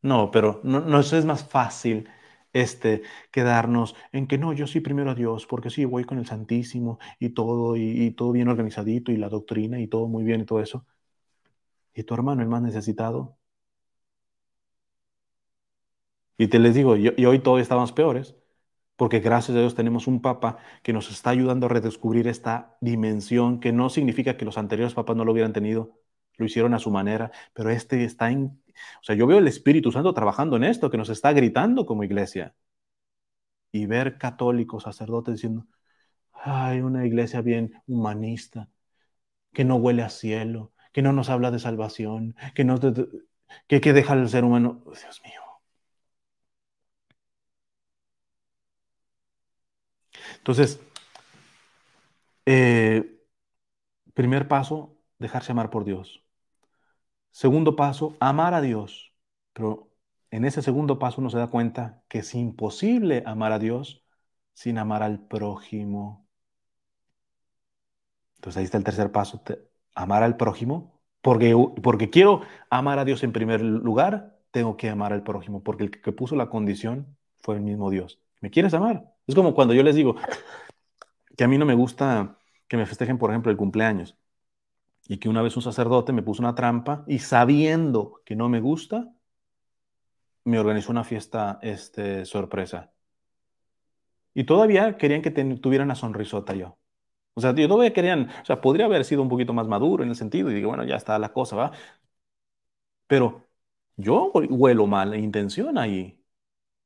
No, 0.00 0.30
pero 0.30 0.60
no, 0.64 0.80
no 0.80 1.00
eso 1.00 1.18
es 1.18 1.26
más 1.26 1.44
fácil 1.44 2.08
este, 2.52 3.02
quedarnos 3.30 3.94
en 4.12 4.26
que 4.26 4.38
no, 4.38 4.52
yo 4.52 4.66
sí 4.66 4.80
primero 4.80 5.10
a 5.10 5.14
Dios, 5.14 5.46
porque 5.46 5.70
sí, 5.70 5.84
voy 5.84 6.04
con 6.04 6.18
el 6.18 6.26
Santísimo 6.26 6.98
y 7.18 7.30
todo, 7.30 7.76
y, 7.76 8.10
todo 8.12 8.32
bien 8.32 8.48
organizadito, 8.48 9.12
y 9.12 9.16
la 9.16 9.28
doctrina 9.28 9.80
y 9.80 9.88
todo 9.88 10.08
muy 10.08 10.24
bien 10.24 10.40
y 10.42 10.44
todo 10.44 10.60
eso. 10.60 10.86
¿Y 11.94 12.02
tu 12.04 12.14
hermano, 12.14 12.42
el 12.42 12.48
más 12.48 12.60
necesitado? 12.62 13.38
Y 16.38 16.48
te 16.48 16.58
les 16.58 16.74
digo, 16.74 16.96
y, 16.96 17.08
hoy 17.24 17.38
todos 17.38 17.60
estamos 17.60 17.92
peores, 17.92 18.34
porque 18.96 19.20
gracias 19.20 19.56
a 19.56 19.60
Dios 19.60 19.74
tenemos 19.74 20.06
un 20.06 20.22
papa 20.22 20.58
que 20.82 20.92
nos 20.92 21.10
está 21.10 21.30
ayudando 21.30 21.66
a 21.66 21.68
redescubrir 21.70 22.28
esta 22.28 22.76
dimensión, 22.80 23.60
que 23.60 23.72
no 23.72 23.90
significa 23.90 24.36
que 24.36 24.44
los 24.44 24.58
anteriores 24.58 24.94
papas 24.94 25.16
no 25.16 25.24
lo 25.24 25.32
hubieran 25.32 25.52
tenido, 25.52 26.00
lo 26.36 26.46
hicieron 26.46 26.74
a 26.74 26.78
su 26.78 26.90
manera, 26.90 27.32
pero 27.54 27.70
este 27.70 28.04
está 28.04 28.30
en 28.30 28.61
o 29.00 29.04
sea, 29.04 29.16
yo 29.16 29.26
veo 29.26 29.38
el 29.38 29.48
Espíritu 29.48 29.92
Santo 29.92 30.14
trabajando 30.14 30.56
en 30.56 30.64
esto, 30.64 30.90
que 30.90 30.98
nos 30.98 31.08
está 31.10 31.32
gritando 31.32 31.86
como 31.86 32.04
iglesia. 32.04 32.54
Y 33.72 33.86
ver 33.86 34.18
católicos, 34.18 34.84
sacerdotes 34.84 35.34
diciendo, 35.34 35.66
ay, 36.32 36.80
una 36.82 37.06
iglesia 37.06 37.42
bien 37.42 37.82
humanista, 37.86 38.68
que 39.52 39.64
no 39.64 39.76
huele 39.76 40.02
a 40.02 40.10
cielo, 40.10 40.72
que 40.92 41.02
no 41.02 41.12
nos 41.12 41.30
habla 41.30 41.50
de 41.50 41.58
salvación, 41.60 42.36
que, 42.54 42.64
no, 42.64 42.78
que, 43.68 43.80
que 43.80 43.92
deja 43.92 44.14
al 44.14 44.28
ser 44.28 44.44
humano. 44.44 44.82
Dios 44.86 45.22
mío. 45.24 45.42
Entonces, 50.38 50.80
eh, 52.46 53.20
primer 54.14 54.48
paso, 54.48 54.96
dejarse 55.18 55.52
amar 55.52 55.70
por 55.70 55.84
Dios. 55.84 56.21
Segundo 57.32 57.76
paso, 57.76 58.16
amar 58.20 58.54
a 58.54 58.60
Dios. 58.60 59.14
Pero 59.52 59.90
en 60.30 60.44
ese 60.44 60.62
segundo 60.62 60.98
paso 60.98 61.20
uno 61.20 61.30
se 61.30 61.38
da 61.38 61.48
cuenta 61.48 62.04
que 62.08 62.18
es 62.18 62.34
imposible 62.34 63.22
amar 63.26 63.52
a 63.52 63.58
Dios 63.58 64.04
sin 64.54 64.78
amar 64.78 65.02
al 65.02 65.26
prójimo. 65.26 66.28
Entonces 68.36 68.58
ahí 68.58 68.64
está 68.64 68.78
el 68.78 68.84
tercer 68.84 69.12
paso, 69.12 69.42
amar 69.94 70.22
al 70.22 70.36
prójimo. 70.36 71.00
Porque, 71.22 71.54
porque 71.82 72.10
quiero 72.10 72.42
amar 72.68 72.98
a 72.98 73.04
Dios 73.04 73.22
en 73.22 73.32
primer 73.32 73.60
lugar, 73.62 74.40
tengo 74.50 74.76
que 74.76 74.90
amar 74.90 75.12
al 75.12 75.22
prójimo, 75.22 75.62
porque 75.62 75.84
el 75.84 75.90
que 75.90 76.12
puso 76.12 76.34
la 76.36 76.50
condición 76.50 77.16
fue 77.40 77.56
el 77.56 77.62
mismo 77.62 77.90
Dios. 77.90 78.20
¿Me 78.40 78.50
quieres 78.50 78.74
amar? 78.74 79.14
Es 79.26 79.34
como 79.36 79.54
cuando 79.54 79.72
yo 79.72 79.82
les 79.84 79.94
digo 79.94 80.16
que 81.36 81.44
a 81.44 81.48
mí 81.48 81.58
no 81.58 81.64
me 81.64 81.74
gusta 81.74 82.38
que 82.68 82.76
me 82.76 82.86
festejen, 82.86 83.18
por 83.18 83.30
ejemplo, 83.30 83.50
el 83.52 83.56
cumpleaños 83.56 84.16
y 85.12 85.18
que 85.18 85.28
una 85.28 85.42
vez 85.42 85.56
un 85.56 85.62
sacerdote 85.62 86.14
me 86.14 86.22
puso 86.22 86.40
una 86.42 86.54
trampa 86.54 87.04
y 87.06 87.18
sabiendo 87.18 88.22
que 88.24 88.34
no 88.34 88.48
me 88.48 88.60
gusta, 88.60 89.12
me 90.44 90.58
organizó 90.58 90.90
una 90.90 91.04
fiesta 91.04 91.58
este, 91.62 92.24
sorpresa. 92.24 92.92
Y 94.32 94.44
todavía 94.44 94.96
querían 94.96 95.20
que 95.20 95.30
tuviera 95.30 95.84
una 95.84 95.94
sonrisota 95.96 96.54
yo. 96.54 96.78
O 97.34 97.42
sea, 97.42 97.54
yo 97.54 97.68
todavía 97.68 97.92
querían, 97.92 98.30
o 98.42 98.44
sea, 98.46 98.62
podría 98.62 98.86
haber 98.86 99.04
sido 99.04 99.20
un 99.22 99.28
poquito 99.28 99.52
más 99.52 99.68
maduro 99.68 100.02
en 100.02 100.08
el 100.10 100.16
sentido 100.16 100.50
y 100.50 100.54
digo, 100.54 100.68
bueno, 100.70 100.84
ya 100.84 100.96
está 100.96 101.18
la 101.18 101.32
cosa, 101.34 101.56
¿va? 101.56 101.72
Pero 103.06 103.48
yo 103.96 104.30
huelo 104.32 104.86
mal 104.86 105.14
intención 105.16 105.78
ahí. 105.78 106.21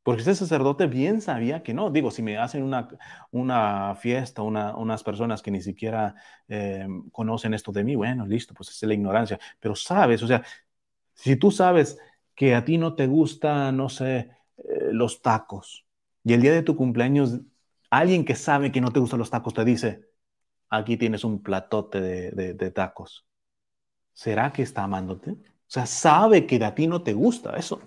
Porque 0.06 0.22
ese 0.22 0.36
sacerdote 0.36 0.86
bien 0.86 1.20
sabía 1.20 1.62
que 1.64 1.74
no. 1.74 1.90
Digo, 1.90 2.12
si 2.12 2.22
me 2.22 2.38
hacen 2.38 2.62
una, 2.62 2.88
una 3.32 3.96
fiesta, 3.96 4.42
unas 4.42 5.02
personas 5.04 5.42
que 5.42 5.50
ni 5.50 5.60
siquiera 5.62 6.14
eh, 6.48 6.86
conocen 7.12 7.54
esto 7.54 7.72
de 7.72 7.82
mí, 7.84 7.96
bueno, 7.96 8.24
listo, 8.26 8.54
pues 8.54 8.70
es 8.70 8.82
la 8.84 8.94
ignorancia. 8.94 9.38
Pero 9.60 9.74
sabes, 9.74 10.22
o 10.22 10.28
sea, 10.28 10.44
si 11.14 11.36
tú 11.36 11.50
sabes 11.50 11.98
que 12.34 12.54
a 12.54 12.64
ti 12.64 12.78
no 12.78 12.94
te 12.94 13.06
gusta, 13.06 13.72
no 13.72 13.88
sé, 13.88 14.30
eh, 14.58 14.90
los 14.92 15.22
tacos. 15.22 15.86
Y 16.24 16.34
el 16.34 16.42
día 16.42 16.52
de 16.52 16.62
tu 16.62 16.76
cumpleaños, 16.76 17.40
alguien 17.90 18.24
que 18.24 18.36
sabe 18.36 18.72
que 18.72 18.80
no 18.82 18.92
te 18.92 19.00
gustan 19.00 19.20
los 19.20 19.30
tacos 19.30 19.54
te 19.54 19.64
dice, 19.64 20.08
aquí 20.70 20.96
tienes 20.98 21.24
un 21.24 21.42
platote 21.42 22.00
de, 22.02 22.54
de 22.54 22.70
tacos. 22.72 23.26
¿Será 24.14 24.52
que 24.52 24.62
está 24.62 24.84
amándote? 24.84 25.32
O 25.32 25.36
sea, 25.68 25.86
sabe 25.86 26.46
que 26.46 26.64
a 26.64 26.74
ti 26.74 26.86
no 26.88 27.02
te 27.02 27.12
gusta 27.14 27.56
eso. 27.56 27.80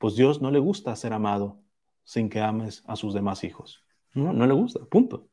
Pues 0.00 0.16
Dios 0.16 0.42
no 0.42 0.50
le 0.50 0.58
gusta 0.58 0.96
ser 0.96 1.12
amado 1.12 1.62
sin 2.04 2.28
que 2.30 2.40
ames 2.40 2.82
a 2.88 2.96
sus 2.96 3.14
demás 3.14 3.44
hijos. 3.44 3.84
No, 4.14 4.32
no 4.32 4.46
le 4.48 4.54
gusta, 4.54 4.80
punto. 4.86 5.28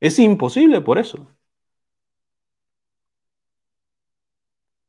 Es 0.00 0.18
imposible 0.18 0.82
por 0.82 0.98
eso. 0.98 1.26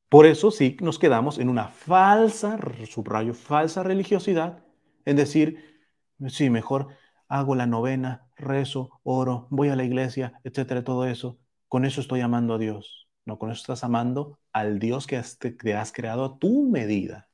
Por 0.10 0.26
eso 0.26 0.52
sí 0.52 0.78
nos 0.82 1.00
quedamos 1.00 1.40
en 1.40 1.48
una 1.50 1.70
falsa, 1.70 2.60
subrayo, 2.86 3.34
falsa 3.34 3.82
religiosidad, 3.84 4.64
en 5.06 5.16
decir, 5.16 5.80
sí, 6.28 6.50
mejor 6.50 6.90
hago 7.30 7.56
la 7.56 7.66
novena, 7.66 8.28
rezo, 8.36 9.00
oro, 9.04 9.48
voy 9.52 9.70
a 9.70 9.76
la 9.78 9.86
iglesia, 9.86 10.34
etcétera, 10.44 10.84
todo 10.84 11.06
eso. 11.06 11.40
Con 11.70 11.86
eso 11.86 12.02
estoy 12.02 12.20
amando 12.22 12.56
a 12.56 12.58
Dios. 12.58 13.08
No, 13.26 13.40
con 13.40 13.52
eso 13.52 13.62
estás 13.62 13.84
amando 13.86 14.40
al 14.52 14.80
Dios 14.80 15.08
que 15.08 15.16
has, 15.18 15.38
que 15.38 15.74
has 15.76 15.94
creado 15.94 16.26
a 16.26 16.40
tu 16.40 16.70
medida. 16.70 17.31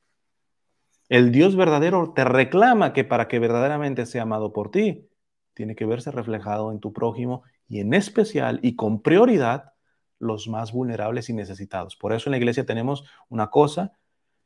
El 1.09 1.31
Dios 1.31 1.55
verdadero 1.55 2.13
te 2.13 2.25
reclama 2.25 2.93
que 2.93 3.03
para 3.03 3.27
que 3.27 3.39
verdaderamente 3.39 4.05
sea 4.05 4.23
amado 4.23 4.51
por 4.51 4.71
ti, 4.71 5.07
tiene 5.53 5.75
que 5.75 5.85
verse 5.85 6.11
reflejado 6.11 6.71
en 6.71 6.79
tu 6.79 6.93
prójimo 6.93 7.43
y 7.67 7.79
en 7.79 7.93
especial 7.93 8.59
y 8.61 8.75
con 8.75 9.01
prioridad 9.01 9.73
los 10.19 10.47
más 10.47 10.71
vulnerables 10.71 11.29
y 11.29 11.33
necesitados. 11.33 11.95
Por 11.95 12.13
eso 12.13 12.29
en 12.29 12.31
la 12.31 12.37
iglesia 12.37 12.65
tenemos 12.65 13.05
una 13.29 13.47
cosa 13.47 13.93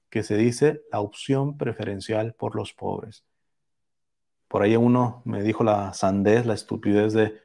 que 0.09 0.23
se 0.23 0.37
dice 0.37 0.81
la 0.91 0.99
opción 0.99 1.57
preferencial 1.57 2.33
por 2.33 2.55
los 2.55 2.73
pobres. 2.73 3.25
Por 4.47 4.61
ahí 4.61 4.75
uno 4.75 5.21
me 5.25 5.41
dijo 5.43 5.63
la 5.63 5.93
sandez, 5.93 6.45
la 6.45 6.53
estupidez 6.53 7.13
de, 7.13 7.39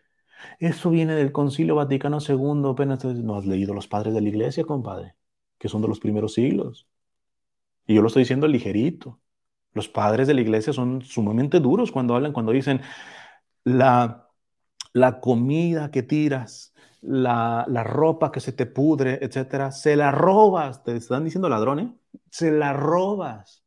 eso 0.58 0.90
viene 0.90 1.14
del 1.14 1.32
Concilio 1.32 1.76
Vaticano 1.76 2.18
II, 2.20 2.70
apenas 2.70 3.04
no 3.04 3.36
has 3.36 3.46
leído 3.46 3.74
los 3.74 3.88
padres 3.88 4.12
de 4.12 4.20
la 4.20 4.28
iglesia, 4.28 4.64
compadre, 4.64 5.14
que 5.58 5.68
son 5.68 5.82
de 5.82 5.88
los 5.88 6.00
primeros 6.00 6.34
siglos. 6.34 6.88
Y 7.86 7.94
yo 7.94 8.02
lo 8.02 8.08
estoy 8.08 8.22
diciendo 8.22 8.48
ligerito. 8.48 9.20
Los 9.72 9.88
padres 9.88 10.26
de 10.26 10.34
la 10.34 10.40
iglesia 10.40 10.72
son 10.72 11.02
sumamente 11.02 11.60
duros 11.60 11.92
cuando 11.92 12.14
hablan, 12.14 12.32
cuando 12.32 12.52
dicen, 12.52 12.80
la, 13.64 14.28
la 14.92 15.20
comida 15.20 15.90
que 15.90 16.02
tiras, 16.02 16.74
la, 17.02 17.64
ropa 17.84 18.32
que 18.32 18.40
se 18.40 18.52
te 18.52 18.66
pudre, 18.66 19.18
etcétera, 19.22 19.70
se 19.70 19.96
la 19.96 20.10
robas, 20.10 20.82
te 20.84 20.96
están 20.96 21.24
diciendo 21.24 21.48
ladrones, 21.48 21.88
¿eh? 21.88 22.18
se 22.30 22.50
la 22.50 22.72
robas 22.72 23.64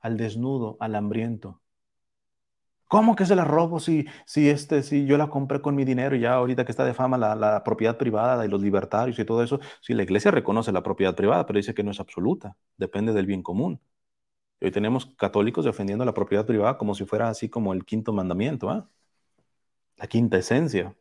al 0.00 0.16
desnudo, 0.16 0.76
al 0.80 0.94
hambriento. 0.94 1.62
¿Cómo 2.88 3.16
que 3.16 3.26
se 3.26 3.34
la 3.34 3.44
robo 3.44 3.80
si, 3.80 4.06
si, 4.26 4.48
este, 4.48 4.82
si 4.82 5.06
yo 5.06 5.18
la 5.18 5.28
compré 5.28 5.60
con 5.60 5.74
mi 5.74 5.84
dinero 5.84 6.14
y 6.14 6.20
ya 6.20 6.34
ahorita 6.34 6.64
que 6.64 6.70
está 6.70 6.84
de 6.84 6.94
fama 6.94 7.18
la, 7.18 7.34
la, 7.34 7.64
propiedad 7.64 7.96
privada 7.98 8.44
y 8.46 8.48
los 8.48 8.62
libertarios 8.62 9.18
y 9.18 9.24
todo 9.24 9.42
eso? 9.42 9.58
Si 9.80 9.92
la 9.94 10.04
iglesia 10.04 10.30
reconoce 10.30 10.70
la 10.72 10.82
propiedad 10.82 11.14
privada, 11.16 11.46
pero 11.46 11.56
dice 11.58 11.74
que 11.74 11.82
no 11.82 11.90
es 11.90 11.98
absoluta, 12.00 12.56
depende 12.76 13.12
del 13.12 13.26
bien 13.26 13.42
común. 13.42 13.80
hoy 14.60 14.70
tenemos 14.72 15.06
católicos 15.16 15.64
defendiendo 15.64 16.04
la 16.04 16.14
propiedad 16.14 16.46
privada 16.46 16.78
como 16.78 16.94
si 16.94 17.04
fuera 17.06 17.28
así 17.28 17.48
como 17.48 17.72
el 17.74 17.84
quinto 17.84 18.12
mandamiento, 18.12 18.70
¿ah? 18.70 18.88
la 19.96 20.06
quinta 20.08 20.38
esencia. 20.38 20.94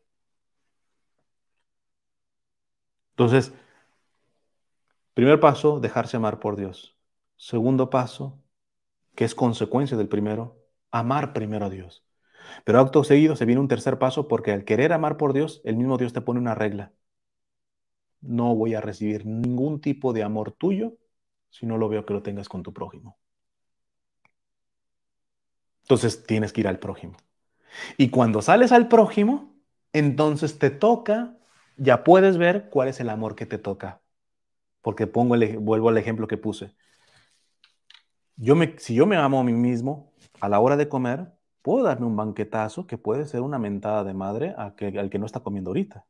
Entonces, 3.11 3.53
primer 5.13 5.39
paso, 5.39 5.79
dejarse 5.79 6.17
amar 6.17 6.39
por 6.39 6.55
Dios. 6.55 6.97
Segundo 7.37 7.89
paso, 7.89 8.41
que 9.15 9.25
es 9.25 9.35
consecuencia 9.35 9.97
del 9.97 10.09
primero, 10.09 10.64
amar 10.99 11.33
primero 11.33 11.65
a 11.65 11.69
Dios. 11.69 12.05
Pero 12.63 12.79
acto 12.79 13.03
seguido 13.03 13.35
se 13.35 13.45
viene 13.45 13.61
un 13.61 13.67
tercer 13.67 13.99
paso 13.99 14.27
porque 14.27 14.51
al 14.51 14.65
querer 14.65 14.93
amar 14.93 15.17
por 15.17 15.33
Dios, 15.33 15.61
el 15.65 15.77
mismo 15.77 15.97
Dios 15.97 16.13
te 16.13 16.21
pone 16.21 16.39
una 16.39 16.55
regla. 16.55 16.93
No 18.21 18.55
voy 18.55 18.73
a 18.75 18.81
recibir 18.81 19.25
ningún 19.25 19.81
tipo 19.81 20.13
de 20.13 20.23
amor 20.23 20.51
tuyo 20.51 20.97
si 21.49 21.65
no 21.65 21.77
lo 21.77 21.89
veo 21.89 22.05
que 22.05 22.13
lo 22.13 22.23
tengas 22.23 22.49
con 22.49 22.63
tu 22.63 22.73
prójimo. 22.73 23.17
Entonces 25.83 26.25
tienes 26.25 26.51
que 26.51 26.61
ir 26.61 26.67
al 26.67 26.79
prójimo. 26.79 27.17
Y 27.97 28.09
cuando 28.09 28.41
sales 28.41 28.71
al 28.71 28.87
prójimo, 28.87 29.53
entonces 29.93 30.57
te 30.57 30.69
toca 30.69 31.37
ya 31.77 32.03
puedes 32.03 32.37
ver 32.37 32.69
cuál 32.69 32.87
es 32.87 32.99
el 32.99 33.09
amor 33.09 33.35
que 33.35 33.45
te 33.45 33.57
toca. 33.57 34.01
Porque 34.81 35.07
pongo 35.07 35.35
el, 35.35 35.57
vuelvo 35.57 35.89
al 35.89 35.97
ejemplo 35.97 36.27
que 36.27 36.37
puse. 36.37 36.73
Yo 38.37 38.55
me, 38.55 38.77
si 38.77 38.95
yo 38.95 39.05
me 39.05 39.17
amo 39.17 39.39
a 39.39 39.43
mí 39.43 39.53
mismo, 39.53 40.13
a 40.39 40.49
la 40.49 40.59
hora 40.59 40.77
de 40.77 40.89
comer, 40.89 41.33
puedo 41.61 41.85
darme 41.85 42.05
un 42.05 42.15
banquetazo 42.15 42.87
que 42.87 42.97
puede 42.97 43.25
ser 43.25 43.41
una 43.41 43.59
mentada 43.59 44.03
de 44.03 44.13
madre 44.13 44.53
al 44.57 44.75
que 44.75 45.19
no 45.19 45.25
está 45.25 45.39
comiendo 45.39 45.71
ahorita. 45.71 46.05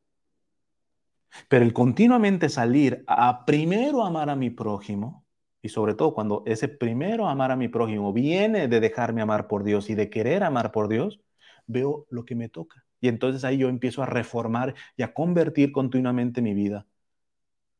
Pero 1.48 1.64
el 1.64 1.72
continuamente 1.72 2.48
salir 2.48 3.04
a 3.06 3.44
primero 3.44 4.04
amar 4.04 4.30
a 4.30 4.36
mi 4.36 4.50
prójimo, 4.50 5.24
y 5.62 5.68
sobre 5.68 5.94
todo 5.94 6.14
cuando 6.14 6.42
ese 6.46 6.68
primero 6.68 7.28
amar 7.28 7.50
a 7.50 7.56
mi 7.56 7.68
prójimo 7.68 8.12
viene 8.12 8.68
de 8.68 8.80
dejarme 8.80 9.22
amar 9.22 9.48
por 9.48 9.64
Dios 9.64 9.90
y 9.90 9.94
de 9.94 10.10
querer 10.10 10.44
amar 10.44 10.72
por 10.72 10.88
Dios, 10.88 11.20
veo 11.66 12.06
lo 12.10 12.24
que 12.24 12.36
me 12.36 12.48
toca. 12.48 12.84
Y 13.00 13.08
entonces 13.08 13.44
ahí 13.44 13.58
yo 13.58 13.68
empiezo 13.68 14.02
a 14.02 14.06
reformar 14.06 14.74
y 14.96 15.02
a 15.02 15.12
convertir 15.12 15.72
continuamente 15.72 16.40
mi 16.40 16.54
vida. 16.54 16.86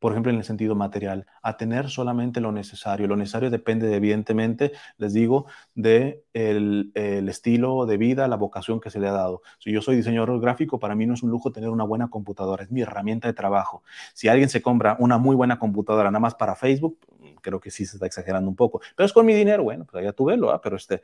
Por 0.06 0.12
ejemplo, 0.12 0.30
en 0.30 0.38
el 0.38 0.44
sentido 0.44 0.76
material, 0.76 1.26
a 1.42 1.56
tener 1.56 1.90
solamente 1.90 2.40
lo 2.40 2.52
necesario. 2.52 3.08
Lo 3.08 3.16
necesario 3.16 3.50
depende, 3.50 3.92
evidentemente, 3.92 4.70
les 4.98 5.12
digo, 5.12 5.46
de 5.74 6.22
el, 6.32 6.92
estilo 7.28 7.86
de 7.86 7.96
vida, 7.96 8.28
la 8.28 8.36
vocación 8.36 8.78
que 8.78 8.88
se 8.88 9.00
le 9.00 9.08
ha 9.08 9.10
dado. 9.10 9.42
Si 9.58 9.72
yo 9.72 9.82
soy 9.82 9.96
diseñador 9.96 10.40
gráfico, 10.40 10.78
para 10.78 10.94
mí 10.94 11.06
no 11.06 11.14
es 11.14 11.24
un 11.24 11.30
lujo 11.30 11.50
tener 11.50 11.70
una 11.70 11.82
buena 11.82 12.08
computadora, 12.08 12.62
es 12.62 12.70
mi 12.70 12.82
herramienta 12.82 13.26
de 13.26 13.34
trabajo. 13.34 13.82
Si 14.14 14.28
alguien 14.28 14.48
se 14.48 14.62
compra 14.62 14.96
una 15.00 15.18
muy 15.18 15.34
buena 15.34 15.58
computadora 15.58 16.08
nada 16.12 16.20
más 16.20 16.36
para 16.36 16.54
Facebook, 16.54 17.00
creo 17.42 17.58
que 17.58 17.72
sí 17.72 17.84
se 17.84 17.96
está 17.96 18.06
exagerando 18.06 18.48
un 18.48 18.54
poco. 18.54 18.80
Pero 18.94 19.06
es 19.06 19.12
con 19.12 19.26
mi 19.26 19.34
dinero, 19.34 19.64
bueno, 19.64 19.86
pues 19.86 20.04
allá 20.04 20.12
tú 20.12 20.26
velo, 20.26 20.52
¿ah? 20.52 20.60
pero 20.60 20.76
este... 20.76 21.02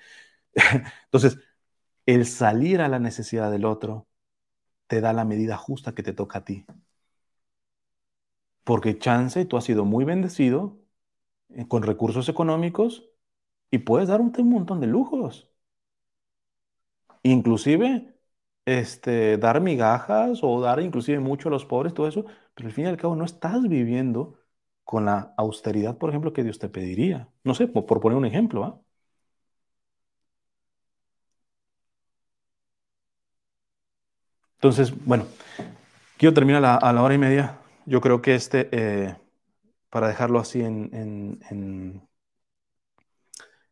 Entonces, 1.07 1.41
el 2.07 2.24
salir 2.27 2.81
a 2.81 2.89
la 2.89 3.01
necesidad 3.01 3.51
del 3.51 3.65
otro 3.65 4.07
te 4.87 5.01
da 5.01 5.12
la 5.12 5.24
medida 5.24 5.57
justa 5.57 5.93
que 5.93 6.05
te 6.05 6.12
toca 6.12 6.39
a 6.39 6.45
ti. 6.45 6.65
Porque 8.64 8.98
chance, 8.98 9.44
tú 9.44 9.56
has 9.56 9.64
sido 9.64 9.84
muy 9.84 10.05
bendecido 10.05 10.78
eh, 11.51 11.68
con 11.68 11.82
recursos 11.84 12.28
económicos 12.28 13.10
y 13.70 13.78
puedes 13.80 14.09
dar 14.09 14.20
un, 14.22 14.32
montón 14.51 14.80
de 14.80 14.89
lujos. 14.89 15.51
Inclusive, 17.22 18.14
este, 18.64 19.39
dar 19.39 19.60
migajas 19.60 20.40
o 20.43 20.60
dar 20.60 20.80
inclusive 20.80 21.20
mucho 21.20 21.48
a 21.48 21.52
los 21.52 21.64
pobres, 21.64 21.94
todo 21.94 22.09
eso, 22.09 22.24
pero 22.55 22.68
al 22.68 22.74
fin 22.74 22.84
y 22.86 22.89
al 22.89 22.97
cabo 22.97 23.16
no 23.16 23.24
estás 23.24 23.62
viviendo 23.68 24.39
con 24.84 25.05
la 25.06 25.34
austeridad, 25.36 25.98
por 25.98 26.10
ejemplo, 26.10 26.32
que 26.32 26.44
Dios 26.44 26.59
te 26.59 26.68
pediría. 26.68 27.28
No 27.44 27.55
sé, 27.55 27.68
por, 27.68 27.86
poner 28.01 28.18
un 28.18 28.26
ejemplo, 28.26 28.64
¿ah? 28.64 28.80
Entonces, 34.56 34.93
bueno, 35.05 35.26
quiero 36.18 36.34
terminar 36.34 36.64
a 36.64 36.93
la, 36.93 37.02
hora 37.02 37.14
y 37.14 37.18
media. 37.18 37.59
Yo 37.86 38.00
creo 38.00 38.22
que 38.22 38.34
este, 38.34 38.68
eh, 38.72 39.16
para 39.90 40.09
dejarlo 40.09 40.38
así 40.38 40.62
en, 40.62 40.90
en, 41.50 42.09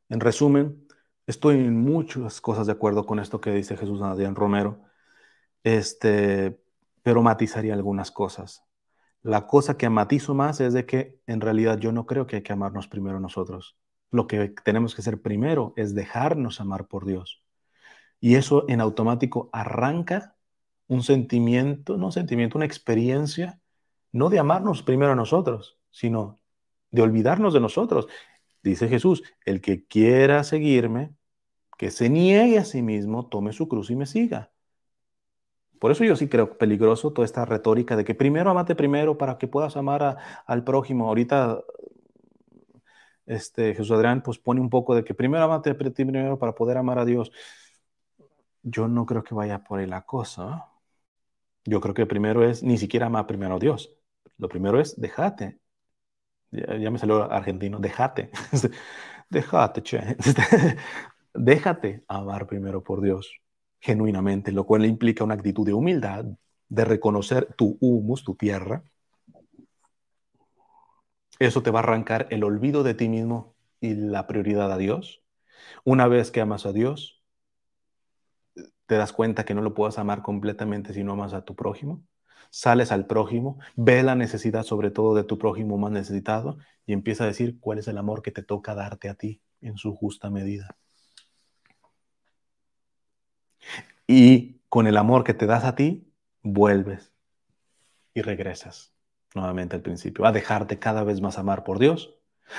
resumen, 0.09 0.87
estoy 1.27 1.57
en 1.57 1.81
muchas 1.81 2.41
cosas 2.41 2.67
de 2.67 2.73
acuerdo 2.73 3.07
con 3.07 3.21
esto 3.21 3.41
que 3.41 3.53
dice 3.53 3.77
Jesús 3.77 4.03
Adrián 4.03 4.35
Romero, 4.35 4.83
este, 5.63 6.61
pero 7.03 7.23
matizaría 7.23 7.75
algunas 7.75 8.11
cosas. 8.11 8.65
La 9.23 9.47
cosa 9.47 9.77
que 9.77 9.89
matizo 9.91 10.35
más 10.35 10.61
es 10.61 10.73
de 10.73 10.87
que 10.87 11.21
en 11.27 11.41
realidad 11.41 11.79
yo 11.79 11.93
no 11.93 12.07
creo 12.07 12.27
que 12.27 12.37
hay 12.37 12.43
que 12.43 12.53
amarnos 12.53 12.89
primero 12.89 13.21
nosotros. 13.21 13.77
Lo 14.11 14.27
que 14.27 14.55
tenemos 14.65 14.95
que 14.95 15.03
hacer 15.03 15.23
primero 15.23 15.73
es 15.77 15.95
dejarnos 15.95 16.61
amar 16.61 16.89
por 16.89 17.07
Dios. 17.07 17.45
Y 18.21 18.35
eso 18.37 18.65
en 18.69 18.81
automático 18.81 19.51
arranca 19.53 20.37
un 20.89 21.03
sentimiento, 21.03 21.97
no 21.97 22.11
sentimiento, 22.11 22.59
una 22.59 22.67
experiencia, 22.67 23.60
no 24.13 24.31
de 24.31 24.39
amarnos 24.39 24.83
primero 24.83 25.13
a 25.13 25.17
nosotros, 25.17 25.79
sino 25.91 26.39
de 26.91 27.03
olvidarnos 27.03 27.55
de 27.55 27.61
nosotros. 27.61 28.09
Dice 28.63 28.89
Jesús, 28.89 29.23
el 29.45 29.61
que 29.61 29.87
quiera 29.87 30.45
seguirme, 30.45 31.15
que 31.79 31.91
se 31.91 32.11
niegue 32.11 32.59
a 32.59 32.65
sí 32.65 32.83
mismo, 32.83 33.29
tome 33.29 33.53
su 33.53 33.69
cruz 33.69 33.91
y 33.91 33.97
me 33.97 34.07
siga. 34.07 34.53
Por 35.81 35.91
eso 35.91 36.05
yo 36.05 36.15
sí 36.15 36.29
creo 36.29 36.59
peligroso 36.59 37.13
toda 37.13 37.25
esta 37.25 37.47
retórica 37.47 37.97
de 37.97 38.05
que 38.05 38.15
primero 38.15 38.51
amate 38.51 38.75
primero 38.75 39.17
para 39.17 39.39
que 39.39 39.49
puedas 39.49 39.77
amar 39.79 40.19
al 40.47 40.63
prójimo. 40.65 41.09
Ahorita 41.09 41.63
este, 43.25 43.75
Jesús 43.75 43.91
Adrián 43.93 44.23
pues 44.23 44.39
pone 44.39 44.61
un 44.61 44.69
poco 44.69 44.95
de 44.95 45.05
que 45.05 45.15
primero 45.15 45.45
amate 45.45 45.75
primero 45.75 46.39
para 46.39 46.55
poder 46.55 46.77
amar 46.77 46.99
a 46.99 47.05
Dios. 47.07 47.33
Yo 48.63 48.89
no 48.89 49.07
creo 49.07 49.25
que 49.25 49.35
vaya 49.35 49.65
por 49.65 49.81
ahí 49.81 49.87
la 49.87 50.03
cosa. 50.03 50.67
Yo 51.65 51.81
creo 51.81 51.95
que 51.95 52.07
primero 52.07 52.45
es 52.45 52.63
ni 52.63 52.77
siquiera 52.77 53.07
amar 53.07 53.27
primero 53.27 53.57
a 53.57 53.59
Dios. 53.59 53.97
Lo 54.41 54.49
primero 54.49 54.81
es 54.81 54.99
déjate, 54.99 55.59
ya, 56.51 56.91
me 56.91 56.99
salió 56.99 57.31
argentino, 57.31 57.79
déjate, 57.79 58.31
déjate, 59.31 59.83
che, 59.83 60.01
déjate 61.35 62.05
amar 62.09 62.47
primero 62.47 62.83
por 62.83 63.03
Dios, 63.03 63.31
genuinamente, 63.81 64.51
lo 64.51 64.65
cual 64.65 64.87
implica 64.87 65.25
una 65.25 65.35
actitud 65.35 65.67
de 65.67 65.75
humildad, 65.75 66.25
de 66.71 66.85
reconocer 66.87 67.53
tu 67.55 67.77
humus, 67.81 68.25
tu 68.25 68.35
tierra. 68.35 68.83
Eso 71.39 71.63
te 71.63 71.71
va 71.71 71.81
a 71.81 71.83
arrancar 71.83 72.27
el 72.31 72.43
olvido 72.43 72.83
de 72.83 72.95
ti 72.95 73.11
mismo 73.11 73.55
y 73.79 73.95
la 73.95 74.27
prioridad 74.27 74.73
a 74.73 74.79
Dios. 74.79 75.23
Una 75.85 76.09
vez 76.09 76.31
que 76.31 76.41
amas 76.41 76.65
a 76.65 76.73
Dios, 76.73 77.23
te 78.87 78.97
das 78.97 79.13
cuenta 79.13 79.45
que 79.45 79.55
no 79.55 79.61
lo 79.61 79.75
puedes 79.75 79.99
amar 79.99 80.23
completamente 80.23 80.95
si 80.95 81.05
no 81.05 81.13
amas 81.13 81.35
a 81.35 81.45
tu 81.45 81.55
prójimo 81.55 82.03
sales 82.51 82.93
al 82.93 83.07
prójimo, 83.07 83.59
ve 83.77 84.03
la 84.03 84.17
necesidad 84.17 84.65
sobre 84.65 84.91
todo 84.91 85.15
de 85.15 85.25
tu 85.25 85.39
prójimo 85.39 85.79
más 85.79 85.93
necesitado 85.93 86.59
y 86.85 86.93
empieza 86.93 87.25
a 87.25 87.29
decir 87.29 87.59
cuál 87.61 87.79
es 87.79 87.89
el 87.89 87.97
amor 87.97 88.23
que 88.23 88.33
te 88.33 88.43
toca 88.43 88.75
darte 88.75 89.09
a 89.09 89.15
ti 89.15 89.41
en 89.61 89.77
su 89.77 89.95
justa 89.95 90.31
medida. 90.31 90.77
Y 94.07 94.61
con 94.69 94.87
el 94.87 94.97
amor 94.97 95.25
que 95.25 95.35
te 95.35 95.47
das 95.47 95.65
a 95.65 95.77
ti, 95.77 96.13
vuelves 96.43 97.13
y 98.13 98.23
regresas 98.23 98.93
nuevamente 99.35 99.77
al 99.77 99.83
principio, 99.83 100.27
a 100.27 100.33
dejarte 100.33 100.81
cada 100.81 101.05
vez 101.05 101.21
más 101.21 101.39
amar 101.39 101.63
por 101.63 101.79
Dios, 101.79 102.17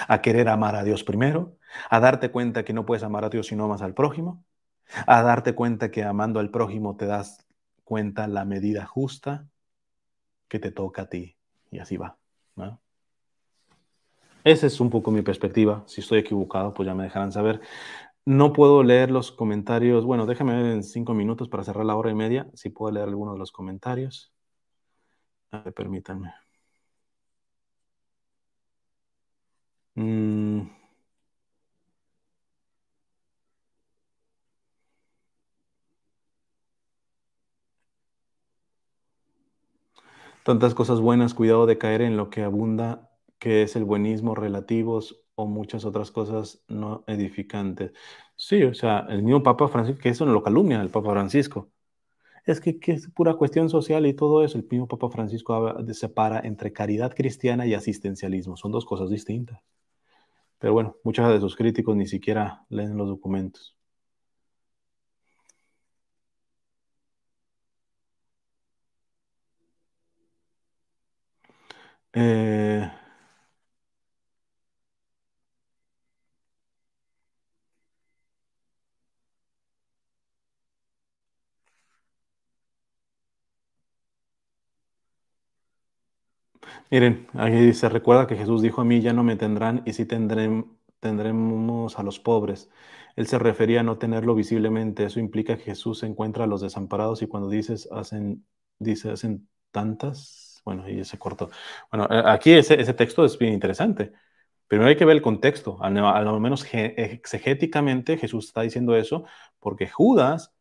a 0.08 0.22
querer 0.22 0.48
amar 0.48 0.78
a 0.78 0.84
Dios 0.84 1.04
primero, 1.04 1.58
a 1.90 2.00
darte 2.00 2.32
cuenta 2.32 2.64
que 2.64 2.72
no 2.72 2.86
puedes 2.86 3.04
amar 3.04 3.26
a 3.26 3.30
Dios 3.30 3.48
si 3.48 3.58
no 3.58 3.66
amas 3.66 3.82
al 3.82 3.94
prójimo, 3.94 4.46
a 5.08 5.22
darte 5.22 5.54
cuenta 5.54 5.92
que 5.92 6.04
amando 6.04 6.40
al 6.40 6.50
prójimo 6.50 6.96
te 6.96 7.06
das 7.06 7.46
cuenta 7.84 8.28
la 8.28 8.46
medida 8.46 8.86
justa 8.86 9.51
que 10.52 10.60
te 10.60 10.72
toca 10.72 11.04
a 11.04 11.10
ti. 11.10 11.38
Y 11.72 11.80
así 11.80 11.96
va. 11.96 12.18
Esa 14.44 14.68
es 14.68 14.82
un 14.82 14.90
poco 14.90 15.10
mi 15.12 15.22
perspectiva. 15.22 15.84
Si 15.88 16.02
estoy 16.02 16.20
equivocado, 16.20 16.74
pues 16.74 16.88
ya 16.88 16.94
me 16.94 17.04
dejarán 17.04 17.32
saber. 17.32 17.62
No 18.26 18.52
puedo 18.54 18.84
leer 18.84 19.12
los 19.12 19.32
comentarios. 19.32 20.04
Bueno, 20.06 20.26
déjame 20.26 20.56
ver 20.62 20.74
en 20.74 20.84
cinco 20.84 21.14
minutos 21.14 21.48
para 21.48 21.64
cerrar 21.64 21.86
la 21.86 21.96
hora 21.96 22.12
y 22.12 22.16
media. 22.16 22.50
Si 22.54 22.70
puedo 22.70 22.92
leer 22.94 23.08
alguno 23.08 23.34
de 23.34 23.40
los 23.40 23.52
comentarios. 23.54 24.34
Ver, 25.52 25.74
permítanme. 25.74 26.34
Mm. 29.96 30.81
Tantas 40.44 40.74
cosas 40.74 41.00
buenas, 41.00 41.34
cuidado 41.34 41.66
de 41.66 41.78
caer 41.78 42.02
en 42.02 42.18
lo 42.18 42.30
que 42.30 42.44
abunda, 42.44 43.12
que 43.38 43.64
es 43.64 43.76
el 43.76 43.86
buenismo 43.86 44.34
relativos 44.36 45.24
o 45.36 45.46
muchas 45.46 45.86
otras 45.86 46.12
cosas 46.12 46.64
no 46.68 47.04
edificantes. 47.08 47.92
Sí, 48.36 48.64
o 48.64 48.74
sea, 48.74 49.06
el 49.10 49.24
mismo 49.24 49.44
Papa 49.44 49.68
Francisco, 49.68 50.02
que 50.02 50.10
eso 50.10 50.26
no 50.26 50.34
lo 50.34 50.42
calumnia 50.44 50.82
el 50.82 50.90
Papa 50.90 51.12
Francisco. 51.12 51.70
Es 52.46 52.60
que, 52.60 52.80
es 52.88 53.08
pura 53.10 53.36
cuestión 53.36 53.70
social 53.70 54.06
y 54.08 54.14
todo 54.14 54.44
eso. 54.44 54.58
El 54.58 54.68
mismo 54.70 54.88
Papa 54.88 55.10
Francisco 55.10 55.76
separa 55.94 56.40
entre 56.44 56.74
caridad 56.74 57.14
cristiana 57.14 57.68
y 57.68 57.76
asistencialismo. 57.76 58.58
Son 58.58 58.72
dos 58.72 58.86
cosas 58.86 59.10
distintas. 59.10 59.62
Pero 60.58 60.74
bueno, 60.74 60.96
muchos 61.04 61.28
de 61.32 61.40
sus 61.40 61.56
críticos 61.56 61.96
ni 61.96 62.08
siquiera 62.08 62.66
leen 62.70 62.98
los 62.98 63.08
documentos. 63.08 63.76
Eh, 72.14 72.90
miren, 86.90 87.28
aquí 87.34 87.56
dice, 87.58 87.90
recuerda 87.90 88.28
que 88.28 88.36
Jesús 88.36 88.62
dijo 88.62 88.82
a 88.82 88.86
mí, 88.86 89.02
ya 89.02 89.14
no 89.14 89.24
me 89.24 89.36
tendrán 89.36 89.82
y 89.86 89.94
sí 89.94 90.06
tendremos 90.06 92.00
a 92.00 92.04
los 92.04 92.20
pobres. 92.20 92.70
Él 93.16 93.28
se 93.28 93.40
refería 93.40 93.82
a 93.82 93.84
no 93.84 93.98
tenerlo 93.98 94.36
visiblemente. 94.36 95.06
Eso 95.06 95.20
implica 95.20 95.58
que 95.58 95.64
Jesús 95.64 96.04
encuentra 96.04 96.46
a 96.46 96.48
los 96.48 96.62
desamparados 96.62 97.22
y 97.22 97.28
cuando 97.28 97.50
dices, 97.50 97.90
hacen, 97.92 98.46
dice, 98.80 99.12
hacen 99.12 99.48
tantas 99.72 100.51
bueno, 100.64 100.88
y 100.90 101.04
se 101.06 101.18
cortó. 101.18 101.50
Bueno, 101.92 102.08
eh, 102.12 102.24
aquí 102.26 102.52
ese, 102.54 102.78
texto 102.94 103.26
es 103.26 103.38
bien 103.38 103.54
interesante. 103.54 104.14
Primero 104.68 104.90
hay 104.90 104.96
que 104.98 105.06
ver 105.06 105.18
el 105.18 105.22
contexto. 105.22 105.78
Al, 105.82 105.94
lo 105.96 106.40
menos 106.40 106.66
exegéticamente 106.74 108.18
Jesús 108.18 108.48
está 108.48 108.62
diciendo 108.62 108.96
eso 108.96 109.26
porque 109.60 109.88
Judas 109.88 110.54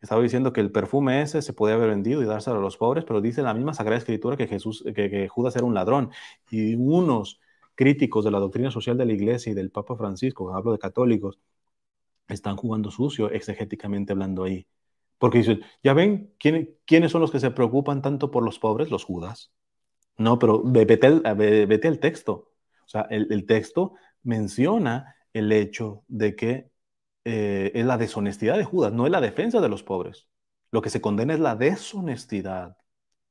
estaba 0.00 0.22
diciendo 0.22 0.52
que 0.52 0.60
el 0.60 0.72
perfume 0.72 1.22
ese 1.22 1.42
se 1.42 1.52
podía 1.54 1.76
haber 1.76 1.90
vendido 1.90 2.22
y 2.22 2.26
dárselo 2.26 2.58
a 2.58 2.60
los 2.60 2.76
pobres, 2.76 3.04
pero 3.04 3.20
dice 3.20 3.42
la 3.42 3.54
misma 3.54 3.74
Sagrada 3.74 3.98
Escritura 3.98 4.36
que, 4.36 4.46
Jesús, 4.48 4.84
que, 4.94 5.10
que 5.10 5.28
Judas 5.28 5.56
era 5.56 5.64
un 5.64 5.74
ladrón. 5.74 6.10
Y 6.50 6.74
unos 6.76 7.40
críticos 7.74 8.24
de 8.24 8.30
la 8.30 8.38
doctrina 8.40 8.70
social 8.70 8.98
de 8.98 9.06
la 9.06 9.12
Iglesia 9.12 9.52
y 9.52 9.54
del 9.54 9.70
Papa 9.70 9.96
Francisco, 9.96 10.54
hablo 10.54 10.72
de 10.72 10.78
católicos, 10.78 11.38
están 12.28 12.56
jugando 12.56 12.90
sucio 12.90 13.30
exegéticamente 13.30 14.12
hablando 14.12 14.44
ahí. 14.44 14.66
Porque 15.24 15.38
dicen, 15.38 15.62
ya 15.82 15.94
ven, 15.94 16.34
¿quiénes 16.38 17.10
son 17.10 17.22
los 17.22 17.30
que 17.30 17.40
se 17.40 17.50
preocupan 17.50 18.02
tanto 18.02 18.30
por 18.30 18.44
los 18.44 18.58
pobres? 18.58 18.90
Los 18.90 19.04
judas. 19.04 19.54
No, 20.18 20.38
pero 20.38 20.62
vete 20.62 21.06
al, 21.06 21.98
texto. 21.98 22.50
O 22.84 22.88
sea, 22.88 23.06
el, 23.08 23.46
texto 23.46 23.94
menciona 24.22 25.16
el 25.32 25.50
hecho 25.50 26.04
de 26.08 26.36
que 26.36 26.70
eh, 27.24 27.72
es 27.74 27.86
la 27.86 27.96
deshonestidad 27.96 28.58
de 28.58 28.64
Judas, 28.64 28.92
no 28.92 29.06
es 29.06 29.12
la 29.12 29.22
defensa 29.22 29.62
de 29.62 29.70
los 29.70 29.82
pobres. 29.82 30.28
Lo 30.70 30.82
que 30.82 30.90
se 30.90 31.00
condena 31.00 31.32
es 31.32 31.40
la 31.40 31.56
deshonestidad, 31.56 32.76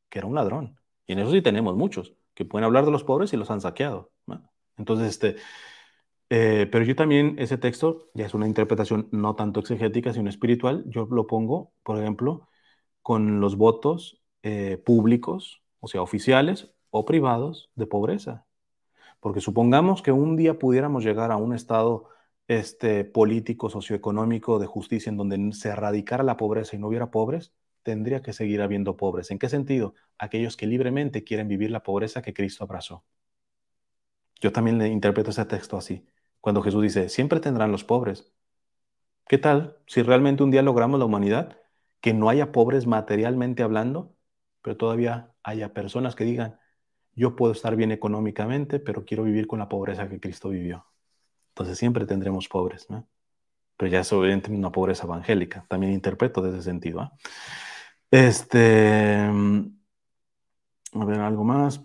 que 0.10 0.18
era 0.18 0.28
un 0.28 0.34
ladrón. 0.34 0.80
Y 1.06 1.14
en 1.14 1.20
eso 1.20 1.30
sí 1.30 1.44
tenemos 1.44 1.76
muchos, 1.76 2.16
que 2.34 2.44
pueden 2.44 2.66
hablar 2.66 2.86
de 2.86 2.92
los 2.92 3.04
pobres 3.04 3.32
y 3.34 3.38
los 3.38 3.52
han 3.52 3.62
saqueado. 3.62 4.12
Entonces, 4.78 5.10
este, 5.10 5.36
eh, 6.36 6.68
pero 6.72 6.84
yo 6.84 6.96
también, 6.96 7.36
ese 7.38 7.60
texto 7.60 8.10
ya 8.16 8.26
es 8.26 8.34
una 8.34 8.48
interpretación 8.48 9.08
no 9.12 9.36
tanto 9.36 9.60
exegética, 9.60 10.14
sino 10.14 10.30
espiritual. 10.32 10.84
Yo 10.88 11.06
lo 11.12 11.28
pongo, 11.28 11.74
por 11.84 12.00
ejemplo, 12.00 12.50
con 13.04 13.40
los 13.40 13.56
votos 13.56 14.24
eh, 14.42 14.78
públicos, 14.84 15.64
o 15.80 15.88
sea, 15.88 16.02
oficiales 16.02 16.74
o 16.90 17.06
privados 17.06 17.72
de 17.76 17.86
pobreza. 17.86 18.48
Porque 19.20 19.42
supongamos 19.42 20.02
que 20.02 20.12
un 20.12 20.36
día 20.38 20.60
pudiéramos 20.60 21.04
llegar 21.04 21.32
a 21.32 21.38
un 21.38 21.54
estado 21.54 22.10
este, 22.48 23.06
político, 23.06 23.70
socioeconómico, 23.70 24.60
de 24.60 24.68
justicia, 24.68 25.12
en 25.12 25.18
donde 25.18 25.54
se 25.54 25.70
erradicara 25.70 26.24
la 26.24 26.38
pobreza 26.38 26.76
y 26.76 26.80
no 26.80 26.88
hubiera 26.88 27.12
pobres, 27.12 27.54
tendría 27.84 28.24
que 28.24 28.34
seguir 28.34 28.62
habiendo 28.64 28.98
pobres. 28.98 29.32
¿En 29.32 29.40
qué 29.40 29.50
sentido? 29.50 29.96
Aquellos 30.18 30.58
que 30.58 30.68
libremente 30.68 31.24
quieren 31.24 31.48
vivir 31.48 31.72
la 31.72 31.84
pobreza 31.84 32.24
que 32.24 32.34
Cristo 32.34 32.64
abrazó. 32.64 33.06
Yo 34.42 34.52
también 34.52 34.78
le 34.80 34.88
interpreto 34.90 35.30
ese 35.32 35.46
texto 35.46 35.78
así 35.78 36.06
cuando 36.44 36.62
Jesús 36.62 36.84
dice, 36.84 37.08
siempre 37.08 37.40
tendrán 37.40 37.72
los 37.72 37.86
pobres. 37.86 38.34
¿Qué 39.30 39.38
tal 39.38 39.78
si 39.88 40.04
realmente 40.04 40.44
un 40.44 40.52
día 40.52 40.62
logramos 40.62 41.00
la 41.00 41.06
humanidad 41.06 41.58
que 42.02 42.14
no 42.14 42.28
haya 42.28 42.52
pobres 42.52 42.86
materialmente 42.86 43.64
hablando, 43.64 44.18
pero 44.62 44.76
todavía 44.76 45.32
haya 45.42 45.74
personas 45.74 46.16
que 46.16 46.26
digan, 46.26 46.60
yo 47.16 47.38
puedo 47.38 47.54
estar 47.54 47.78
bien 47.78 47.94
económicamente, 47.94 48.82
pero 48.82 49.06
quiero 49.06 49.24
vivir 49.24 49.48
con 49.48 49.60
la 49.60 49.70
pobreza 49.70 50.10
que 50.10 50.20
Cristo 50.20 50.50
vivió? 50.50 50.86
Entonces 51.52 51.78
siempre 51.78 52.06
tendremos 52.06 52.50
pobres, 52.50 52.90
¿no? 52.90 53.08
Pero 53.78 53.90
ya 53.90 54.02
es 54.02 54.12
obviamente 54.12 54.52
una 54.52 54.70
pobreza 54.70 55.06
evangélica. 55.06 55.66
También 55.70 55.94
interpreto 55.94 56.42
desde 56.42 56.58
ese 56.58 56.66
sentido. 56.72 57.00
¿ah? 57.00 57.14
Este, 58.12 59.30
mm, 59.32 59.78
a 60.96 61.06
ver, 61.06 61.22
algo 61.22 61.46
más. 61.46 61.82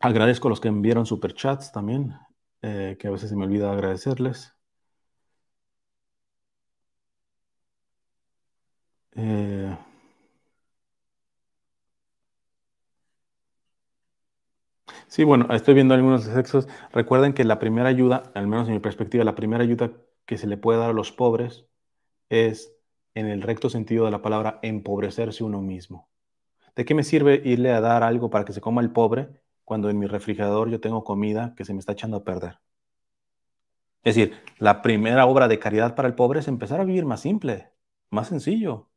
Agradezco 0.00 0.48
a 0.48 0.52
los 0.52 0.60
que 0.60 0.68
enviaron 0.68 1.04
superchats 1.04 1.70
también. 1.70 2.14
Eh, 2.62 2.96
que 2.98 3.08
a 3.08 3.10
veces 3.10 3.28
se 3.30 3.36
me 3.36 3.44
olvida 3.44 3.70
agradecerles. 3.72 4.54
Eh, 9.16 9.76
sí, 15.08 15.24
bueno, 15.24 15.46
estoy 15.50 15.74
viendo 15.74 15.94
algunos 15.94 16.32
textos. 16.32 16.68
Recuerden 16.92 17.32
que 17.32 17.44
la 17.44 17.58
primera 17.58 17.88
ayuda, 17.88 18.30
al 18.34 18.46
menos 18.46 18.68
en 18.68 18.74
mi 18.74 18.80
perspectiva, 18.80 19.24
la 19.24 19.34
primera 19.34 19.62
ayuda 19.64 19.92
que 20.26 20.38
se 20.38 20.46
le 20.46 20.56
puede 20.56 20.78
dar 20.78 20.90
a 20.90 20.92
los 20.92 21.12
pobres 21.12 21.66
es, 22.30 22.72
en 23.14 23.26
el 23.28 23.42
recto 23.42 23.70
sentido 23.70 24.06
de 24.06 24.10
la 24.12 24.22
palabra, 24.22 24.60
empobrecerse 24.62 25.44
uno 25.44 25.62
mismo. 25.62 26.10
¿De 26.76 26.84
qué 26.86 26.94
me 26.94 27.04
sirve 27.04 27.42
irle 27.44 27.72
a 27.72 27.80
dar 27.82 28.04
algo 28.04 28.30
para 28.30 28.44
que 28.46 28.52
se 28.54 28.62
coma 28.62 28.82
el 28.82 28.92
pobre 28.92 29.30
cuando 29.70 29.88
en 29.88 30.00
mi 30.00 30.08
refrigerador 30.08 30.68
yo 30.68 30.80
tengo 30.80 31.04
comida 31.04 31.54
que 31.56 31.64
se 31.64 31.72
me 31.72 31.78
está 31.78 31.92
echando 31.92 32.16
a 32.16 32.24
perder. 32.24 32.58
Es 34.02 34.16
decir, 34.16 34.34
la 34.58 34.82
primera 34.82 35.26
obra 35.26 35.46
de 35.46 35.60
caridad 35.60 35.94
para 35.94 36.08
el 36.08 36.16
pobre 36.16 36.40
es 36.40 36.48
empezar 36.48 36.80
a 36.80 36.84
vivir 36.84 37.04
más 37.04 37.20
simple, 37.20 37.70
más 38.10 38.26
sencillo. 38.28 38.90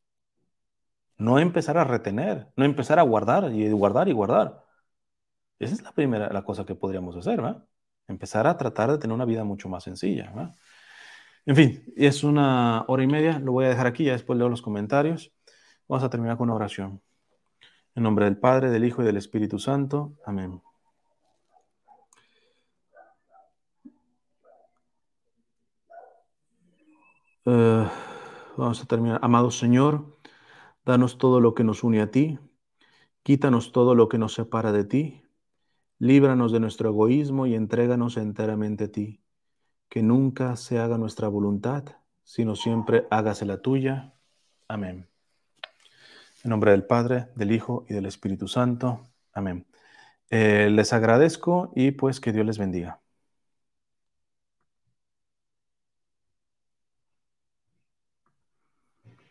No 1.18 1.40
empezar 1.40 1.78
a 1.78 1.84
retener, 1.84 2.52
no 2.56 2.66
empezar 2.66 3.00
a 3.00 3.04
guardar 3.04 3.52
y 3.54 3.70
guardar 3.72 4.08
y 4.10 4.14
guardar. 4.14 4.64
Esa 5.60 5.76
es 5.76 5.84
la 5.84 5.92
primera 5.94 6.32
la 6.34 6.44
cosa 6.44 6.66
que 6.66 6.76
podríamos 6.76 7.16
hacer, 7.16 7.42
¿verdad? 7.42 7.68
empezar 8.08 8.48
a 8.48 8.58
tratar 8.58 8.92
de 8.92 8.98
tener 8.98 9.14
una 9.14 9.26
vida 9.26 9.44
mucho 9.44 9.70
más 9.70 9.84
sencilla. 9.84 10.34
En 11.46 11.56
fin, 11.56 11.84
es 11.96 12.24
una 12.24 12.84
hora 12.88 13.04
y 13.04 13.08
media, 13.08 13.40
lo 13.40 13.52
voy 13.54 13.66
a 13.66 13.70
dejar 13.70 13.88
aquí, 13.88 14.06
ya 14.06 14.14
después 14.14 14.40
leo 14.40 14.50
los 14.50 14.62
comentarios. 14.64 15.34
Vamos 15.88 16.04
a 16.04 16.10
terminar 16.10 16.38
con 16.38 16.50
una 16.50 16.56
oración. 16.56 17.02
En 17.96 18.04
nombre 18.04 18.26
del 18.26 18.38
Padre, 18.38 18.72
del 18.72 18.86
Hijo 18.86 19.04
y 19.04 19.06
del 19.06 19.18
Espíritu 19.18 19.60
Santo. 19.60 20.14
Amén. 20.26 20.62
Eh, 27.46 27.88
vamos 28.58 28.82
a 28.82 28.86
terminar. 28.86 29.20
Amado 29.22 29.52
Señor, 29.52 30.18
danos 30.86 31.18
todo 31.18 31.40
lo 31.40 31.54
que 31.54 31.64
nos 31.64 31.84
une 31.84 32.02
a 32.02 32.10
ti, 32.10 32.40
quítanos 33.22 33.72
todo 33.72 33.96
lo 33.96 34.10
que 34.10 34.18
nos 34.18 34.34
separa 34.34 34.72
de 34.72 34.86
ti, 34.86 35.24
líbranos 36.00 36.52
de 36.52 36.60
nuestro 36.60 36.90
egoísmo 36.90 37.46
y 37.46 37.56
entréganos 37.56 38.18
enteramente 38.18 38.86
a 38.86 38.92
ti. 38.92 39.22
Que 39.90 40.02
nunca 40.02 40.56
se 40.56 40.80
haga 40.80 40.98
nuestra 40.98 41.28
voluntad, 41.28 41.84
sino 42.24 42.56
siempre 42.56 43.08
hágase 43.12 43.46
la 43.46 43.62
tuya. 43.62 44.16
Amén. 44.68 45.13
En 46.44 46.50
nombre 46.50 46.72
del 46.72 46.86
Padre, 46.86 47.30
del 47.36 47.52
Hijo 47.52 47.86
y 47.90 47.94
del 47.94 48.06
Espíritu 48.06 48.48
Santo. 48.48 49.02
Amén. 49.34 49.66
Eh, 50.32 50.70
les 50.72 50.94
agradezco 50.94 51.74
y 51.76 51.92
pues 51.92 52.20
que 52.22 52.34
Dios 52.34 52.46
les 52.46 52.58
bendiga. 52.60 53.03